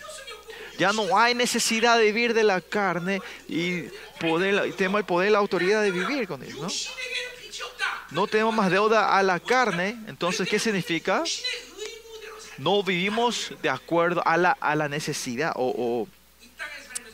Ya 0.78 0.92
no 0.92 1.16
hay 1.16 1.34
necesidad 1.34 1.96
de 1.98 2.04
vivir 2.04 2.34
de 2.34 2.44
la 2.44 2.60
carne 2.60 3.22
y 3.48 3.82
poder, 4.20 4.74
tenemos 4.74 4.98
el 5.00 5.06
poder, 5.06 5.32
la 5.32 5.38
autoridad 5.38 5.82
de 5.82 5.90
vivir 5.90 6.26
con 6.26 6.42
él, 6.42 6.54
¿no? 6.60 6.68
No 8.10 8.26
tenemos 8.26 8.54
más 8.54 8.70
deuda 8.70 9.16
a 9.16 9.22
la 9.22 9.40
carne, 9.40 9.98
entonces, 10.06 10.48
¿qué 10.48 10.58
significa? 10.58 11.24
No 12.58 12.82
vivimos 12.82 13.52
de 13.62 13.68
acuerdo 13.68 14.22
a 14.26 14.36
la, 14.36 14.52
a 14.52 14.74
la 14.74 14.88
necesidad 14.88 15.52
o, 15.56 16.08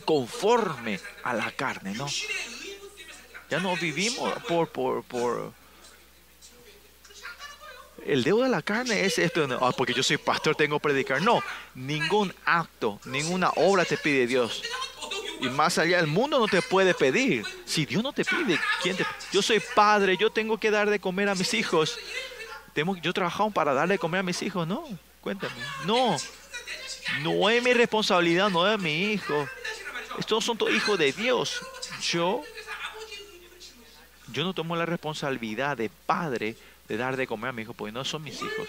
conforme 0.05 0.99
a 1.23 1.33
la 1.33 1.51
carne, 1.51 1.93
¿no? 1.93 2.07
Ya 3.49 3.59
no 3.59 3.75
vivimos 3.75 4.33
por, 4.43 4.69
por, 4.69 5.03
por... 5.03 5.53
El 8.05 8.23
dedo 8.23 8.41
de 8.41 8.49
la 8.49 8.61
carne 8.61 9.05
es 9.05 9.17
esto, 9.17 9.47
no, 9.47 9.59
ah, 9.61 9.71
porque 9.71 9.93
yo 9.93 10.03
soy 10.03 10.17
pastor, 10.17 10.55
tengo 10.55 10.77
que 10.79 10.83
predicar. 10.83 11.21
No, 11.21 11.41
ningún 11.73 12.33
acto, 12.45 12.99
ninguna 13.05 13.49
obra 13.55 13.85
te 13.85 13.97
pide 13.97 14.27
Dios. 14.27 14.61
Y 15.39 15.49
más 15.49 15.77
allá, 15.77 15.99
el 15.99 16.07
mundo 16.07 16.39
no 16.39 16.47
te 16.47 16.61
puede 16.61 16.93
pedir. 16.93 17.45
Si 17.65 17.85
Dios 17.85 18.01
no 18.01 18.13
te 18.13 18.25
pide, 18.25 18.59
¿quién 18.81 18.95
te... 18.97 19.05
yo 19.31 19.41
soy 19.41 19.61
padre, 19.75 20.17
yo 20.17 20.29
tengo 20.29 20.57
que 20.57 20.71
dar 20.71 20.89
de 20.89 20.99
comer 20.99 21.29
a 21.29 21.35
mis 21.35 21.53
hijos. 21.53 21.97
Tengo, 22.73 22.95
yo 22.97 23.13
trabajado 23.13 23.51
para 23.51 23.73
darle 23.73 23.95
de 23.95 23.99
comer 23.99 24.19
a 24.19 24.23
mis 24.23 24.41
hijos, 24.41 24.67
¿no? 24.67 24.85
Cuéntame. 25.23 25.53
No, 25.85 26.17
no 27.21 27.49
es 27.49 27.63
mi 27.63 27.73
responsabilidad, 27.73 28.49
no 28.49 28.69
es 28.69 28.77
mi 28.77 29.13
hijo. 29.13 29.47
Estos 30.19 30.43
son 30.43 30.57
todos 30.57 30.73
hijos 30.73 30.99
de 30.99 31.13
Dios. 31.13 31.61
Yo, 32.01 32.43
yo 34.33 34.43
no 34.43 34.53
tomo 34.53 34.75
la 34.75 34.85
responsabilidad 34.85 35.77
de 35.77 35.89
padre 35.89 36.57
de 36.89 36.97
dar 36.97 37.15
de 37.15 37.25
comer 37.25 37.49
a 37.49 37.53
mi 37.53 37.61
hijo, 37.61 37.73
porque 37.73 37.93
no 37.93 38.03
son 38.03 38.21
mis 38.21 38.35
hijos. 38.35 38.67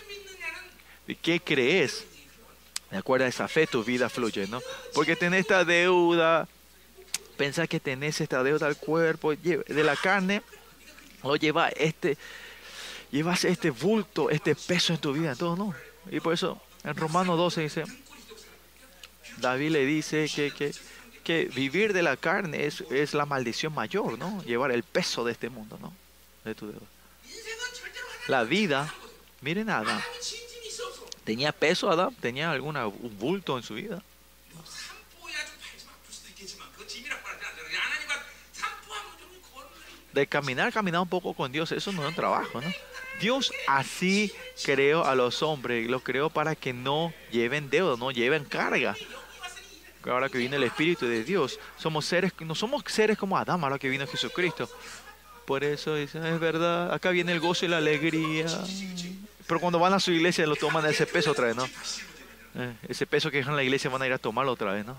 ¿De 1.09 1.16
qué 1.16 1.40
crees? 1.40 2.05
De 2.93 2.98
acuerdo 2.98 3.26
a 3.26 3.28
esa 3.28 3.48
fe, 3.48 3.66
tu 3.66 3.82
vida 3.82 4.09
fluye, 4.09 4.47
¿no? 4.47 4.60
Porque 4.94 5.16
tenés 5.16 5.40
esta 5.40 5.64
deuda, 5.64 6.47
pensás 7.36 7.68
que 7.68 7.81
tenés 7.81 8.20
esta 8.20 8.44
deuda 8.44 8.68
al 8.68 8.76
cuerpo, 8.76 9.35
de 9.35 9.85
la 9.85 9.97
carne, 9.97 10.43
lo 11.24 11.35
llevas 11.35 11.72
este, 11.76 12.16
llevas 13.10 13.44
este 13.44 13.70
bulto, 13.70 14.31
este 14.31 14.55
peso 14.55 14.93
en 14.93 15.01
tu 15.01 15.12
vida, 15.12 15.32
entonces 15.32 15.59
no. 15.59 15.74
Y 16.10 16.20
por 16.20 16.35
eso 16.35 16.60
en 16.85 16.97
Romano 16.97 17.36
12 17.36 17.62
dice, 17.62 17.85
David 19.39 19.70
le 19.70 19.86
dice 19.86 20.31
que, 20.35 20.51
que, 20.51 20.72
que 21.22 21.44
vivir 21.47 21.93
de 21.93 22.02
la 22.02 22.16
carne 22.16 22.66
es, 22.66 22.82
es, 22.90 23.14
la 23.14 23.26
maldición 23.26 23.74
mayor, 23.74 24.18
¿no? 24.18 24.43
Llevar 24.44 24.70
el 24.70 24.82
peso 24.82 25.24
de 25.24 25.32
este 25.32 25.48
mundo, 25.48 25.78
¿no? 25.81 25.94
La 28.28 28.44
vida, 28.44 28.93
miren 29.40 29.70
a 29.70 29.78
Adán. 29.78 30.02
¿Tenía 31.24 31.52
peso 31.52 31.90
Adán? 31.90 32.14
¿Tenía 32.20 32.51
algún 32.51 32.76
bulto 33.18 33.56
en 33.56 33.62
su 33.62 33.74
vida? 33.74 34.02
De 40.12 40.26
caminar, 40.28 40.72
caminar 40.72 41.01
un 41.01 41.09
poco 41.09 41.35
con 41.35 41.51
Dios, 41.51 41.72
eso 41.72 41.90
no 41.90 42.02
es 42.02 42.09
un 42.10 42.14
trabajo, 42.14 42.60
¿no? 42.60 42.72
Dios 43.20 43.52
así 43.66 44.32
creó 44.64 45.04
a 45.04 45.14
los 45.14 45.42
hombres 45.42 45.88
los 45.88 46.02
creó 46.02 46.30
para 46.30 46.54
que 46.54 46.72
no 46.72 47.12
lleven 47.30 47.70
deuda, 47.70 47.96
no 47.96 48.10
lleven 48.10 48.44
carga. 48.44 48.96
Ahora 50.04 50.28
que 50.28 50.38
viene 50.38 50.56
el 50.56 50.64
Espíritu 50.64 51.06
de 51.06 51.24
Dios, 51.24 51.58
somos 51.78 52.04
seres, 52.04 52.32
no 52.40 52.54
somos 52.54 52.84
seres 52.86 53.16
como 53.16 53.38
Adán, 53.38 53.62
ahora 53.64 53.78
que 53.78 53.88
vino 53.88 54.06
Jesucristo. 54.06 54.68
Por 55.46 55.64
eso 55.64 55.94
dicen, 55.94 56.24
es 56.26 56.38
verdad, 56.40 56.92
acá 56.92 57.10
viene 57.10 57.32
el 57.32 57.40
gozo 57.40 57.64
y 57.64 57.68
la 57.68 57.78
alegría. 57.78 58.46
Pero 59.46 59.60
cuando 59.60 59.78
van 59.78 59.94
a 59.94 60.00
su 60.00 60.10
iglesia 60.10 60.46
lo 60.46 60.56
toman 60.56 60.84
ese 60.86 61.06
peso 61.06 61.32
otra 61.32 61.46
vez, 61.46 61.56
¿no? 61.56 61.64
Eh, 62.56 62.74
ese 62.88 63.06
peso 63.06 63.30
que 63.30 63.38
dejan 63.38 63.52
en 63.52 63.56
la 63.56 63.62
iglesia 63.64 63.90
van 63.90 64.02
a 64.02 64.06
ir 64.06 64.12
a 64.12 64.18
tomarlo 64.18 64.52
otra 64.52 64.72
vez, 64.72 64.84
¿no? 64.86 64.96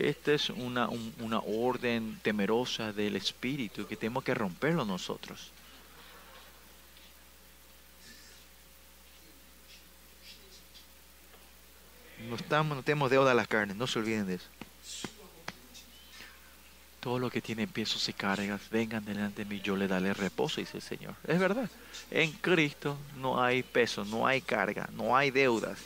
Esta 0.00 0.32
es 0.32 0.50
una, 0.50 0.88
un- 0.88 1.14
una 1.20 1.38
orden 1.40 2.18
temerosa 2.22 2.92
del 2.92 3.16
Espíritu 3.16 3.86
que 3.86 3.96
tenemos 3.96 4.24
que 4.24 4.34
romperlo 4.34 4.84
nosotros. 4.84 5.50
No, 12.28 12.36
estamos, 12.36 12.76
no 12.76 12.82
tenemos 12.82 13.10
deuda 13.10 13.32
a 13.32 13.34
las 13.34 13.48
carnes, 13.48 13.76
no 13.76 13.86
se 13.86 13.98
olviden 13.98 14.26
de 14.26 14.34
eso. 14.34 14.46
Todo 17.00 17.18
lo 17.18 17.30
que 17.30 17.42
tiene 17.42 17.66
pesos 17.66 18.08
y 18.08 18.12
cargas, 18.12 18.60
vengan 18.70 19.04
delante 19.04 19.44
de 19.44 19.50
mí, 19.50 19.60
yo 19.60 19.76
le 19.76 19.88
daré 19.88 20.14
reposo, 20.14 20.60
dice 20.60 20.76
el 20.76 20.82
Señor. 20.82 21.14
Es 21.26 21.40
verdad. 21.40 21.68
En 22.12 22.30
Cristo 22.32 22.96
no 23.16 23.42
hay 23.42 23.64
peso, 23.64 24.04
no 24.04 24.24
hay 24.24 24.40
carga, 24.40 24.88
no 24.92 25.16
hay 25.16 25.32
deudas. 25.32 25.78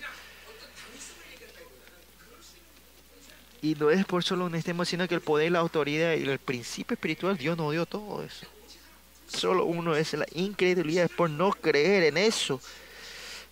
Y 3.62 3.74
no 3.74 3.90
es 3.90 4.04
por 4.04 4.22
solo 4.22 4.46
un 4.46 4.54
extremo, 4.54 4.84
sino 4.84 5.08
que 5.08 5.14
el 5.14 5.20
poder, 5.20 5.52
la 5.52 5.60
autoridad 5.60 6.14
y 6.14 6.28
el 6.28 6.38
principio 6.38 6.94
espiritual, 6.94 7.36
Dios 7.36 7.56
nos 7.56 7.72
dio 7.72 7.86
todo 7.86 8.22
eso. 8.22 8.46
Solo 9.28 9.64
uno 9.64 9.96
es 9.96 10.12
la 10.14 10.26
incredulidad, 10.34 11.10
por 11.10 11.30
no 11.30 11.50
creer 11.50 12.04
en 12.04 12.16
eso. 12.16 12.60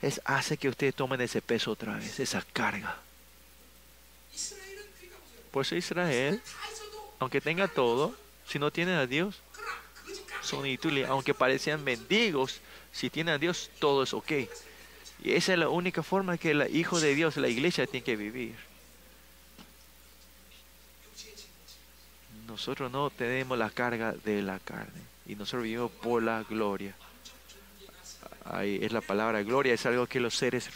Es, 0.01 0.21
hace 0.25 0.57
que 0.57 0.69
ustedes 0.69 0.95
tomen 0.95 1.21
ese 1.21 1.43
peso 1.43 1.73
otra 1.73 1.97
vez, 1.97 2.21
esa 2.21 2.43
carga. 2.53 2.97
Por 5.51 5.63
eso 5.63 5.77
Israel, 5.77 6.41
aunque 7.19 7.41
tenga 7.41 7.69
todo, 7.69 8.15
si 8.47 8.59
no 8.59 8.71
tiene 8.71 8.95
a 8.95 9.07
Dios, 9.07 9.41
son 10.43 10.67
itulia. 10.67 11.09
Aunque 11.09 11.35
parecían 11.35 11.83
mendigos, 11.83 12.61
si 12.93 13.11
tienen 13.11 13.35
a 13.35 13.39
Dios, 13.39 13.71
todo 13.79 14.03
es 14.03 14.13
ok. 14.13 14.33
Y 15.23 15.33
esa 15.33 15.53
es 15.55 15.59
la 15.59 15.69
única 15.69 16.03
forma 16.03 16.39
que 16.39 16.51
el 16.51 16.77
Hijo 16.77 17.01
de 17.01 17.15
Dios, 17.15 17.37
la 17.37 17.49
iglesia, 17.49 17.87
tiene 17.87 18.05
que 18.05 18.17
vivir. 18.17 18.55
nosotros 22.47 22.91
no 22.91 23.11
tenemos 23.11 23.59
la 23.59 23.71
carga 23.71 24.13
de 24.13 24.43
la 24.43 24.59
carne 24.59 25.03
y 25.27 25.35
nosotros 25.35 25.65
vivimos 25.65 25.91
por 25.91 26.23
la 26.23 26.43
gloria. 26.43 26.95
Ahí 28.45 28.79
es 28.83 28.93
la 28.93 29.01
palabra 29.01 29.43
gloria, 29.43 29.73
es 29.73 29.87
algo 29.87 30.07
que 30.07 30.21
los 30.21 30.35
seres 30.37 30.71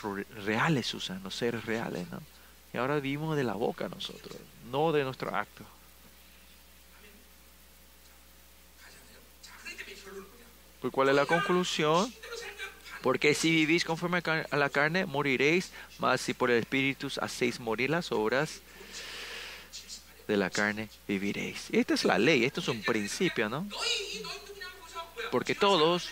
reales 0.45 0.93
usan, 0.95 1.23
los 1.23 1.35
seres 1.35 1.65
reales, 1.67 2.09
¿no? 2.11 2.23
Y 2.73 2.79
ahora 2.79 2.99
vivimos 3.01 3.37
de 3.37 3.45
la 3.45 3.55
boca 3.55 3.89
nosotros, 3.89 4.37
no 4.71 4.93
de 4.93 5.05
nuestro 5.05 5.35
acto. 5.35 5.65
¿Por 10.81 10.91
cuál 10.91 11.09
es 11.09 11.15
la 11.15 11.27
conclusión? 11.27 12.13
Porque 13.03 13.35
si 13.35 13.51
vivís 13.51 13.85
conforme 13.85 14.23
a 14.25 14.57
la 14.57 14.71
carne, 14.71 15.07
moriréis, 15.07 15.73
mas 15.99 16.21
si 16.21 16.35
por 16.35 16.51
el 16.51 16.59
Espíritu 16.59 17.09
hacéis 17.21 17.61
morir 17.61 17.91
las 17.91 18.13
obras, 18.13 18.61
de 20.29 20.37
la 20.37 20.51
carne 20.51 20.89
viviréis. 21.09 21.67
Esta 21.73 21.95
es 21.95 22.05
la 22.05 22.19
ley, 22.19 22.45
esto 22.45 22.61
es 22.61 22.69
un 22.69 22.83
principio, 22.83 23.49
¿no? 23.49 23.67
Porque 25.33 25.55
todos, 25.55 26.11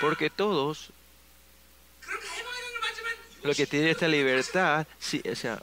porque 0.00 0.30
todos, 0.30 0.90
lo 3.42 3.54
que 3.54 3.66
tiene 3.66 3.90
esta 3.90 4.08
libertad, 4.08 4.86
sí, 4.98 5.22
o 5.30 5.36
sea, 5.36 5.62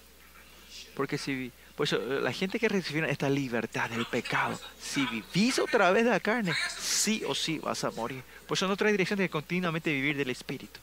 porque 0.95 1.17
si, 1.17 1.51
pues 1.75 1.93
la 1.93 2.31
gente 2.31 2.59
que 2.59 2.69
recibe 2.69 3.09
esta 3.09 3.29
libertad 3.29 3.89
del 3.89 4.05
pecado, 4.05 4.59
si 4.79 5.05
vivís 5.07 5.57
otra 5.57 5.89
vez 5.91 6.05
de 6.05 6.11
la 6.11 6.19
carne, 6.19 6.53
sí 6.77 7.23
o 7.27 7.33
sí 7.33 7.57
vas 7.57 7.83
a 7.83 7.91
morir. 7.91 8.23
Por 8.47 8.55
eso 8.55 8.67
no 8.67 8.77
trae 8.77 8.91
dirección 8.91 9.17
de 9.17 9.29
continuamente 9.29 9.91
vivir 9.91 10.15
del 10.15 10.29
Espíritu. 10.29 10.79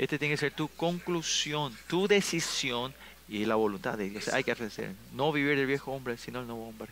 Este 0.00 0.18
tiene 0.18 0.32
que 0.32 0.38
ser 0.38 0.52
tu 0.52 0.66
conclusión, 0.68 1.76
tu 1.86 2.08
decisión 2.08 2.94
y 3.28 3.44
la 3.44 3.56
voluntad 3.56 3.98
de 3.98 4.08
Dios. 4.08 4.28
Hay 4.28 4.42
que 4.42 4.52
ofrecer. 4.52 4.94
No 5.12 5.30
vivir 5.30 5.58
el 5.58 5.66
viejo 5.66 5.92
hombre, 5.92 6.16
sino 6.16 6.40
el 6.40 6.46
nuevo 6.46 6.66
hombre. 6.66 6.88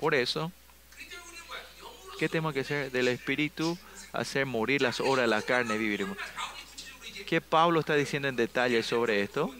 Por 0.00 0.14
eso, 0.14 0.50
¿qué 2.18 2.30
tenemos 2.30 2.54
que 2.54 2.60
hacer? 2.60 2.90
Del 2.90 3.08
espíritu, 3.08 3.76
hacer 4.14 4.46
morir 4.46 4.80
las 4.80 5.00
obras 5.00 5.24
de 5.24 5.26
la 5.26 5.42
carne, 5.42 5.76
viviremos. 5.76 6.16
¿Qué 7.26 7.42
Pablo 7.42 7.80
está 7.80 7.94
diciendo 7.94 8.26
en 8.26 8.36
detalle 8.36 8.82
sobre 8.82 9.20
esto? 9.20 9.54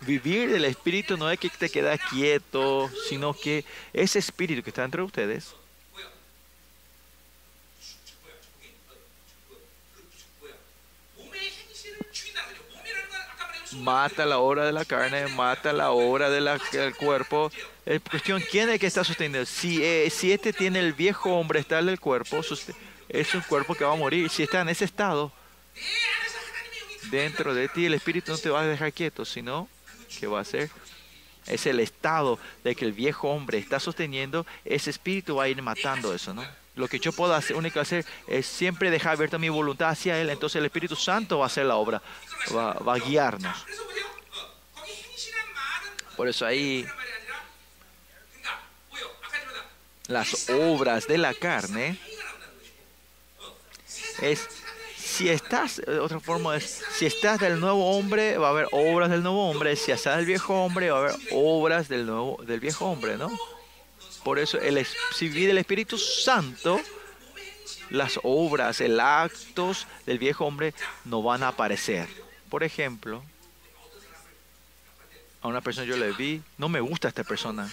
Vivir 0.00 0.50
del 0.50 0.64
espíritu 0.64 1.18
no 1.18 1.30
es 1.30 1.38
que 1.38 1.50
te 1.50 1.68
quedas 1.68 2.00
quieto, 2.08 2.90
sino 3.10 3.34
que 3.34 3.66
ese 3.92 4.18
espíritu 4.18 4.62
que 4.62 4.70
está 4.70 4.84
entre 4.84 5.02
ustedes 5.02 5.54
mata 13.76 14.26
la 14.26 14.38
obra 14.38 14.64
de 14.66 14.72
la 14.72 14.84
carne, 14.84 15.26
mata 15.28 15.72
la 15.72 15.90
obra 15.90 16.30
del 16.30 16.60
cuerpo. 16.96 17.50
La 17.84 17.98
cuestión, 18.00 18.42
¿quién 18.50 18.70
es 18.70 18.80
que 18.80 18.86
está 18.86 19.04
sosteniendo? 19.04 19.44
Si, 19.46 19.82
eh, 19.84 20.08
si 20.10 20.32
este 20.32 20.52
tiene 20.52 20.80
el 20.80 20.92
viejo 20.92 21.34
hombre, 21.34 21.60
está 21.60 21.78
en 21.78 21.88
el 21.88 22.00
cuerpo, 22.00 22.40
es 23.08 23.34
un 23.34 23.40
cuerpo 23.42 23.74
que 23.74 23.84
va 23.84 23.92
a 23.92 23.96
morir. 23.96 24.30
Si 24.30 24.42
está 24.42 24.60
en 24.60 24.68
ese 24.68 24.84
estado, 24.84 25.32
dentro 27.10 27.54
de 27.54 27.68
ti 27.68 27.86
el 27.86 27.94
espíritu 27.94 28.32
no 28.32 28.38
te 28.38 28.50
va 28.50 28.62
a 28.62 28.66
dejar 28.66 28.92
quieto, 28.92 29.24
sino 29.24 29.68
que 30.18 30.26
va 30.26 30.40
a 30.40 30.44
ser 30.44 30.70
es 31.46 31.66
el 31.66 31.80
estado 31.80 32.38
de 32.62 32.74
que 32.74 32.84
el 32.84 32.92
viejo 32.92 33.28
hombre 33.28 33.58
está 33.58 33.80
sosteniendo, 33.80 34.46
ese 34.64 34.90
espíritu 34.90 35.36
va 35.36 35.44
a 35.44 35.48
ir 35.48 35.60
matando 35.62 36.14
eso, 36.14 36.32
¿no? 36.32 36.44
Lo 36.76 36.88
que 36.88 36.98
yo 36.98 37.12
puedo 37.12 37.34
hacer, 37.34 37.56
único 37.56 37.78
hacer 37.78 38.04
es 38.26 38.46
siempre 38.46 38.90
dejar 38.90 39.12
abierta 39.12 39.38
mi 39.38 39.48
voluntad 39.48 39.90
hacia 39.90 40.20
Él. 40.20 40.30
Entonces 40.30 40.56
el 40.56 40.64
Espíritu 40.64 40.96
Santo 40.96 41.38
va 41.38 41.44
a 41.44 41.46
hacer 41.46 41.66
la 41.66 41.76
obra, 41.76 42.02
va, 42.54 42.94
a 42.94 42.98
guiarnos. 42.98 43.64
Por 46.16 46.28
eso 46.28 46.44
ahí 46.46 46.84
las 50.08 50.50
obras 50.50 51.06
de 51.06 51.18
la 51.18 51.32
carne 51.32 51.98
es 54.20 54.46
si 54.96 55.28
estás 55.28 55.78
eh, 55.78 55.98
otra 55.98 56.20
forma 56.20 56.56
es 56.56 56.82
si 56.92 57.06
estás 57.06 57.40
del 57.40 57.58
nuevo 57.58 57.96
hombre 57.96 58.36
va 58.36 58.48
a 58.48 58.50
haber 58.50 58.68
obras 58.72 59.10
del 59.10 59.22
nuevo 59.22 59.48
hombre 59.48 59.76
si 59.76 59.92
estás 59.92 60.16
del 60.16 60.26
viejo 60.26 60.64
hombre 60.64 60.90
va 60.90 60.98
a 60.98 61.00
haber 61.00 61.16
obras 61.32 61.88
del 61.88 62.06
nuevo 62.06 62.38
del 62.44 62.60
viejo 62.60 62.86
hombre 62.86 63.16
no 63.16 63.30
por 64.24 64.38
eso 64.38 64.58
el 64.60 64.84
si 65.14 65.28
vive 65.28 65.52
el 65.52 65.58
Espíritu 65.58 65.98
Santo 65.98 66.80
las 67.90 68.18
obras 68.22 68.80
el 68.80 68.98
actos 69.00 69.86
del 70.06 70.18
viejo 70.18 70.44
hombre 70.44 70.74
no 71.04 71.22
van 71.22 71.42
a 71.42 71.48
aparecer 71.48 72.08
por 72.48 72.64
ejemplo 72.64 73.22
a 75.42 75.48
una 75.48 75.60
persona 75.60 75.86
yo 75.86 75.96
le 75.96 76.12
vi 76.12 76.42
no 76.58 76.68
me 76.68 76.80
gusta 76.80 77.08
esta 77.08 77.24
persona 77.24 77.70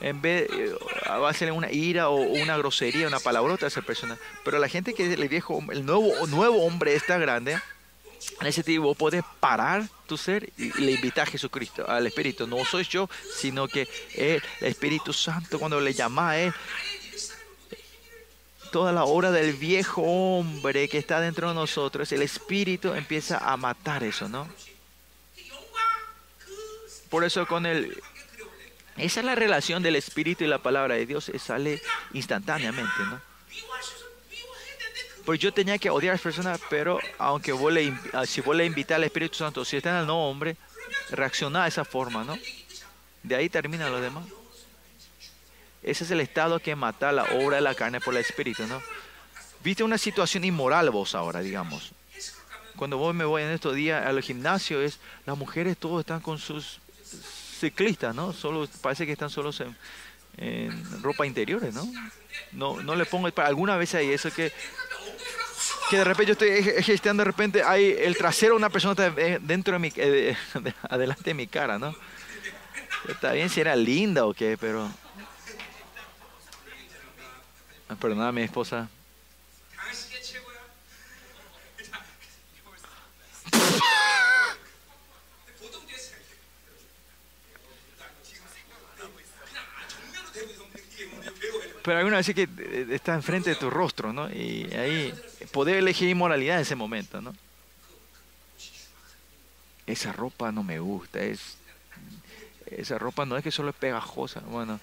en 0.00 0.22
vez 0.22 0.48
eh, 0.50 0.74
va 1.06 1.28
a 1.28 1.34
ser 1.34 1.52
una 1.52 1.70
ira 1.70 2.08
o 2.08 2.16
una 2.16 2.56
grosería, 2.56 3.06
una 3.06 3.20
palabrota 3.20 3.66
a 3.66 3.68
esa 3.68 3.82
persona. 3.82 4.16
Pero 4.44 4.58
la 4.58 4.68
gente 4.68 4.94
que 4.94 5.12
el 5.12 5.28
viejo, 5.28 5.62
el 5.70 5.84
nuevo, 5.84 6.26
nuevo 6.26 6.64
hombre 6.64 6.94
está 6.94 7.18
grande, 7.18 7.60
en 8.40 8.46
ese 8.46 8.62
tiempo 8.62 8.94
puedes 8.94 9.22
parar 9.40 9.88
tu 10.06 10.16
ser 10.16 10.52
y 10.56 10.72
le 10.80 10.92
invitar 10.92 11.26
a 11.26 11.30
Jesucristo, 11.30 11.88
al 11.88 12.06
Espíritu. 12.06 12.46
No 12.46 12.64
soy 12.64 12.84
yo, 12.84 13.08
sino 13.34 13.66
que 13.68 13.88
el 14.14 14.42
Espíritu 14.60 15.12
Santo, 15.12 15.58
cuando 15.58 15.80
le 15.80 15.94
llama 15.94 16.30
a 16.30 16.38
Él, 16.38 16.52
toda 18.70 18.92
la 18.92 19.04
obra 19.04 19.30
del 19.30 19.54
viejo 19.54 20.02
hombre 20.02 20.88
que 20.88 20.98
está 20.98 21.20
dentro 21.20 21.48
de 21.48 21.54
nosotros, 21.54 22.10
el 22.12 22.22
Espíritu 22.22 22.92
empieza 22.92 23.38
a 23.38 23.56
matar 23.56 24.04
eso, 24.04 24.28
¿no? 24.28 24.48
Por 27.08 27.24
eso 27.24 27.46
con 27.46 27.66
el... 27.66 28.00
Esa 28.96 29.20
es 29.20 29.26
la 29.26 29.34
relación 29.34 29.82
del 29.82 29.96
Espíritu 29.96 30.44
y 30.44 30.46
la 30.46 30.58
palabra 30.58 30.94
de 30.94 31.06
Dios, 31.06 31.28
eh, 31.30 31.38
sale 31.38 31.82
instantáneamente, 32.12 33.02
¿no? 33.08 33.20
Pues 35.24 35.38
yo 35.38 35.52
tenía 35.52 35.78
que 35.78 35.90
odiar 35.90 36.12
a 36.12 36.14
las 36.14 36.22
personas, 36.22 36.60
pero 36.70 36.98
aunque 37.18 37.52
vos 37.52 37.72
le, 37.72 37.92
ah, 38.12 38.26
si 38.26 38.40
vos 38.40 38.56
le 38.56 38.64
invitas 38.64 38.96
al 38.96 39.04
Espíritu 39.04 39.36
Santo, 39.36 39.64
si 39.64 39.76
está 39.76 39.90
en 39.90 39.96
el 39.96 40.06
nuevo 40.06 40.28
hombre, 40.28 40.56
reacciona 41.10 41.62
de 41.62 41.68
esa 41.68 41.84
forma, 41.84 42.24
¿no? 42.24 42.36
De 43.22 43.36
ahí 43.36 43.48
termina 43.48 43.88
lo 43.88 44.00
demás. 44.00 44.24
Ese 45.82 46.04
es 46.04 46.10
el 46.10 46.20
estado 46.20 46.60
que 46.60 46.74
mata 46.74 47.12
la 47.12 47.24
obra 47.24 47.56
de 47.56 47.62
la 47.62 47.74
carne 47.74 48.00
por 48.00 48.14
el 48.14 48.20
Espíritu, 48.20 48.66
¿no? 48.66 48.82
Viste 49.62 49.82
una 49.82 49.98
situación 49.98 50.44
inmoral 50.44 50.90
vos 50.90 51.14
ahora, 51.14 51.40
digamos. 51.40 51.92
Cuando 52.76 52.96
vos 52.96 53.14
me 53.14 53.24
voy 53.24 53.42
en 53.42 53.50
estos 53.50 53.74
días 53.74 54.06
al 54.06 54.22
gimnasio, 54.22 54.80
es 54.80 55.00
las 55.26 55.36
mujeres 55.36 55.76
todos 55.76 56.00
están 56.00 56.20
con 56.20 56.38
sus 56.38 56.80
ciclistas, 57.60 58.14
¿no? 58.14 58.32
Solo 58.32 58.66
parece 58.80 59.04
que 59.04 59.12
están 59.12 59.28
solos 59.28 59.60
en, 59.60 61.02
ropa 61.02 61.26
interiores, 61.26 61.74
¿no? 61.74 61.86
No, 62.52 62.82
no 62.82 62.94
le 62.94 63.04
pongo 63.04 63.28
alguna 63.36 63.76
vez 63.76 63.94
hay 63.94 64.10
eso 64.10 64.32
que 64.32 64.52
que 65.90 65.96
de 65.98 66.04
repente 66.04 66.26
yo 66.26 66.32
estoy 66.32 66.82
gesteando 66.82 67.22
de 67.22 67.24
repente 67.30 67.62
hay 67.62 67.94
el 67.98 68.16
trasero 68.16 68.52
de 68.54 68.56
una 68.58 68.70
persona 68.70 68.94
de- 69.10 69.38
dentro 69.40 69.72
de 69.74 69.78
mi 69.78 69.92
eh, 69.96 70.36
de- 70.60 70.74
adelante 70.88 71.22
de 71.24 71.34
mi 71.34 71.46
cara, 71.46 71.78
¿no? 71.78 71.94
Está 73.08 73.32
bien 73.32 73.48
si 73.48 73.60
era 73.60 73.74
linda 73.76 74.26
o 74.26 74.34
qué, 74.34 74.56
pero 74.60 74.90
Ah, 77.88 77.96
Perdona, 78.00 78.30
mi 78.30 78.42
esposa. 78.42 78.88
Pero 91.90 91.98
hay 91.98 92.06
una 92.06 92.18
vez 92.18 92.32
que 92.32 92.42
eh, 92.42 92.86
está 92.90 93.14
enfrente 93.14 93.50
de 93.50 93.56
tu 93.56 93.68
rostro, 93.68 94.12
¿no? 94.12 94.30
Y 94.30 94.72
ahí 94.74 95.12
poder 95.50 95.74
elegir 95.74 96.08
inmoralidad 96.08 96.54
en 96.54 96.62
ese 96.62 96.76
momento, 96.76 97.20
¿no? 97.20 97.34
Esa 99.88 100.12
ropa 100.12 100.52
no 100.52 100.62
me 100.62 100.78
gusta, 100.78 101.18
es 101.18 101.56
esa 102.66 102.96
ropa 102.96 103.26
no 103.26 103.36
es 103.36 103.42
que 103.42 103.50
solo 103.50 103.70
es 103.70 103.74
pegajosa, 103.74 104.38
bueno. 104.38 104.78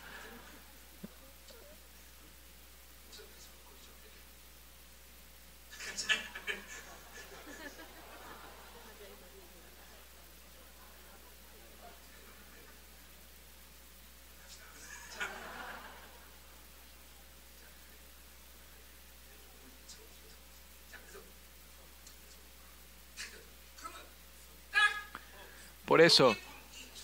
Por 25.98 26.06
eso, 26.06 26.38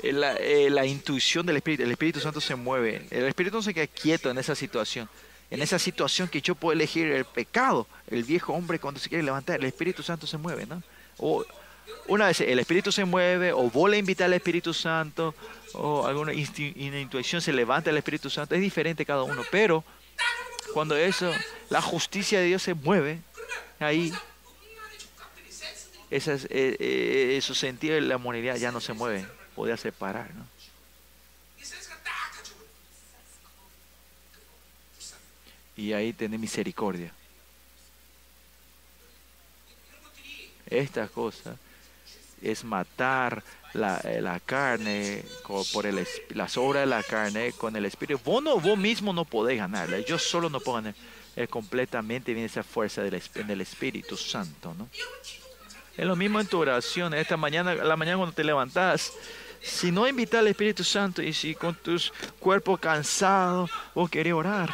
eh, 0.04 0.14
la, 0.14 0.36
eh, 0.36 0.70
la 0.70 0.86
intuición 0.86 1.48
del 1.48 1.56
Espíritu, 1.56 1.82
el 1.82 1.90
Espíritu 1.90 2.20
Santo 2.20 2.40
se 2.40 2.54
mueve. 2.54 3.08
El 3.10 3.24
Espíritu 3.24 3.56
no 3.56 3.64
se 3.64 3.74
queda 3.74 3.88
quieto 3.88 4.30
en 4.30 4.38
esa 4.38 4.54
situación. 4.54 5.10
En 5.50 5.64
esa 5.64 5.80
situación 5.80 6.28
que 6.28 6.44
yo 6.44 6.54
puedo 6.54 6.74
elegir 6.74 7.08
el 7.08 7.26
pecado, 7.26 7.88
el 8.06 8.24
viejo 8.24 8.54
hombre 8.54 8.78
cuando 8.78 9.00
se 9.00 9.10
quiere 9.10 9.24
levantar, 9.24 9.60
el 9.60 9.66
Espíritu 9.66 10.04
Santo 10.04 10.28
se 10.28 10.38
mueve, 10.38 10.68
¿no? 10.68 10.84
O 11.18 11.44
una 12.08 12.28
vez 12.28 12.42
el 12.42 12.60
Espíritu 12.60 12.92
se 12.92 13.04
mueve, 13.04 13.52
o 13.52 13.64
vos 13.72 13.90
le 13.90 13.98
invitas 13.98 14.26
al 14.26 14.34
Espíritu 14.34 14.76
Santo, 14.76 15.34
o 15.74 16.06
alguna 16.06 16.32
intuición 16.32 17.42
se 17.42 17.52
levanta 17.52 17.90
el 17.90 17.98
Espíritu 17.98 18.30
Santo. 18.30 18.54
Es 18.54 18.62
diferente 18.62 19.08
cada 19.08 19.24
uno, 19.24 19.42
pero 19.50 19.84
cuando 20.72 20.96
eso, 20.96 21.32
la 21.72 21.82
justicia 21.82 22.40
de 22.40 22.46
Dios 22.46 22.62
se 22.62 22.76
mueve, 22.76 23.22
ahí 23.80 24.14
esas, 26.14 26.46
eh, 26.46 26.78
eh, 26.80 27.36
esos 27.38 27.58
sentidos 27.58 27.96
de 27.96 28.02
la 28.02 28.20
moralidad 28.20 28.56
ya 28.58 28.72
no 28.72 28.80
se 28.80 28.94
mueven, 28.94 29.28
podía 29.56 29.76
separar. 29.78 30.32
¿no? 30.36 30.46
Y 35.76 35.94
ahí 35.94 36.14
tener 36.14 36.40
misericordia. 36.40 37.12
Estas 40.68 41.10
cosas 41.10 41.58
es 42.44 42.64
matar 42.64 43.44
la, 43.74 43.98
eh, 44.04 44.22
la 44.22 44.40
carne 44.40 45.24
por 45.74 45.88
el, 45.88 46.08
las 46.30 46.58
obras 46.58 46.84
de 46.84 46.88
la 46.88 47.02
carne 47.02 47.54
con 47.54 47.76
el 47.76 47.86
espíritu. 47.86 48.22
Vos, 48.24 48.44
no, 48.44 48.60
vos 48.60 48.78
mismo 48.78 49.14
no 49.14 49.26
podés 49.26 49.58
ganarla. 49.58 50.00
Yo 50.02 50.20
solo 50.20 50.48
no 50.48 50.60
puedo 50.60 50.76
ganar. 50.76 50.96
Completamente 51.50 52.34
viene 52.34 52.46
esa 52.46 52.62
fuerza 52.62 53.02
del, 53.02 53.20
en 53.34 53.50
el 53.50 53.62
Espíritu 53.62 54.16
Santo. 54.16 54.76
¿no? 54.78 54.88
Es 55.96 56.06
lo 56.06 56.16
mismo 56.16 56.40
en 56.40 56.48
tu 56.48 56.58
oración. 56.58 57.14
Esta 57.14 57.38
mañana, 57.38 57.76
la 57.76 57.96
mañana 57.96 58.18
cuando 58.18 58.36
te 58.36 58.44
levantas, 58.44 59.14
si 59.62 59.92
no 59.92 60.08
invitas 60.08 60.40
al 60.40 60.48
Espíritu 60.48 60.84
Santo 60.84 61.22
y 61.22 61.34
si 61.34 61.54
con 61.54 61.76
tus 61.76 62.12
cuerpos 62.40 62.80
cansados 62.80 63.70
o 63.94 64.08
querés 64.08 64.34
orar, 64.34 64.72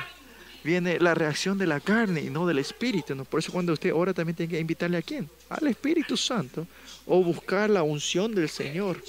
viene 0.63 0.97
la 0.99 1.13
reacción 1.13 1.57
de 1.57 1.67
la 1.67 1.81
carne 1.81 2.21
y 2.21 2.29
no 2.29 2.47
del 2.47 2.59
Espíritu. 2.59 3.15
¿no? 3.15 3.25
Por 3.25 3.41
eso 3.41 3.51
cuando 3.51 3.73
usted 3.73 3.93
ora 3.93 4.13
también 4.13 4.35
tiene 4.35 4.51
que 4.51 4.59
invitarle 4.59 4.97
a 4.97 5.01
quién? 5.01 5.29
Al 5.49 5.67
Espíritu 5.67 6.15
Santo 6.15 6.65
o 7.05 7.21
buscar 7.21 7.69
la 7.69 7.83
unción 7.83 8.33
del 8.33 8.47
Señor. 8.47 9.01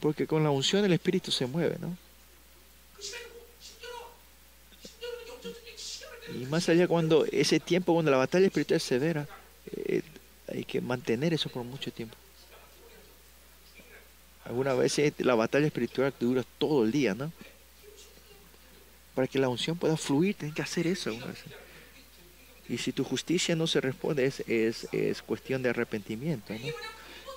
Porque 0.00 0.26
con 0.26 0.42
la 0.42 0.50
unción 0.50 0.84
el 0.84 0.92
Espíritu 0.92 1.30
se 1.30 1.46
mueve, 1.46 1.76
¿no? 1.80 1.96
Y 6.34 6.46
más 6.46 6.68
allá 6.68 6.86
cuando 6.86 7.24
ese 7.30 7.58
tiempo, 7.58 7.94
cuando 7.94 8.10
la 8.10 8.18
batalla 8.18 8.46
espiritual 8.46 8.76
es 8.76 8.82
severa, 8.82 9.26
eh, 9.72 10.02
hay 10.52 10.64
que 10.64 10.80
mantener 10.80 11.34
eso 11.34 11.48
por 11.48 11.64
mucho 11.64 11.92
tiempo. 11.92 12.16
Algunas 14.44 14.78
veces 14.78 15.12
la 15.18 15.34
batalla 15.34 15.66
espiritual 15.66 16.12
dura 16.18 16.42
todo 16.58 16.84
el 16.84 16.92
día, 16.92 17.14
¿no? 17.14 17.30
Para 19.14 19.26
que 19.26 19.38
la 19.38 19.48
unción 19.48 19.76
pueda 19.76 19.96
fluir, 19.96 20.34
tienen 20.34 20.54
que 20.54 20.62
hacer 20.62 20.86
eso. 20.86 21.10
Y 22.68 22.78
si 22.78 22.92
tu 22.92 23.04
justicia 23.04 23.54
no 23.56 23.66
se 23.66 23.80
responde, 23.80 24.24
es, 24.24 24.40
es, 24.46 24.88
es 24.92 25.22
cuestión 25.22 25.62
de 25.62 25.70
arrepentimiento, 25.70 26.54
¿no? 26.54 26.68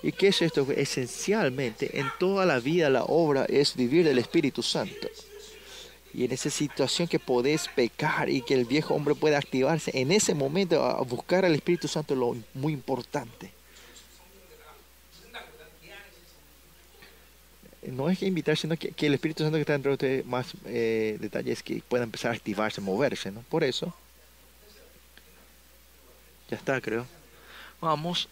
¿Y 0.04 0.12
qué 0.14 0.30
es 0.30 0.42
esto? 0.42 0.66
Esencialmente, 0.72 2.00
en 2.00 2.12
toda 2.20 2.46
la 2.46 2.60
vida, 2.60 2.90
la 2.90 3.04
obra 3.04 3.46
es 3.46 3.76
vivir 3.76 4.04
del 4.04 4.18
Espíritu 4.18 4.64
Santo 4.64 5.08
y 6.14 6.26
en 6.26 6.32
esa 6.32 6.50
situación 6.50 7.08
que 7.08 7.20
podés 7.20 7.68
pecar 7.70 8.30
y 8.30 8.42
que 8.42 8.54
el 8.54 8.66
viejo 8.66 8.94
hombre 8.94 9.16
pueda 9.16 9.38
activarse, 9.38 9.92
en 9.94 10.12
ese 10.12 10.34
momento 10.34 10.84
a 10.84 11.02
buscar 11.04 11.46
al 11.46 11.56
Espíritu 11.56 11.88
Santo 11.88 12.14
es 12.14 12.20
lo 12.20 12.36
muy 12.54 12.74
importante. 12.74 13.52
No 17.84 18.10
es 18.10 18.20
que 18.20 18.28
invitar, 18.28 18.56
sino 18.58 18.78
que, 18.78 18.94
el 19.00 19.14
Espíritu 19.14 19.44
Santo 19.44 19.56
que 19.56 19.62
está 19.62 19.74
dentro 19.74 19.90
de 19.92 19.96
ustedes, 19.96 20.26
más 20.26 20.54
eh, 20.66 21.18
detalles 21.20 21.64
que 21.64 21.82
pueda 21.88 22.04
empezar 22.04 22.32
a 22.32 22.36
activarse, 22.36 22.80
moverse, 22.80 23.32
¿no? 23.32 23.42
Por 23.42 23.64
eso. 23.64 23.94
Ya 26.50 26.58
está, 26.58 26.80
creo. 26.80 27.08
Vamos. 27.80 28.28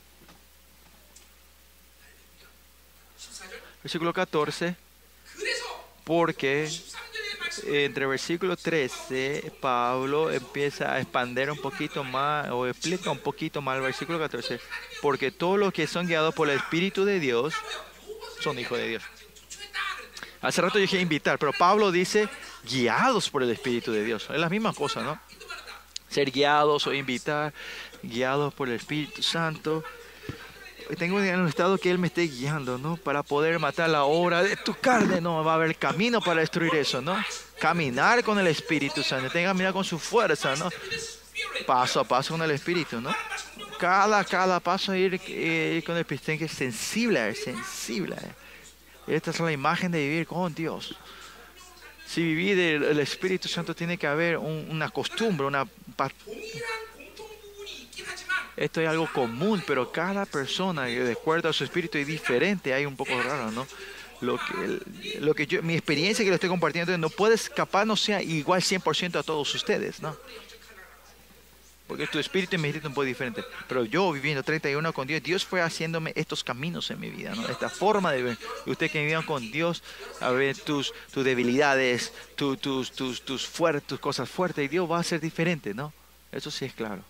Versículo 3.81 4.13
14. 4.13 4.75
Porque 6.03 6.69
entre 7.65 8.05
versículo 8.05 8.55
13, 8.55 9.53
Pablo 9.59 10.31
empieza 10.31 10.93
a 10.93 10.99
expander 10.99 11.51
un 11.51 11.57
poquito 11.57 12.03
más, 12.03 12.49
o 12.51 12.67
explica 12.67 13.11
un 13.11 13.19
poquito 13.19 13.61
más 13.61 13.77
el 13.77 13.83
versículo 13.83 14.19
14, 14.19 14.59
porque 15.01 15.31
todos 15.31 15.59
los 15.59 15.73
que 15.73 15.87
son 15.87 16.07
guiados 16.07 16.33
por 16.33 16.49
el 16.49 16.57
Espíritu 16.57 17.05
de 17.05 17.19
Dios 17.19 17.53
son 18.39 18.59
hijos 18.59 18.77
de 18.77 18.87
Dios. 18.87 19.03
Hace 20.41 20.61
rato 20.61 20.75
yo 20.75 20.81
dije 20.81 21.01
invitar, 21.01 21.37
pero 21.37 21.51
Pablo 21.51 21.91
dice 21.91 22.29
guiados 22.63 23.29
por 23.29 23.43
el 23.43 23.49
Espíritu 23.49 23.91
de 23.91 24.03
Dios. 24.03 24.27
Es 24.29 24.39
la 24.39 24.49
misma 24.49 24.73
cosa, 24.73 25.01
¿no? 25.01 25.19
Ser 26.07 26.31
guiados 26.31 26.87
o 26.87 26.93
invitar, 26.93 27.53
guiados 28.01 28.53
por 28.53 28.69
el 28.69 28.75
Espíritu 28.75 29.21
Santo. 29.21 29.83
Tengo 30.97 31.21
en 31.21 31.39
un 31.39 31.47
estado 31.47 31.77
que 31.77 31.91
Él 31.91 31.99
me 31.99 32.07
esté 32.07 32.23
guiando, 32.23 32.77
¿no? 32.77 32.97
Para 32.97 33.21
poder 33.21 33.59
matar 33.59 33.89
la 33.89 34.03
obra 34.05 34.41
de 34.41 34.55
tu 34.55 34.73
carne, 34.73 35.21
no 35.21 35.43
va 35.43 35.51
a 35.51 35.55
haber 35.55 35.75
camino 35.75 36.19
para 36.19 36.41
destruir 36.41 36.73
eso, 36.75 37.01
¿no? 37.01 37.15
Caminar 37.59 38.23
con 38.23 38.39
el 38.39 38.47
Espíritu 38.47 39.03
Santo, 39.03 39.29
tenga 39.29 39.49
caminar 39.49 39.71
con 39.71 39.83
su 39.83 39.99
fuerza, 39.99 40.55
¿no? 40.55 40.69
Paso 41.67 41.99
a 41.99 42.03
paso 42.03 42.33
con 42.33 42.41
el 42.41 42.51
Espíritu, 42.51 42.99
¿no? 42.99 43.13
Cada, 43.77 44.23
cada 44.25 44.59
paso 44.59 44.95
ir, 44.95 45.21
eh, 45.27 45.83
con 45.85 45.95
el 45.95 46.01
Espíritu, 46.01 46.25
que 46.39 46.47
ser 46.47 46.71
sensible, 46.71 47.35
sensible. 47.35 48.15
Esta 49.07 49.31
es 49.31 49.39
la 49.39 49.51
imagen 49.51 49.91
de 49.91 49.99
vivir 49.99 50.25
con 50.27 50.53
Dios. 50.53 50.95
Si 52.07 52.21
vivir 52.23 52.57
el 52.59 52.99
Espíritu 52.99 53.47
Santo 53.47 53.75
tiene 53.75 53.97
que 53.97 54.07
haber 54.07 54.37
un- 54.37 54.67
una 54.71 54.89
costumbre, 54.89 55.45
una 55.45 55.65
esto 58.63 58.81
es 58.81 58.87
algo 58.87 59.07
común, 59.13 59.63
pero 59.65 59.91
cada 59.91 60.25
persona, 60.25 60.89
eh, 60.89 60.99
de 60.99 61.13
acuerdo 61.13 61.49
a 61.49 61.53
su 61.53 61.63
espíritu, 61.63 61.97
es 61.97 62.05
diferente. 62.07 62.73
Hay 62.73 62.85
un 62.85 62.95
poco 62.95 63.19
raro, 63.21 63.51
¿no? 63.51 63.65
lo 64.21 64.37
que, 64.37 65.19
lo 65.21 65.33
que 65.33 65.47
yo, 65.47 65.63
mi 65.63 65.75
experiencia 65.75 66.25
que 66.25 66.29
lo 66.29 66.35
estoy 66.35 66.49
compartiendo, 66.49 66.97
no 66.97 67.09
puedes, 67.09 67.49
capaz 67.49 67.85
no 67.85 67.95
sea 67.95 68.21
igual 68.21 68.61
100% 68.61 69.17
a 69.17 69.23
todos 69.23 69.55
ustedes, 69.55 70.01
¿no? 70.01 70.13
Porque 71.87 72.05
tu 72.05 72.19
espíritu 72.19 72.55
y 72.55 72.59
mi 72.59 72.67
espíritu 72.67 72.87
es 72.87 72.89
un 72.91 72.93
poco 72.95 73.05
diferente. 73.05 73.43
Pero 73.67 73.83
yo 73.85 74.11
viviendo 74.11 74.43
31 74.43 74.93
con 74.93 75.07
Dios, 75.07 75.23
Dios 75.23 75.43
fue 75.45 75.61
haciéndome 75.61 76.11
estos 76.15 76.43
caminos 76.43 76.91
en 76.91 76.99
mi 76.99 77.09
vida, 77.09 77.33
¿no? 77.33 77.47
Esta 77.47 77.69
forma 77.69 78.11
de 78.11 78.21
ver. 78.21 78.37
Y 78.67 78.71
ustedes 78.71 78.91
que 78.91 78.99
vivían 78.99 79.23
con 79.23 79.49
Dios, 79.51 79.81
a 80.19 80.29
ver 80.31 80.55
tus, 80.57 80.93
tus 81.11 81.23
debilidades, 81.25 82.13
tu- 82.35 82.57
tus, 82.57 82.91
tus, 82.91 83.21
tus, 83.23 83.47
fuertes, 83.47 83.87
tus 83.87 83.99
cosas 83.99 84.29
fuertes, 84.29 84.65
y 84.65 84.67
Dios 84.67 84.89
va 84.91 84.99
a 84.99 85.03
ser 85.03 85.19
diferente, 85.19 85.73
¿no? 85.73 85.91
Eso 86.31 86.51
sí 86.51 86.65
es 86.65 86.73
claro. 86.73 87.01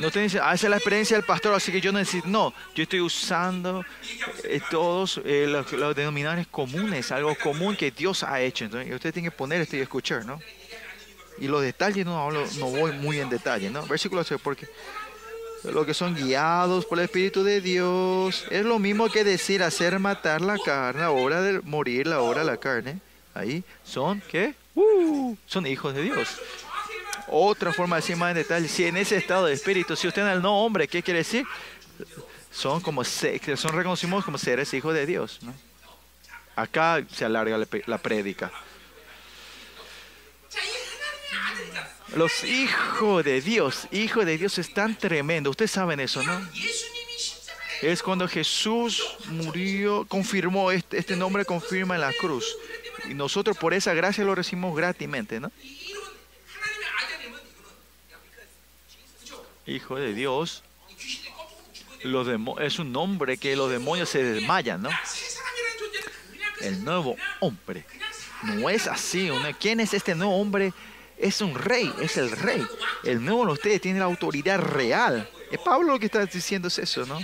No 0.00 0.10
te 0.10 0.20
dicen, 0.20 0.40
ah, 0.44 0.54
esa 0.54 0.66
es 0.66 0.70
la 0.70 0.76
experiencia 0.76 1.16
del 1.16 1.26
pastor, 1.26 1.54
así 1.54 1.72
que 1.72 1.80
yo 1.80 1.92
necesito. 1.92 2.28
No, 2.28 2.54
yo 2.74 2.82
estoy 2.84 3.00
usando 3.00 3.84
eh, 4.44 4.60
todos 4.70 5.20
eh, 5.24 5.46
los, 5.48 5.96
denominadores 5.96 6.46
comunes, 6.46 7.10
algo 7.10 7.34
común 7.36 7.76
que 7.76 7.90
Dios 7.90 8.22
ha 8.22 8.40
hecho. 8.40 8.64
Entonces, 8.64 8.94
usted 8.94 9.12
tiene 9.12 9.30
que 9.30 9.36
poner 9.36 9.60
esto 9.60 9.76
y 9.76 9.80
escuchar, 9.80 10.24
¿no? 10.24 10.40
Y 11.40 11.48
los 11.48 11.62
detalles 11.62 12.04
no 12.04 12.18
hablo, 12.20 12.44
no 12.58 12.66
voy 12.66 12.92
muy 12.92 13.20
en 13.20 13.28
detalle, 13.28 13.70
¿no? 13.70 13.86
Versículo 13.86 14.22
6, 14.24 14.40
porque 14.42 14.68
los 15.64 15.86
que 15.86 15.94
son 15.94 16.14
guiados 16.14 16.84
por 16.84 16.98
el 16.98 17.04
Espíritu 17.04 17.42
de 17.42 17.60
Dios 17.60 18.44
es 18.50 18.64
lo 18.64 18.78
mismo 18.78 19.08
que 19.08 19.24
decir 19.24 19.62
hacer 19.62 19.98
matar 19.98 20.40
la 20.40 20.58
carne, 20.58 21.04
hora 21.06 21.42
de 21.42 21.60
morir, 21.60 22.06
la 22.06 22.20
hora 22.20 22.40
de 22.40 22.46
la 22.46 22.56
carne. 22.56 23.00
Ahí 23.34 23.62
son, 23.84 24.22
¿qué? 24.28 24.54
Uh, 24.74 25.36
son 25.46 25.66
hijos 25.66 25.94
de 25.94 26.02
Dios. 26.02 26.40
Otra 27.30 27.72
forma 27.72 27.96
de 27.96 28.02
decir 28.02 28.16
más 28.16 28.30
en 28.30 28.36
detalle, 28.36 28.68
si 28.68 28.84
en 28.84 28.96
ese 28.96 29.16
estado 29.16 29.46
de 29.46 29.54
espíritu, 29.54 29.96
si 29.96 30.08
usted 30.08 30.22
en 30.22 30.28
el 30.28 30.42
no 30.42 30.64
hombre, 30.64 30.88
¿qué 30.88 31.02
quiere 31.02 31.18
decir? 31.18 31.46
Son 32.50 32.80
como 32.80 33.04
son 33.04 33.72
reconocidos 33.72 34.24
como 34.24 34.38
seres 34.38 34.72
hijos 34.74 34.94
de 34.94 35.06
Dios. 35.06 35.40
¿no? 35.42 35.54
Acá 36.56 37.04
se 37.12 37.24
alarga 37.24 37.58
la, 37.58 37.66
la 37.86 37.98
prédica. 37.98 38.50
Los 42.16 42.42
hijos 42.44 43.22
de 43.24 43.40
Dios, 43.40 43.86
hijos 43.92 44.24
de 44.24 44.38
Dios 44.38 44.58
es 44.58 44.72
tan 44.72 44.96
tremendo. 44.96 45.50
Ustedes 45.50 45.70
saben 45.70 46.00
eso, 46.00 46.22
¿no? 46.22 46.40
Es 47.82 48.02
cuando 48.02 48.26
Jesús 48.26 49.16
murió, 49.26 50.04
confirmó, 50.08 50.70
este, 50.72 50.98
este, 50.98 51.16
nombre 51.16 51.44
confirma 51.44 51.94
en 51.94 52.00
la 52.00 52.12
cruz. 52.12 52.56
Y 53.08 53.14
nosotros 53.14 53.56
por 53.56 53.74
esa 53.74 53.94
gracia 53.94 54.24
lo 54.24 54.34
recibimos 54.34 54.76
gratis, 54.76 55.08
¿no? 55.08 55.52
hijo 59.68 59.96
de 59.96 60.14
Dios, 60.14 60.62
es 62.60 62.78
un 62.78 62.92
nombre 62.92 63.38
que 63.38 63.56
los 63.56 63.70
demonios 63.70 64.08
se 64.08 64.22
desmayan, 64.22 64.82
¿no? 64.82 64.90
El 66.60 66.84
nuevo 66.84 67.16
hombre. 67.40 67.84
No 68.42 68.70
es 68.70 68.86
así. 68.86 69.30
¿Quién 69.60 69.80
es 69.80 69.94
este 69.94 70.14
nuevo 70.14 70.36
hombre? 70.36 70.72
Es 71.16 71.40
un 71.40 71.54
rey, 71.54 71.92
es 72.00 72.16
el 72.16 72.30
rey. 72.30 72.64
El 73.02 73.24
nuevo 73.24 73.46
de 73.46 73.52
ustedes 73.52 73.80
tiene 73.80 73.98
la 73.98 74.04
autoridad 74.04 74.58
real. 74.58 75.28
Es 75.50 75.58
Pablo 75.58 75.92
lo 75.92 75.98
que 75.98 76.06
está 76.06 76.24
diciendo 76.24 76.68
es 76.68 76.78
eso, 76.78 77.04
¿no? 77.06 77.18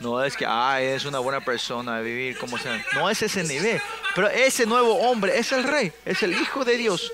No 0.00 0.22
es 0.24 0.36
que, 0.36 0.44
ah, 0.48 0.80
es 0.80 1.04
una 1.04 1.20
buena 1.20 1.44
persona, 1.44 2.00
vivir 2.00 2.36
como 2.36 2.58
sea. 2.58 2.84
No 2.94 3.08
es 3.08 3.22
ese 3.22 3.44
nivel. 3.44 3.80
Pero 4.16 4.28
ese 4.28 4.66
nuevo 4.66 4.94
hombre 4.94 5.38
es 5.38 5.52
el 5.52 5.62
rey, 5.62 5.92
es 6.04 6.22
el 6.24 6.32
hijo 6.32 6.64
de 6.64 6.76
Dios. 6.76 7.12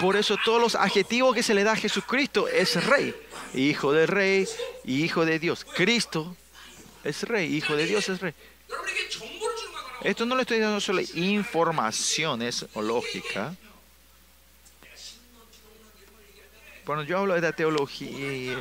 Por 0.00 0.16
eso 0.16 0.36
todos 0.44 0.60
los 0.60 0.74
adjetivos 0.74 1.34
que 1.34 1.42
se 1.44 1.54
le 1.54 1.62
da 1.62 1.72
a 1.72 1.76
Jesucristo 1.76 2.48
es 2.48 2.84
rey 2.84 3.14
hijo 3.56 3.92
del 3.92 4.08
rey 4.08 4.46
y 4.84 5.02
hijo 5.04 5.24
de 5.24 5.38
Dios. 5.38 5.64
Cristo 5.64 6.36
es 7.04 7.22
rey, 7.24 7.54
hijo 7.54 7.74
de 7.76 7.86
Dios 7.86 8.08
es 8.08 8.20
rey. 8.20 8.34
Esto 10.02 10.26
no 10.26 10.36
le 10.36 10.42
estoy 10.42 10.58
dando 10.60 10.80
solo 10.80 11.00
informaciones 11.14 12.66
o 12.74 12.82
lógica. 12.82 13.54
Bueno, 16.84 17.02
yo 17.02 17.18
hablo 17.18 17.34
de 17.34 17.40
la 17.40 17.52
teología 17.52 18.56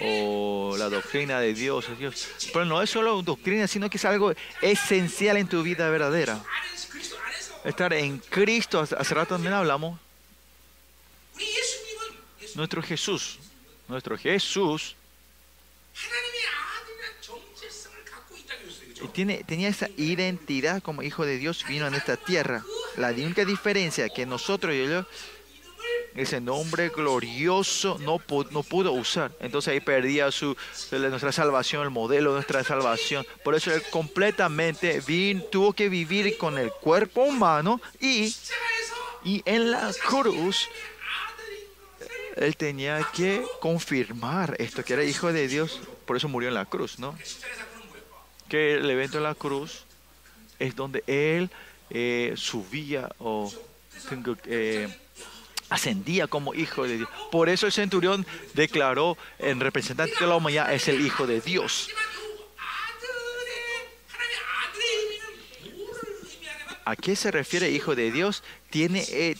o 0.00 0.76
la 0.76 0.90
doctrina 0.90 1.40
de 1.40 1.54
Dios, 1.54 1.86
Dios. 1.98 2.28
Pero 2.52 2.66
no 2.66 2.82
es 2.82 2.90
solo 2.90 3.22
doctrina, 3.22 3.66
sino 3.66 3.88
que 3.88 3.96
es 3.96 4.04
algo 4.04 4.34
esencial 4.60 5.38
en 5.38 5.48
tu 5.48 5.62
vida 5.62 5.88
verdadera. 5.88 6.42
Estar 7.64 7.94
en 7.94 8.18
Cristo, 8.18 8.80
hace 8.80 9.14
rato 9.14 9.36
también 9.36 9.54
hablamos, 9.54 9.98
nuestro 12.54 12.82
Jesús, 12.82 13.38
nuestro 13.88 14.16
Jesús, 14.16 14.96
tiene, 19.12 19.44
tenía 19.44 19.68
esa 19.68 19.88
identidad 19.96 20.82
como 20.82 21.02
hijo 21.02 21.24
de 21.24 21.38
Dios, 21.38 21.64
vino 21.68 21.86
en 21.86 21.94
esta 21.94 22.16
tierra. 22.16 22.64
La 22.96 23.10
única 23.10 23.44
diferencia 23.44 24.08
que 24.08 24.26
nosotros 24.26 24.74
y 24.74 24.80
ellos, 24.80 25.06
ese 26.14 26.40
nombre 26.40 26.90
glorioso 26.90 27.98
no, 28.00 28.18
pudo, 28.18 28.50
no 28.50 28.62
pudo 28.62 28.92
usar. 28.92 29.32
Entonces 29.40 29.72
ahí 29.72 29.80
perdía 29.80 30.30
su, 30.30 30.56
nuestra 30.92 31.32
salvación, 31.32 31.82
el 31.82 31.90
modelo 31.90 32.30
de 32.30 32.36
nuestra 32.36 32.62
salvación. 32.62 33.26
Por 33.42 33.54
eso 33.54 33.72
él 33.72 33.82
completamente 33.90 35.02
tuvo 35.50 35.72
que 35.72 35.88
vivir 35.88 36.36
con 36.38 36.58
el 36.58 36.70
cuerpo 36.70 37.22
humano 37.22 37.80
y, 38.00 38.34
y 39.24 39.42
en 39.44 39.70
la 39.70 39.90
cruz 40.06 40.68
él 42.36 42.56
tenía 42.56 43.06
que 43.14 43.44
confirmar 43.60 44.56
esto, 44.58 44.84
que 44.84 44.94
era 44.94 45.04
hijo 45.04 45.32
de 45.32 45.48
Dios, 45.48 45.80
por 46.06 46.16
eso 46.16 46.28
murió 46.28 46.48
en 46.48 46.54
la 46.54 46.66
cruz, 46.66 46.98
¿no? 46.98 47.16
Que 48.48 48.74
el 48.74 48.90
evento 48.90 49.18
de 49.18 49.24
la 49.24 49.34
cruz 49.34 49.84
es 50.58 50.76
donde 50.76 51.02
él 51.06 51.50
eh, 51.90 52.34
subía 52.36 53.10
o 53.18 53.52
eh, 54.46 54.88
ascendía 55.70 56.26
como 56.26 56.54
hijo 56.54 56.84
de 56.84 56.98
Dios. 56.98 57.08
Por 57.30 57.48
eso 57.48 57.66
el 57.66 57.72
centurión 57.72 58.26
declaró 58.54 59.16
en 59.38 59.60
representante 59.60 60.14
de 60.18 60.26
la 60.26 60.36
humanidad 60.36 60.72
es 60.72 60.88
el 60.88 61.04
hijo 61.04 61.26
de 61.26 61.40
Dios. 61.40 61.88
¿A 66.86 66.96
qué 66.96 67.16
se 67.16 67.30
refiere 67.30 67.70
hijo 67.70 67.94
de 67.94 68.12
Dios? 68.12 68.42
Tiene, 68.68 69.02
eh, 69.08 69.36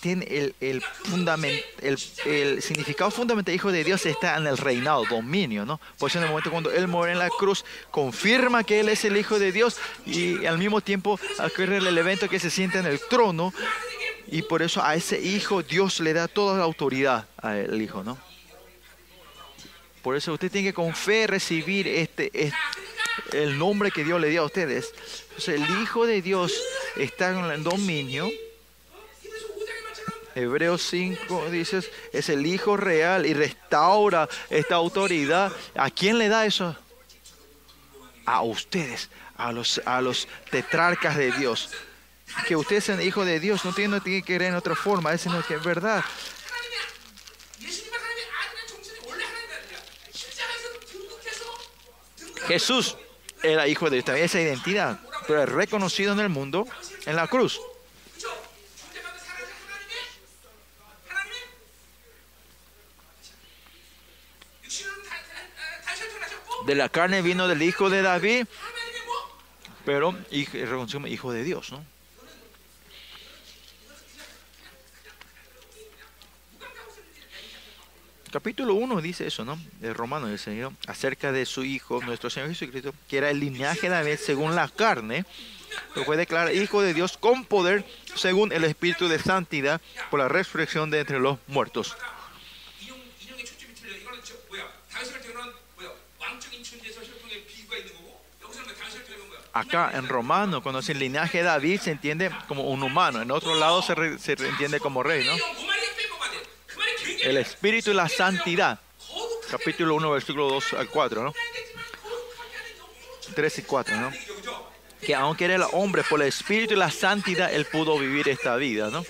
el, 0.60 2.62
significado 2.62 3.10
fundamental 3.10 3.54
hijo 3.54 3.70
de 3.70 3.84
Dios 3.84 4.06
está 4.06 4.38
en 4.38 4.46
el 4.46 4.56
reinado, 4.56 5.04
dominio, 5.04 5.66
¿no? 5.66 5.78
Por 5.98 6.08
eso 6.08 6.18
en 6.18 6.24
el 6.24 6.30
momento 6.30 6.50
cuando 6.50 6.70
Él 6.70 6.88
muere 6.88 7.12
en 7.12 7.18
la 7.18 7.28
cruz, 7.28 7.66
confirma 7.90 8.64
que 8.64 8.80
Él 8.80 8.88
es 8.88 9.04
el 9.04 9.18
hijo 9.18 9.38
de 9.38 9.52
Dios 9.52 9.76
y 10.06 10.46
al 10.46 10.56
mismo 10.56 10.80
tiempo 10.80 11.20
ocurre 11.38 11.76
el 11.76 11.98
evento 11.98 12.30
que 12.30 12.40
se 12.40 12.48
siente 12.48 12.78
en 12.78 12.86
el 12.86 12.98
trono 13.10 13.52
y 14.26 14.40
por 14.42 14.62
eso 14.62 14.82
a 14.82 14.94
ese 14.94 15.20
hijo 15.20 15.62
Dios 15.62 16.00
le 16.00 16.14
da 16.14 16.28
toda 16.28 16.56
la 16.56 16.64
autoridad 16.64 17.26
al 17.36 17.82
hijo, 17.82 18.02
¿no? 18.02 18.16
Por 20.02 20.16
eso 20.16 20.32
usted 20.32 20.50
tiene 20.50 20.68
que 20.68 20.74
con 20.74 20.94
fe 20.94 21.26
recibir 21.26 21.88
este, 21.88 22.30
este- 22.32 22.56
el 23.32 23.58
nombre 23.58 23.90
que 23.90 24.04
Dios 24.04 24.20
le 24.20 24.28
dio 24.28 24.42
a 24.42 24.46
ustedes. 24.46 24.92
Entonces, 25.22 25.60
el 25.60 25.82
Hijo 25.82 26.06
de 26.06 26.22
Dios 26.22 26.52
está 26.96 27.30
en 27.30 27.44
el 27.44 27.62
dominio. 27.62 28.30
Hebreos 30.34 30.82
5 30.90 31.50
dices, 31.50 31.90
es 32.12 32.28
el 32.28 32.44
Hijo 32.46 32.76
real 32.76 33.26
y 33.26 33.34
restaura 33.34 34.28
esta 34.50 34.74
autoridad. 34.74 35.52
¿A 35.74 35.90
quién 35.90 36.18
le 36.18 36.28
da 36.28 36.44
eso? 36.46 36.76
A 38.26 38.42
ustedes, 38.42 39.10
a 39.36 39.52
los, 39.52 39.80
a 39.84 40.00
los 40.00 40.28
tetrarcas 40.50 41.16
de 41.16 41.30
Dios. 41.32 41.70
Que 42.48 42.56
ustedes 42.56 42.84
sean 42.84 43.00
hijos 43.00 43.26
de 43.26 43.38
Dios, 43.38 43.64
no 43.64 43.72
tienen 43.72 44.00
que 44.00 44.22
creer 44.22 44.42
en 44.42 44.54
otra 44.54 44.74
forma, 44.74 45.12
es 45.12 45.26
lo 45.26 45.42
que 45.44 45.54
es 45.54 45.62
verdad. 45.62 46.04
Jesús 52.46 52.96
era 53.44 53.68
hijo 53.68 53.90
de 53.90 53.96
Dios, 53.96 54.06
tenía 54.06 54.24
esa 54.24 54.40
identidad, 54.40 54.98
pero 55.26 55.42
es 55.42 55.48
reconocido 55.48 56.12
en 56.12 56.20
el 56.20 56.30
mundo 56.30 56.66
en 57.06 57.16
la 57.16 57.28
cruz. 57.28 57.60
De 66.66 66.74
la 66.74 66.88
carne 66.88 67.20
vino 67.20 67.46
del 67.46 67.60
hijo 67.60 67.90
de 67.90 68.00
David, 68.00 68.46
pero 69.84 70.16
hijo 70.30 71.32
de 71.32 71.44
Dios, 71.44 71.72
¿no? 71.72 71.93
capítulo 78.34 78.74
1 78.74 79.00
dice 79.00 79.28
eso, 79.28 79.44
¿no? 79.44 79.56
El 79.80 79.94
romano 79.94 80.26
del 80.26 80.40
Señor, 80.40 80.72
acerca 80.88 81.30
de 81.30 81.46
su 81.46 81.62
Hijo, 81.62 82.02
nuestro 82.02 82.30
Señor 82.30 82.48
Jesucristo, 82.48 82.92
que 83.06 83.18
era 83.18 83.30
el 83.30 83.38
linaje 83.38 83.82
de 83.82 83.90
David 83.90 84.16
según 84.16 84.56
la 84.56 84.66
carne, 84.66 85.24
lo 85.94 86.04
fue 86.04 86.16
declarar 86.16 86.52
Hijo 86.52 86.82
de 86.82 86.94
Dios 86.94 87.16
con 87.16 87.44
poder 87.44 87.84
según 88.16 88.50
el 88.50 88.64
Espíritu 88.64 89.06
de 89.06 89.20
Santidad 89.20 89.80
por 90.10 90.18
la 90.18 90.26
resurrección 90.26 90.90
de 90.90 90.98
entre 90.98 91.20
los 91.20 91.38
muertos. 91.46 91.96
Acá 99.52 99.92
en 99.94 100.08
romano, 100.08 100.60
cuando 100.60 100.80
es 100.80 100.88
el 100.88 100.98
linaje 100.98 101.38
de 101.38 101.44
David, 101.44 101.78
se 101.78 101.92
entiende 101.92 102.32
como 102.48 102.64
un 102.64 102.82
humano, 102.82 103.22
en 103.22 103.30
otro 103.30 103.54
lado 103.54 103.80
se, 103.80 104.18
se 104.18 104.32
entiende 104.32 104.80
como 104.80 105.04
rey, 105.04 105.24
¿no? 105.24 105.73
el 107.24 107.38
espíritu 107.38 107.90
y 107.90 107.94
la 107.94 108.08
santidad. 108.08 108.78
Capítulo 109.50 109.94
1, 109.96 110.10
versículo 110.10 110.48
2 110.48 110.74
al 110.74 110.88
4, 110.88 111.24
¿no? 111.24 111.34
3 113.34 113.58
y 113.58 113.62
4, 113.62 113.96
¿no? 113.96 114.12
Que 115.00 115.14
aunque 115.14 115.46
era 115.46 115.54
el 115.56 115.64
hombre, 115.72 116.02
por 116.04 116.20
el 116.20 116.28
espíritu 116.28 116.74
y 116.74 116.76
la 116.76 116.90
santidad, 116.90 117.52
él 117.52 117.64
pudo 117.66 117.98
vivir 117.98 118.28
esta 118.28 118.56
vida, 118.56 118.90
¿no? 118.90 119.04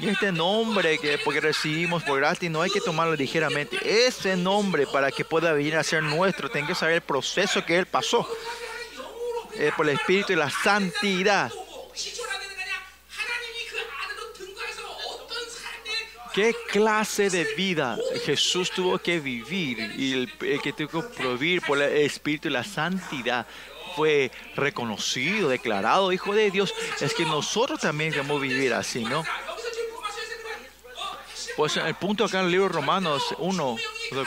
Y 0.00 0.08
este 0.08 0.32
nombre 0.32 0.98
que 0.98 1.18
porque 1.18 1.40
recibimos 1.40 2.02
por 2.02 2.18
gratis 2.18 2.50
no 2.50 2.62
hay 2.62 2.70
que 2.70 2.80
tomarlo 2.80 3.14
ligeramente. 3.14 3.78
Ese 4.06 4.36
nombre 4.36 4.86
para 4.88 5.12
que 5.12 5.24
pueda 5.24 5.52
venir 5.52 5.76
a 5.76 5.84
ser 5.84 6.02
nuestro, 6.02 6.50
tiene 6.50 6.66
que 6.66 6.74
saber 6.74 6.96
el 6.96 7.00
proceso 7.00 7.64
que 7.64 7.78
él 7.78 7.86
pasó 7.86 8.28
por 9.76 9.88
el 9.88 9.94
Espíritu 9.94 10.32
y 10.32 10.36
la 10.36 10.50
santidad. 10.50 11.52
¿Qué 16.34 16.52
clase 16.72 17.30
de 17.30 17.44
vida 17.54 17.96
Jesús 18.24 18.72
tuvo 18.72 18.98
que 18.98 19.20
vivir 19.20 19.78
y 19.96 20.14
el, 20.14 20.60
que 20.60 20.72
tuvo 20.72 21.08
que 21.08 21.28
vivir 21.28 21.62
por 21.62 21.80
el 21.80 21.96
espíritu 21.98 22.48
y 22.48 22.50
la 22.50 22.64
santidad? 22.64 23.46
Fue 23.94 24.32
reconocido, 24.56 25.48
declarado 25.48 26.10
hijo 26.12 26.34
de 26.34 26.50
Dios. 26.50 26.74
Es 27.00 27.14
que 27.14 27.24
nosotros 27.24 27.78
también 27.78 28.10
debemos 28.10 28.42
vivir 28.42 28.74
así, 28.74 29.04
¿no? 29.04 29.22
Pues 31.56 31.76
el 31.76 31.94
punto 31.94 32.24
acá 32.24 32.40
en 32.40 32.46
el 32.46 32.50
libro 32.50 32.68
Romanos 32.68 33.22
1, 33.38 33.76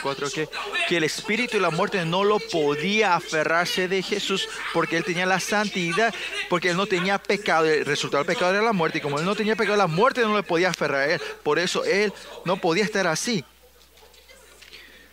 4, 0.02 0.30
que, 0.30 0.48
que 0.88 0.96
el 0.96 1.04
espíritu 1.04 1.58
y 1.58 1.60
la 1.60 1.70
muerte 1.70 2.04
no 2.06 2.24
lo 2.24 2.38
podía 2.38 3.16
aferrarse 3.16 3.86
de 3.86 4.02
Jesús 4.02 4.48
porque 4.72 4.96
él 4.96 5.04
tenía 5.04 5.26
la 5.26 5.38
santidad, 5.38 6.14
porque 6.48 6.70
él 6.70 6.76
no 6.76 6.86
tenía 6.86 7.18
pecado, 7.18 7.66
el 7.66 7.84
resultado 7.84 8.24
del 8.24 8.34
pecado 8.34 8.54
era 8.54 8.62
la 8.62 8.72
muerte, 8.72 8.98
y 8.98 9.00
como 9.02 9.18
él 9.18 9.26
no 9.26 9.34
tenía 9.34 9.56
pecado, 9.56 9.76
la 9.76 9.86
muerte 9.86 10.22
no 10.22 10.36
le 10.36 10.42
podía 10.42 10.70
aferrar 10.70 11.00
a 11.00 11.14
él, 11.14 11.20
por 11.42 11.58
eso 11.58 11.84
él 11.84 12.12
no 12.46 12.56
podía 12.56 12.84
estar 12.84 13.06
así, 13.06 13.44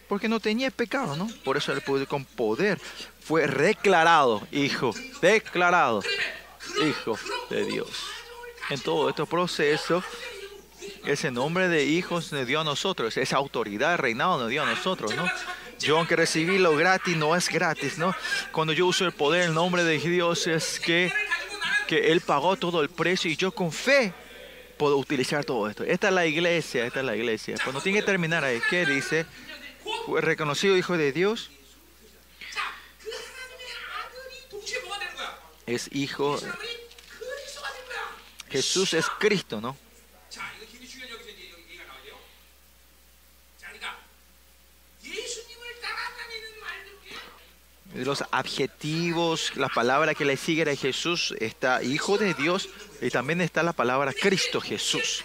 porque 0.07 0.29
no 0.29 0.39
tenía 0.39 0.71
pecado, 0.71 1.17
¿no? 1.17 1.27
Por 1.43 1.57
eso 1.57 1.73
él 1.73 1.81
pudo 1.81 2.07
con 2.07 2.23
poder, 2.23 2.79
fue 3.19 3.45
declarado 3.45 4.47
hijo, 4.51 4.93
declarado 5.21 6.01
hijo 6.87 7.19
de 7.49 7.65
Dios. 7.65 7.89
En 8.69 8.79
todo 8.79 9.09
este 9.09 9.25
proceso, 9.25 10.03
ese 11.05 11.29
nombre 11.29 11.67
de 11.67 11.85
hijos 11.85 12.31
nos 12.31 12.47
dio 12.47 12.61
a 12.61 12.63
nosotros, 12.63 13.15
esa 13.17 13.37
autoridad, 13.37 13.97
reinado 13.97 14.39
nos 14.39 14.49
dio 14.49 14.63
a 14.63 14.65
nosotros, 14.65 15.15
¿no? 15.15 15.27
Yo 15.79 15.97
aunque 15.97 16.15
recibí 16.15 16.57
lo 16.57 16.75
gratis, 16.75 17.15
no 17.15 17.35
es 17.35 17.49
gratis, 17.49 17.97
¿no? 17.99 18.15
Cuando 18.51 18.73
yo 18.73 18.87
uso 18.87 19.05
el 19.05 19.11
poder, 19.11 19.43
el 19.43 19.53
nombre 19.53 19.83
de 19.83 19.99
Dios 19.99 20.47
es 20.47 20.79
que, 20.79 21.13
que 21.87 22.11
Él 22.11 22.21
pagó 22.21 22.55
todo 22.55 22.81
el 22.81 22.89
precio 22.89 23.29
y 23.29 23.35
yo 23.35 23.51
con 23.51 23.71
fe 23.71 24.13
puedo 24.77 24.97
utilizar 24.97 25.45
todo 25.45 25.69
esto. 25.69 25.83
Esta 25.83 26.07
es 26.07 26.13
la 26.13 26.25
iglesia, 26.25 26.85
esta 26.85 27.01
es 27.01 27.05
la 27.05 27.15
iglesia. 27.15 27.55
Cuando 27.63 27.81
tiene 27.81 27.99
que 27.99 28.05
terminar 28.05 28.43
ahí, 28.43 28.59
¿qué 28.69 28.85
dice? 28.85 29.27
Reconocido 30.07 30.75
hijo 30.75 30.97
de 30.97 31.11
Dios. 31.11 31.51
Es 35.67 35.89
hijo. 35.93 36.39
Jesús 38.49 38.93
es 38.93 39.05
Cristo, 39.19 39.61
¿no? 39.61 39.77
los 48.03 48.23
adjetivos, 48.31 49.53
la 49.55 49.69
palabra 49.69 50.13
que 50.13 50.25
le 50.25 50.35
sigue 50.35 50.69
a 50.69 50.75
Jesús 50.75 51.33
está 51.39 51.81
Hijo 51.81 52.17
de 52.17 52.33
Dios 52.33 52.67
y 53.01 53.09
también 53.09 53.39
está 53.39 53.63
la 53.63 53.71
palabra 53.71 54.11
Cristo 54.11 54.59
Jesús. 54.59 55.23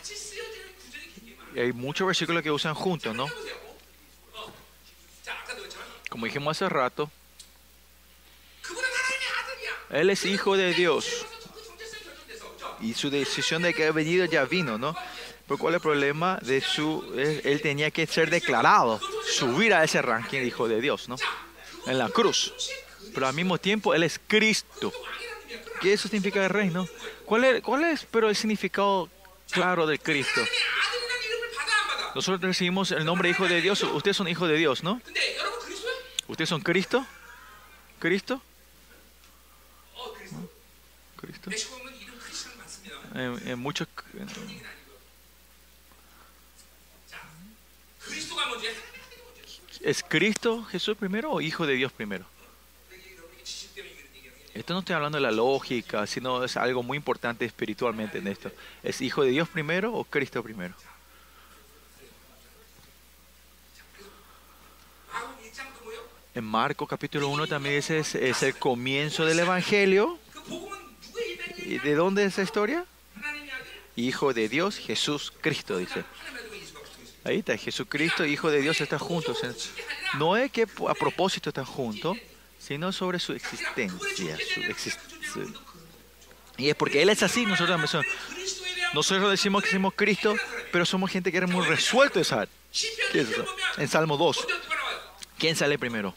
Y 1.55 1.61
hay 1.61 1.73
muchos 1.73 2.07
versículos 2.07 2.43
que 2.43 2.51
usan 2.51 2.75
juntos, 2.75 3.15
¿no? 3.15 3.27
Como 6.09 6.27
dijimos 6.27 6.57
hace 6.57 6.69
rato, 6.69 7.11
Él 9.91 10.11
es 10.11 10.25
Hijo 10.25 10.57
de 10.57 10.73
Dios. 10.73 11.27
Y 12.81 12.95
su 12.95 13.11
decisión 13.11 13.63
de 13.63 13.75
que 13.75 13.87
ha 13.87 13.93
venido 13.93 14.25
ya 14.27 14.45
vino, 14.45 14.79
¿no? 14.79 14.97
Pero 15.47 15.59
¿cuál 15.59 15.75
es 15.75 15.79
el 15.79 15.83
problema 15.83 16.39
de 16.43 16.61
su... 16.61 17.05
Él 17.17 17.61
tenía 17.63 17.91
que 17.91 18.07
ser 18.07 18.31
declarado, 18.31 19.01
subir 19.27 19.75
a 19.75 19.83
ese 19.83 20.01
ranking 20.01 20.43
Hijo 20.43 20.69
de 20.69 20.81
Dios, 20.81 21.09
¿no? 21.09 21.17
en 21.87 21.99
la 21.99 22.09
cruz. 22.09 22.53
Pero 23.15 23.27
al 23.27 23.35
mismo 23.35 23.59
tiempo 23.59 23.95
Él 23.95 24.03
es 24.03 24.21
Cristo. 24.27 24.93
¿Qué 25.81 25.93
eso 25.93 26.09
significa 26.09 26.43
el 26.45 26.51
reino? 26.51 26.89
¿Cuál 27.25 27.45
es, 27.45 27.63
cuál 27.63 27.85
es 27.85 28.07
pero 28.11 28.29
el 28.29 28.37
significado 28.37 29.09
claro 29.51 29.87
de 29.87 29.99
Cristo? 29.99 30.43
Nosotros 32.15 32.43
recibimos 32.43 32.91
el 32.91 33.05
nombre 33.05 33.31
Hijo 33.31 33.47
de 33.47 33.61
Dios. 33.61 33.83
Ustedes 33.83 34.17
son 34.17 34.29
hijos 34.29 34.49
de 34.49 34.57
Dios, 34.57 34.83
¿no? 34.83 35.01
¿Ustedes 36.27 36.49
son 36.49 36.61
Cristo? 36.61 37.07
¿Cristo? 37.99 38.43
¿Cristo? 41.17 41.51
Eh, 43.15 43.37
eh, 43.47 43.55
muchos... 43.57 43.89
¿Es 49.81 50.05
Cristo 50.07 50.65
Jesús 50.65 50.97
primero 50.97 51.33
o 51.33 51.41
Hijo 51.41 51.67
de 51.67 51.75
Dios 51.75 51.93
primero? 51.93 52.27
Esto 54.53 54.75
no 54.75 54.81
estoy 54.81 54.95
hablando 54.95 55.17
de 55.17 55.23
la 55.23 55.31
lógica, 55.31 56.07
sino 56.07 56.45
es 56.45 56.57
algo 56.57 56.83
muy 56.83 56.97
importante 56.97 57.45
espiritualmente 57.45 58.19
en 58.19 58.27
esto. 58.27 58.51
¿Es 58.83 59.01
Hijo 59.01 59.23
de 59.23 59.31
Dios 59.31 59.49
primero 59.49 59.95
o 59.95 60.05
Cristo 60.05 60.43
primero? 60.43 60.75
En 66.35 66.45
Marcos 66.45 66.89
capítulo 66.89 67.29
1 67.29 67.47
también 67.47 67.77
es, 67.77 67.91
es 67.91 68.43
el 68.43 68.55
comienzo 68.57 69.25
del 69.25 69.39
Evangelio. 69.39 70.19
¿Y 71.57 71.79
de 71.79 71.95
dónde 71.95 72.25
es 72.25 72.35
esa 72.35 72.43
historia? 72.43 72.85
Hijo 73.97 74.33
de 74.33 74.49
Dios, 74.49 74.77
Jesús 74.77 75.33
Cristo, 75.41 75.79
dice. 75.79 76.05
Ahí 77.23 77.39
está, 77.39 77.57
Jesucristo, 77.57 78.25
Hijo 78.25 78.51
de 78.51 78.61
Dios, 78.61 78.81
están 78.81 78.99
juntos. 78.99 79.39
No 80.19 80.37
es 80.37 80.51
que 80.51 80.63
a 80.63 80.95
propósito 80.95 81.51
están 81.51 81.67
juntos, 81.67 82.17
sino 82.59 82.93
sobre 82.93 83.19
su 83.19 83.33
existencia. 83.33 84.39
Y 86.57 86.69
es 86.69 86.77
porque 86.77 87.03
Él 87.03 87.11
es 87.11 87.23
así, 87.23 87.45
nosotros 87.45 87.79
también. 87.81 88.07
Nosotros 88.95 89.31
decimos 89.31 89.63
que 89.63 89.71
somos 89.71 89.95
Cristo, 89.95 90.35
pero 90.73 90.85
somos 90.85 91.11
gente 91.11 91.31
que 91.31 91.39
era 91.39 91.47
muy 91.47 91.65
resuelto 91.67 92.21
esa. 92.21 92.49
¿Qué? 93.13 93.27
En 93.77 93.89
Salmo 93.89 94.17
2. 94.17 94.47
¿Quién 95.39 95.57
sale 95.57 95.79
primero? 95.79 96.15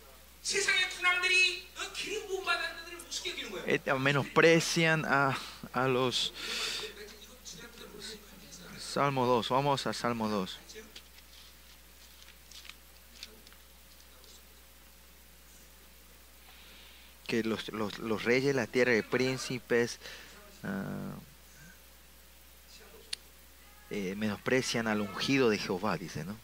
Eh, 3.66 3.80
menosprecian 3.98 5.06
a, 5.06 5.38
a 5.72 5.88
los 5.88 6.34
Salmo 8.78 9.26
2. 9.26 9.50
Vamos 9.50 9.88
a 9.88 9.94
Salmo 9.94 10.28
2. 10.28 10.60
que 17.34 17.42
los, 17.42 17.70
los, 17.70 18.24
reyes 18.24 18.46
de 18.46 18.54
la 18.54 18.68
tierra, 18.68 18.92
de 18.92 19.02
príncipes, 19.02 19.98
ah, 20.64 21.16
eh, 23.90 24.14
menosprecian 24.16 24.86
al 24.86 25.02
ungido 25.02 25.50
de 25.50 25.58
Jehová, 25.58 25.98
dice, 25.98 26.24
¿no? 26.26 26.38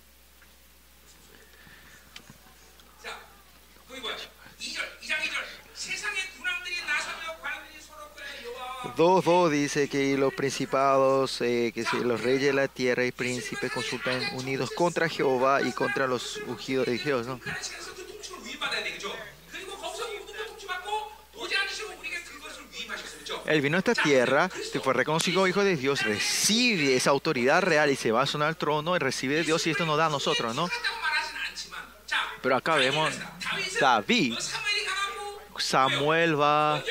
Dos, 8.98 9.24
dos 9.24 9.52
dice 9.52 9.88
que 9.88 10.18
los 10.18 10.34
principados, 10.34 11.40
eh, 11.42 11.72
que 11.72 11.86
los 12.04 12.22
reyes 12.22 12.42
de 12.42 12.54
la 12.54 12.68
tierra 12.68 13.06
y 13.06 13.12
príncipes 13.12 13.72
consultan 13.72 14.22
unidos 14.34 14.72
contra 14.72 15.08
Jehová 15.08 15.62
y 15.62 15.72
contra 15.72 16.08
los 16.08 16.38
ungidos 16.48 16.88
de 16.88 16.98
Dios, 16.98 17.28
¿no? 17.28 17.40
Él 23.46 23.62
vino 23.62 23.78
a 23.78 23.80
esta 23.80 23.96
tierra, 23.96 24.50
se 24.50 24.80
fue 24.80 24.94
reconocido 24.94 25.48
hijo 25.48 25.64
de 25.64 25.76
Dios, 25.76 26.04
recibe 26.04 26.96
esa 26.96 27.10
autoridad 27.10 27.62
real 27.62 27.90
y 27.90 27.96
se 27.96 28.12
va 28.12 28.22
a 28.22 28.26
sonar 28.26 28.50
al 28.50 28.58
trono 28.58 28.96
y 28.96 29.00
recibe 29.00 29.36
de 29.36 29.44
Dios 29.44 29.66
y 29.68 29.72
esto 29.72 29.86
nos 29.86 29.98
da 29.98 30.08
a 30.08 30.10
nosotros, 30.10 30.56
¿no? 30.56 30.70
Pero 32.42 32.56
acá 32.56 32.76
vemos 32.76 33.14
David. 33.80 34.38
Samuel 35.58 36.40
va, 36.40 36.82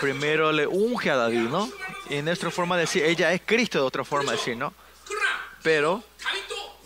primero 0.00 0.52
le 0.52 0.66
unge 0.66 1.10
a 1.10 1.16
David, 1.16 1.48
¿no? 1.48 1.70
Y 2.10 2.16
en 2.16 2.26
nuestra 2.26 2.50
forma 2.50 2.76
de 2.76 2.82
decir, 2.82 3.02
ella 3.02 3.32
es 3.32 3.40
Cristo, 3.44 3.78
de 3.78 3.84
otra 3.84 4.04
forma 4.04 4.32
de 4.32 4.36
decir, 4.36 4.56
¿no? 4.56 4.74
Pero 5.62 6.04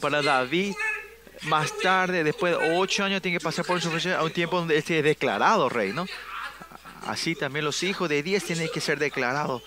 para 0.00 0.22
David 0.22 0.74
más 1.42 1.76
tarde, 1.78 2.24
después 2.24 2.58
de 2.58 2.78
ocho 2.78 3.04
años, 3.04 3.22
tiene 3.22 3.38
que 3.38 3.44
pasar 3.44 3.64
por 3.64 3.76
un 3.76 4.12
a 4.12 4.22
un 4.22 4.32
tiempo 4.32 4.58
donde 4.58 4.76
este 4.76 4.98
es 4.98 5.04
declarado 5.04 5.68
rey, 5.68 5.92
¿no? 5.92 6.06
Así 7.06 7.34
también 7.34 7.64
los 7.64 7.82
hijos 7.82 8.08
de 8.08 8.22
Dios 8.22 8.44
tienen 8.44 8.68
que 8.72 8.80
ser 8.80 8.98
declarados. 8.98 9.62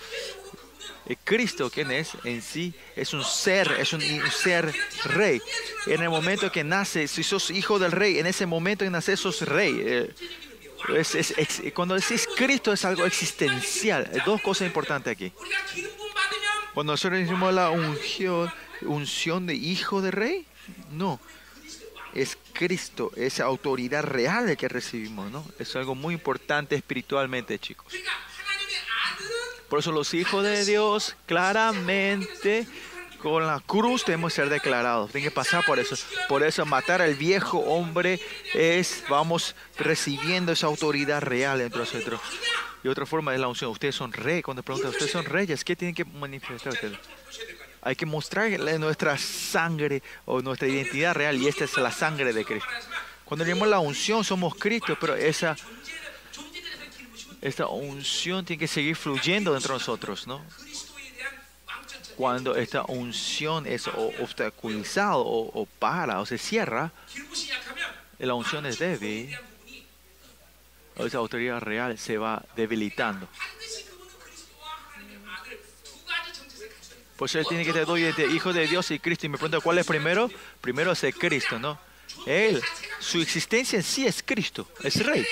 Eh, 1.07 1.15
Cristo, 1.23 1.69
quien 1.69 1.91
es 1.91 2.11
en 2.23 2.41
sí, 2.41 2.73
es 2.95 3.13
un 3.13 3.23
ser, 3.23 3.71
es 3.79 3.91
un, 3.93 4.01
ser 4.31 4.73
rey. 5.05 5.41
En 5.87 6.01
el 6.01 6.09
momento 6.09 6.51
que 6.51 6.63
nace, 6.63 7.07
si 7.07 7.23
sos 7.23 7.49
hijo 7.49 7.79
del 7.79 7.91
rey, 7.91 8.19
en 8.19 8.27
ese 8.27 8.45
momento 8.45 8.85
que 8.85 8.91
nace 8.91 9.17
sos 9.17 9.41
rey. 9.41 9.81
Eh, 9.83 10.13
eh, 10.89 11.71
cuando 11.73 11.95
decís 11.95 12.27
Cristo 12.35 12.71
es 12.73 12.85
algo 12.85 13.05
existencial. 13.05 14.09
Dos 14.25 14.41
cosas 14.41 14.67
importantes 14.67 15.11
aquí. 15.11 15.31
Cuando 16.73 16.93
nosotros 16.93 17.19
decimos 17.19 17.53
la 17.53 17.71
unción 18.81 19.45
de 19.45 19.55
hijo 19.55 20.01
de 20.01 20.11
rey, 20.11 20.45
no 20.91 21.19
es 22.13 22.38
Cristo, 22.53 23.11
esa 23.15 23.45
autoridad 23.45 24.03
real 24.03 24.55
que 24.57 24.67
recibimos, 24.67 25.31
¿no? 25.31 25.45
Es 25.59 25.75
algo 25.75 25.95
muy 25.95 26.13
importante 26.13 26.75
espiritualmente, 26.75 27.57
chicos. 27.59 27.93
Por 29.69 29.79
eso 29.79 29.91
los 29.91 30.13
hijos 30.13 30.43
de 30.43 30.65
Dios 30.65 31.15
claramente 31.25 32.67
con 33.21 33.45
la 33.47 33.59
cruz 33.59 34.03
tenemos 34.03 34.33
que 34.33 34.41
ser 34.41 34.49
declarados. 34.49 35.11
Tienen 35.11 35.29
que 35.29 35.33
pasar 35.33 35.63
por 35.65 35.79
eso. 35.79 35.95
Por 36.27 36.43
eso 36.43 36.65
matar 36.65 37.01
al 37.01 37.15
viejo 37.15 37.59
hombre 37.59 38.19
es, 38.53 39.03
vamos, 39.07 39.55
recibiendo 39.77 40.51
esa 40.51 40.67
autoridad 40.67 41.21
real 41.21 41.59
dentro 41.59 41.85
de 41.85 41.85
nosotros. 41.85 42.19
Y 42.83 42.88
otra 42.88 43.05
forma 43.05 43.33
es 43.33 43.39
la 43.39 43.47
unción. 43.47 43.71
Ustedes 43.71 43.95
son 43.95 44.11
reyes. 44.11 44.43
Cuando 44.43 44.63
preguntan, 44.63 44.91
¿ustedes 44.91 45.11
son 45.11 45.23
reyes? 45.23 45.63
¿Qué 45.63 45.75
tienen 45.75 45.95
que 45.95 46.03
manifestar 46.03 46.73
ustedes? 46.73 46.97
hay 47.81 47.95
que 47.95 48.05
mostrarle 48.05 48.77
nuestra 48.77 49.17
sangre 49.17 50.03
o 50.25 50.41
nuestra 50.41 50.67
identidad 50.67 51.15
real 51.15 51.37
y 51.37 51.47
esta 51.47 51.63
es 51.65 51.75
la 51.77 51.91
sangre 51.91 52.33
de 52.33 52.45
Cristo. 52.45 52.69
Cuando 53.25 53.45
leemos 53.45 53.67
la 53.67 53.79
unción 53.79 54.23
somos 54.23 54.55
Cristo, 54.55 54.97
pero 54.99 55.15
esa 55.15 55.55
esta 57.41 57.67
unción 57.67 58.45
tiene 58.45 58.59
que 58.59 58.67
seguir 58.67 58.95
fluyendo 58.95 59.53
dentro 59.53 59.73
de 59.73 59.79
nosotros, 59.79 60.27
¿no? 60.27 60.45
Cuando 62.15 62.55
esta 62.55 62.83
unción 62.83 63.65
es 63.65 63.87
obstaculizada 63.87 65.17
o, 65.17 65.61
o 65.61 65.65
para 65.65 66.19
o 66.19 66.25
se 66.25 66.37
cierra, 66.37 66.91
la 68.19 68.35
unción 68.35 68.67
es 68.67 68.77
débil, 68.77 69.35
esa 70.97 71.17
autoridad 71.17 71.59
real 71.61 71.97
se 71.97 72.17
va 72.17 72.43
debilitando. 72.55 73.27
Por 77.22 77.30
eso 77.30 77.38
él 77.38 77.45
tiene 77.48 77.64
que 77.64 77.72
ser 77.72 77.88
hijo 78.31 78.52
de 78.52 78.65
Dios 78.65 78.89
y 78.89 78.98
Cristo. 78.98 79.27
Y 79.27 79.30
me 79.30 79.38
pregunta, 79.38 79.60
¿cuál 79.60 79.77
es 79.77 79.85
primero? 79.85 80.27
Primero 80.60 80.91
es 80.93 81.03
el 81.03 81.14
Cristo, 81.14 81.60
¿no? 81.60 81.80
Él, 82.26 82.60
su 82.99 83.22
existencia 83.22 83.77
en 83.77 83.84
sí 83.84 84.07
es 84.07 84.23
Cristo, 84.23 84.68
es 84.84 85.06
Rey. 85.06 85.23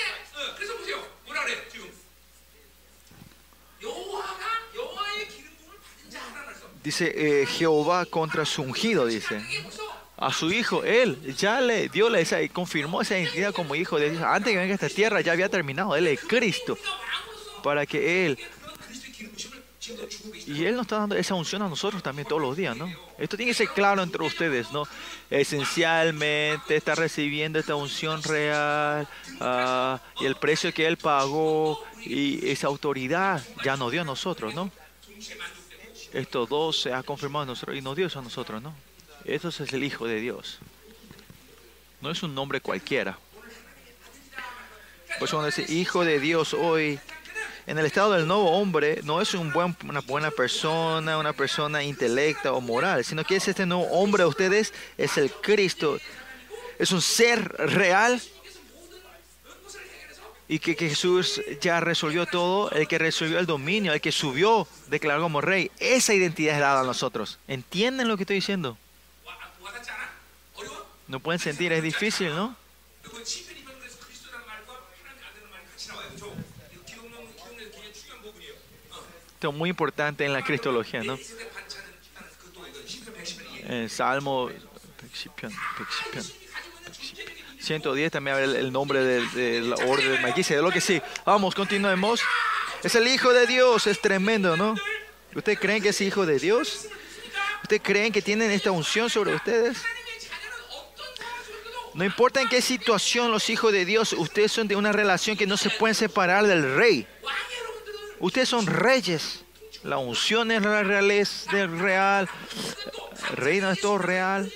Dice 6.84 7.12
eh, 7.12 7.46
Jehová 7.46 8.06
contra 8.06 8.44
su 8.44 8.62
ungido, 8.62 9.06
dice. 9.06 9.44
A 10.16 10.32
su 10.32 10.52
hijo, 10.52 10.84
él 10.84 11.34
ya 11.34 11.60
le 11.60 11.88
dio 11.88 12.08
la 12.08 12.20
esa 12.20 12.40
y 12.40 12.48
confirmó 12.48 13.02
esa 13.02 13.18
identidad 13.18 13.52
como 13.52 13.74
hijo 13.74 13.98
de 13.98 14.10
Dios. 14.10 14.22
Antes 14.22 14.52
que 14.52 14.58
venga 14.60 14.74
esta 14.74 14.88
tierra 14.88 15.22
ya 15.22 15.32
había 15.32 15.48
terminado. 15.48 15.96
Él 15.96 16.06
es 16.06 16.20
Cristo. 16.20 16.78
Para 17.64 17.84
que 17.84 18.26
él 18.26 18.38
y 20.46 20.64
Él 20.64 20.74
nos 20.74 20.82
está 20.82 20.98
dando 20.98 21.16
esa 21.16 21.34
unción 21.34 21.62
a 21.62 21.68
nosotros 21.68 22.02
también 22.02 22.26
todos 22.26 22.42
los 22.42 22.56
días, 22.56 22.76
¿no? 22.76 22.92
Esto 23.18 23.36
tiene 23.36 23.52
que 23.52 23.56
ser 23.56 23.68
claro 23.68 24.02
entre 24.02 24.22
ustedes, 24.24 24.70
¿no? 24.72 24.84
Esencialmente 25.30 26.76
está 26.76 26.94
recibiendo 26.94 27.58
esta 27.58 27.74
unción 27.74 28.22
real 28.22 29.08
ah, 29.40 30.00
y 30.20 30.26
el 30.26 30.36
precio 30.36 30.72
que 30.72 30.86
Él 30.86 30.96
pagó 30.96 31.82
y 32.04 32.48
esa 32.48 32.66
autoridad 32.66 33.42
ya 33.64 33.76
nos 33.76 33.92
dio 33.92 34.02
a 34.02 34.04
nosotros, 34.04 34.54
¿no? 34.54 34.70
Estos 36.12 36.48
dos 36.48 36.80
se 36.80 36.92
ha 36.92 37.02
confirmado 37.02 37.44
a 37.44 37.46
nosotros 37.46 37.76
y 37.76 37.82
nos 37.82 37.96
dio 37.96 38.06
eso 38.06 38.18
a 38.18 38.22
nosotros, 38.22 38.60
¿no? 38.62 38.74
Esto 39.24 39.48
es 39.48 39.60
el 39.60 39.84
Hijo 39.84 40.06
de 40.06 40.20
Dios. 40.20 40.58
No 42.00 42.10
es 42.10 42.22
un 42.22 42.34
nombre 42.34 42.60
cualquiera. 42.60 43.18
Por 45.18 45.28
eso 45.28 45.36
cuando 45.36 45.54
dice 45.54 45.72
Hijo 45.72 46.04
de 46.04 46.18
Dios 46.18 46.54
hoy, 46.54 46.98
en 47.70 47.78
el 47.78 47.86
estado 47.86 48.14
del 48.14 48.26
nuevo 48.26 48.50
hombre 48.50 48.98
no 49.04 49.20
es 49.20 49.32
un 49.32 49.52
buen, 49.52 49.76
una 49.88 50.00
buena 50.00 50.32
persona, 50.32 51.16
una 51.18 51.32
persona 51.32 51.84
intelecta 51.84 52.52
o 52.52 52.60
moral, 52.60 53.04
sino 53.04 53.22
que 53.22 53.36
es 53.36 53.46
este 53.46 53.64
nuevo 53.64 53.84
hombre 53.92 54.24
de 54.24 54.28
ustedes, 54.28 54.74
es 54.98 55.16
el 55.16 55.30
Cristo. 55.30 55.96
Es 56.80 56.90
un 56.90 57.00
ser 57.00 57.40
real 57.70 58.20
y 60.48 60.58
que, 60.58 60.74
que, 60.74 60.88
Jesús 60.88 61.40
ya 61.60 61.78
resolvió 61.78 62.26
todo, 62.26 62.72
el 62.72 62.88
que 62.88 62.98
resolvió 62.98 63.38
el 63.38 63.46
dominio, 63.46 63.92
el 63.92 64.00
que 64.00 64.10
subió, 64.10 64.66
declaró 64.88 65.22
como 65.22 65.40
rey. 65.40 65.70
Esa 65.78 66.12
identidad 66.12 66.56
es 66.56 66.60
dada 66.60 66.80
a 66.80 66.84
nosotros. 66.84 67.38
¿Entienden 67.46 68.08
lo 68.08 68.16
que 68.16 68.24
estoy 68.24 68.34
diciendo? 68.34 68.76
No 71.06 71.20
pueden 71.20 71.38
sentir, 71.38 71.72
es 71.72 71.84
difícil, 71.84 72.34
¿no? 72.34 72.56
aspecto 79.40 79.52
muy 79.52 79.70
importante 79.70 80.26
en 80.26 80.34
la 80.34 80.42
cristología, 80.42 81.02
¿no? 81.02 81.18
En 83.66 83.88
Salmo 83.88 84.50
110 87.58 88.12
también 88.12 88.36
habla 88.36 88.58
el 88.58 88.70
nombre 88.70 89.02
del 89.02 89.32
de, 89.32 89.60
de 89.60 89.60
la 89.62 89.76
orden 89.76 90.22
de 90.22 90.62
Lo 90.62 90.70
que 90.70 90.82
sí, 90.82 91.00
vamos, 91.24 91.54
continuemos. 91.54 92.20
Es 92.82 92.94
el 92.94 93.08
Hijo 93.08 93.32
de 93.32 93.46
Dios, 93.46 93.86
es 93.86 93.98
tremendo, 94.02 94.58
¿no? 94.58 94.74
¿Ustedes 95.34 95.58
creen 95.58 95.82
que 95.82 95.88
es 95.88 96.00
Hijo 96.02 96.26
de 96.26 96.38
Dios? 96.38 96.88
¿Ustedes 97.62 97.82
creen 97.82 98.12
que 98.12 98.20
tienen 98.20 98.50
esta 98.50 98.70
unción 98.70 99.08
sobre 99.08 99.34
ustedes? 99.34 99.78
No 101.94 102.04
importa 102.04 102.42
en 102.42 102.48
qué 102.48 102.60
situación 102.60 103.30
los 103.30 103.48
hijos 103.48 103.72
de 103.72 103.86
Dios, 103.86 104.12
ustedes 104.12 104.52
son 104.52 104.68
de 104.68 104.76
una 104.76 104.92
relación 104.92 105.36
que 105.36 105.46
no 105.46 105.56
se 105.56 105.70
pueden 105.70 105.94
separar 105.94 106.46
del 106.46 106.76
rey. 106.76 107.06
Ustedes 108.20 108.48
son 108.48 108.66
reyes. 108.66 109.40
La 109.82 109.96
unción 109.96 110.50
es 110.50 110.62
la 110.62 110.82
realeza 110.82 111.50
del 111.52 111.78
real. 111.78 112.28
El 113.30 113.36
reino 113.36 113.70
es 113.70 113.80
todo 113.80 113.98
real. 113.98 114.52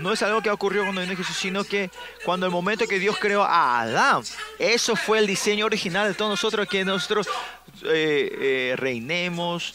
No 0.00 0.12
es 0.12 0.22
algo 0.22 0.42
que 0.42 0.50
ocurrió 0.50 0.82
cuando 0.82 1.00
vino 1.00 1.16
Jesús, 1.16 1.36
sino 1.36 1.64
que 1.64 1.90
cuando 2.24 2.46
el 2.46 2.52
momento 2.52 2.86
que 2.86 2.98
Dios 2.98 3.16
creó 3.18 3.44
a 3.44 3.80
Adán, 3.80 4.22
eso 4.58 4.96
fue 4.96 5.18
el 5.18 5.26
diseño 5.26 5.64
original 5.64 6.08
de 6.08 6.14
todos 6.14 6.30
nosotros, 6.30 6.68
que 6.68 6.84
nosotros 6.84 7.28
eh, 7.84 8.72
eh, 8.72 8.74
reinemos, 8.76 9.74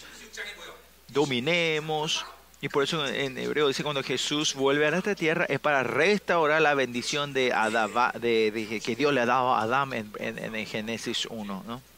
dominemos. 1.07 2.26
Y 2.60 2.69
por 2.69 2.84
eso 2.84 3.07
en 3.07 3.38
hebreo 3.39 3.68
dice 3.68 3.84
cuando 3.84 4.03
Jesús 4.03 4.53
vuelve 4.53 4.85
a 4.85 4.95
esta 4.95 5.15
tierra 5.15 5.45
es 5.49 5.60
para 5.60 5.81
restaurar 5.81 6.61
la 6.61 6.76
bendición 6.76 7.34
de, 7.34 7.52
Adaba, 7.53 8.11
de, 8.19 8.81
que 8.84 8.95
Dios 8.95 9.11
le 9.11 9.22
ha 9.22 9.26
dado 9.26 9.56
a 9.56 9.64
Adán 9.64 9.93
en, 9.93 10.11
en, 10.19 10.56
en 10.56 10.65
Génesis 10.68 11.26
1. 11.26 11.64
¿no? 11.65 11.91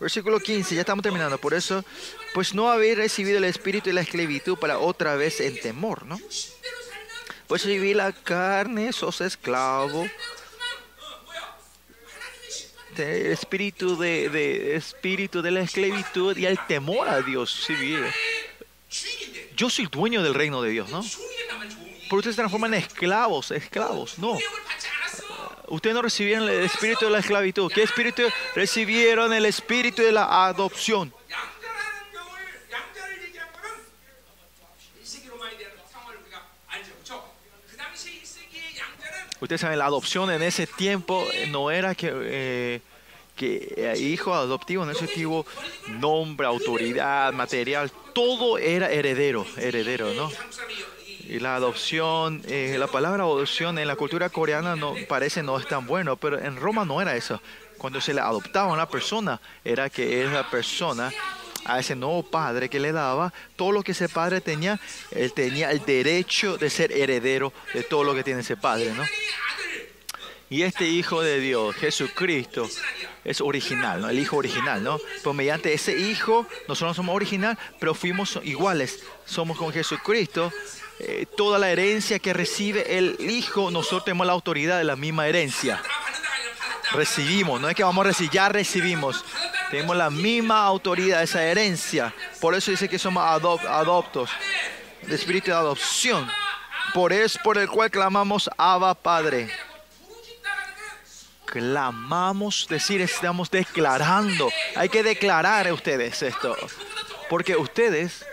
Versículo 0.00 0.40
15, 0.40 0.74
ya 0.74 0.80
estamos 0.80 1.02
terminando. 1.02 1.36
Por 1.38 1.52
eso, 1.52 1.84
pues 2.32 2.54
no 2.54 2.70
habéis 2.70 2.96
recibido 2.96 3.36
el 3.36 3.44
espíritu 3.44 3.90
de 3.90 3.92
la 3.92 4.00
esclavitud 4.00 4.56
para 4.56 4.78
otra 4.78 5.14
vez 5.14 5.40
el 5.40 5.60
temor, 5.60 6.06
¿no? 6.06 6.18
Pues 7.46 7.62
si 7.62 7.78
vi 7.78 7.92
la 7.92 8.12
carne, 8.12 8.92
sos 8.92 9.20
esclavo. 9.20 10.08
De 12.96 13.32
espíritu 13.32 13.98
de, 13.98 14.30
de, 14.30 14.76
espíritu 14.76 15.42
de 15.42 15.50
la 15.50 15.60
esclavitud 15.60 16.36
y 16.36 16.46
el 16.46 16.58
temor 16.66 17.08
a 17.08 17.20
Dios. 17.20 17.64
Si 17.66 17.74
vi. 17.74 17.96
Yo 19.54 19.68
soy 19.68 19.86
dueño 19.86 20.22
del 20.22 20.34
reino 20.34 20.62
de 20.62 20.70
Dios, 20.70 20.88
¿no? 20.88 21.04
Pero 22.04 22.16
ustedes 22.16 22.36
se 22.36 22.40
transforman 22.40 22.72
en 22.72 22.80
esclavos, 22.80 23.50
esclavos, 23.50 24.18
no. 24.18 24.38
Ustedes 25.70 25.94
no 25.94 26.02
recibieron 26.02 26.48
el 26.48 26.64
espíritu 26.64 27.04
de 27.04 27.12
la 27.12 27.20
esclavitud. 27.20 27.70
¿Qué 27.72 27.84
espíritu? 27.84 28.22
Recibieron 28.56 29.32
el 29.32 29.46
espíritu 29.46 30.02
de 30.02 30.10
la 30.10 30.46
adopción. 30.46 31.14
Ustedes 39.40 39.60
saben, 39.62 39.78
la 39.78 39.86
adopción 39.86 40.30
en 40.30 40.42
ese 40.42 40.66
tiempo 40.66 41.26
eh, 41.32 41.46
no 41.46 41.70
era 41.70 41.94
que, 41.94 42.10
eh, 42.12 42.80
eh, 43.40 43.94
hijo 43.98 44.34
adoptivo, 44.34 44.84
en 44.84 44.90
ese 44.90 45.06
tiempo 45.06 45.46
nombre, 45.88 46.46
autoridad, 46.46 47.32
material, 47.32 47.90
todo 48.12 48.58
era 48.58 48.90
heredero, 48.90 49.46
heredero, 49.56 50.12
¿no? 50.12 50.30
Y 51.30 51.38
la 51.38 51.54
adopción, 51.54 52.42
eh, 52.48 52.74
la 52.76 52.88
palabra 52.88 53.22
adopción 53.22 53.78
en 53.78 53.86
la 53.86 53.94
cultura 53.94 54.30
coreana 54.30 54.74
no, 54.74 54.96
parece 55.08 55.44
no 55.44 55.60
es 55.60 55.68
tan 55.68 55.86
bueno, 55.86 56.16
pero 56.16 56.40
en 56.40 56.56
Roma 56.56 56.84
no 56.84 57.00
era 57.00 57.14
eso. 57.14 57.40
Cuando 57.78 58.00
se 58.00 58.12
le 58.12 58.20
adoptaba 58.20 58.70
a 58.70 58.72
una 58.72 58.88
persona, 58.88 59.40
era 59.64 59.88
que 59.88 60.24
esa 60.24 60.50
persona, 60.50 61.12
a 61.66 61.78
ese 61.78 61.94
nuevo 61.94 62.24
padre 62.24 62.68
que 62.68 62.80
le 62.80 62.90
daba, 62.90 63.32
todo 63.54 63.70
lo 63.70 63.84
que 63.84 63.92
ese 63.92 64.08
padre 64.08 64.40
tenía, 64.40 64.80
él 65.12 65.32
tenía 65.32 65.70
el 65.70 65.84
derecho 65.84 66.58
de 66.58 66.68
ser 66.68 66.90
heredero 66.90 67.52
de 67.74 67.84
todo 67.84 68.02
lo 68.02 68.12
que 68.12 68.24
tiene 68.24 68.40
ese 68.40 68.56
padre, 68.56 68.92
¿no? 68.92 69.04
Y 70.48 70.62
este 70.62 70.84
Hijo 70.86 71.22
de 71.22 71.38
Dios, 71.38 71.76
Jesucristo, 71.76 72.68
es 73.24 73.40
original. 73.40 74.10
El 74.10 74.18
Hijo 74.18 74.36
original, 74.36 74.82
¿no? 74.82 74.98
Pero 75.18 75.32
mediante 75.32 75.72
ese 75.72 75.96
Hijo, 75.96 76.44
nosotros 76.66 76.96
somos 76.96 77.14
original, 77.14 77.56
pero 77.78 77.94
fuimos 77.94 78.40
iguales. 78.42 79.04
Somos 79.24 79.56
con 79.56 79.72
Jesucristo 79.72 80.52
eh, 81.02 81.24
toda 81.34 81.58
la 81.58 81.70
herencia 81.70 82.18
que 82.18 82.34
recibe 82.34 82.98
el 82.98 83.16
Hijo, 83.20 83.70
nosotros 83.70 84.04
tenemos 84.04 84.26
la 84.26 84.34
autoridad 84.34 84.76
de 84.76 84.84
la 84.84 84.96
misma 84.96 85.26
herencia. 85.26 85.82
Recibimos, 86.92 87.58
no 87.58 87.70
es 87.70 87.74
que 87.74 87.82
vamos 87.82 88.04
a 88.04 88.08
recibir, 88.08 88.30
ya 88.32 88.50
recibimos. 88.50 89.24
Tenemos 89.70 89.96
la 89.96 90.10
misma 90.10 90.62
autoridad, 90.66 91.22
esa 91.22 91.42
herencia. 91.42 92.12
Por 92.38 92.54
eso 92.54 92.70
dice 92.70 92.86
que 92.86 92.98
somos 92.98 93.24
adoptos, 93.24 94.28
de 95.00 95.14
espíritu 95.14 95.46
de 95.46 95.56
adopción. 95.56 96.30
Por 96.92 97.14
eso, 97.14 97.40
por 97.42 97.56
el 97.56 97.70
cual 97.70 97.90
clamamos 97.90 98.50
Abba 98.58 98.94
Padre. 98.94 99.50
Clamamos, 101.46 102.66
decir, 102.68 103.00
estamos 103.00 103.50
declarando. 103.50 104.50
Hay 104.76 104.90
que 104.90 105.02
declarar 105.02 105.66
a 105.66 105.72
ustedes 105.72 106.20
esto. 106.22 106.54
Porque 107.30 107.56
ustedes 107.56 108.26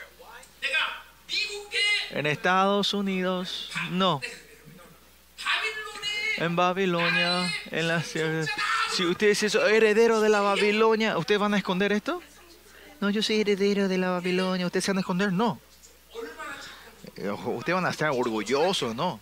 en 2.11 2.25
Estados 2.25 2.93
Unidos, 2.93 3.71
no. 3.91 4.21
En 6.38 6.55
Babilonia, 6.55 7.51
en 7.71 7.88
la 7.88 8.03
Si 8.03 9.05
ustedes 9.05 9.51
son 9.51 9.69
heredero 9.69 10.21
de 10.21 10.29
la 10.29 10.41
Babilonia, 10.41 11.17
¿ustedes 11.17 11.39
van 11.39 11.53
a 11.53 11.57
esconder 11.57 11.91
esto? 11.91 12.21
No, 12.99 13.09
yo 13.09 13.21
soy 13.21 13.41
heredero 13.41 13.88
de 13.88 13.97
la 13.97 14.11
Babilonia, 14.11 14.65
¿ustedes 14.65 14.85
se 14.85 14.91
van 14.91 14.97
a 14.97 15.01
esconder? 15.01 15.34
No. 15.34 15.59
Eh, 17.15 17.29
ustedes 17.29 17.75
van 17.75 17.85
a 17.85 17.89
estar 17.89 18.11
orgullosos, 18.11 18.95
¿no? 18.95 19.19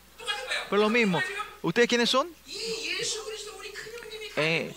Pero 0.69 0.81
lo 0.81 0.89
mismo, 0.89 1.21
¿ustedes 1.61 1.87
quiénes 1.87 2.09
son? 2.09 2.27
Eh, 4.37 4.73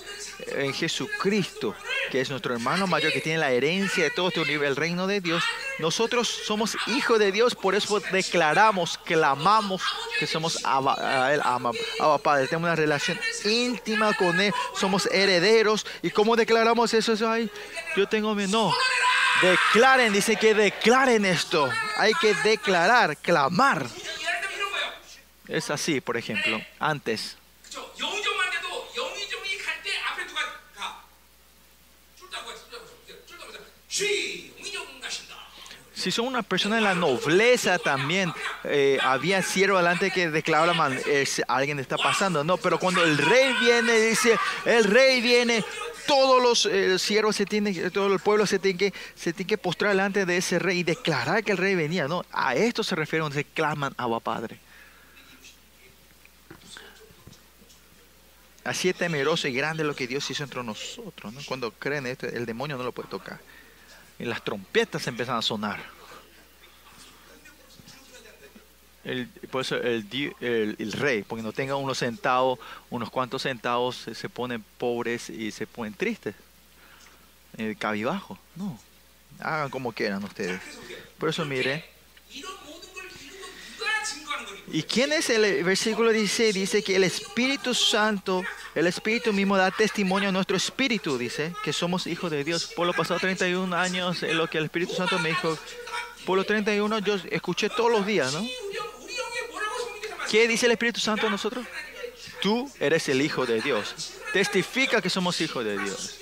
en 0.47 0.73
Jesucristo, 0.73 1.75
que 2.11 2.21
es 2.21 2.31
nuestro 2.31 2.55
hermano 2.55 2.87
mayor, 2.87 3.13
que 3.13 3.21
tiene 3.21 3.39
la 3.39 3.51
herencia 3.51 4.05
de 4.05 4.11
todo 4.11 4.29
este 4.29 4.41
universo, 4.41 4.69
el 4.69 4.77
reino 4.77 5.07
de 5.07 5.21
Dios. 5.21 5.43
Nosotros 5.79 6.29
somos 6.29 6.77
hijos 6.87 7.19
de 7.19 7.33
Dios, 7.33 7.55
por 7.55 7.75
eso 7.75 8.01
declaramos, 8.13 8.99
clamamos 8.99 9.83
que 10.19 10.27
somos 10.27 10.65
Abba, 10.65 10.97
a 10.99 11.35
Él, 11.35 11.41
ama, 11.45 11.73
Padre. 12.23 12.47
Tenemos 12.47 12.69
una 12.69 12.77
relación 12.77 13.19
íntima 13.45 14.15
con 14.15 14.41
Él, 14.41 14.53
somos 14.75 15.07
herederos. 15.07 15.87
¿Y 16.03 16.11
cómo 16.11 16.37
declaramos 16.37 16.95
eso? 16.95 17.13
eso 17.13 17.35
yo 17.97 18.09
tengo 18.09 18.35
mi. 18.35 18.47
No. 18.47 18.73
Declaren, 19.43 20.13
dice 20.13 20.37
que 20.37 20.55
declaren 20.55 21.25
esto. 21.25 21.71
Hay 21.97 22.13
que 22.21 22.35
declarar, 22.35 23.17
clamar. 23.17 23.87
Es 25.47 25.71
así, 25.71 26.01
por 26.01 26.17
ejemplo, 26.17 26.61
antes. 26.79 27.37
Si 35.95 36.13
son 36.13 36.29
una 36.29 36.45
persona 36.45 36.77
de 36.77 36.83
la 36.83 36.95
nobleza 36.95 37.79
también, 37.79 38.33
eh, 38.63 38.99
había 39.03 39.43
siervo 39.43 39.79
delante 39.79 40.13
que 40.13 40.31
declaraban, 40.31 40.97
es, 41.07 41.43
alguien 41.49 41.81
está 41.81 41.97
pasando. 41.97 42.45
No, 42.45 42.57
pero 42.57 42.79
cuando 42.79 43.03
el 43.03 43.19
rey 43.19 43.53
viene, 43.61 43.99
dice, 43.99 44.39
el 44.65 44.85
rey 44.85 45.21
viene, 45.21 45.65
todos 46.07 46.41
los 46.41 46.67
eh, 46.67 47.01
siervos 47.01 47.35
se 47.35 47.47
tienen, 47.47 47.91
todo 47.91 48.13
el 48.13 48.21
pueblo 48.21 48.47
se 48.47 48.61
tiene 48.61 48.79
que, 48.79 48.95
se 49.17 49.33
tiene 49.33 49.49
que 49.49 49.59
postrar 49.59 49.91
delante 49.91 50.25
de 50.25 50.37
ese 50.37 50.61
rey 50.61 50.79
y 50.79 50.83
declarar 50.85 51.43
que 51.43 51.51
el 51.51 51.59
rey 51.59 51.75
venía. 51.75 52.07
No, 52.07 52.25
a 52.31 52.55
esto 52.55 52.85
se 52.85 52.95
refiere 52.95 53.23
cuando 53.23 53.37
se 53.37 53.45
claman 53.45 53.93
Abba 53.97 54.21
Padre. 54.21 54.61
Así 58.63 58.89
es 58.89 58.95
temeroso 58.95 59.49
y 59.49 59.53
grande 59.53 59.83
lo 59.83 59.97
que 59.97 60.07
Dios 60.07 60.31
hizo 60.31 60.45
entre 60.45 60.63
nosotros. 60.63 61.33
¿no? 61.33 61.41
Cuando 61.47 61.73
creen 61.73 62.07
esto, 62.07 62.27
el 62.27 62.47
demonio 62.47 62.77
no 62.77 62.85
lo 62.85 62.93
puede 62.93 63.09
tocar. 63.09 63.41
Y 64.19 64.25
las 64.25 64.43
trompetas 64.43 65.07
empiezan 65.07 65.37
a 65.37 65.43
sonar. 65.43 65.81
El- 69.05 69.29
por 69.51 69.63
eso 69.63 69.77
el, 69.77 70.07
el- 70.41 70.77
el 70.79 70.93
rey, 70.93 71.23
porque 71.23 71.43
no 71.43 71.53
tenga 71.53 71.77
unos 71.77 71.99
centavos, 71.99 72.59
unos 72.91 73.11
cuantos 73.11 73.43
centavos, 73.43 73.97
se, 73.97 74.15
se 74.15 74.29
ponen 74.29 74.63
pobres 74.77 75.31
y 75.31 75.51
se 75.51 75.67
ponen 75.67 75.95
tristes. 75.95 76.35
Eh, 77.57 77.75
cabibajo. 77.79 78.39
No. 78.57 78.79
Hagan 79.41 79.71
como 79.71 79.93
quieran 79.93 80.23
ustedes. 80.25 80.61
Por 81.19 81.29
eso 81.29 81.45
mire. 81.45 81.85
¿Y 84.71 84.83
quién 84.83 85.13
es 85.13 85.31
el 85.31 85.65
versículo 85.65 86.11
16? 86.13 86.55
Dice 86.55 86.83
que 86.83 86.97
el 86.97 87.05
Espíritu 87.05 87.73
Santo, 87.75 88.45
el 88.75 88.87
Espíritu 88.87 89.33
mismo 89.33 89.57
da 89.57 89.71
testimonio 89.71 90.29
a 90.29 90.33
nuestro 90.33 90.57
espíritu, 90.57 91.17
dice, 91.17 91.55
que 91.65 91.73
somos 91.73 92.07
hijos 92.07 92.31
de 92.31 92.45
Dios. 92.45 92.67
Por 92.77 92.87
los 92.87 92.95
pasados 92.95 93.23
31 93.23 93.75
años, 93.75 94.23
lo 94.23 94.49
que 94.49 94.59
el 94.59 94.65
Espíritu 94.65 94.95
Santo 94.95 95.19
me 95.21 95.31
dijo, 95.31 95.59
por 96.27 96.37
los 96.37 96.47
31 96.47 96.99
yo 96.99 97.17
escuché 97.31 97.71
todos 97.71 97.91
los 97.91 98.05
días, 98.05 98.33
¿no? 98.35 98.47
¿Qué 100.31 100.47
dice 100.47 100.67
el 100.67 100.73
Espíritu 100.73 101.01
Santo 101.01 101.27
a 101.27 101.31
nosotros? 101.31 101.65
Tú 102.43 102.71
eres 102.79 103.09
el 103.09 103.23
Hijo 103.23 103.47
de 103.47 103.63
Dios. 103.63 104.13
Testifica 104.35 105.01
que 105.01 105.09
somos 105.09 105.41
hijos 105.41 105.65
de 105.65 105.79
Dios. 105.79 106.19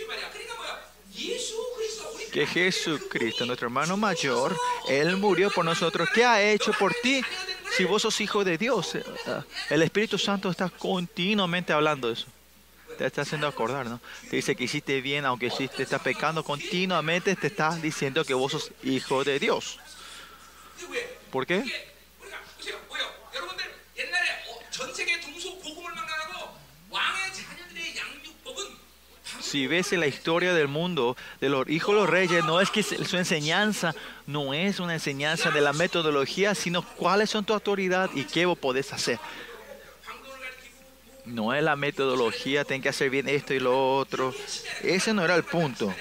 Que 2.33 2.47
Jesucristo, 2.47 3.45
nuestro 3.47 3.67
hermano 3.67 3.97
mayor, 3.97 4.57
Él 4.89 5.17
murió 5.17 5.51
por 5.51 5.65
nosotros. 5.65 6.09
¿Qué 6.15 6.25
ha 6.25 6.41
hecho 6.41 6.73
por 6.73 6.95
ti? 7.03 7.25
si 7.77 7.85
vos 7.85 8.03
sos 8.03 8.21
hijo 8.21 8.45
de 8.45 8.59
Dios, 8.59 8.95
eh, 8.95 9.05
ah, 9.27 9.45
el 9.71 9.83
Espíritu 9.83 10.19
Santo 10.19 10.51
está 10.51 10.69
continuamente 10.69 11.73
hablando 11.73 12.09
de 12.09 12.15
eso. 12.15 12.27
Te 12.99 13.05
está 13.05 13.23
haciendo 13.23 13.47
acordar, 13.47 13.87
¿no? 13.87 14.01
Te 14.31 14.37
dice 14.37 14.57
que 14.57 14.65
hiciste 14.65 15.01
bien, 15.01 15.27
aunque 15.27 15.51
si 15.51 15.69
te 15.69 15.83
está 15.83 15.99
pecando 15.99 16.43
continuamente, 16.43 17.37
te 17.37 17.49
está 17.49 17.77
diciendo 17.77 18.25
que 18.25 18.33
vos 18.33 18.53
sos 18.53 18.73
hijo 18.83 19.23
de 19.25 19.39
Dios. 19.39 19.79
¿Por 21.31 21.47
qué? 21.47 21.65
Si 29.51 29.69
ves 29.69 29.93
en 29.93 30.01
la 30.01 30.09
historia 30.09 30.53
del 30.55 30.67
mundo 30.67 31.17
de 31.41 31.49
los 31.49 31.69
hijos 31.69 31.95
de 31.95 32.01
los 32.01 32.11
reyes, 32.11 32.45
no 32.45 32.61
es 32.61 32.69
que 32.69 32.83
su 32.83 33.17
enseñanza 33.17 33.95
no 34.27 34.53
es 34.53 34.81
una 34.81 34.95
enseñanza 34.95 35.53
de 35.53 35.61
la 35.61 35.73
metodología, 35.73 36.57
sino 36.57 36.83
cuáles 36.83 37.31
son 37.31 37.45
tu 37.45 37.53
autoridad 37.53 38.11
y 38.13 38.25
qué 38.25 38.45
vos 38.45 38.59
podés 38.59 38.93
hacer. 38.93 39.21
No 41.27 41.55
es 41.55 41.63
la 41.63 41.77
metodología, 41.77 42.65
ten 42.65 42.83
que 42.83 42.89
hacer 42.89 43.09
bien 43.09 43.29
esto 43.29 43.55
y 43.55 43.61
lo 43.61 43.97
otro. 43.97 44.35
Ese 44.83 45.15
no 45.15 45.25
era 45.25 45.37
el 45.37 45.45
punto. 45.45 45.95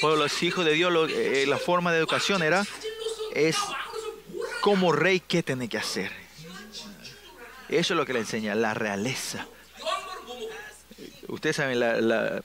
Por 0.00 0.18
los 0.18 0.42
hijos 0.42 0.64
de 0.64 0.72
Dios, 0.72 0.92
eh, 1.12 1.44
la 1.46 1.58
forma 1.58 1.92
de 1.92 1.98
educación 1.98 2.42
era 2.42 2.66
es 3.34 3.56
como 4.62 4.90
rey 4.90 5.20
qué 5.20 5.44
tiene 5.44 5.68
que 5.68 5.78
hacer. 5.78 6.10
Eso 7.68 7.94
es 7.94 7.96
lo 7.96 8.04
que 8.04 8.14
le 8.14 8.20
enseña 8.20 8.56
la 8.56 8.74
realeza 8.74 9.46
ustedes 11.30 11.56
saben, 11.56 11.80
la, 11.80 12.00
la 12.00 12.42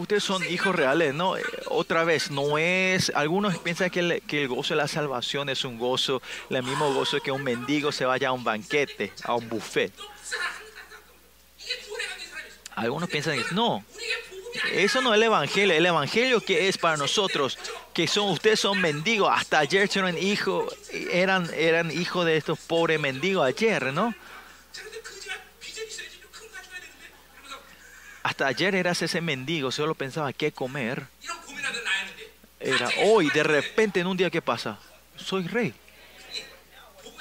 ustedes 0.00 0.24
son 0.24 0.42
hijos 0.50 0.74
reales, 0.74 1.14
¿no? 1.14 1.36
Eh, 1.36 1.42
otra 1.66 2.04
vez, 2.04 2.30
no 2.30 2.58
es... 2.58 3.12
Algunos 3.14 3.58
piensan 3.58 3.90
que 3.90 4.00
el, 4.00 4.22
que 4.22 4.42
el, 4.42 4.48
gozo 4.48 4.74
de 4.74 4.78
la 4.78 4.88
salvación 4.88 5.48
es 5.48 5.64
un 5.64 5.78
gozo, 5.78 6.22
el 6.48 6.62
mismo 6.62 6.92
gozo 6.92 7.20
que 7.20 7.30
un 7.30 7.44
mendigo 7.44 7.92
se 7.92 8.04
vaya 8.04 8.28
a 8.28 8.32
un 8.32 8.42
banquete, 8.42 9.12
a 9.22 9.34
un 9.34 9.48
buffet. 9.48 9.92
Algunos 12.74 13.10
piensan 13.10 13.36
que 13.36 13.54
no, 13.54 13.84
eso 14.72 15.00
no 15.00 15.12
es 15.12 15.18
el 15.18 15.24
evangelio. 15.24 15.74
El 15.74 15.86
evangelio 15.86 16.40
que 16.40 16.68
es 16.68 16.78
para 16.78 16.96
nosotros, 16.96 17.58
que 17.94 18.06
son 18.06 18.30
ustedes 18.30 18.60
son 18.60 18.80
mendigos. 18.80 19.30
Hasta 19.32 19.58
ayer 19.58 19.88
eran 19.94 20.18
hijo, 20.18 20.66
eran 21.12 21.48
eran 21.54 21.90
hijos 21.90 22.26
de 22.26 22.36
estos 22.36 22.58
pobres 22.58 22.98
mendigos 23.00 23.46
ayer, 23.46 23.92
¿no? 23.92 24.14
Hasta 28.22 28.46
ayer 28.46 28.74
eras 28.74 29.00
ese 29.02 29.20
mendigo, 29.20 29.70
solo 29.72 29.94
pensaba 29.94 30.32
qué 30.32 30.52
comer. 30.52 31.06
Era 32.58 32.90
hoy, 33.04 33.30
de 33.30 33.42
repente, 33.42 34.00
en 34.00 34.06
un 34.06 34.16
día, 34.16 34.28
¿qué 34.28 34.42
pasa? 34.42 34.78
Soy 35.16 35.46
rey. 35.48 35.72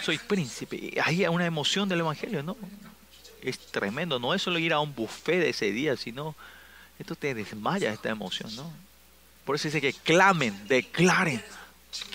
Soy 0.02 0.18
príncipe. 0.18 0.76
Y 0.76 1.00
ahí 1.04 1.24
hay 1.24 1.28
una 1.28 1.46
emoción 1.46 1.88
del 1.88 2.02
evangelio, 2.02 2.44
¿no? 2.44 2.58
Es 3.42 3.58
tremendo. 3.58 4.20
No 4.20 4.34
es 4.34 4.42
solo 4.42 4.60
ir 4.60 4.74
a 4.74 4.82
un 4.82 4.94
buffet 4.94 5.40
de 5.40 5.50
ese 5.50 5.72
día, 5.72 5.96
sino 5.96 6.36
esto 7.00 7.16
te 7.16 7.34
desmaya 7.34 7.94
esta 7.94 8.10
emoción, 8.10 8.54
¿no? 8.58 8.72
Por 9.46 9.56
eso 9.56 9.70
dice 9.70 9.82
que 9.82 9.94
clamen, 9.94 10.68
declaren 10.68 11.42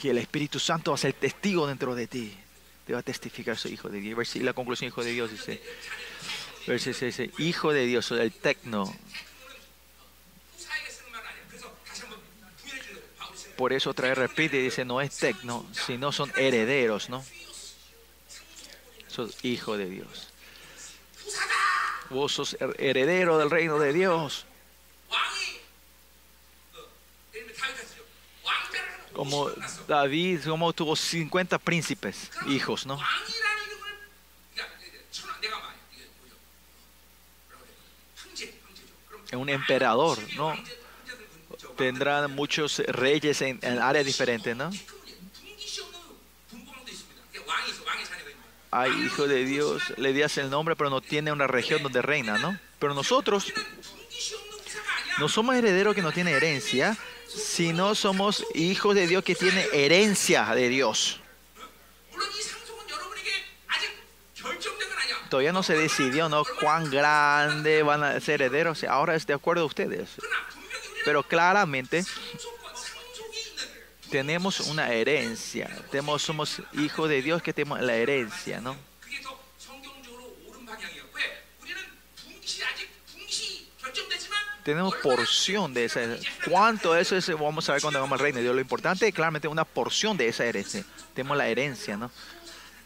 que 0.00 0.10
el 0.10 0.18
Espíritu 0.18 0.60
Santo 0.60 0.90
va 0.90 0.96
a 0.96 0.98
ser 0.98 1.14
testigo 1.14 1.66
dentro 1.66 1.94
de 1.94 2.06
ti. 2.06 2.36
Te 2.86 2.92
va 2.92 3.00
a 3.00 3.02
testificar 3.02 3.56
su 3.56 3.68
Hijo 3.68 3.88
de 3.88 3.98
Dios. 3.98 4.36
Y 4.36 4.40
la 4.40 4.52
conclusión, 4.52 4.88
Hijo 4.88 5.02
de 5.02 5.12
Dios, 5.12 5.30
dice, 5.30 5.60
versículo 6.66 7.06
dice, 7.06 7.30
Hijo 7.38 7.72
de 7.72 7.86
Dios, 7.86 8.10
el 8.12 8.32
tecno. 8.32 8.94
Por 13.56 13.72
eso 13.72 13.90
otra 13.90 14.08
vez 14.08 14.18
repite, 14.18 14.58
dice, 14.58 14.84
no 14.84 15.00
es 15.00 15.16
tecno, 15.16 15.66
sino 15.86 16.12
son 16.12 16.30
herederos, 16.36 17.08
¿no? 17.08 17.24
Son 19.08 19.32
hijos 19.42 19.78
de 19.78 19.88
Dios. 19.88 20.28
Vos 22.10 22.32
sos 22.32 22.56
heredero 22.78 23.38
del 23.38 23.50
reino 23.50 23.78
de 23.78 23.92
Dios. 23.92 24.44
como 29.14 29.48
David, 29.88 30.40
como 30.44 30.72
tuvo 30.72 30.96
50 30.96 31.58
príncipes, 31.58 32.30
hijos, 32.48 32.84
¿no? 32.84 32.98
Un 39.32 39.48
emperador, 39.48 40.18
¿no? 40.36 40.54
Tendrá 41.76 42.28
muchos 42.28 42.78
reyes 42.86 43.40
en, 43.42 43.60
áreas 43.64 44.04
diferentes, 44.04 44.56
¿no? 44.56 44.70
Hay 48.70 48.90
hijo 49.04 49.28
de 49.28 49.44
Dios, 49.44 49.82
le 49.96 50.12
das 50.12 50.36
el 50.38 50.50
nombre, 50.50 50.74
pero 50.74 50.90
no 50.90 51.00
tiene 51.00 51.32
una 51.32 51.46
región 51.46 51.82
donde 51.82 52.02
reina, 52.02 52.38
¿no? 52.38 52.58
Pero 52.80 52.94
nosotros 52.94 53.52
no 55.18 55.28
somos 55.28 55.54
herederos 55.54 55.94
que 55.94 56.02
no 56.02 56.10
tiene 56.10 56.32
herencia, 56.32 56.96
si 57.28 57.72
no 57.72 57.94
somos 57.94 58.44
hijos 58.54 58.94
de 58.94 59.06
Dios 59.06 59.24
que 59.24 59.34
tiene 59.34 59.66
herencia 59.72 60.54
de 60.54 60.68
Dios. 60.68 61.20
Todavía 65.28 65.52
no 65.52 65.62
se 65.62 65.74
decidió 65.74 66.28
¿no? 66.28 66.44
cuán 66.60 66.90
grande 66.90 67.82
van 67.82 68.04
a 68.04 68.20
ser 68.20 68.42
herederos. 68.42 68.84
Ahora 68.84 69.16
es 69.16 69.26
de 69.26 69.34
acuerdo 69.34 69.62
a 69.62 69.66
ustedes. 69.66 70.10
Pero 71.04 71.22
claramente 71.22 72.04
tenemos 74.10 74.60
una 74.60 74.92
herencia. 74.92 75.68
Tenemos, 75.90 76.22
somos 76.22 76.62
hijos 76.74 77.08
de 77.08 77.20
Dios 77.20 77.42
que 77.42 77.52
tenemos 77.52 77.80
la 77.80 77.96
herencia, 77.96 78.60
¿no? 78.60 78.76
tenemos 84.64 84.94
porción 84.96 85.74
de 85.74 85.84
esa 85.84 86.02
herencia. 86.02 86.30
¿Cuánto 86.50 86.96
eso 86.96 87.16
es? 87.16 87.28
Vamos 87.28 87.68
a 87.68 87.74
ver 87.74 87.82
cuando 87.82 88.00
vamos 88.00 88.18
al 88.18 88.24
reino 88.24 88.38
de 88.38 88.44
Dios. 88.44 88.54
Lo 88.54 88.60
importante 88.60 89.06
es 89.06 89.14
claramente 89.14 89.46
una 89.46 89.64
porción 89.64 90.16
de 90.16 90.28
esa 90.28 90.44
herencia. 90.44 90.84
Tenemos 91.12 91.36
la 91.36 91.46
herencia, 91.46 91.96
¿no? 91.96 92.10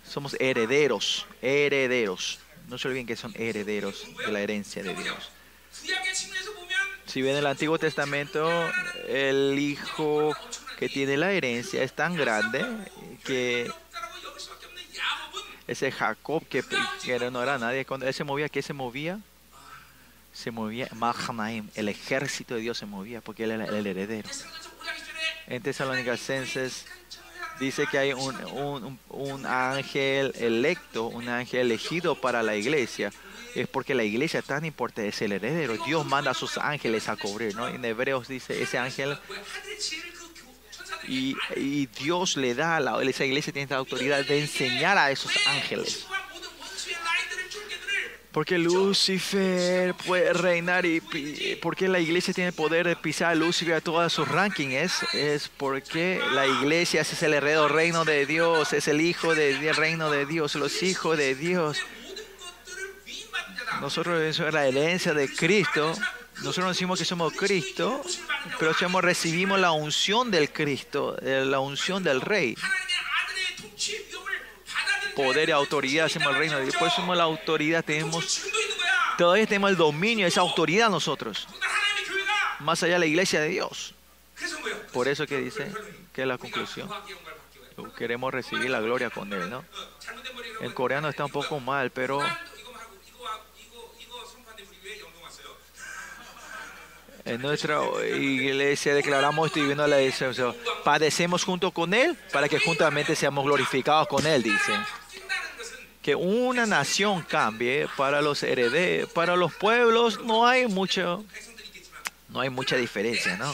Somos 0.06 0.36
herederos, 0.40 1.26
herederos. 1.40 2.40
No 2.66 2.78
se 2.78 2.88
olviden 2.88 3.06
que 3.06 3.16
son 3.16 3.32
herederos 3.36 4.06
de 4.18 4.32
la 4.32 4.40
herencia 4.40 4.82
de 4.82 4.94
Dios. 4.94 5.30
Si 7.06 7.22
ven 7.22 7.36
el 7.36 7.46
Antiguo 7.46 7.78
Testamento, 7.78 8.50
el 9.06 9.56
hijo 9.58 10.34
que 10.78 10.88
tiene 10.88 11.16
la 11.16 11.32
herencia 11.32 11.82
es 11.82 11.92
tan 11.92 12.16
grande 12.16 12.66
que 13.24 13.70
ese 15.66 15.92
Jacob 15.92 16.42
que, 16.48 16.64
que 17.04 17.30
no 17.30 17.42
era 17.42 17.58
nadie, 17.58 17.84
cuando 17.84 18.06
él 18.06 18.14
se 18.14 18.24
movía, 18.24 18.48
¿qué 18.48 18.62
se 18.62 18.72
movía? 18.72 19.20
se 20.38 20.52
movía, 20.52 20.88
el 21.74 21.88
ejército 21.88 22.54
de 22.54 22.60
Dios 22.60 22.78
se 22.78 22.86
movía 22.86 23.20
porque 23.20 23.42
él 23.42 23.50
era 23.50 23.64
el 23.64 23.84
heredero. 23.84 24.28
En 25.48 25.60
Tesalonicenses 25.60 26.86
dice 27.58 27.88
que 27.90 27.98
hay 27.98 28.12
un, 28.12 28.36
un, 28.52 29.00
un, 29.08 29.46
ángel 29.46 30.32
electo, 30.36 31.06
un 31.06 31.28
ángel 31.28 31.62
elegido 31.62 32.14
para 32.14 32.44
la 32.44 32.54
iglesia. 32.54 33.12
Es 33.56 33.66
porque 33.66 33.96
la 33.96 34.04
iglesia 34.04 34.38
es 34.38 34.46
tan 34.46 34.64
importante, 34.64 35.08
es 35.08 35.20
el 35.22 35.32
heredero. 35.32 35.76
Dios 35.84 36.06
manda 36.06 36.30
a 36.30 36.34
sus 36.34 36.56
ángeles 36.56 37.08
a 37.08 37.16
cubrir, 37.16 37.56
¿no? 37.56 37.66
En 37.66 37.84
Hebreos 37.84 38.28
dice, 38.28 38.62
ese 38.62 38.78
ángel... 38.78 39.18
Y, 41.08 41.34
y 41.56 41.86
Dios 41.86 42.36
le 42.36 42.54
da, 42.54 42.76
a 42.76 42.80
la, 42.80 43.02
esa 43.02 43.24
iglesia 43.24 43.52
tiene 43.52 43.68
la 43.70 43.78
autoridad 43.78 44.24
de 44.24 44.40
enseñar 44.40 44.98
a 44.98 45.10
esos 45.10 45.32
ángeles 45.46 46.06
porque 48.38 48.56
Lucifer 48.56 49.94
puede 50.06 50.32
reinar 50.32 50.86
y 50.86 51.00
porque 51.60 51.88
la 51.88 51.98
iglesia 51.98 52.32
tiene 52.32 52.52
poder 52.52 52.86
de 52.86 52.94
pisar 52.94 53.32
a 53.32 53.34
Lucifer 53.34 53.74
a 53.74 53.80
todos 53.80 54.12
sus 54.12 54.28
rankings? 54.28 55.02
Es, 55.12 55.50
porque 55.56 56.22
la 56.34 56.46
iglesia 56.46 57.00
es 57.00 57.20
el 57.24 57.34
heredero 57.34 57.66
reino 57.66 58.04
de 58.04 58.26
Dios, 58.26 58.72
es 58.72 58.86
el 58.86 59.00
hijo 59.00 59.34
del 59.34 59.60
de, 59.60 59.72
reino 59.72 60.08
de 60.08 60.24
Dios, 60.24 60.54
los 60.54 60.84
hijos 60.84 61.18
de 61.18 61.34
Dios. 61.34 61.78
Nosotros 63.80 64.36
somos 64.36 64.54
la 64.54 64.68
herencia 64.68 65.14
de 65.14 65.28
Cristo. 65.28 65.92
Nosotros 66.44 66.76
decimos 66.76 67.00
que 67.00 67.04
somos 67.04 67.32
Cristo, 67.32 68.00
pero 68.60 68.72
somos, 68.72 69.02
recibimos 69.02 69.58
la 69.58 69.72
unción 69.72 70.30
del 70.30 70.52
Cristo, 70.52 71.16
eh, 71.22 71.42
la 71.44 71.58
unción 71.58 72.04
del 72.04 72.20
Rey 72.20 72.54
poder 75.18 75.48
y 75.48 75.52
autoridad 75.52 76.06
hacemos 76.06 76.28
el 76.28 76.36
reino 76.36 76.56
de 76.58 76.62
Dios. 76.62 76.76
Por 76.76 76.86
eso 76.86 76.96
somos 76.98 77.16
la 77.16 77.24
autoridad. 77.24 77.84
Tenemos, 77.84 78.42
todavía 79.18 79.46
tenemos 79.46 79.70
el 79.70 79.76
dominio, 79.76 80.28
esa 80.28 80.42
autoridad 80.42 80.88
nosotros. 80.88 81.48
Más 82.60 82.84
allá 82.84 82.94
de 82.94 82.98
la 83.00 83.06
iglesia 83.06 83.40
de 83.40 83.48
Dios. 83.48 83.94
Por 84.92 85.08
eso 85.08 85.26
que 85.26 85.38
dice 85.38 85.72
que 86.12 86.22
es 86.22 86.28
la 86.28 86.38
conclusión. 86.38 86.88
Queremos 87.96 88.32
recibir 88.32 88.70
la 88.70 88.80
gloria 88.80 89.10
con 89.10 89.32
Él, 89.32 89.50
¿no? 89.50 89.64
En 90.60 90.70
coreano 90.70 91.08
está 91.08 91.24
un 91.24 91.32
poco 91.32 91.58
mal, 91.58 91.90
pero 91.90 92.20
En 97.24 97.42
nuestra 97.42 97.82
iglesia 98.06 98.94
declaramos 98.94 99.48
esto 99.48 99.58
y 99.58 99.62
viviendo 99.62 99.86
la 99.86 99.96
decisión. 99.96 100.56
Padecemos 100.82 101.44
junto 101.44 101.72
con 101.72 101.92
Él 101.92 102.16
para 102.32 102.48
que 102.48 102.58
juntamente 102.58 103.14
seamos 103.14 103.44
glorificados 103.44 104.08
con 104.08 104.26
Él, 104.26 104.42
dice 104.42 104.72
que 106.02 106.14
una 106.14 106.66
nación 106.66 107.22
cambie 107.22 107.88
para 107.96 108.22
los 108.22 108.42
herede, 108.42 109.06
para 109.06 109.36
los 109.36 109.52
pueblos 109.54 110.20
no 110.24 110.46
hay 110.46 110.66
mucho, 110.66 111.24
no 112.28 112.40
hay 112.40 112.50
mucha 112.50 112.76
diferencia, 112.76 113.36
¿no? 113.36 113.52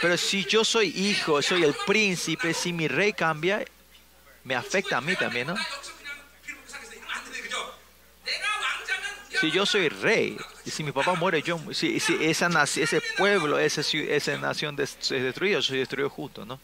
Pero 0.00 0.16
si 0.16 0.44
yo 0.44 0.64
soy 0.64 0.88
hijo, 0.88 1.42
soy 1.42 1.64
el 1.64 1.74
príncipe, 1.86 2.54
si 2.54 2.72
mi 2.72 2.88
rey 2.88 3.12
cambia, 3.12 3.64
me 4.44 4.54
afecta 4.54 4.98
a 4.98 5.00
mí 5.00 5.14
también, 5.16 5.48
¿no? 5.48 5.56
Si 9.40 9.50
yo 9.52 9.66
soy 9.66 9.88
rey, 9.88 10.36
y 10.64 10.70
si 10.70 10.82
mi 10.82 10.90
papá 10.90 11.14
muere, 11.14 11.42
yo, 11.42 11.60
si, 11.72 12.00
si 12.00 12.16
esa, 12.20 12.48
ese 12.64 13.00
pueblo, 13.16 13.58
esa, 13.58 13.82
esa 13.82 14.36
nación 14.38 14.76
es 14.80 14.96
destruida, 15.08 15.58
yo 15.58 15.62
soy 15.62 15.78
destruido 15.78 16.10
junto, 16.10 16.44
¿no? 16.44 16.60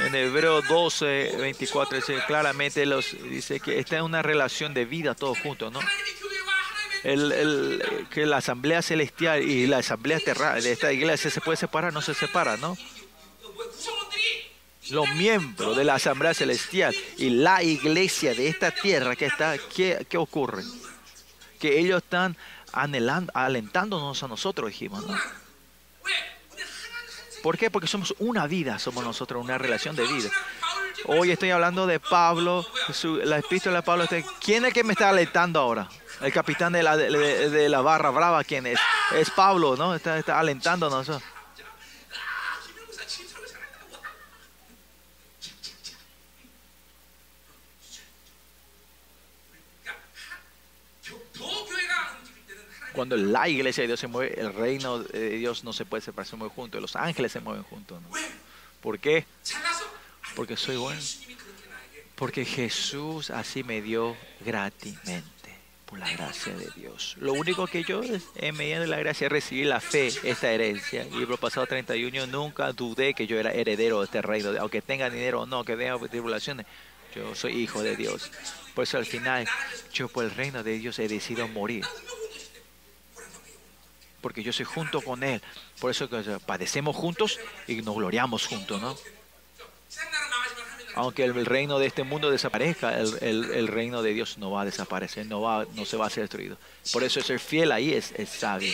En 0.00 0.14
Hebreo 0.14 0.62
12, 0.62 1.36
24 1.38 1.96
dice 1.96 2.18
claramente, 2.26 2.86
los, 2.86 3.12
dice 3.28 3.60
que 3.60 3.78
esta 3.78 3.96
es 3.96 4.02
una 4.02 4.22
relación 4.22 4.72
de 4.72 4.84
vida 4.84 5.14
todos 5.14 5.38
juntos, 5.38 5.72
¿no? 5.72 5.80
El, 7.04 7.32
el, 7.32 8.06
que 8.10 8.26
la 8.26 8.38
asamblea 8.38 8.80
celestial 8.80 9.42
y 9.42 9.66
la 9.66 9.78
asamblea 9.78 10.20
terral 10.20 10.62
de 10.62 10.72
esta 10.72 10.92
iglesia 10.92 11.30
se 11.30 11.40
puede 11.40 11.56
separar, 11.56 11.92
no 11.92 12.00
se 12.00 12.14
separa, 12.14 12.56
¿no? 12.56 12.76
Los 14.90 15.08
miembros 15.14 15.76
de 15.76 15.84
la 15.84 15.94
asamblea 15.94 16.32
celestial 16.32 16.94
y 17.16 17.30
la 17.30 17.62
iglesia 17.62 18.34
de 18.34 18.48
esta 18.48 18.70
tierra 18.70 19.16
que 19.16 19.26
está, 19.26 19.56
¿qué, 19.74 20.06
qué 20.08 20.16
ocurre? 20.16 20.62
Que 21.58 21.78
ellos 21.78 22.02
están 22.02 22.36
anhelando, 22.72 23.32
alentándonos 23.34 24.22
a 24.22 24.28
nosotros, 24.28 24.70
dijimos, 24.70 25.06
¿no? 25.06 25.16
¿Por 27.42 27.58
qué? 27.58 27.70
Porque 27.70 27.88
somos 27.88 28.14
una 28.18 28.46
vida, 28.46 28.78
somos 28.78 29.04
nosotros, 29.04 29.42
una 29.42 29.58
relación 29.58 29.96
de 29.96 30.06
vida. 30.06 30.30
Hoy 31.06 31.30
estoy 31.30 31.50
hablando 31.50 31.86
de 31.86 31.98
Pablo, 31.98 32.64
la 33.24 33.38
epístola 33.38 33.78
de 33.78 33.82
Pablo. 33.82 34.04
Este, 34.04 34.24
¿Quién 34.40 34.64
es 34.64 34.68
el 34.68 34.74
que 34.74 34.84
me 34.84 34.92
está 34.92 35.08
alentando 35.08 35.58
ahora? 35.58 35.88
El 36.20 36.32
capitán 36.32 36.72
de 36.72 36.82
la, 36.82 36.96
de, 36.96 37.68
la 37.68 37.80
barra 37.80 38.10
brava, 38.10 38.44
¿quién 38.44 38.66
es? 38.66 38.78
Es 39.16 39.30
Pablo, 39.30 39.76
¿no? 39.76 39.94
Está, 39.94 40.18
está 40.18 40.38
alentándonos. 40.38 41.10
Cuando 52.92 53.16
la 53.16 53.48
iglesia 53.48 53.82
de 53.82 53.88
Dios 53.88 54.00
se 54.00 54.06
mueve, 54.06 54.38
el 54.40 54.52
reino 54.52 54.98
de 54.98 55.30
Dios 55.30 55.64
no 55.64 55.72
se 55.72 55.84
puede 55.84 56.02
separar, 56.02 56.26
se 56.26 56.36
mueve 56.36 56.54
juntos. 56.54 56.80
Los 56.80 56.96
ángeles 56.96 57.32
se 57.32 57.40
mueven 57.40 57.62
juntos. 57.64 58.00
¿Por 58.80 58.98
qué? 58.98 59.24
Porque 60.34 60.56
soy 60.56 60.76
bueno. 60.76 61.00
Porque 62.14 62.44
Jesús 62.44 63.30
así 63.30 63.64
me 63.64 63.80
dio 63.82 64.16
gratis 64.40 64.98
por 65.86 65.98
la 65.98 66.10
gracia 66.12 66.54
de 66.54 66.68
Dios. 66.76 67.16
Lo 67.20 67.32
único 67.32 67.66
que 67.66 67.84
yo, 67.84 68.00
en 68.36 68.56
medida 68.56 68.80
de 68.80 68.86
la 68.86 68.98
gracia, 68.98 69.26
es 69.26 69.32
recibir 69.32 69.66
la 69.66 69.80
fe, 69.80 70.08
esta 70.22 70.50
herencia. 70.50 71.04
Y 71.04 71.16
Libro 71.16 71.36
pasado 71.36 71.66
31, 71.66 72.26
nunca 72.26 72.72
dudé 72.72 73.12
que 73.14 73.26
yo 73.26 73.38
era 73.38 73.52
heredero 73.52 74.00
de 74.00 74.06
este 74.06 74.22
reino. 74.22 74.52
Aunque 74.60 74.82
tenga 74.82 75.10
dinero 75.10 75.42
o 75.42 75.46
no, 75.46 75.64
que 75.64 75.76
tenga 75.76 75.98
tribulaciones, 76.08 76.66
yo 77.14 77.34
soy 77.34 77.60
hijo 77.60 77.82
de 77.82 77.96
Dios. 77.96 78.30
Por 78.74 78.84
eso 78.84 78.98
al 78.98 79.06
final, 79.06 79.46
yo 79.92 80.08
por 80.08 80.24
el 80.24 80.30
reino 80.30 80.62
de 80.62 80.78
Dios 80.78 80.98
he 80.98 81.08
decidido 81.08 81.46
morir. 81.48 81.84
Porque 84.22 84.42
yo 84.42 84.52
soy 84.52 84.64
junto 84.64 85.02
con 85.02 85.22
Él. 85.22 85.42
Por 85.78 85.90
eso 85.90 86.08
padecemos 86.46 86.96
juntos 86.96 87.38
y 87.68 87.82
nos 87.82 87.94
gloriamos 87.94 88.46
juntos, 88.46 88.80
¿no? 88.80 88.96
Aunque 90.94 91.24
el 91.24 91.46
reino 91.46 91.78
de 91.78 91.86
este 91.86 92.04
mundo 92.04 92.30
desaparezca, 92.30 92.98
el 92.98 93.68
reino 93.68 94.02
de 94.02 94.14
Dios 94.14 94.38
no 94.38 94.50
va 94.50 94.62
a 94.62 94.64
desaparecer, 94.64 95.26
no, 95.26 95.40
va, 95.40 95.66
no 95.74 95.84
se 95.84 95.96
va 95.96 96.06
a 96.06 96.10
ser 96.10 96.24
destruido. 96.24 96.56
Por 96.92 97.02
eso 97.02 97.20
ser 97.20 97.40
fiel 97.40 97.72
ahí 97.72 97.92
es, 97.92 98.12
es 98.12 98.28
sabio. 98.28 98.72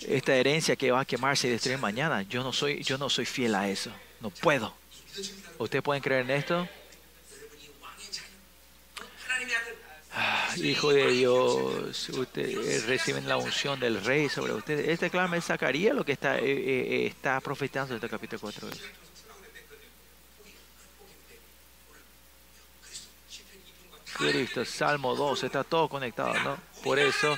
Esta 0.00 0.34
herencia 0.34 0.76
que 0.76 0.90
va 0.90 1.00
a 1.00 1.04
quemarse 1.04 1.48
y 1.48 1.50
destruir 1.50 1.78
mañana, 1.78 2.22
yo 2.22 2.42
no 2.42 2.52
soy, 2.52 2.82
yo 2.82 2.98
no 2.98 3.08
soy 3.08 3.24
fiel 3.24 3.54
a 3.54 3.68
eso. 3.68 3.90
No 4.20 4.30
puedo. 4.30 4.74
¿Ustedes 5.58 5.82
pueden 5.82 6.02
creer 6.02 6.22
en 6.22 6.30
esto? 6.30 6.68
Hijo 10.56 10.92
de 10.92 11.10
Dios, 11.12 12.08
ustedes 12.10 12.86
reciben 12.86 13.28
la 13.28 13.36
unción 13.36 13.78
del 13.80 14.04
rey 14.04 14.28
sobre 14.28 14.52
ustedes. 14.52 14.88
Este 14.88 15.10
clama 15.10 15.36
es 15.36 15.44
Zacarías 15.44 15.94
lo 15.94 16.04
que 16.04 16.12
está, 16.12 16.38
eh, 16.38 16.42
eh, 16.44 17.06
está 17.06 17.40
profetizando 17.40 17.94
este 17.94 18.08
capítulo 18.08 18.40
4. 18.40 18.68
Cristo, 24.14 24.64
Salmo 24.64 25.16
2, 25.16 25.44
está 25.44 25.64
todo 25.64 25.88
conectado, 25.88 26.34
¿no? 26.44 26.58
Por 26.84 26.98
eso 26.98 27.36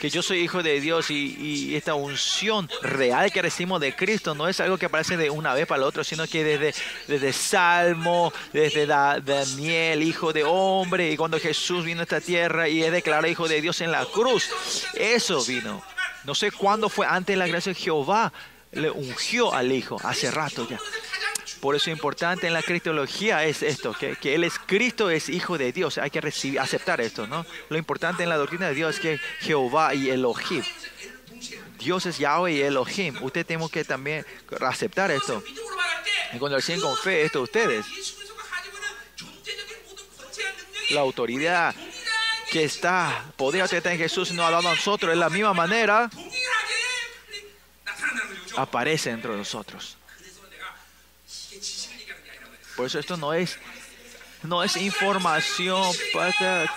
que 0.00 0.08
yo 0.10 0.22
soy 0.22 0.38
hijo 0.38 0.62
de 0.62 0.80
Dios 0.80 1.10
y, 1.10 1.74
esta 1.76 1.94
unción 1.94 2.68
real 2.82 3.30
que 3.30 3.42
recibimos 3.42 3.80
de 3.80 3.94
Cristo 3.94 4.34
no 4.34 4.48
es 4.48 4.58
algo 4.60 4.78
que 4.78 4.86
aparece 4.86 5.16
de 5.16 5.30
una 5.30 5.54
vez 5.54 5.66
para 5.66 5.82
la 5.82 5.86
otra, 5.86 6.02
sino 6.04 6.26
que 6.26 6.42
desde, 6.42 6.74
desde 7.06 7.32
Salmo, 7.32 8.32
desde 8.52 8.86
Da- 8.86 9.20
Daniel, 9.20 10.02
hijo 10.02 10.32
de 10.32 10.44
hombre, 10.44 11.12
y 11.12 11.16
cuando 11.16 11.38
Jesús 11.38 11.84
vino 11.84 12.00
a 12.00 12.04
esta 12.04 12.20
tierra 12.20 12.68
y 12.68 12.82
es 12.82 12.90
declarado 12.92 13.28
hijo 13.28 13.46
de 13.46 13.60
Dios 13.60 13.80
en 13.82 13.92
la 13.92 14.04
cruz, 14.06 14.48
eso 14.94 15.44
vino. 15.44 15.82
No 16.24 16.34
sé 16.34 16.50
cuándo 16.50 16.88
fue 16.88 17.06
antes 17.06 17.36
la 17.36 17.46
gracia 17.46 17.72
de 17.72 17.78
Jehová, 17.78 18.32
le 18.72 18.90
ungió 18.90 19.52
al 19.52 19.70
hijo, 19.72 19.96
hace 20.02 20.30
rato 20.30 20.66
ya. 20.68 20.78
Por 21.60 21.76
eso 21.76 21.90
importante 21.90 22.46
en 22.46 22.54
la 22.54 22.62
cristología 22.62 23.44
es 23.44 23.62
esto, 23.62 23.92
que, 23.92 24.16
que 24.16 24.34
Él 24.34 24.44
es 24.44 24.58
Cristo, 24.58 25.10
es 25.10 25.28
Hijo 25.28 25.58
de 25.58 25.72
Dios. 25.72 25.98
Hay 25.98 26.10
que 26.10 26.20
recibir, 26.20 26.58
aceptar 26.58 27.00
esto, 27.00 27.26
¿no? 27.26 27.44
Lo 27.68 27.76
importante 27.76 28.22
en 28.22 28.30
la 28.30 28.36
doctrina 28.36 28.68
de 28.68 28.74
Dios 28.74 28.94
es 28.94 29.00
que 29.00 29.20
Jehová 29.40 29.94
y 29.94 30.08
Elohim. 30.08 30.64
Dios 31.78 32.06
es 32.06 32.18
Yahweh 32.18 32.52
y 32.52 32.60
Elohim. 32.62 33.16
Usted 33.22 33.44
tenemos 33.44 33.70
que 33.70 33.84
también 33.84 34.24
aceptar 34.60 35.10
esto. 35.10 35.42
Y 36.32 36.38
cuando 36.38 36.56
recién 36.56 36.80
con 36.80 36.96
fe 36.96 37.22
esto 37.22 37.42
ustedes, 37.42 37.86
la 40.90 41.00
autoridad 41.00 41.74
que 42.50 42.64
está, 42.64 43.32
poder 43.36 43.68
que 43.68 43.76
está 43.76 43.92
en 43.92 43.98
Jesús 43.98 44.32
nos 44.32 44.46
ha 44.46 44.50
dado 44.50 44.68
a 44.68 44.74
nosotros, 44.74 45.10
de 45.10 45.16
la 45.16 45.30
misma 45.30 45.54
manera, 45.54 46.10
aparece 48.56 49.10
dentro 49.10 49.32
de 49.32 49.38
nosotros. 49.38 49.96
Por 52.80 52.86
eso 52.86 52.98
esto 52.98 53.18
no 53.18 53.34
es, 53.34 53.58
no 54.42 54.64
es 54.64 54.74
información. 54.78 55.92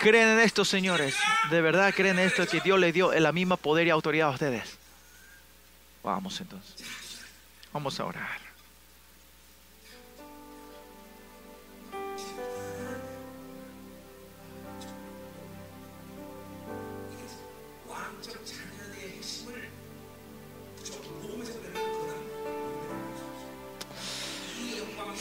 Creen 0.02 0.28
en 0.28 0.40
esto, 0.40 0.66
señores. 0.66 1.16
De 1.50 1.62
verdad 1.62 1.94
creen 1.96 2.20
en 2.20 2.26
esto 2.26 2.46
que 2.46 2.60
Dios 2.60 2.78
le 2.78 2.92
dio 2.92 3.14
la 3.14 3.32
misma 3.32 3.56
poder 3.56 3.88
y 3.88 3.90
autoridad 3.90 4.28
a 4.28 4.32
ustedes. 4.32 4.78
Vamos 6.04 6.42
entonces. 6.42 6.86
Vamos 7.72 7.98
a 8.02 8.04
orar. 8.04 8.43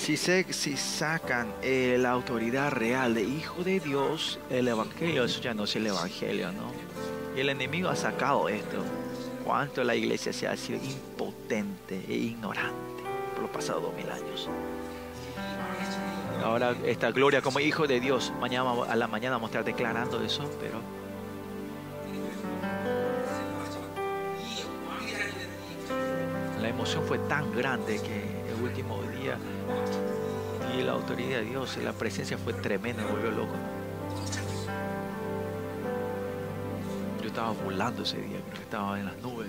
si, 0.03 0.77
sacan 0.77 1.55
eh, 1.63 1.97
la 1.99 2.11
autoridad 2.11 2.73
real 2.73 3.15
de 3.15 3.23
Hijo 3.23 3.63
de 3.63 3.79
Dios, 3.79 4.41
el 4.51 4.67
Evangelio, 4.67 5.25
eso 5.25 5.41
ya 5.41 5.55
no 5.55 5.65
es 5.65 5.77
el 5.77 5.87
Evangelio, 5.87 6.51
¿no? 6.51 6.73
Y 7.37 7.41
el 7.41 7.49
enemigo 7.49 7.89
ha 7.89 7.95
sacado 7.95 8.49
esto. 8.49 8.83
Cuánto 9.45 9.85
la 9.85 9.95
iglesia 9.95 10.33
se 10.33 10.49
ha 10.49 10.57
sido 10.57 10.81
impotente 10.83 12.05
e 12.09 12.15
ignorante 12.15 13.03
por 13.33 13.43
los 13.43 13.51
pasados 13.51 13.83
dos 13.83 13.95
mil 13.95 14.11
años. 14.11 14.49
Ahora 16.45 16.75
esta 16.85 17.13
gloria 17.13 17.41
como 17.41 17.61
hijo 17.61 17.87
de 17.87 18.01
Dios, 18.01 18.33
mañana 18.41 18.73
a 18.89 18.97
la 18.97 19.07
mañana 19.07 19.37
vamos 19.37 19.51
a 19.51 19.59
estar 19.59 19.65
declarando 19.65 20.21
eso, 20.23 20.51
pero 20.61 20.81
la 26.61 26.69
emoción 26.69 27.05
fue 27.07 27.19
tan 27.21 27.55
grande 27.55 28.01
que 28.01 28.53
el 28.53 28.63
último 28.65 29.01
día 29.21 29.39
y 30.77 30.83
la 30.83 30.93
autoridad 30.93 31.39
de 31.39 31.45
Dios 31.45 31.77
la 31.79 31.93
presencia 31.93 32.39
fue 32.39 32.53
tremenda, 32.55 33.03
me 33.03 33.11
volvió 33.11 33.31
loco. 33.31 33.55
Yo 37.21 37.29
estaba 37.29 37.53
volando 37.53 38.03
ese 38.03 38.19
día, 38.19 38.41
creo 38.41 38.55
que 38.55 38.63
estaba 38.63 38.99
en 38.99 39.07
las 39.07 39.17
nubes. 39.19 39.49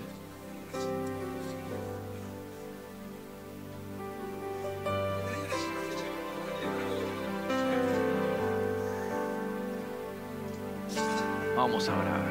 Vamos 11.56 11.88
a 11.88 11.98
orar. 11.98 12.24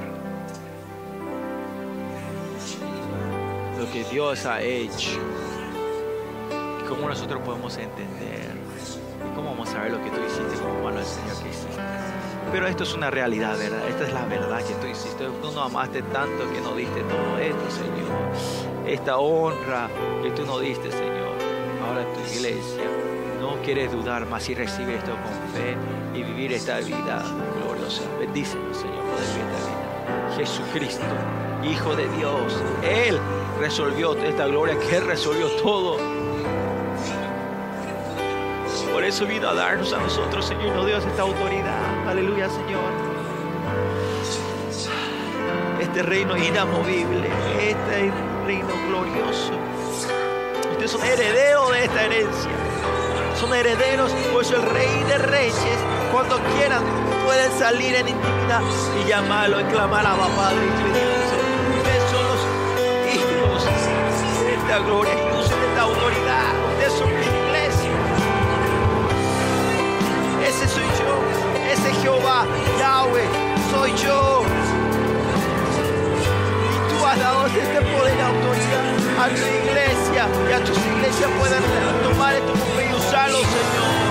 Lo 3.80 3.92
que 3.92 4.04
Dios 4.06 4.46
ha 4.46 4.62
hecho. 4.62 5.43
Cómo 6.96 7.10
nosotros 7.10 7.42
podemos 7.44 7.76
entender. 7.78 8.52
Y 9.26 9.36
cómo 9.36 9.50
vamos 9.50 9.74
a 9.74 9.82
ver 9.82 9.94
lo 9.94 10.04
que 10.04 10.12
tú 10.12 10.18
hiciste 10.28 10.62
como 10.62 10.84
mano 10.84 10.98
del 10.98 11.06
Señor 11.06 11.36
que 11.42 11.50
hiciste. 11.50 11.82
Pero 12.52 12.68
esto 12.68 12.84
es 12.84 12.94
una 12.94 13.10
realidad, 13.10 13.58
¿verdad? 13.58 13.88
Esta 13.88 14.04
es 14.06 14.14
la 14.14 14.26
verdad 14.26 14.64
que 14.64 14.76
tú 14.76 14.86
hiciste. 14.86 15.26
Tú 15.26 15.52
nos 15.52 15.58
amaste 15.58 16.04
tanto 16.04 16.44
que 16.52 16.62
nos 16.62 16.78
diste 16.78 17.02
todo 17.02 17.38
esto, 17.40 17.72
Señor. 17.72 18.88
Esta 18.88 19.18
honra 19.18 19.90
que 20.22 20.30
tú 20.32 20.46
nos 20.46 20.62
diste, 20.62 20.92
Señor. 20.92 21.34
Ahora 21.84 22.06
tu 22.14 22.20
iglesia 22.32 22.84
no 23.42 23.56
quiere 23.64 23.88
dudar 23.88 24.28
más 24.28 24.48
y 24.50 24.54
recibe 24.54 24.96
esto 24.96 25.14
con 25.14 25.60
fe 25.60 25.76
y 26.14 26.22
vivir 26.22 26.54
esta 26.54 26.78
vida 26.78 27.24
gloriosa. 27.60 28.04
Bendícenos, 28.20 28.78
Señor, 28.78 29.02
vivir 29.02 29.48
esta 29.50 29.68
vida. 29.68 30.36
Jesucristo, 30.38 31.06
Hijo 31.64 31.96
de 31.96 32.08
Dios, 32.18 32.62
Él 32.84 33.18
resolvió 33.60 34.14
esta 34.16 34.46
gloria, 34.46 34.78
que 34.78 34.98
Él 34.98 35.08
resolvió 35.08 35.48
todo. 35.64 36.13
Por 39.04 39.10
eso 39.10 39.26
vino 39.26 39.50
a 39.50 39.54
darnos 39.54 39.92
a 39.92 39.98
nosotros, 39.98 40.46
Señor, 40.46 40.74
nos 40.78 40.86
dio 40.86 40.96
esta 40.96 41.24
autoridad. 41.24 42.08
Aleluya, 42.08 42.50
Señor. 42.50 42.90
Este 45.82 46.04
reino 46.04 46.38
inamovible, 46.38 47.28
este 47.60 48.14
reino 48.46 48.70
glorioso. 48.88 49.52
Ustedes 50.72 50.92
son 50.92 51.04
herederos 51.04 51.70
de 51.72 51.84
esta 51.84 52.02
herencia. 52.02 52.52
Son 53.38 53.54
herederos, 53.54 54.10
por 54.32 54.42
eso 54.42 54.56
el 54.56 54.62
Rey 54.70 55.04
de 55.10 55.18
Reyes, 55.18 55.80
cuando 56.14 56.40
quieran, 56.56 56.82
pueden 57.26 57.52
salir 57.60 57.96
en 57.96 58.08
intimidad 58.08 58.62
y 59.04 59.10
llamarlo, 59.10 59.60
y 59.60 59.64
clamar 59.66 60.06
a 60.08 60.16
Padre. 60.16 60.66
Ustedes 61.76 62.10
son 62.10 62.24
los 62.24 63.14
hijos 63.14 63.66
de 64.46 64.54
esta 64.54 64.80
gloria 64.80 65.14
de 65.14 65.42
esta 65.42 65.82
autoridad. 65.82 66.54
Ustedes 66.72 66.94
son 66.94 67.43
Jehová, 72.04 72.46
Yahweh, 72.78 73.30
soy 73.72 73.92
yo. 73.96 74.44
Y 76.70 77.00
tú 77.00 77.06
has 77.06 77.18
dado 77.18 77.46
este 77.48 77.82
poder 77.82 78.18
y 78.18 78.22
autoridad 78.22 78.86
a 79.22 79.30
tu 79.30 79.36
iglesia 79.36 80.28
y 80.50 80.52
a 80.52 80.64
tus 80.66 80.78
iglesias 80.78 81.32
puedan 81.40 81.64
tomar 82.04 82.34
esto 82.34 82.52
como 82.52 82.82
y 82.82 82.94
usarlo, 82.94 83.38
Señor. 83.38 84.03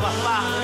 Creación, 0.00 0.10
que 0.10 0.63